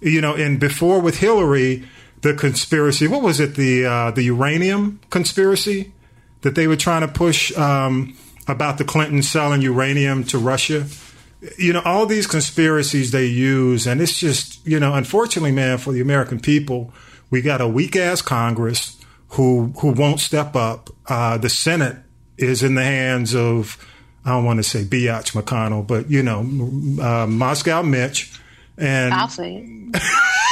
You 0.00 0.20
know, 0.20 0.34
and 0.34 0.60
before 0.60 1.00
with 1.00 1.18
Hillary, 1.18 1.84
the 2.20 2.34
conspiracy. 2.34 3.06
What 3.06 3.22
was 3.22 3.40
it? 3.40 3.54
The 3.54 3.86
uh, 3.86 4.10
the 4.10 4.24
uranium 4.24 5.00
conspiracy 5.10 5.92
that 6.42 6.54
they 6.54 6.66
were 6.66 6.76
trying 6.76 7.02
to 7.02 7.08
push 7.08 7.56
um, 7.56 8.16
about 8.46 8.78
the 8.78 8.84
Clintons 8.84 9.28
selling 9.28 9.62
uranium 9.62 10.24
to 10.24 10.38
Russia 10.38 10.86
you 11.58 11.72
know, 11.72 11.82
all 11.84 12.06
these 12.06 12.26
conspiracies 12.26 13.10
they 13.10 13.26
use, 13.26 13.86
and 13.86 14.00
it's 14.00 14.18
just, 14.18 14.66
you 14.66 14.80
know, 14.80 14.94
unfortunately, 14.94 15.52
man, 15.52 15.78
for 15.78 15.92
the 15.92 16.00
American 16.00 16.40
people, 16.40 16.92
we 17.30 17.42
got 17.42 17.60
a 17.60 17.68
weak 17.68 17.96
ass 17.96 18.22
Congress 18.22 18.96
who 19.30 19.72
who 19.80 19.92
won't 19.92 20.20
step 20.20 20.56
up. 20.56 20.90
Uh, 21.06 21.36
the 21.36 21.48
Senate 21.48 21.98
is 22.38 22.62
in 22.62 22.74
the 22.74 22.84
hands 22.84 23.34
of, 23.34 23.76
I 24.24 24.30
don't 24.30 24.44
want 24.44 24.58
to 24.58 24.62
say 24.62 24.84
Biatch 24.84 25.32
McConnell, 25.32 25.86
but 25.86 26.10
you 26.10 26.22
know, 26.22 26.40
uh, 27.02 27.26
Moscow 27.26 27.82
Mitch, 27.82 28.32
and 28.78 29.12
I'll 29.14 29.28
say 29.28 29.64
it. 29.66 29.76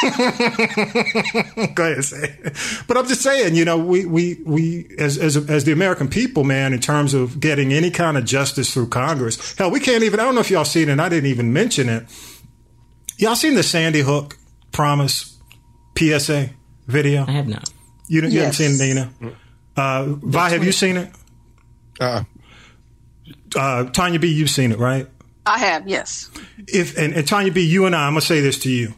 Go 1.75 1.91
ahead, 1.91 2.05
say. 2.05 2.37
It. 2.45 2.57
But 2.87 2.97
I'm 2.97 3.07
just 3.07 3.23
saying, 3.23 3.55
you 3.55 3.65
know, 3.65 3.79
we 3.79 4.05
we 4.07 4.41
we 4.45 4.87
as 4.99 5.19
as 5.19 5.37
as 5.49 5.65
the 5.65 5.73
American 5.73 6.09
people, 6.09 6.45
man, 6.45 6.73
in 6.73 6.81
terms 6.81 7.15
of 7.15 7.41
getting 7.41 7.73
any 7.73 7.91
kind 7.91 8.17
of 8.17 8.25
justice 8.25 8.73
through 8.73 8.89
Congress. 8.89 9.57
Hell, 9.57 9.71
we 9.71 9.81
can't 9.81 10.03
even. 10.05 10.21
I 10.21 10.25
don't 10.25 10.35
know 10.35 10.41
if 10.41 10.51
y'all 10.51 10.65
seen 10.65 10.89
it. 10.89 10.93
and 10.93 11.03
I 11.03 11.09
didn't 11.09 11.31
even 11.31 11.53
mention 11.53 11.89
it. 11.89 12.05
Y'all 13.19 13.37
seen 13.37 13.55
the 13.55 13.63
Sandy 13.63 14.01
Hook 14.01 14.37
promise 14.73 15.39
PSA 15.97 16.51
video? 16.87 17.25
I 17.27 17.31
have 17.33 17.47
not. 17.49 17.71
You, 18.09 18.23
you 18.23 18.29
Yes. 18.29 18.59
haven't 18.59 18.77
seen 18.79 18.89
it, 18.91 19.11
Nina? 19.21 19.35
Uh, 19.77 20.05
Vi, 20.21 20.49
have 20.51 20.65
you 20.65 20.73
seen 20.73 20.97
it? 20.97 21.11
Uh, 22.01 22.25
Uh, 23.57 23.85
Tanya 23.85 24.19
B, 24.19 24.27
you've 24.35 24.51
seen 24.51 24.73
it, 24.73 24.79
right? 24.79 25.07
I 25.47 25.59
have, 25.59 25.87
yes. 25.87 26.31
if 26.69 26.97
and, 26.97 27.13
and 27.13 27.27
Tanya 27.27 27.53
B, 27.53 27.63
you 27.67 27.87
and 27.87 27.95
I, 27.95 28.07
I'm 28.07 28.13
gonna 28.13 28.23
say 28.23 28.41
this 28.41 28.59
to 28.61 28.71
you: 28.71 28.95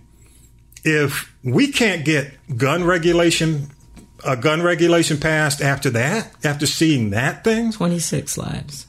if 0.84 1.34
we 1.42 1.72
can't 1.72 2.05
get 2.05 2.32
gun 2.57 2.84
regulation, 2.84 3.68
a 4.24 4.36
gun 4.36 4.62
regulation 4.62 5.18
passed 5.18 5.61
after 5.61 5.90
that, 5.90 6.32
after 6.44 6.66
seeing 6.66 7.11
that 7.11 7.42
thing, 7.42 7.72
26 7.72 8.38
lives, 8.38 8.86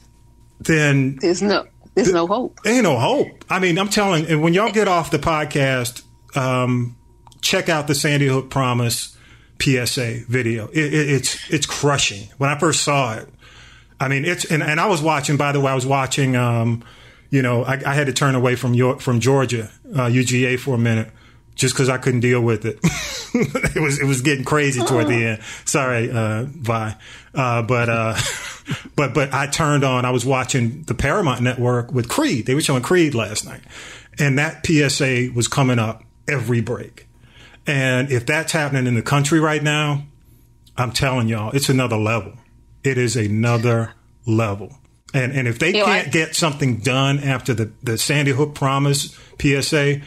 then 0.60 1.16
there's 1.16 1.42
no 1.42 1.66
there's 1.94 2.12
no 2.12 2.28
hope. 2.28 2.60
Ain't 2.64 2.84
no 2.84 2.96
hope. 2.96 3.44
I 3.50 3.58
mean, 3.58 3.78
I'm 3.78 3.88
telling. 3.88 4.26
And 4.26 4.40
when 4.42 4.54
y'all 4.54 4.70
get 4.70 4.86
off 4.86 5.10
the 5.10 5.18
podcast, 5.18 6.02
um, 6.36 6.96
check 7.40 7.68
out 7.68 7.88
the 7.88 7.94
Sandy 7.94 8.28
Hook 8.28 8.50
Promise 8.50 9.16
PSA 9.60 10.22
video. 10.28 10.68
It, 10.68 10.94
it, 10.94 11.10
it's 11.10 11.50
it's 11.50 11.66
crushing. 11.66 12.28
When 12.38 12.50
I 12.50 12.58
first 12.58 12.84
saw 12.84 13.16
it, 13.16 13.28
I 13.98 14.06
mean, 14.06 14.24
it's 14.24 14.44
and, 14.44 14.62
and 14.62 14.78
I 14.78 14.86
was 14.86 15.02
watching. 15.02 15.36
By 15.36 15.50
the 15.50 15.60
way, 15.60 15.72
I 15.72 15.74
was 15.74 15.86
watching. 15.86 16.36
Um, 16.36 16.84
you 17.30 17.42
know, 17.42 17.64
I, 17.64 17.74
I 17.84 17.94
had 17.94 18.06
to 18.06 18.12
turn 18.12 18.34
away 18.34 18.56
from 18.56 18.74
your 18.74 18.98
from 18.98 19.20
Georgia 19.20 19.70
uh, 19.92 20.06
UGA 20.06 20.58
for 20.58 20.74
a 20.74 20.78
minute 20.78 21.10
just 21.54 21.74
because 21.74 21.88
I 21.88 21.98
couldn't 21.98 22.20
deal 22.20 22.40
with 22.40 22.64
it. 22.64 22.78
it 23.74 23.80
was 23.80 24.00
it 24.00 24.04
was 24.04 24.22
getting 24.22 24.44
crazy 24.44 24.80
toward 24.80 25.08
the 25.08 25.24
end. 25.24 25.42
Sorry, 25.64 26.10
uh, 26.10 26.44
Vi, 26.48 26.96
uh, 27.34 27.62
but 27.62 27.88
uh, 27.88 28.16
but 28.96 29.12
but 29.12 29.34
I 29.34 29.46
turned 29.48 29.84
on. 29.84 30.04
I 30.04 30.10
was 30.10 30.24
watching 30.24 30.84
the 30.84 30.94
Paramount 30.94 31.42
Network 31.42 31.92
with 31.92 32.08
Creed. 32.08 32.46
They 32.46 32.54
were 32.54 32.60
showing 32.60 32.82
Creed 32.82 33.14
last 33.14 33.44
night, 33.44 33.60
and 34.18 34.38
that 34.38 34.64
PSA 34.64 35.30
was 35.34 35.48
coming 35.48 35.78
up 35.78 36.04
every 36.26 36.60
break. 36.60 37.06
And 37.66 38.10
if 38.10 38.24
that's 38.24 38.52
happening 38.52 38.86
in 38.86 38.94
the 38.94 39.02
country 39.02 39.40
right 39.40 39.62
now, 39.62 40.06
I'm 40.76 40.92
telling 40.92 41.28
y'all, 41.28 41.50
it's 41.50 41.68
another 41.68 41.98
level. 41.98 42.32
It 42.82 42.96
is 42.96 43.16
another 43.16 43.92
level. 44.26 44.78
And 45.14 45.32
and 45.32 45.48
if 45.48 45.58
they 45.58 45.74
You 45.76 45.84
can't 45.84 46.08
I- 46.08 46.10
get 46.10 46.34
something 46.36 46.78
done 46.78 47.18
after 47.20 47.54
the, 47.54 47.70
the 47.82 47.96
Sandy 47.98 48.32
Hook 48.32 48.54
Promise 48.54 49.16
PSA, 49.40 50.00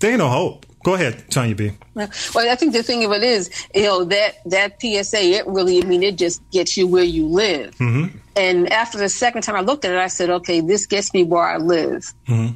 they 0.00 0.08
ain't 0.08 0.18
no 0.18 0.28
hope. 0.28 0.64
Go 0.84 0.94
ahead, 0.94 1.24
Tanya 1.30 1.54
B. 1.56 1.72
Well, 1.94 2.08
I 2.36 2.54
think 2.54 2.72
the 2.72 2.82
thing 2.84 3.04
of 3.04 3.12
it 3.12 3.22
is, 3.24 3.50
you 3.74 3.82
know, 3.82 4.04
that 4.04 4.36
that 4.46 4.80
PSA, 4.80 5.18
it 5.22 5.46
really, 5.46 5.82
I 5.82 5.84
mean, 5.86 6.02
it 6.02 6.16
just 6.16 6.40
gets 6.50 6.76
you 6.76 6.86
where 6.86 7.04
you 7.04 7.26
live. 7.26 7.74
Mm-hmm. 7.76 8.16
And 8.36 8.72
after 8.72 8.96
the 8.96 9.08
second 9.08 9.42
time 9.42 9.56
I 9.56 9.60
looked 9.60 9.84
at 9.84 9.92
it, 9.92 9.98
I 9.98 10.06
said, 10.06 10.30
okay, 10.30 10.60
this 10.60 10.86
gets 10.86 11.12
me 11.12 11.24
where 11.24 11.42
I 11.42 11.56
live. 11.58 12.14
Mm-hmm. 12.28 12.54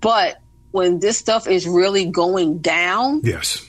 But 0.00 0.40
when 0.70 0.98
this 0.98 1.18
stuff 1.18 1.46
is 1.46 1.68
really 1.68 2.06
going 2.06 2.58
down, 2.58 3.20
Yes. 3.22 3.64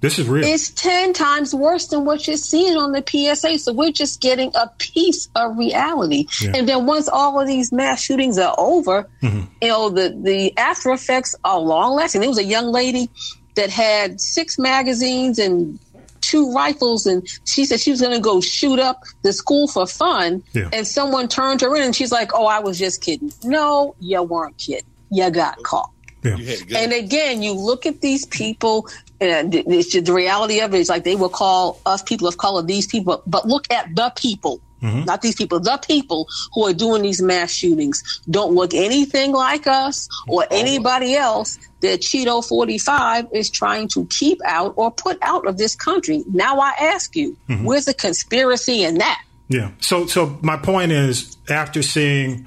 This 0.00 0.18
is 0.18 0.28
real. 0.28 0.44
it's 0.44 0.70
10 0.70 1.12
times 1.12 1.52
worse 1.54 1.88
than 1.88 2.04
what 2.04 2.26
you're 2.28 2.36
seeing 2.36 2.76
on 2.76 2.92
the 2.92 3.02
PSA. 3.04 3.58
So 3.58 3.72
we're 3.72 3.90
just 3.90 4.20
getting 4.20 4.52
a 4.54 4.68
piece 4.78 5.28
of 5.34 5.58
reality. 5.58 6.26
Yeah. 6.40 6.52
And 6.54 6.68
then 6.68 6.86
once 6.86 7.08
all 7.08 7.40
of 7.40 7.48
these 7.48 7.72
mass 7.72 8.00
shootings 8.02 8.38
are 8.38 8.54
over, 8.58 9.08
Mm-hmm. 9.22 9.40
you 9.60 9.68
know, 9.68 9.90
the, 9.90 10.10
the 10.22 10.56
after 10.56 10.90
effects 10.92 11.34
are 11.44 11.58
long 11.58 11.94
lasting. 11.96 12.20
There 12.20 12.30
was 12.30 12.38
a 12.38 12.44
young 12.44 12.66
lady 12.66 13.10
that 13.56 13.70
had 13.70 14.20
six 14.20 14.56
magazines 14.58 15.38
and 15.40 15.80
two 16.20 16.52
rifles, 16.52 17.06
and 17.06 17.26
she 17.44 17.64
said 17.64 17.80
she 17.80 17.90
was 17.90 18.00
going 18.00 18.14
to 18.14 18.20
go 18.20 18.40
shoot 18.40 18.78
up 18.78 19.02
the 19.22 19.32
school 19.32 19.66
for 19.66 19.86
fun. 19.86 20.44
Yeah. 20.52 20.68
And 20.72 20.86
someone 20.86 21.26
turned 21.26 21.60
her 21.62 21.74
in, 21.74 21.82
and 21.82 21.96
she's 21.96 22.12
like, 22.12 22.32
Oh, 22.34 22.46
I 22.46 22.60
was 22.60 22.78
just 22.78 23.02
kidding. 23.02 23.32
No, 23.42 23.96
you 23.98 24.22
weren't 24.22 24.56
kidding. 24.58 24.84
You 25.10 25.28
got 25.30 25.60
caught. 25.64 25.90
Yeah. 26.22 26.36
And 26.76 26.92
again, 26.92 27.42
you 27.42 27.52
look 27.52 27.86
at 27.86 28.00
these 28.00 28.26
people, 28.26 28.88
and 29.20 29.54
it's 29.54 29.88
just, 29.88 30.06
the 30.06 30.12
reality 30.12 30.60
of 30.60 30.74
it 30.74 30.80
is 30.80 30.88
like 30.88 31.04
they 31.04 31.16
will 31.16 31.28
call 31.28 31.80
us 31.86 32.02
people 32.02 32.26
of 32.26 32.38
color 32.38 32.62
these 32.62 32.86
people, 32.86 33.22
but 33.26 33.46
look 33.46 33.70
at 33.72 33.94
the 33.94 34.12
people, 34.16 34.60
mm-hmm. 34.82 35.04
not 35.04 35.22
these 35.22 35.36
people, 35.36 35.60
the 35.60 35.78
people 35.86 36.26
who 36.54 36.66
are 36.66 36.72
doing 36.72 37.02
these 37.02 37.22
mass 37.22 37.52
shootings 37.52 38.20
don't 38.30 38.54
look 38.54 38.74
anything 38.74 39.32
like 39.32 39.66
us 39.66 40.08
or 40.28 40.44
anybody 40.50 41.14
else 41.14 41.58
that 41.80 42.00
Cheeto 42.00 42.46
45 42.46 43.28
is 43.32 43.48
trying 43.50 43.88
to 43.88 44.04
keep 44.06 44.40
out 44.44 44.74
or 44.76 44.90
put 44.90 45.18
out 45.22 45.46
of 45.46 45.56
this 45.58 45.76
country. 45.76 46.24
Now 46.32 46.58
I 46.58 46.72
ask 46.80 47.14
you, 47.14 47.36
mm-hmm. 47.48 47.64
where's 47.64 47.84
the 47.84 47.94
conspiracy 47.94 48.82
in 48.82 48.98
that? 48.98 49.22
Yeah. 49.48 49.70
So 49.80 50.06
so 50.06 50.38
my 50.42 50.56
point 50.56 50.92
is 50.92 51.36
after 51.48 51.82
seeing 51.82 52.46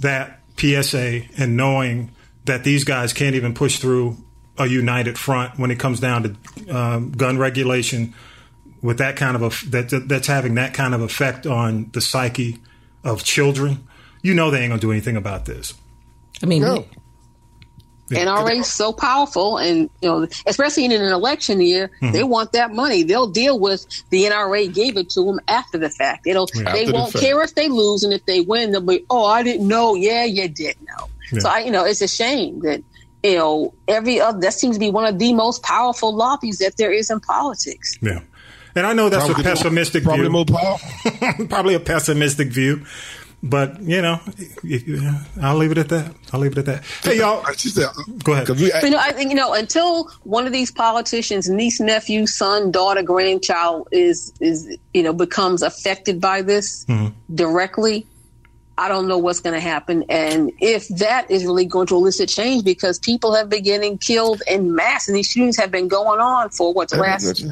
that 0.00 0.40
PSA 0.58 1.22
and 1.38 1.56
knowing 1.56 2.10
that 2.50 2.64
these 2.64 2.82
guys 2.84 3.12
can't 3.12 3.36
even 3.36 3.54
push 3.54 3.78
through 3.78 4.16
a 4.58 4.66
united 4.66 5.16
front 5.16 5.56
when 5.58 5.70
it 5.70 5.78
comes 5.78 6.00
down 6.00 6.22
to 6.24 6.76
um, 6.76 7.12
gun 7.12 7.38
regulation 7.38 8.12
with 8.82 8.98
that 8.98 9.14
kind 9.16 9.36
of 9.36 9.42
a 9.42 9.70
that 9.70 10.04
that's 10.08 10.26
having 10.26 10.54
that 10.56 10.74
kind 10.74 10.94
of 10.94 11.00
effect 11.00 11.46
on 11.46 11.88
the 11.92 12.00
psyche 12.00 12.58
of 13.04 13.22
children, 13.24 13.86
you 14.22 14.34
know 14.34 14.50
they 14.50 14.60
ain't 14.60 14.70
gonna 14.70 14.80
do 14.80 14.90
anything 14.90 15.16
about 15.16 15.44
this. 15.46 15.74
I 16.42 16.46
mean, 16.46 16.62
No. 16.62 16.84
NRA 18.10 18.58
is 18.58 18.66
so 18.66 18.92
powerful, 18.92 19.58
and 19.58 19.88
you 20.02 20.08
know, 20.08 20.26
especially 20.46 20.84
in 20.84 20.90
an 20.92 21.12
election 21.12 21.60
year, 21.60 21.92
Mm-hmm. 22.02 22.12
they 22.12 22.24
want 22.24 22.50
that 22.52 22.72
money. 22.72 23.04
They'll 23.04 23.28
deal 23.30 23.56
with 23.60 23.86
the 24.10 24.24
NRA 24.24 24.72
gave 24.74 24.96
it 24.96 25.10
to 25.10 25.22
them 25.24 25.38
after 25.46 25.78
the 25.78 25.90
fact. 25.90 26.24
They 26.24 26.32
don't. 26.32 26.50
After 26.56 26.72
they 26.72 26.86
the 26.86 26.92
won't 26.92 27.12
fact. 27.12 27.24
care 27.24 27.40
if 27.42 27.54
they 27.54 27.68
lose, 27.68 28.02
and 28.02 28.12
if 28.12 28.26
they 28.26 28.40
win, 28.40 28.72
they'll 28.72 28.80
be, 28.80 29.04
"Oh, 29.10 29.24
I 29.26 29.44
didn't 29.44 29.68
know." 29.68 29.94
Yeah, 29.94 30.24
you 30.24 30.48
did 30.48 30.74
know. 30.82 31.06
Yeah. 31.32 31.40
So 31.40 31.48
I, 31.48 31.60
you 31.60 31.70
know, 31.70 31.84
it's 31.84 32.02
a 32.02 32.08
shame 32.08 32.60
that 32.60 32.82
you 33.22 33.36
know 33.36 33.74
every 33.88 34.20
other. 34.20 34.40
That 34.40 34.54
seems 34.54 34.76
to 34.76 34.80
be 34.80 34.90
one 34.90 35.06
of 35.06 35.18
the 35.18 35.32
most 35.34 35.62
powerful 35.62 36.14
lobbies 36.14 36.58
that 36.58 36.76
there 36.76 36.92
is 36.92 37.10
in 37.10 37.20
politics. 37.20 37.96
Yeah. 38.00 38.20
And 38.74 38.86
I 38.86 38.92
know 38.92 39.08
that's 39.08 39.24
Probably 39.24 39.42
a 39.42 39.44
pessimistic 39.44 40.04
probably 40.04 40.22
view. 40.22 40.30
more 40.30 40.44
powerful. 40.44 41.46
probably 41.48 41.74
a 41.74 41.80
pessimistic 41.80 42.48
view. 42.48 42.86
But 43.42 43.80
you 43.80 44.02
know, 44.02 44.20
I'll 45.40 45.56
leave 45.56 45.72
it 45.72 45.78
at 45.78 45.88
that. 45.88 46.14
I'll 46.32 46.40
leave 46.40 46.52
it 46.52 46.58
at 46.58 46.66
that. 46.66 46.84
Hey, 47.02 47.18
y'all, 47.18 47.42
go 48.22 48.34
ahead. 48.34 48.46
But, 48.46 48.58
you 48.58 48.90
know, 48.90 48.98
I 48.98 49.12
think 49.12 49.30
you 49.30 49.36
know 49.36 49.54
until 49.54 50.10
one 50.24 50.46
of 50.46 50.52
these 50.52 50.70
politicians' 50.70 51.48
niece, 51.48 51.80
nephew, 51.80 52.26
son, 52.26 52.70
daughter, 52.70 53.02
grandchild 53.02 53.88
is 53.92 54.32
is 54.40 54.76
you 54.92 55.02
know 55.02 55.14
becomes 55.14 55.62
affected 55.62 56.20
by 56.20 56.42
this 56.42 56.84
mm-hmm. 56.84 57.14
directly. 57.34 58.06
I 58.80 58.88
don't 58.88 59.06
know 59.06 59.18
what's 59.18 59.40
going 59.40 59.52
to 59.54 59.60
happen, 59.60 60.04
and 60.08 60.50
if 60.60 60.88
that 60.88 61.30
is 61.30 61.44
really 61.44 61.66
going 61.66 61.86
to 61.88 61.94
elicit 61.96 62.30
change, 62.30 62.64
because 62.64 62.98
people 62.98 63.34
have 63.34 63.50
been 63.50 63.62
getting 63.62 63.98
killed 63.98 64.40
in 64.48 64.74
mass, 64.74 65.06
and 65.06 65.14
these 65.16 65.26
shootings 65.26 65.58
have 65.58 65.70
been 65.70 65.86
going 65.86 66.18
on 66.18 66.48
for 66.48 66.72
what 66.72 66.88
the 66.88 66.96
last 66.96 67.44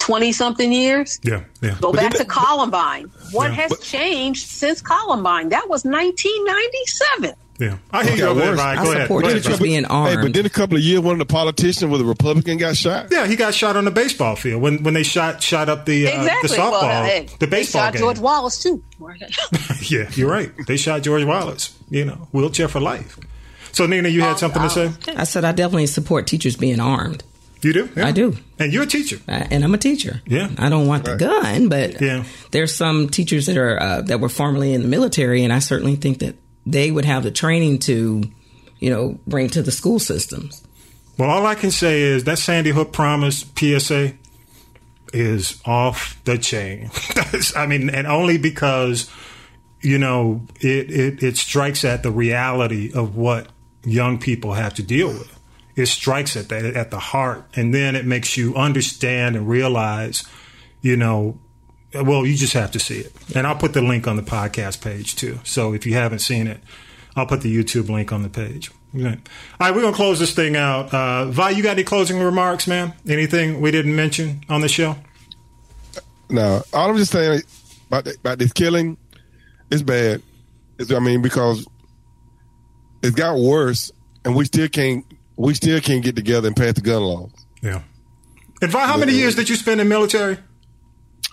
twenty 0.00 0.32
something 0.32 0.72
years. 0.72 1.20
Yeah, 1.22 1.44
yeah. 1.62 1.76
Go 1.80 1.92
But 1.92 2.00
back 2.00 2.12
then- 2.14 2.22
to 2.22 2.24
Columbine. 2.26 3.10
What 3.30 3.50
Yeah. 3.50 3.56
has 3.62 3.70
But- 3.70 3.82
changed 3.82 4.48
since 4.48 4.80
Columbine? 4.82 5.50
That 5.50 5.68
was 5.68 5.84
1997. 5.84 7.34
Yeah, 7.58 7.78
I 7.90 8.02
hear 8.04 8.12
Okay, 8.12 8.18
you 8.22 8.26
over 8.28 8.40
there, 8.40 8.50
worse. 8.50 8.58
Ryan. 8.58 8.78
I 8.78 8.84
Go 8.84 8.90
ahead. 8.92 9.02
support 9.04 9.22
Go 9.22 9.28
ahead, 9.30 9.42
teachers 9.42 9.60
Ryan. 9.60 9.62
being 9.62 9.84
Hey, 9.84 10.16
but 10.22 10.32
then 10.34 10.44
a 10.46 10.50
couple 10.50 10.76
of 10.76 10.82
years, 10.82 11.00
one 11.00 11.12
of 11.14 11.18
the 11.20 11.32
politicians 11.32 11.90
with 11.90 12.00
a 12.00 12.04
Republican 12.04 12.58
got 12.58 12.76
shot. 12.76 13.08
Yeah, 13.10 13.26
he 13.26 13.34
got 13.36 13.54
shot 13.54 13.76
on 13.76 13.84
the 13.86 13.90
baseball 13.90 14.36
field 14.36 14.60
when 14.60 14.82
when 14.82 14.92
they 14.94 15.02
shot 15.02 15.42
shot 15.42 15.68
up 15.70 15.86
the 15.86 16.06
uh, 16.08 16.16
Exactly. 16.18 16.48
the 16.48 16.54
softball, 16.54 16.82
well, 16.82 17.04
hey, 17.04 17.26
the 17.38 17.46
they 17.46 17.46
baseball 17.46 17.82
shot 17.84 17.92
game. 17.94 18.00
George 18.00 18.18
Wallace 18.18 18.62
too. 18.62 18.82
yeah, 19.88 20.10
you're 20.14 20.30
right. 20.30 20.50
They 20.66 20.76
shot 20.76 21.02
George 21.02 21.24
Wallace. 21.24 21.76
You 21.88 22.04
know, 22.04 22.28
wheelchair 22.32 22.68
for 22.68 22.80
life. 22.80 23.18
So 23.72 23.86
Nina, 23.86 24.08
you 24.08 24.22
had 24.22 24.38
something 24.38 24.62
to 24.62 24.70
say? 24.70 24.90
I 25.16 25.24
said 25.24 25.44
I 25.44 25.52
definitely 25.52 25.86
support 25.86 26.26
teachers 26.26 26.56
being 26.56 26.80
armed. 26.80 27.22
You 27.62 27.72
do? 27.72 27.88
Yeah. 27.96 28.06
I 28.06 28.12
do. 28.12 28.36
And 28.58 28.72
you're 28.72 28.84
a 28.84 28.86
teacher. 28.86 29.18
Uh, 29.26 29.44
and 29.50 29.64
I'm 29.64 29.74
a 29.74 29.78
teacher. 29.78 30.20
Yeah. 30.26 30.50
I 30.58 30.68
don't 30.68 30.86
want 30.86 31.04
the 31.04 31.16
gun, 31.16 31.68
but 31.68 32.00
Yeah. 32.00 32.24
there's 32.52 32.74
some 32.74 33.08
teachers 33.08 33.46
that 33.46 33.56
are 33.56 33.80
uh, 33.80 34.02
that 34.02 34.20
were 34.20 34.28
formerly 34.28 34.72
in 34.74 34.82
the 34.82 34.88
military, 34.88 35.42
and 35.42 35.52
I 35.52 35.58
certainly 35.60 35.96
think 35.96 36.18
that 36.20 36.36
they 36.66 36.90
would 36.90 37.04
have 37.04 37.22
the 37.22 37.30
training 37.30 37.78
to, 37.78 38.22
you 38.80 38.90
know, 38.90 39.18
bring 39.26 39.48
to 39.50 39.62
the 39.62 39.72
school 39.72 39.98
systems. 39.98 40.66
Well, 41.16 41.30
all 41.30 41.46
I 41.46 41.54
can 41.54 41.70
say 41.70 42.02
is 42.02 42.24
that 42.24 42.38
Sandy 42.38 42.70
Hook 42.70 42.92
Promise 42.92 43.46
PSA 43.56 44.12
is 45.12 45.60
off 45.64 46.20
the 46.24 46.36
chain. 46.36 46.90
I 47.56 47.66
mean, 47.66 47.88
and 47.88 48.06
only 48.06 48.36
because 48.36 49.10
you 49.80 49.98
know 49.98 50.42
it, 50.60 50.90
it 50.90 51.22
it 51.22 51.36
strikes 51.36 51.84
at 51.84 52.02
the 52.02 52.10
reality 52.10 52.92
of 52.92 53.16
what 53.16 53.48
young 53.84 54.18
people 54.18 54.54
have 54.54 54.74
to 54.74 54.82
deal 54.82 55.08
with. 55.08 55.32
It 55.74 55.86
strikes 55.86 56.36
at 56.36 56.48
that 56.48 56.64
at 56.64 56.90
the 56.90 56.98
heart, 56.98 57.46
and 57.54 57.72
then 57.72 57.96
it 57.96 58.04
makes 58.04 58.36
you 58.36 58.54
understand 58.54 59.36
and 59.36 59.48
realize, 59.48 60.24
you 60.82 60.96
know. 60.96 61.38
Well, 61.94 62.26
you 62.26 62.36
just 62.36 62.52
have 62.52 62.72
to 62.72 62.78
see 62.78 62.98
it, 62.98 63.12
and 63.34 63.46
I'll 63.46 63.56
put 63.56 63.72
the 63.72 63.80
link 63.80 64.06
on 64.06 64.16
the 64.16 64.22
podcast 64.22 64.82
page 64.82 65.16
too. 65.16 65.40
So 65.44 65.72
if 65.72 65.86
you 65.86 65.94
haven't 65.94 66.18
seen 66.18 66.46
it, 66.46 66.60
I'll 67.14 67.26
put 67.26 67.40
the 67.40 67.54
YouTube 67.54 67.88
link 67.88 68.12
on 68.12 68.22
the 68.22 68.28
page. 68.28 68.70
All 68.94 69.02
right, 69.60 69.74
we're 69.74 69.82
gonna 69.82 69.96
close 69.96 70.18
this 70.18 70.34
thing 70.34 70.56
out. 70.56 70.92
Uh, 70.92 71.26
Vi, 71.26 71.50
you 71.50 71.62
got 71.62 71.72
any 71.72 71.84
closing 71.84 72.18
remarks, 72.18 72.66
man? 72.66 72.94
Anything 73.08 73.60
we 73.60 73.70
didn't 73.70 73.94
mention 73.94 74.42
on 74.48 74.60
the 74.62 74.68
show? 74.68 74.96
No, 76.30 76.62
all 76.72 76.90
I'm 76.90 76.96
just 76.96 77.12
saying 77.12 77.42
about 77.88 78.04
th- 78.04 78.16
about 78.16 78.38
this 78.38 78.52
killing, 78.52 78.96
it's 79.70 79.82
bad. 79.82 80.22
It's, 80.78 80.90
I 80.92 80.98
mean, 80.98 81.22
because 81.22 81.66
it's 83.02 83.14
got 83.14 83.38
worse, 83.38 83.92
and 84.24 84.34
we 84.34 84.44
still 84.44 84.68
can't 84.68 85.04
we 85.36 85.54
still 85.54 85.80
can't 85.80 86.02
get 86.02 86.16
together 86.16 86.48
and 86.48 86.56
pass 86.56 86.74
the 86.74 86.80
gun 86.80 87.02
laws. 87.02 87.30
Yeah. 87.62 87.82
And 88.62 88.70
Vi, 88.70 88.86
how 88.86 88.96
many 88.96 89.12
years 89.12 89.34
did 89.34 89.48
you 89.48 89.56
spend 89.56 89.80
in 89.80 89.88
military? 89.88 90.38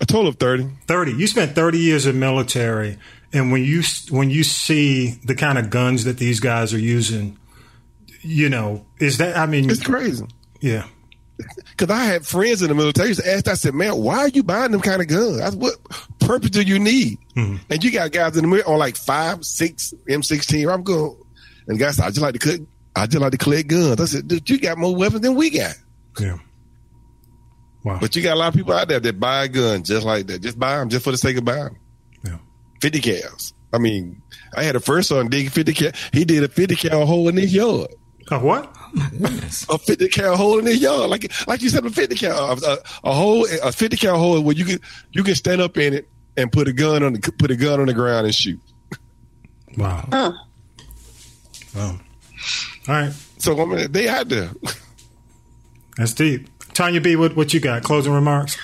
A 0.04 0.06
total 0.06 0.28
of 0.28 0.36
thirty. 0.36 0.68
Thirty. 0.86 1.14
You 1.14 1.28
spent 1.28 1.56
thirty 1.56 1.78
years 1.78 2.06
in 2.06 2.20
military, 2.20 2.98
and 3.32 3.54
when 3.54 3.64
you 3.64 3.84
when 4.10 4.30
you 4.30 4.44
see 4.44 5.12
the 5.24 5.34
kind 5.34 5.58
of 5.58 5.70
guns 5.70 6.04
that 6.04 6.18
these 6.18 6.42
guys 6.42 6.74
are 6.74 6.80
using, 6.80 7.38
you 8.20 8.50
know, 8.50 8.86
is 9.00 9.20
that? 9.20 9.38
I 9.38 9.46
mean, 9.46 9.70
it's 9.70 9.82
crazy. 9.82 10.26
Yeah. 10.60 10.88
Because 11.38 11.90
I 11.90 12.04
had 12.04 12.26
friends 12.26 12.62
in 12.62 12.68
the 12.68 12.76
military. 12.76 13.08
Used 13.08 13.24
to 13.24 13.34
ask, 13.34 13.48
I 13.48 13.54
said, 13.54 13.76
"Man, 13.76 13.96
why 13.96 14.18
are 14.18 14.28
you 14.28 14.44
buying 14.44 14.74
them 14.74 14.82
kind 14.82 15.02
of 15.02 15.08
guns? 15.08 15.38
That's 15.38 15.56
what 15.56 15.76
purpose 16.20 16.50
do 16.50 16.64
you 16.64 16.80
need?" 16.80 17.18
Mm-hmm. 17.38 17.56
And 17.70 17.82
you 17.82 17.90
got 17.90 18.12
guys 18.12 18.36
in 18.36 18.42
the 18.42 18.48
military 18.50 18.74
on 18.74 18.80
like 18.80 18.98
five, 18.98 19.46
six 19.46 19.94
M16. 20.10 20.70
I'm 20.70 20.84
going, 20.84 21.16
and 21.68 21.80
guys, 21.80 21.98
I 21.98 22.10
just 22.10 22.20
like 22.20 22.34
to 22.34 22.40
cook. 22.40 22.60
I 22.94 23.06
just 23.06 23.22
like 23.22 23.32
to 23.32 23.38
collect 23.38 23.70
guns. 23.70 24.02
I 24.02 24.06
said, 24.06 24.28
"Dude, 24.28 24.50
you 24.50 24.60
got 24.60 24.78
more 24.78 24.94
weapons 24.94 25.22
than 25.22 25.36
we 25.36 25.50
got." 25.50 25.76
Yeah. 26.20 26.40
Wow. 27.84 28.00
But 28.00 28.16
you 28.16 28.22
got 28.22 28.36
a 28.36 28.40
lot 28.40 28.48
of 28.48 28.54
people 28.54 28.74
out 28.74 28.88
there 28.88 29.00
that 29.00 29.20
buy 29.20 29.44
a 29.44 29.48
gun 29.48 29.84
just 29.84 30.06
like 30.06 30.28
that. 30.28 30.42
Just 30.42 30.58
buy 30.58 30.78
them 30.78 30.90
just 30.90 31.04
for 31.04 31.12
the 31.12 31.18
sake 31.18 31.38
of 31.38 31.46
buying 31.46 31.66
them. 31.66 31.78
Yeah. 32.24 32.38
50 32.82 33.02
cals. 33.02 33.54
I 33.74 33.78
mean, 33.80 34.22
I 34.56 34.64
had 34.64 34.76
a 34.76 34.80
first 34.80 35.10
son 35.10 35.28
dig 35.30 35.50
50 35.50 35.74
cal. 35.74 35.92
He 36.12 36.26
did 36.26 36.44
a 36.44 36.48
50 36.48 36.76
cal 36.76 37.06
hole 37.06 37.28
in 37.28 37.36
his 37.36 37.54
yard. 37.54 37.94
A 38.32 38.40
what? 38.40 38.74
Oh, 39.70 39.76
a 39.76 39.78
50 39.78 40.08
cal 40.10 40.38
hole 40.38 40.60
in 40.60 40.66
his 40.66 40.82
yard. 40.82 41.10
Like, 41.10 41.32
like 41.48 41.62
you 41.62 41.70
said, 41.70 41.86
a 41.86 41.90
50 41.90 42.16
cal, 42.16 42.52
a, 42.52 42.78
a 43.04 43.14
hole, 43.14 43.46
a 43.64 43.72
50 43.72 43.98
cal 43.98 44.18
hole 44.18 44.40
where 44.42 44.56
you 44.56 44.66
can, 44.66 44.80
you 45.12 45.24
can 45.24 45.36
stand 45.36 45.60
up 45.60 45.78
in 45.78 45.94
it 45.94 46.08
and 46.38 46.52
put 46.52 46.68
a 46.68 46.74
gun 46.74 47.04
on 47.04 47.14
the, 47.14 47.32
put 47.38 47.52
a 47.52 47.56
gun 47.56 47.80
on 47.80 47.88
the 47.88 47.94
ground 47.94 48.26
and 48.26 48.36
shoot. 48.36 48.60
Wow. 49.78 50.08
Huh. 50.12 50.32
Wow. 51.76 52.00
All 52.88 52.96
right. 52.96 53.14
So, 53.40 53.60
I 53.60 53.66
mean, 53.66 53.92
they 53.92 54.08
had 54.08 54.30
there. 54.30 54.52
That's 55.98 56.14
deep. 56.14 56.48
Tanya 56.74 57.02
B, 57.02 57.16
what, 57.16 57.36
what 57.36 57.54
you 57.54 57.60
got? 57.60 57.84
Closing 57.84 58.14
remarks? 58.14 58.58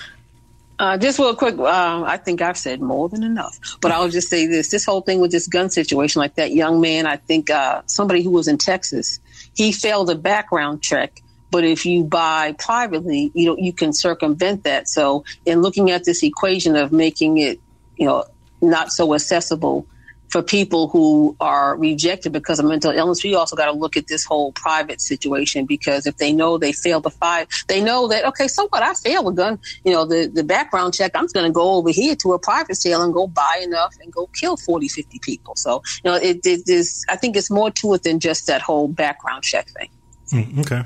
Uh, 0.80 0.96
just 0.96 1.18
real 1.18 1.34
quick, 1.34 1.58
uh, 1.58 2.02
I 2.06 2.16
think 2.16 2.40
I've 2.40 2.56
said 2.56 2.80
more 2.80 3.10
than 3.10 3.22
enough, 3.22 3.58
but 3.82 3.92
I'll 3.92 4.08
just 4.08 4.28
say 4.30 4.46
this: 4.46 4.70
this 4.70 4.86
whole 4.86 5.02
thing 5.02 5.20
with 5.20 5.30
this 5.30 5.46
gun 5.46 5.68
situation, 5.68 6.20
like 6.20 6.36
that 6.36 6.52
young 6.52 6.80
man, 6.80 7.06
I 7.06 7.16
think 7.16 7.50
uh, 7.50 7.82
somebody 7.84 8.22
who 8.22 8.30
was 8.30 8.48
in 8.48 8.56
Texas, 8.56 9.20
he 9.54 9.72
failed 9.72 10.08
a 10.08 10.14
background 10.14 10.80
check. 10.80 11.20
But 11.50 11.64
if 11.64 11.84
you 11.84 12.04
buy 12.04 12.54
privately, 12.58 13.30
you 13.34 13.44
know 13.44 13.58
you 13.58 13.74
can 13.74 13.92
circumvent 13.92 14.64
that. 14.64 14.88
So, 14.88 15.22
in 15.44 15.60
looking 15.60 15.90
at 15.90 16.04
this 16.04 16.22
equation 16.22 16.76
of 16.76 16.92
making 16.92 17.36
it, 17.36 17.60
you 17.98 18.06
know, 18.06 18.24
not 18.62 18.90
so 18.90 19.12
accessible 19.12 19.86
for 20.30 20.42
people 20.42 20.88
who 20.88 21.36
are 21.40 21.76
rejected 21.76 22.32
because 22.32 22.58
of 22.58 22.66
mental 22.66 22.92
illness, 22.92 23.22
we 23.24 23.34
also 23.34 23.56
got 23.56 23.66
to 23.66 23.72
look 23.72 23.96
at 23.96 24.06
this 24.06 24.24
whole 24.24 24.52
private 24.52 25.00
situation 25.00 25.66
because 25.66 26.06
if 26.06 26.16
they 26.16 26.32
know 26.32 26.56
they 26.56 26.72
failed 26.72 27.02
the 27.02 27.10
five, 27.10 27.48
they 27.68 27.82
know 27.82 28.08
that 28.08 28.24
okay, 28.26 28.48
so 28.48 28.68
what? 28.68 28.82
I 28.82 28.94
failed 28.94 29.28
a 29.28 29.32
gun, 29.32 29.58
you 29.84 29.92
know, 29.92 30.06
the 30.06 30.30
the 30.32 30.44
background 30.44 30.94
check. 30.94 31.12
I'm 31.14 31.26
going 31.26 31.46
to 31.46 31.52
go 31.52 31.72
over 31.74 31.90
here 31.90 32.14
to 32.16 32.32
a 32.32 32.38
private 32.38 32.76
sale 32.76 33.02
and 33.02 33.12
go 33.12 33.26
buy 33.26 33.60
enough 33.62 33.94
and 34.02 34.12
go 34.12 34.28
kill 34.38 34.56
40, 34.56 34.88
50 34.88 35.18
people. 35.20 35.56
So 35.56 35.82
you 36.04 36.10
know, 36.10 36.16
it, 36.16 36.40
it 36.44 36.68
is. 36.68 37.04
I 37.08 37.16
think 37.16 37.36
it's 37.36 37.50
more 37.50 37.70
to 37.70 37.94
it 37.94 38.04
than 38.04 38.20
just 38.20 38.46
that 38.46 38.62
whole 38.62 38.88
background 38.88 39.42
check 39.42 39.68
thing. 39.70 39.90
Mm, 40.32 40.60
okay, 40.60 40.82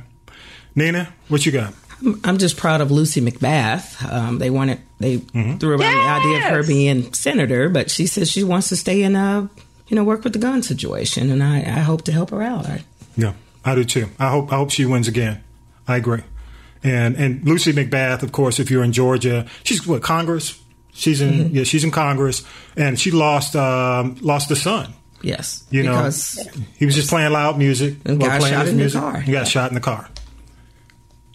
Nina, 0.75 1.13
what 1.29 1.45
you 1.45 1.53
got? 1.53 1.75
I'm 2.25 2.39
just 2.39 2.57
proud 2.57 2.81
of 2.81 2.91
Lucy 2.91 3.21
McBath. 3.21 4.05
Um, 4.11 4.39
they 4.39 4.51
wanted 4.51 4.79
they 5.01 5.19
Mm-hmm. 5.19 5.59
threw 5.59 5.71
around 5.71 5.81
Yes! 5.81 6.23
the 6.23 6.29
idea 6.29 6.37
of 6.47 6.53
her 6.55 6.63
being 6.67 7.13
senator, 7.13 7.69
but 7.69 7.91
she 7.91 8.07
says 8.07 8.31
she 8.31 8.43
wants 8.45 8.69
to 8.69 8.77
stay 8.77 9.03
in 9.03 9.17
uh 9.17 9.49
you 9.89 9.97
know 9.97 10.05
work 10.05 10.25
with 10.25 10.33
the 10.33 10.39
gun 10.39 10.63
situation, 10.63 11.31
and 11.31 11.43
I, 11.43 11.59
I 11.59 11.81
hope 11.81 12.03
to 12.05 12.13
help 12.13 12.31
her 12.31 12.43
out. 12.43 12.67
I, 12.67 12.85
Yeah, 13.17 13.33
I 13.65 13.75
do 13.75 13.85
too. 13.85 14.09
I 14.19 14.31
hope 14.31 14.53
I 14.53 14.57
hope 14.57 14.71
she 14.71 14.85
wins 14.87 15.09
again. 15.09 15.43
I 15.89 15.97
agree. 15.97 16.23
And 16.83 17.17
and 17.17 17.45
Lucy 17.45 17.73
McBath, 17.73 18.23
of 18.23 18.33
course, 18.33 18.59
if 18.61 18.71
you're 18.71 18.85
in 18.85 18.93
Georgia, 18.93 19.47
she's 19.63 19.87
what 19.87 20.03
Congress. 20.03 20.61
She's 20.93 21.21
in 21.21 21.33
Mm-hmm. 21.33 21.57
yeah, 21.57 21.65
she's 21.65 21.83
in 21.85 21.91
Congress, 21.91 22.45
and 22.77 22.99
she 23.01 23.11
lost 23.11 23.57
um, 23.57 24.17
lost 24.21 24.51
a 24.51 24.57
son. 24.57 24.93
yes, 25.23 25.65
You 25.71 25.83
know, 25.83 26.11
he 26.79 26.87
was 26.87 26.95
just 26.95 27.09
playing 27.09 27.33
loud 27.33 27.59
music. 27.59 27.97
And 28.05 28.21
while 28.21 28.31
got 28.31 28.41
playing 28.41 28.55
shot 28.55 28.63
his 28.67 28.71
in 28.73 28.77
the 28.77 28.83
music. 28.85 29.01
car. 29.01 29.21
He 29.21 29.33
got 29.33 29.49
shot 29.49 29.71
in 29.71 29.75
the 29.75 29.81
car. 29.81 30.09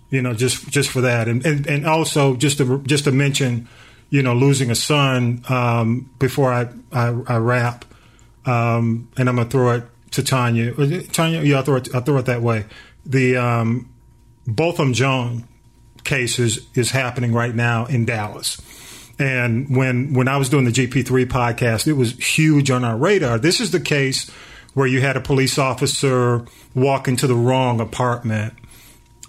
You 0.10 0.22
know, 0.22 0.34
just 0.34 0.68
just 0.70 0.89
for 0.89 1.01
that, 1.01 1.28
and 1.28 1.45
and, 1.45 1.68
and 1.68 1.86
also 1.86 2.36
just 2.36 2.57
to 2.57 2.82
just 2.84 3.03
to 3.03 3.12
mention, 3.12 3.68
you 4.10 4.24
know, 4.24 4.34
losing 4.34 4.72
a 4.72 4.76
son 4.76 5.43
um, 5.49 6.10
before 6.18 6.51
I 6.51 6.70
I, 6.91 7.16
I 7.28 7.38
wrap, 7.38 7.86
um, 8.45 9.10
and 9.18 9.30
I'm 9.30 9.36
gonna 9.36 9.49
throw 9.49 9.72
it 9.72 9.84
to 10.12 10.24
Tanya. 10.24 10.74
Tanya, 11.07 11.41
yeah, 11.43 11.57
I'll 11.57 11.64
throw 11.64 11.76
it. 11.76 11.93
I'll 11.93 12.01
throw 12.01 12.18
it 12.18 12.26
that 12.26 12.41
way. 12.41 12.66
The 13.05 13.38
um, 13.38 13.89
Botham 14.47 14.93
Jean 14.93 15.47
case 16.03 16.39
is, 16.39 16.66
is 16.76 16.91
happening 16.91 17.34
right 17.34 17.53
now 17.53 17.86
in 17.86 18.05
Dallas. 18.05 18.60
And 19.20 19.76
when 19.76 20.14
when 20.14 20.28
I 20.28 20.38
was 20.38 20.49
doing 20.49 20.66
the 20.66 20.72
GP3 20.72 21.26
podcast, 21.26 21.88
it 21.88 21.93
was 21.93 22.14
huge 22.14 22.72
on 22.72 22.84
our 22.84 22.97
radar. 22.97 23.38
This 23.38 23.60
is 23.60 23.72
the 23.72 23.80
case 23.80 24.30
where 24.74 24.88
you 24.88 25.01
had 25.01 25.18
a 25.18 25.22
police 25.22 25.57
officer 25.57 26.45
walk 26.74 27.07
into 27.07 27.28
the 27.28 27.36
wrong 27.36 27.82
apartment 27.82 28.53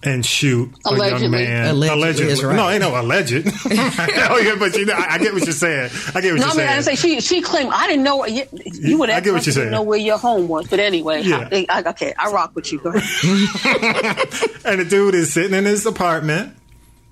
and 0.03 0.25
shoot 0.25 0.71
a 0.87 0.97
young 0.97 1.31
man. 1.31 1.75
Allegedly 1.75 2.33
is 2.33 2.43
right. 2.43 2.57
No, 2.57 2.71
ain't 2.71 2.81
no 2.81 2.99
alleged. 3.01 3.47
oh, 3.47 4.41
yeah, 4.43 4.57
but 4.59 4.75
you 4.77 4.87
know, 4.87 4.95
I 4.95 5.15
I 5.15 5.19
get 5.19 5.35
what 5.35 5.45
you're 5.45 5.53
saying. 5.53 5.91
I 6.15 6.21
get 6.21 6.33
what 6.33 6.41
No, 6.41 6.47
you're 6.47 6.55
I 6.55 6.57
mean, 6.57 6.69
I 6.69 6.81
saying. 6.81 6.97
say 6.97 7.09
she 7.17 7.21
she 7.21 7.43
claimed 7.43 7.71
I 7.73 7.87
didn't 7.87 8.03
know 8.05 8.25
you, 8.25 8.45
you 8.65 8.99
would 8.99 9.11
I 9.11 9.21
get 9.21 9.33
what 9.35 9.45
you're 9.45 9.53
saying. 9.53 9.71
know 9.71 9.83
where 9.83 9.99
your 9.99 10.17
home 10.19 10.49
was, 10.49 10.69
but 10.69 10.81
anyway, 10.81 11.23
Yeah. 11.23 11.49
I, 11.53 11.67
I, 11.69 11.83
okay, 11.91 12.15
I 12.19 12.31
rock 12.31 12.53
with 12.55 12.73
you. 12.73 12.79
Go 12.81 12.91
ahead. 12.95 14.29
and 14.65 14.81
the 14.81 14.87
dude 14.89 15.15
is 15.15 15.33
sitting 15.33 15.55
in 15.57 15.65
his 15.65 15.85
apartment 15.87 16.57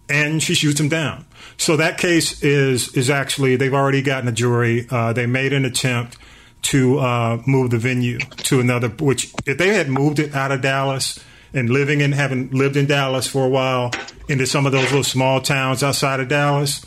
and 0.08 0.42
she 0.42 0.54
shoots 0.54 0.80
him 0.80 0.88
down. 0.88 1.26
So 1.58 1.76
that 1.76 1.98
case 1.98 2.42
is 2.42 2.94
is 2.96 3.10
actually 3.10 3.56
they've 3.56 3.74
already 3.74 4.00
gotten 4.02 4.28
a 4.28 4.32
jury. 4.32 4.86
Uh, 4.90 5.12
they 5.12 5.26
made 5.26 5.52
an 5.52 5.64
attempt 5.64 6.16
to 6.60 6.98
uh, 6.98 7.42
move 7.46 7.70
the 7.70 7.78
venue 7.78 8.18
to 8.18 8.60
another. 8.60 8.88
Which 8.88 9.32
if 9.46 9.58
they 9.58 9.74
had 9.74 9.88
moved 9.88 10.18
it 10.18 10.34
out 10.34 10.52
of 10.52 10.60
Dallas 10.62 11.18
and 11.52 11.70
living 11.70 12.00
in 12.00 12.12
having 12.12 12.50
lived 12.50 12.76
in 12.76 12.86
Dallas 12.86 13.26
for 13.26 13.44
a 13.44 13.48
while 13.48 13.90
into 14.28 14.46
some 14.46 14.66
of 14.66 14.72
those 14.72 14.84
little 14.84 15.04
small 15.04 15.40
towns 15.40 15.82
outside 15.82 16.20
of 16.20 16.28
Dallas, 16.28 16.84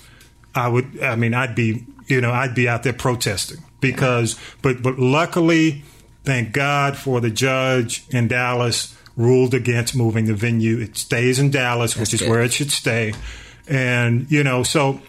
I 0.54 0.68
would. 0.68 1.02
I 1.02 1.16
mean, 1.16 1.34
I'd 1.34 1.56
be 1.56 1.86
you 2.08 2.22
know 2.22 2.32
I'd 2.32 2.56
be 2.56 2.68
out 2.68 2.84
there 2.84 2.94
protesting 2.94 3.64
because. 3.80 4.40
But 4.62 4.82
but 4.82 5.00
luckily, 5.00 5.84
thank 6.24 6.54
God 6.54 6.98
for 6.98 7.20
the 7.22 7.30
judge 7.32 8.06
in 8.10 8.28
Dallas 8.28 8.96
ruled 9.18 9.54
against 9.54 9.96
moving 9.96 10.26
the 10.26 10.34
venue. 10.34 10.80
It 10.80 10.98
stays 10.98 11.40
in 11.40 11.52
Dallas, 11.52 11.98
which 11.98 12.14
is 12.14 12.22
good. 12.22 12.30
where 12.30 12.42
it 12.42 12.54
should 12.54 12.72
stay. 12.72 13.14
And 13.68 14.30
you 14.32 14.44
know, 14.44 14.64
so 14.64 15.02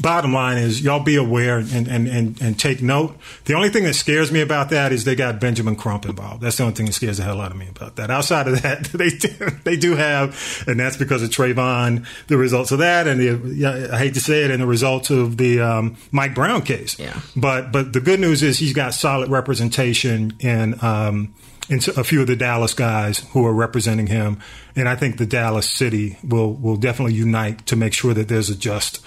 bottom 0.00 0.32
line 0.32 0.58
is 0.58 0.80
y'all 0.80 1.02
be 1.02 1.16
aware 1.16 1.58
and, 1.58 1.88
and, 1.88 2.08
and, 2.08 2.40
and 2.40 2.58
take 2.58 2.82
note. 2.82 3.16
The 3.44 3.54
only 3.54 3.70
thing 3.70 3.84
that 3.84 3.94
scares 3.94 4.30
me 4.30 4.40
about 4.40 4.70
that 4.70 4.92
is 4.92 5.04
they 5.04 5.14
got 5.14 5.40
Benjamin 5.40 5.76
Crump 5.76 6.04
involved. 6.04 6.42
That's 6.42 6.56
the 6.56 6.64
only 6.64 6.74
thing 6.74 6.86
that 6.86 6.92
scares 6.92 7.18
the 7.18 7.24
hell 7.24 7.40
out 7.40 7.50
of 7.50 7.56
me 7.56 7.68
about 7.68 7.96
that. 7.96 8.10
Outside 8.10 8.48
of 8.48 8.62
that, 8.62 8.84
they 8.94 9.10
do, 9.10 9.28
they 9.64 9.76
do 9.76 9.96
have, 9.96 10.64
and 10.66 10.78
that's 10.78 10.96
because 10.96 11.22
of 11.22 11.30
Trayvon, 11.30 12.06
the 12.28 12.36
results 12.36 12.72
of 12.72 12.78
that, 12.78 13.06
and 13.06 13.20
the 13.20 13.90
I 13.92 13.98
hate 13.98 14.14
to 14.14 14.20
say 14.20 14.44
it, 14.44 14.50
and 14.50 14.62
the 14.62 14.66
results 14.66 15.10
of 15.10 15.36
the 15.36 15.60
um, 15.60 15.96
Mike 16.10 16.34
Brown 16.34 16.62
case. 16.62 16.98
Yeah. 16.98 17.20
But 17.34 17.72
but 17.72 17.92
the 17.92 18.00
good 18.00 18.20
news 18.20 18.42
is 18.42 18.58
he's 18.58 18.72
got 18.74 18.94
solid 18.94 19.28
representation 19.28 20.34
in. 20.40 20.82
Um, 20.84 21.34
in 21.68 21.80
a 21.96 22.04
few 22.04 22.20
of 22.20 22.28
the 22.28 22.36
Dallas 22.36 22.74
guys 22.74 23.18
who 23.32 23.44
are 23.44 23.52
representing 23.52 24.06
him, 24.06 24.38
and 24.76 24.88
I 24.88 24.94
think 24.94 25.18
the 25.18 25.26
Dallas 25.26 25.68
city 25.68 26.16
will 26.22 26.52
will 26.52 26.76
definitely 26.76 27.14
unite 27.14 27.66
to 27.66 27.74
make 27.74 27.92
sure 27.92 28.14
that 28.14 28.28
there's 28.28 28.48
a 28.48 28.56
just 28.56 29.04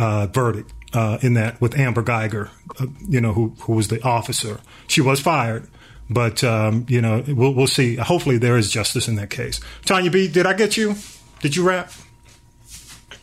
uh, 0.00 0.26
verdict 0.26 0.72
uh, 0.94 1.18
in 1.20 1.34
that 1.34 1.60
with 1.60 1.78
Amber 1.78 2.02
Guyger, 2.02 2.48
uh, 2.80 2.86
you 3.06 3.20
know, 3.20 3.32
who 3.32 3.54
who 3.60 3.74
was 3.74 3.88
the 3.88 4.02
officer. 4.02 4.60
She 4.88 5.00
was 5.00 5.20
fired, 5.20 5.68
but 6.08 6.42
um, 6.42 6.86
you 6.88 7.00
know, 7.00 7.22
we'll 7.28 7.52
we'll 7.52 7.66
see. 7.66 7.96
Hopefully, 7.96 8.38
there 8.38 8.56
is 8.56 8.70
justice 8.70 9.06
in 9.06 9.16
that 9.16 9.30
case. 9.30 9.60
Tanya 9.84 10.10
B, 10.10 10.26
did 10.26 10.46
I 10.46 10.54
get 10.54 10.76
you? 10.76 10.96
Did 11.40 11.54
you 11.54 11.62
wrap? 11.62 11.92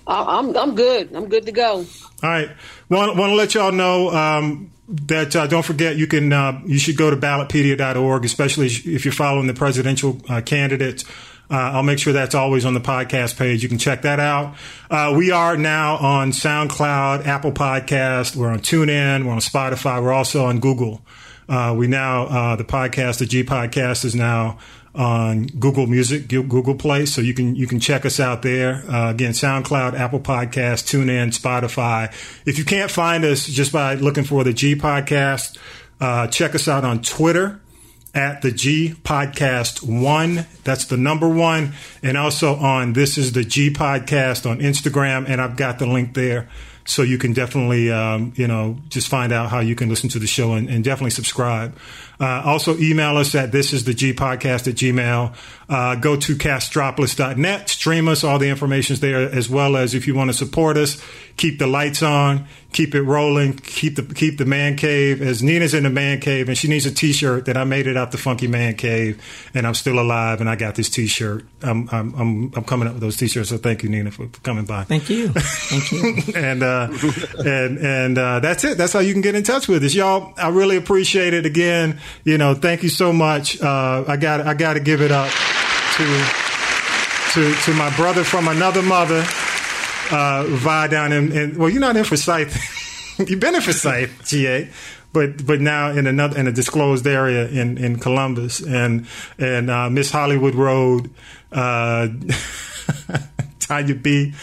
I'm 0.05 0.55
I'm 0.55 0.75
good. 0.75 1.13
I'm 1.13 1.27
good 1.27 1.45
to 1.47 1.51
go. 1.51 1.77
All 1.77 1.85
right. 2.23 2.49
Want 2.89 3.17
want 3.17 3.31
to 3.31 3.35
let 3.35 3.55
y'all 3.55 3.71
know 3.71 4.09
um, 4.11 4.71
that 4.87 5.35
uh, 5.35 5.47
don't 5.47 5.65
forget 5.65 5.97
you 5.97 6.07
can 6.07 6.31
uh, 6.31 6.61
you 6.65 6.79
should 6.79 6.95
go 6.95 7.09
to 7.09 7.17
ballotpedia.org, 7.17 8.23
especially 8.23 8.67
if 8.67 9.03
you're 9.03 9.11
following 9.11 9.47
the 9.47 9.53
presidential 9.53 10.21
uh, 10.29 10.41
candidates. 10.41 11.03
Uh, 11.49 11.55
I'll 11.55 11.83
make 11.83 11.99
sure 11.99 12.13
that's 12.13 12.35
always 12.35 12.65
on 12.65 12.73
the 12.73 12.81
podcast 12.81 13.37
page. 13.37 13.63
You 13.63 13.69
can 13.69 13.77
check 13.77 14.01
that 14.01 14.19
out. 14.19 14.55
Uh, 14.91 15.13
we 15.15 15.31
are 15.31 15.55
now 15.55 15.95
on 15.97 16.31
SoundCloud, 16.31 17.25
Apple 17.25 17.53
Podcast. 17.53 18.35
We're 18.35 18.49
on 18.49 18.59
TuneIn. 18.59 19.25
We're 19.25 19.31
on 19.31 19.39
Spotify. 19.39 20.03
We're 20.03 20.13
also 20.13 20.45
on 20.45 20.59
Google. 20.59 21.01
Uh, 21.47 21.73
we 21.77 21.87
now 21.87 22.25
uh, 22.25 22.55
the 22.57 22.65
podcast, 22.65 23.19
the 23.19 23.25
G 23.25 23.43
Podcast, 23.43 24.03
is 24.03 24.13
now 24.13 24.57
on 24.93 25.45
Google 25.45 25.87
Music, 25.87 26.27
Google 26.27 26.75
Play, 26.75 27.05
so 27.05 27.21
you 27.21 27.33
can 27.33 27.55
you 27.55 27.67
can 27.67 27.79
check 27.79 28.05
us 28.05 28.19
out 28.19 28.41
there. 28.41 28.83
Uh, 28.89 29.11
again, 29.11 29.31
SoundCloud, 29.31 29.97
Apple 29.97 30.19
Podcast, 30.19 30.89
TuneIn, 30.89 31.37
Spotify. 31.37 32.11
If 32.45 32.57
you 32.57 32.65
can't 32.65 32.91
find 32.91 33.23
us 33.23 33.45
just 33.45 33.71
by 33.71 33.93
looking 33.93 34.23
for 34.23 34.43
the 34.43 34.53
G 34.53 34.75
Podcast, 34.75 35.57
uh, 36.01 36.27
check 36.27 36.55
us 36.55 36.67
out 36.67 36.83
on 36.83 37.01
Twitter 37.01 37.61
at 38.17 38.41
the 38.41 38.51
G 38.51 38.95
Podcast 39.03 39.83
One. 39.83 40.47
That's 40.63 40.85
the 40.85 40.97
number 40.97 41.29
one, 41.29 41.73
and 42.01 42.17
also 42.17 42.55
on 42.55 42.93
This 42.93 43.17
Is 43.17 43.33
the 43.33 43.43
G 43.43 43.69
Podcast 43.69 44.49
on 44.49 44.59
Instagram, 44.59 45.29
and 45.29 45.39
I've 45.39 45.55
got 45.55 45.77
the 45.77 45.85
link 45.85 46.15
there 46.15 46.49
So 46.87 47.03
you 47.03 47.17
can 47.17 47.33
definitely, 47.33 47.91
um, 47.91 48.31
you 48.37 48.47
know, 48.47 48.77
just 48.87 49.09
find 49.09 49.33
out 49.33 49.49
how 49.49 49.59
you 49.59 49.75
can 49.75 49.89
listen 49.89 50.09
to 50.09 50.19
the 50.19 50.27
show 50.27 50.53
and, 50.53 50.69
and 50.69 50.83
definitely 50.83 51.11
subscribe. 51.11 51.77
Uh, 52.19 52.41
also 52.45 52.75
email 52.77 53.17
us 53.17 53.35
at 53.35 53.51
this 53.51 53.73
is 53.73 53.83
the 53.83 53.93
G 53.93 54.13
podcast 54.13 54.67
at 54.67 54.75
gmail. 54.75 55.35
Uh, 55.69 55.95
go 55.95 56.15
to 56.15 56.35
castropolis.net, 56.35 57.69
stream 57.69 58.07
us. 58.07 58.23
All 58.23 58.39
the 58.39 58.49
information 58.49 58.93
is 58.93 59.01
there 59.01 59.29
as 59.29 59.49
well 59.49 59.75
as 59.75 59.93
if 59.93 60.07
you 60.07 60.15
want 60.15 60.29
to 60.29 60.33
support 60.33 60.77
us, 60.77 60.99
keep 61.35 61.59
the 61.59 61.67
lights 61.67 62.01
on, 62.01 62.47
keep 62.71 62.95
it 62.95 63.01
rolling, 63.01 63.53
keep 63.57 63.97
the, 63.97 64.03
keep 64.03 64.37
the 64.37 64.45
man 64.45 64.77
cave 64.77 65.21
as 65.21 65.43
Nina's 65.43 65.73
in 65.73 65.83
the 65.83 65.89
man 65.89 66.19
cave 66.21 66.47
and 66.47 66.57
she 66.57 66.69
needs 66.69 66.85
a 66.85 66.91
t-shirt 66.91 67.45
that 67.45 67.57
I 67.57 67.65
made 67.65 67.85
it 67.85 67.97
out 67.97 68.11
the 68.11 68.17
funky 68.17 68.47
man 68.47 68.75
cave 68.75 69.21
and 69.53 69.67
I'm 69.67 69.75
still 69.75 69.99
alive 69.99 70.39
and 70.39 70.49
I 70.49 70.55
got 70.55 70.75
this 70.75 70.89
t-shirt. 70.89 71.45
I'm, 71.61 71.89
I'm, 71.91 72.15
I'm, 72.15 72.53
I'm 72.55 72.63
coming 72.63 72.87
up 72.87 72.93
with 72.93 73.01
those 73.01 73.17
t-shirts. 73.17 73.49
So 73.49 73.57
thank 73.57 73.83
you, 73.83 73.89
Nina, 73.89 74.09
for, 74.09 74.27
for 74.29 74.39
coming 74.41 74.65
by. 74.65 74.85
Thank 74.85 75.09
you. 75.09 75.29
Thank 75.33 75.91
you. 75.91 76.33
and, 76.35 76.63
uh, 76.63 76.76
and, 76.85 77.77
and, 77.77 78.17
uh, 78.17 78.39
that's 78.39 78.63
it. 78.63 78.77
That's 78.77 78.93
how 78.93 78.99
you 78.99 79.13
can 79.13 79.21
get 79.21 79.35
in 79.35 79.43
touch 79.43 79.67
with 79.67 79.83
us. 79.83 79.93
Y'all, 79.93 80.33
I 80.37 80.49
really 80.49 80.77
appreciate 80.77 81.33
it 81.33 81.45
again. 81.45 81.99
You 82.23 82.37
know, 82.37 82.53
thank 82.53 82.83
you 82.83 82.89
so 82.89 83.11
much. 83.11 83.61
Uh, 83.61 84.05
I 84.07 84.17
got, 84.17 84.41
I 84.41 84.53
got 84.53 84.73
to 84.73 84.79
give 84.79 85.01
it 85.01 85.11
up 85.11 85.31
to, 85.95 86.25
to, 87.33 87.53
to 87.53 87.73
my 87.73 87.93
brother 87.95 88.23
from 88.23 88.47
another 88.47 88.81
mother, 88.81 89.25
uh, 90.11 90.45
Vi 90.47 90.87
down 90.87 91.11
in, 91.11 91.31
in, 91.31 91.57
well, 91.57 91.69
you're 91.69 91.81
not 91.81 91.97
in 91.97 92.03
Forsyth. 92.03 92.55
You've 93.29 93.39
been 93.39 93.55
in 93.55 93.61
Forsyth, 93.61 94.27
GA 94.27 94.69
but 95.13 95.45
but 95.45 95.59
now 95.59 95.89
in 95.89 96.05
another 96.05 96.37
in 96.37 96.47
a 96.47 96.51
disclosed 96.51 97.07
area 97.07 97.47
in 97.47 97.77
in 97.77 97.97
Columbus 97.97 98.59
and 98.59 99.07
and 99.39 99.69
uh, 99.69 99.89
Miss 99.89 100.11
Hollywood 100.11 100.53
Road, 100.53 101.09
uh, 101.51 102.07
Tanya 103.59 103.95
B. 103.95 104.33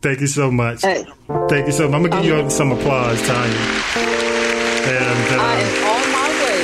Thank 0.00 0.20
you 0.20 0.28
so 0.28 0.50
much. 0.50 0.82
Hey. 0.82 1.04
Thank 1.48 1.66
you 1.66 1.72
so 1.72 1.88
much. 1.88 1.96
I'm 1.96 2.08
gonna 2.08 2.22
give 2.22 2.44
you 2.44 2.50
some 2.50 2.70
applause, 2.70 3.20
Tanya. 3.26 3.56
And 4.88 5.34
uh, 5.34 5.42
I 5.42 5.54
am 5.60 5.84
on 5.84 6.12
my 6.12 6.28
way 6.44 6.60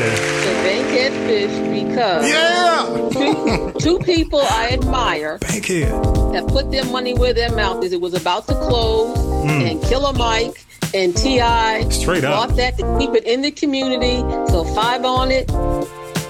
yeah, 0.00 0.16
to 0.44 0.50
Bankhead 0.62 1.12
Fish 1.26 1.82
because 1.82 2.28
yeah, 2.28 3.08
two, 3.10 3.72
two 3.80 3.98
people 4.00 4.40
I 4.40 4.70
admire 4.72 5.38
Bankhead. 5.38 5.88
have 6.34 6.46
put 6.48 6.70
their 6.70 6.84
money 6.84 7.14
where 7.14 7.32
their 7.32 7.50
mouth 7.56 7.82
is. 7.82 7.92
It 7.92 8.00
was 8.00 8.14
about 8.14 8.46
to 8.48 8.54
close, 8.54 9.16
and 9.48 9.82
Killer 9.84 10.12
Mike 10.12 10.64
and 10.92 11.16
T.I. 11.16 11.82
Mm. 11.84 11.92
Straight 11.92 12.24
up. 12.24 12.48
bought 12.48 12.56
that 12.56 12.76
to 12.78 12.98
keep 12.98 13.10
it 13.14 13.24
in 13.24 13.40
the 13.40 13.50
community. 13.50 14.18
So 14.52 14.62
five 14.74 15.04
on 15.04 15.30
it 15.32 15.50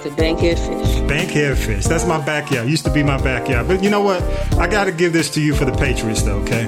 to 0.05 0.11
Bankhead 0.11 0.59
Fish. 0.59 1.01
Bankhead 1.09 1.57
Fish. 1.57 1.85
That's 1.85 2.07
my 2.07 2.23
backyard. 2.25 2.69
Used 2.69 2.85
to 2.85 2.93
be 2.93 3.03
my 3.03 3.17
backyard. 3.23 3.67
But 3.67 3.83
you 3.83 3.89
know 3.89 4.03
what? 4.03 4.23
I 4.59 4.69
got 4.69 4.85
to 4.85 4.93
give 4.93 5.15
this 5.15 5.31
to 5.31 5.41
you 5.41 5.55
for 5.55 5.65
the 5.65 5.73
Patriots, 5.73 6.23
though. 6.23 6.41
Okay. 6.41 6.65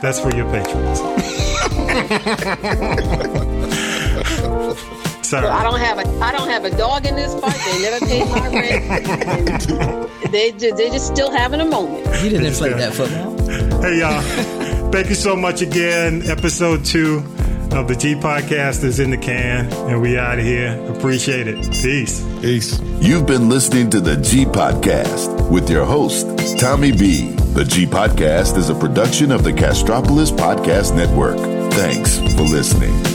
That's 0.00 0.20
for 0.20 0.32
your 0.34 0.48
Patriots. 0.50 1.00
Sorry. 5.28 5.46
I 5.46 5.62
don't 5.62 5.78
have 5.78 5.98
a 5.98 6.08
I 6.24 6.32
don't 6.32 6.48
have 6.48 6.64
a 6.64 6.70
dog 6.76 7.06
in 7.06 7.14
this 7.14 7.34
fight. 7.40 7.54
They 7.64 7.82
never 7.82 8.04
paid 8.06 8.28
my 8.30 8.48
rent. 8.48 9.70
And 9.70 10.32
they 10.32 10.50
they 10.50 10.90
just 10.90 11.06
still 11.06 11.30
having 11.30 11.60
a 11.60 11.64
moment. 11.64 12.04
You 12.22 12.30
didn't 12.30 12.46
inflate 12.46 12.76
that 12.76 12.94
football. 12.94 13.36
Hey, 13.82 14.00
y'all. 14.00 14.22
Thank 14.90 15.08
you 15.08 15.14
so 15.14 15.36
much 15.36 15.60
again. 15.60 16.22
Episode 16.28 16.84
two 16.84 17.22
of 17.72 17.88
the 17.88 17.96
G 17.96 18.14
Podcast 18.14 18.84
is 18.84 19.00
in 19.00 19.10
the 19.10 19.16
can, 19.16 19.72
and 19.72 20.00
we 20.00 20.18
out 20.18 20.38
of 20.38 20.44
here. 20.44 20.80
Appreciate 20.96 21.46
it. 21.46 21.56
Peace. 21.82 22.24
Peace. 22.40 22.80
You've 23.00 23.26
been 23.26 23.48
listening 23.48 23.90
to 23.90 24.00
the 24.00 24.16
G 24.16 24.44
Podcast 24.44 25.50
with 25.50 25.70
your 25.70 25.84
host, 25.84 26.26
Tommy 26.58 26.92
B. 26.92 27.30
The 27.54 27.64
G 27.64 27.86
Podcast 27.86 28.56
is 28.56 28.70
a 28.70 28.74
production 28.74 29.30
of 29.30 29.44
the 29.44 29.52
Castropolis 29.52 30.30
Podcast 30.30 30.94
Network. 30.94 31.38
Thanks 31.72 32.18
for 32.18 32.42
listening. 32.42 33.09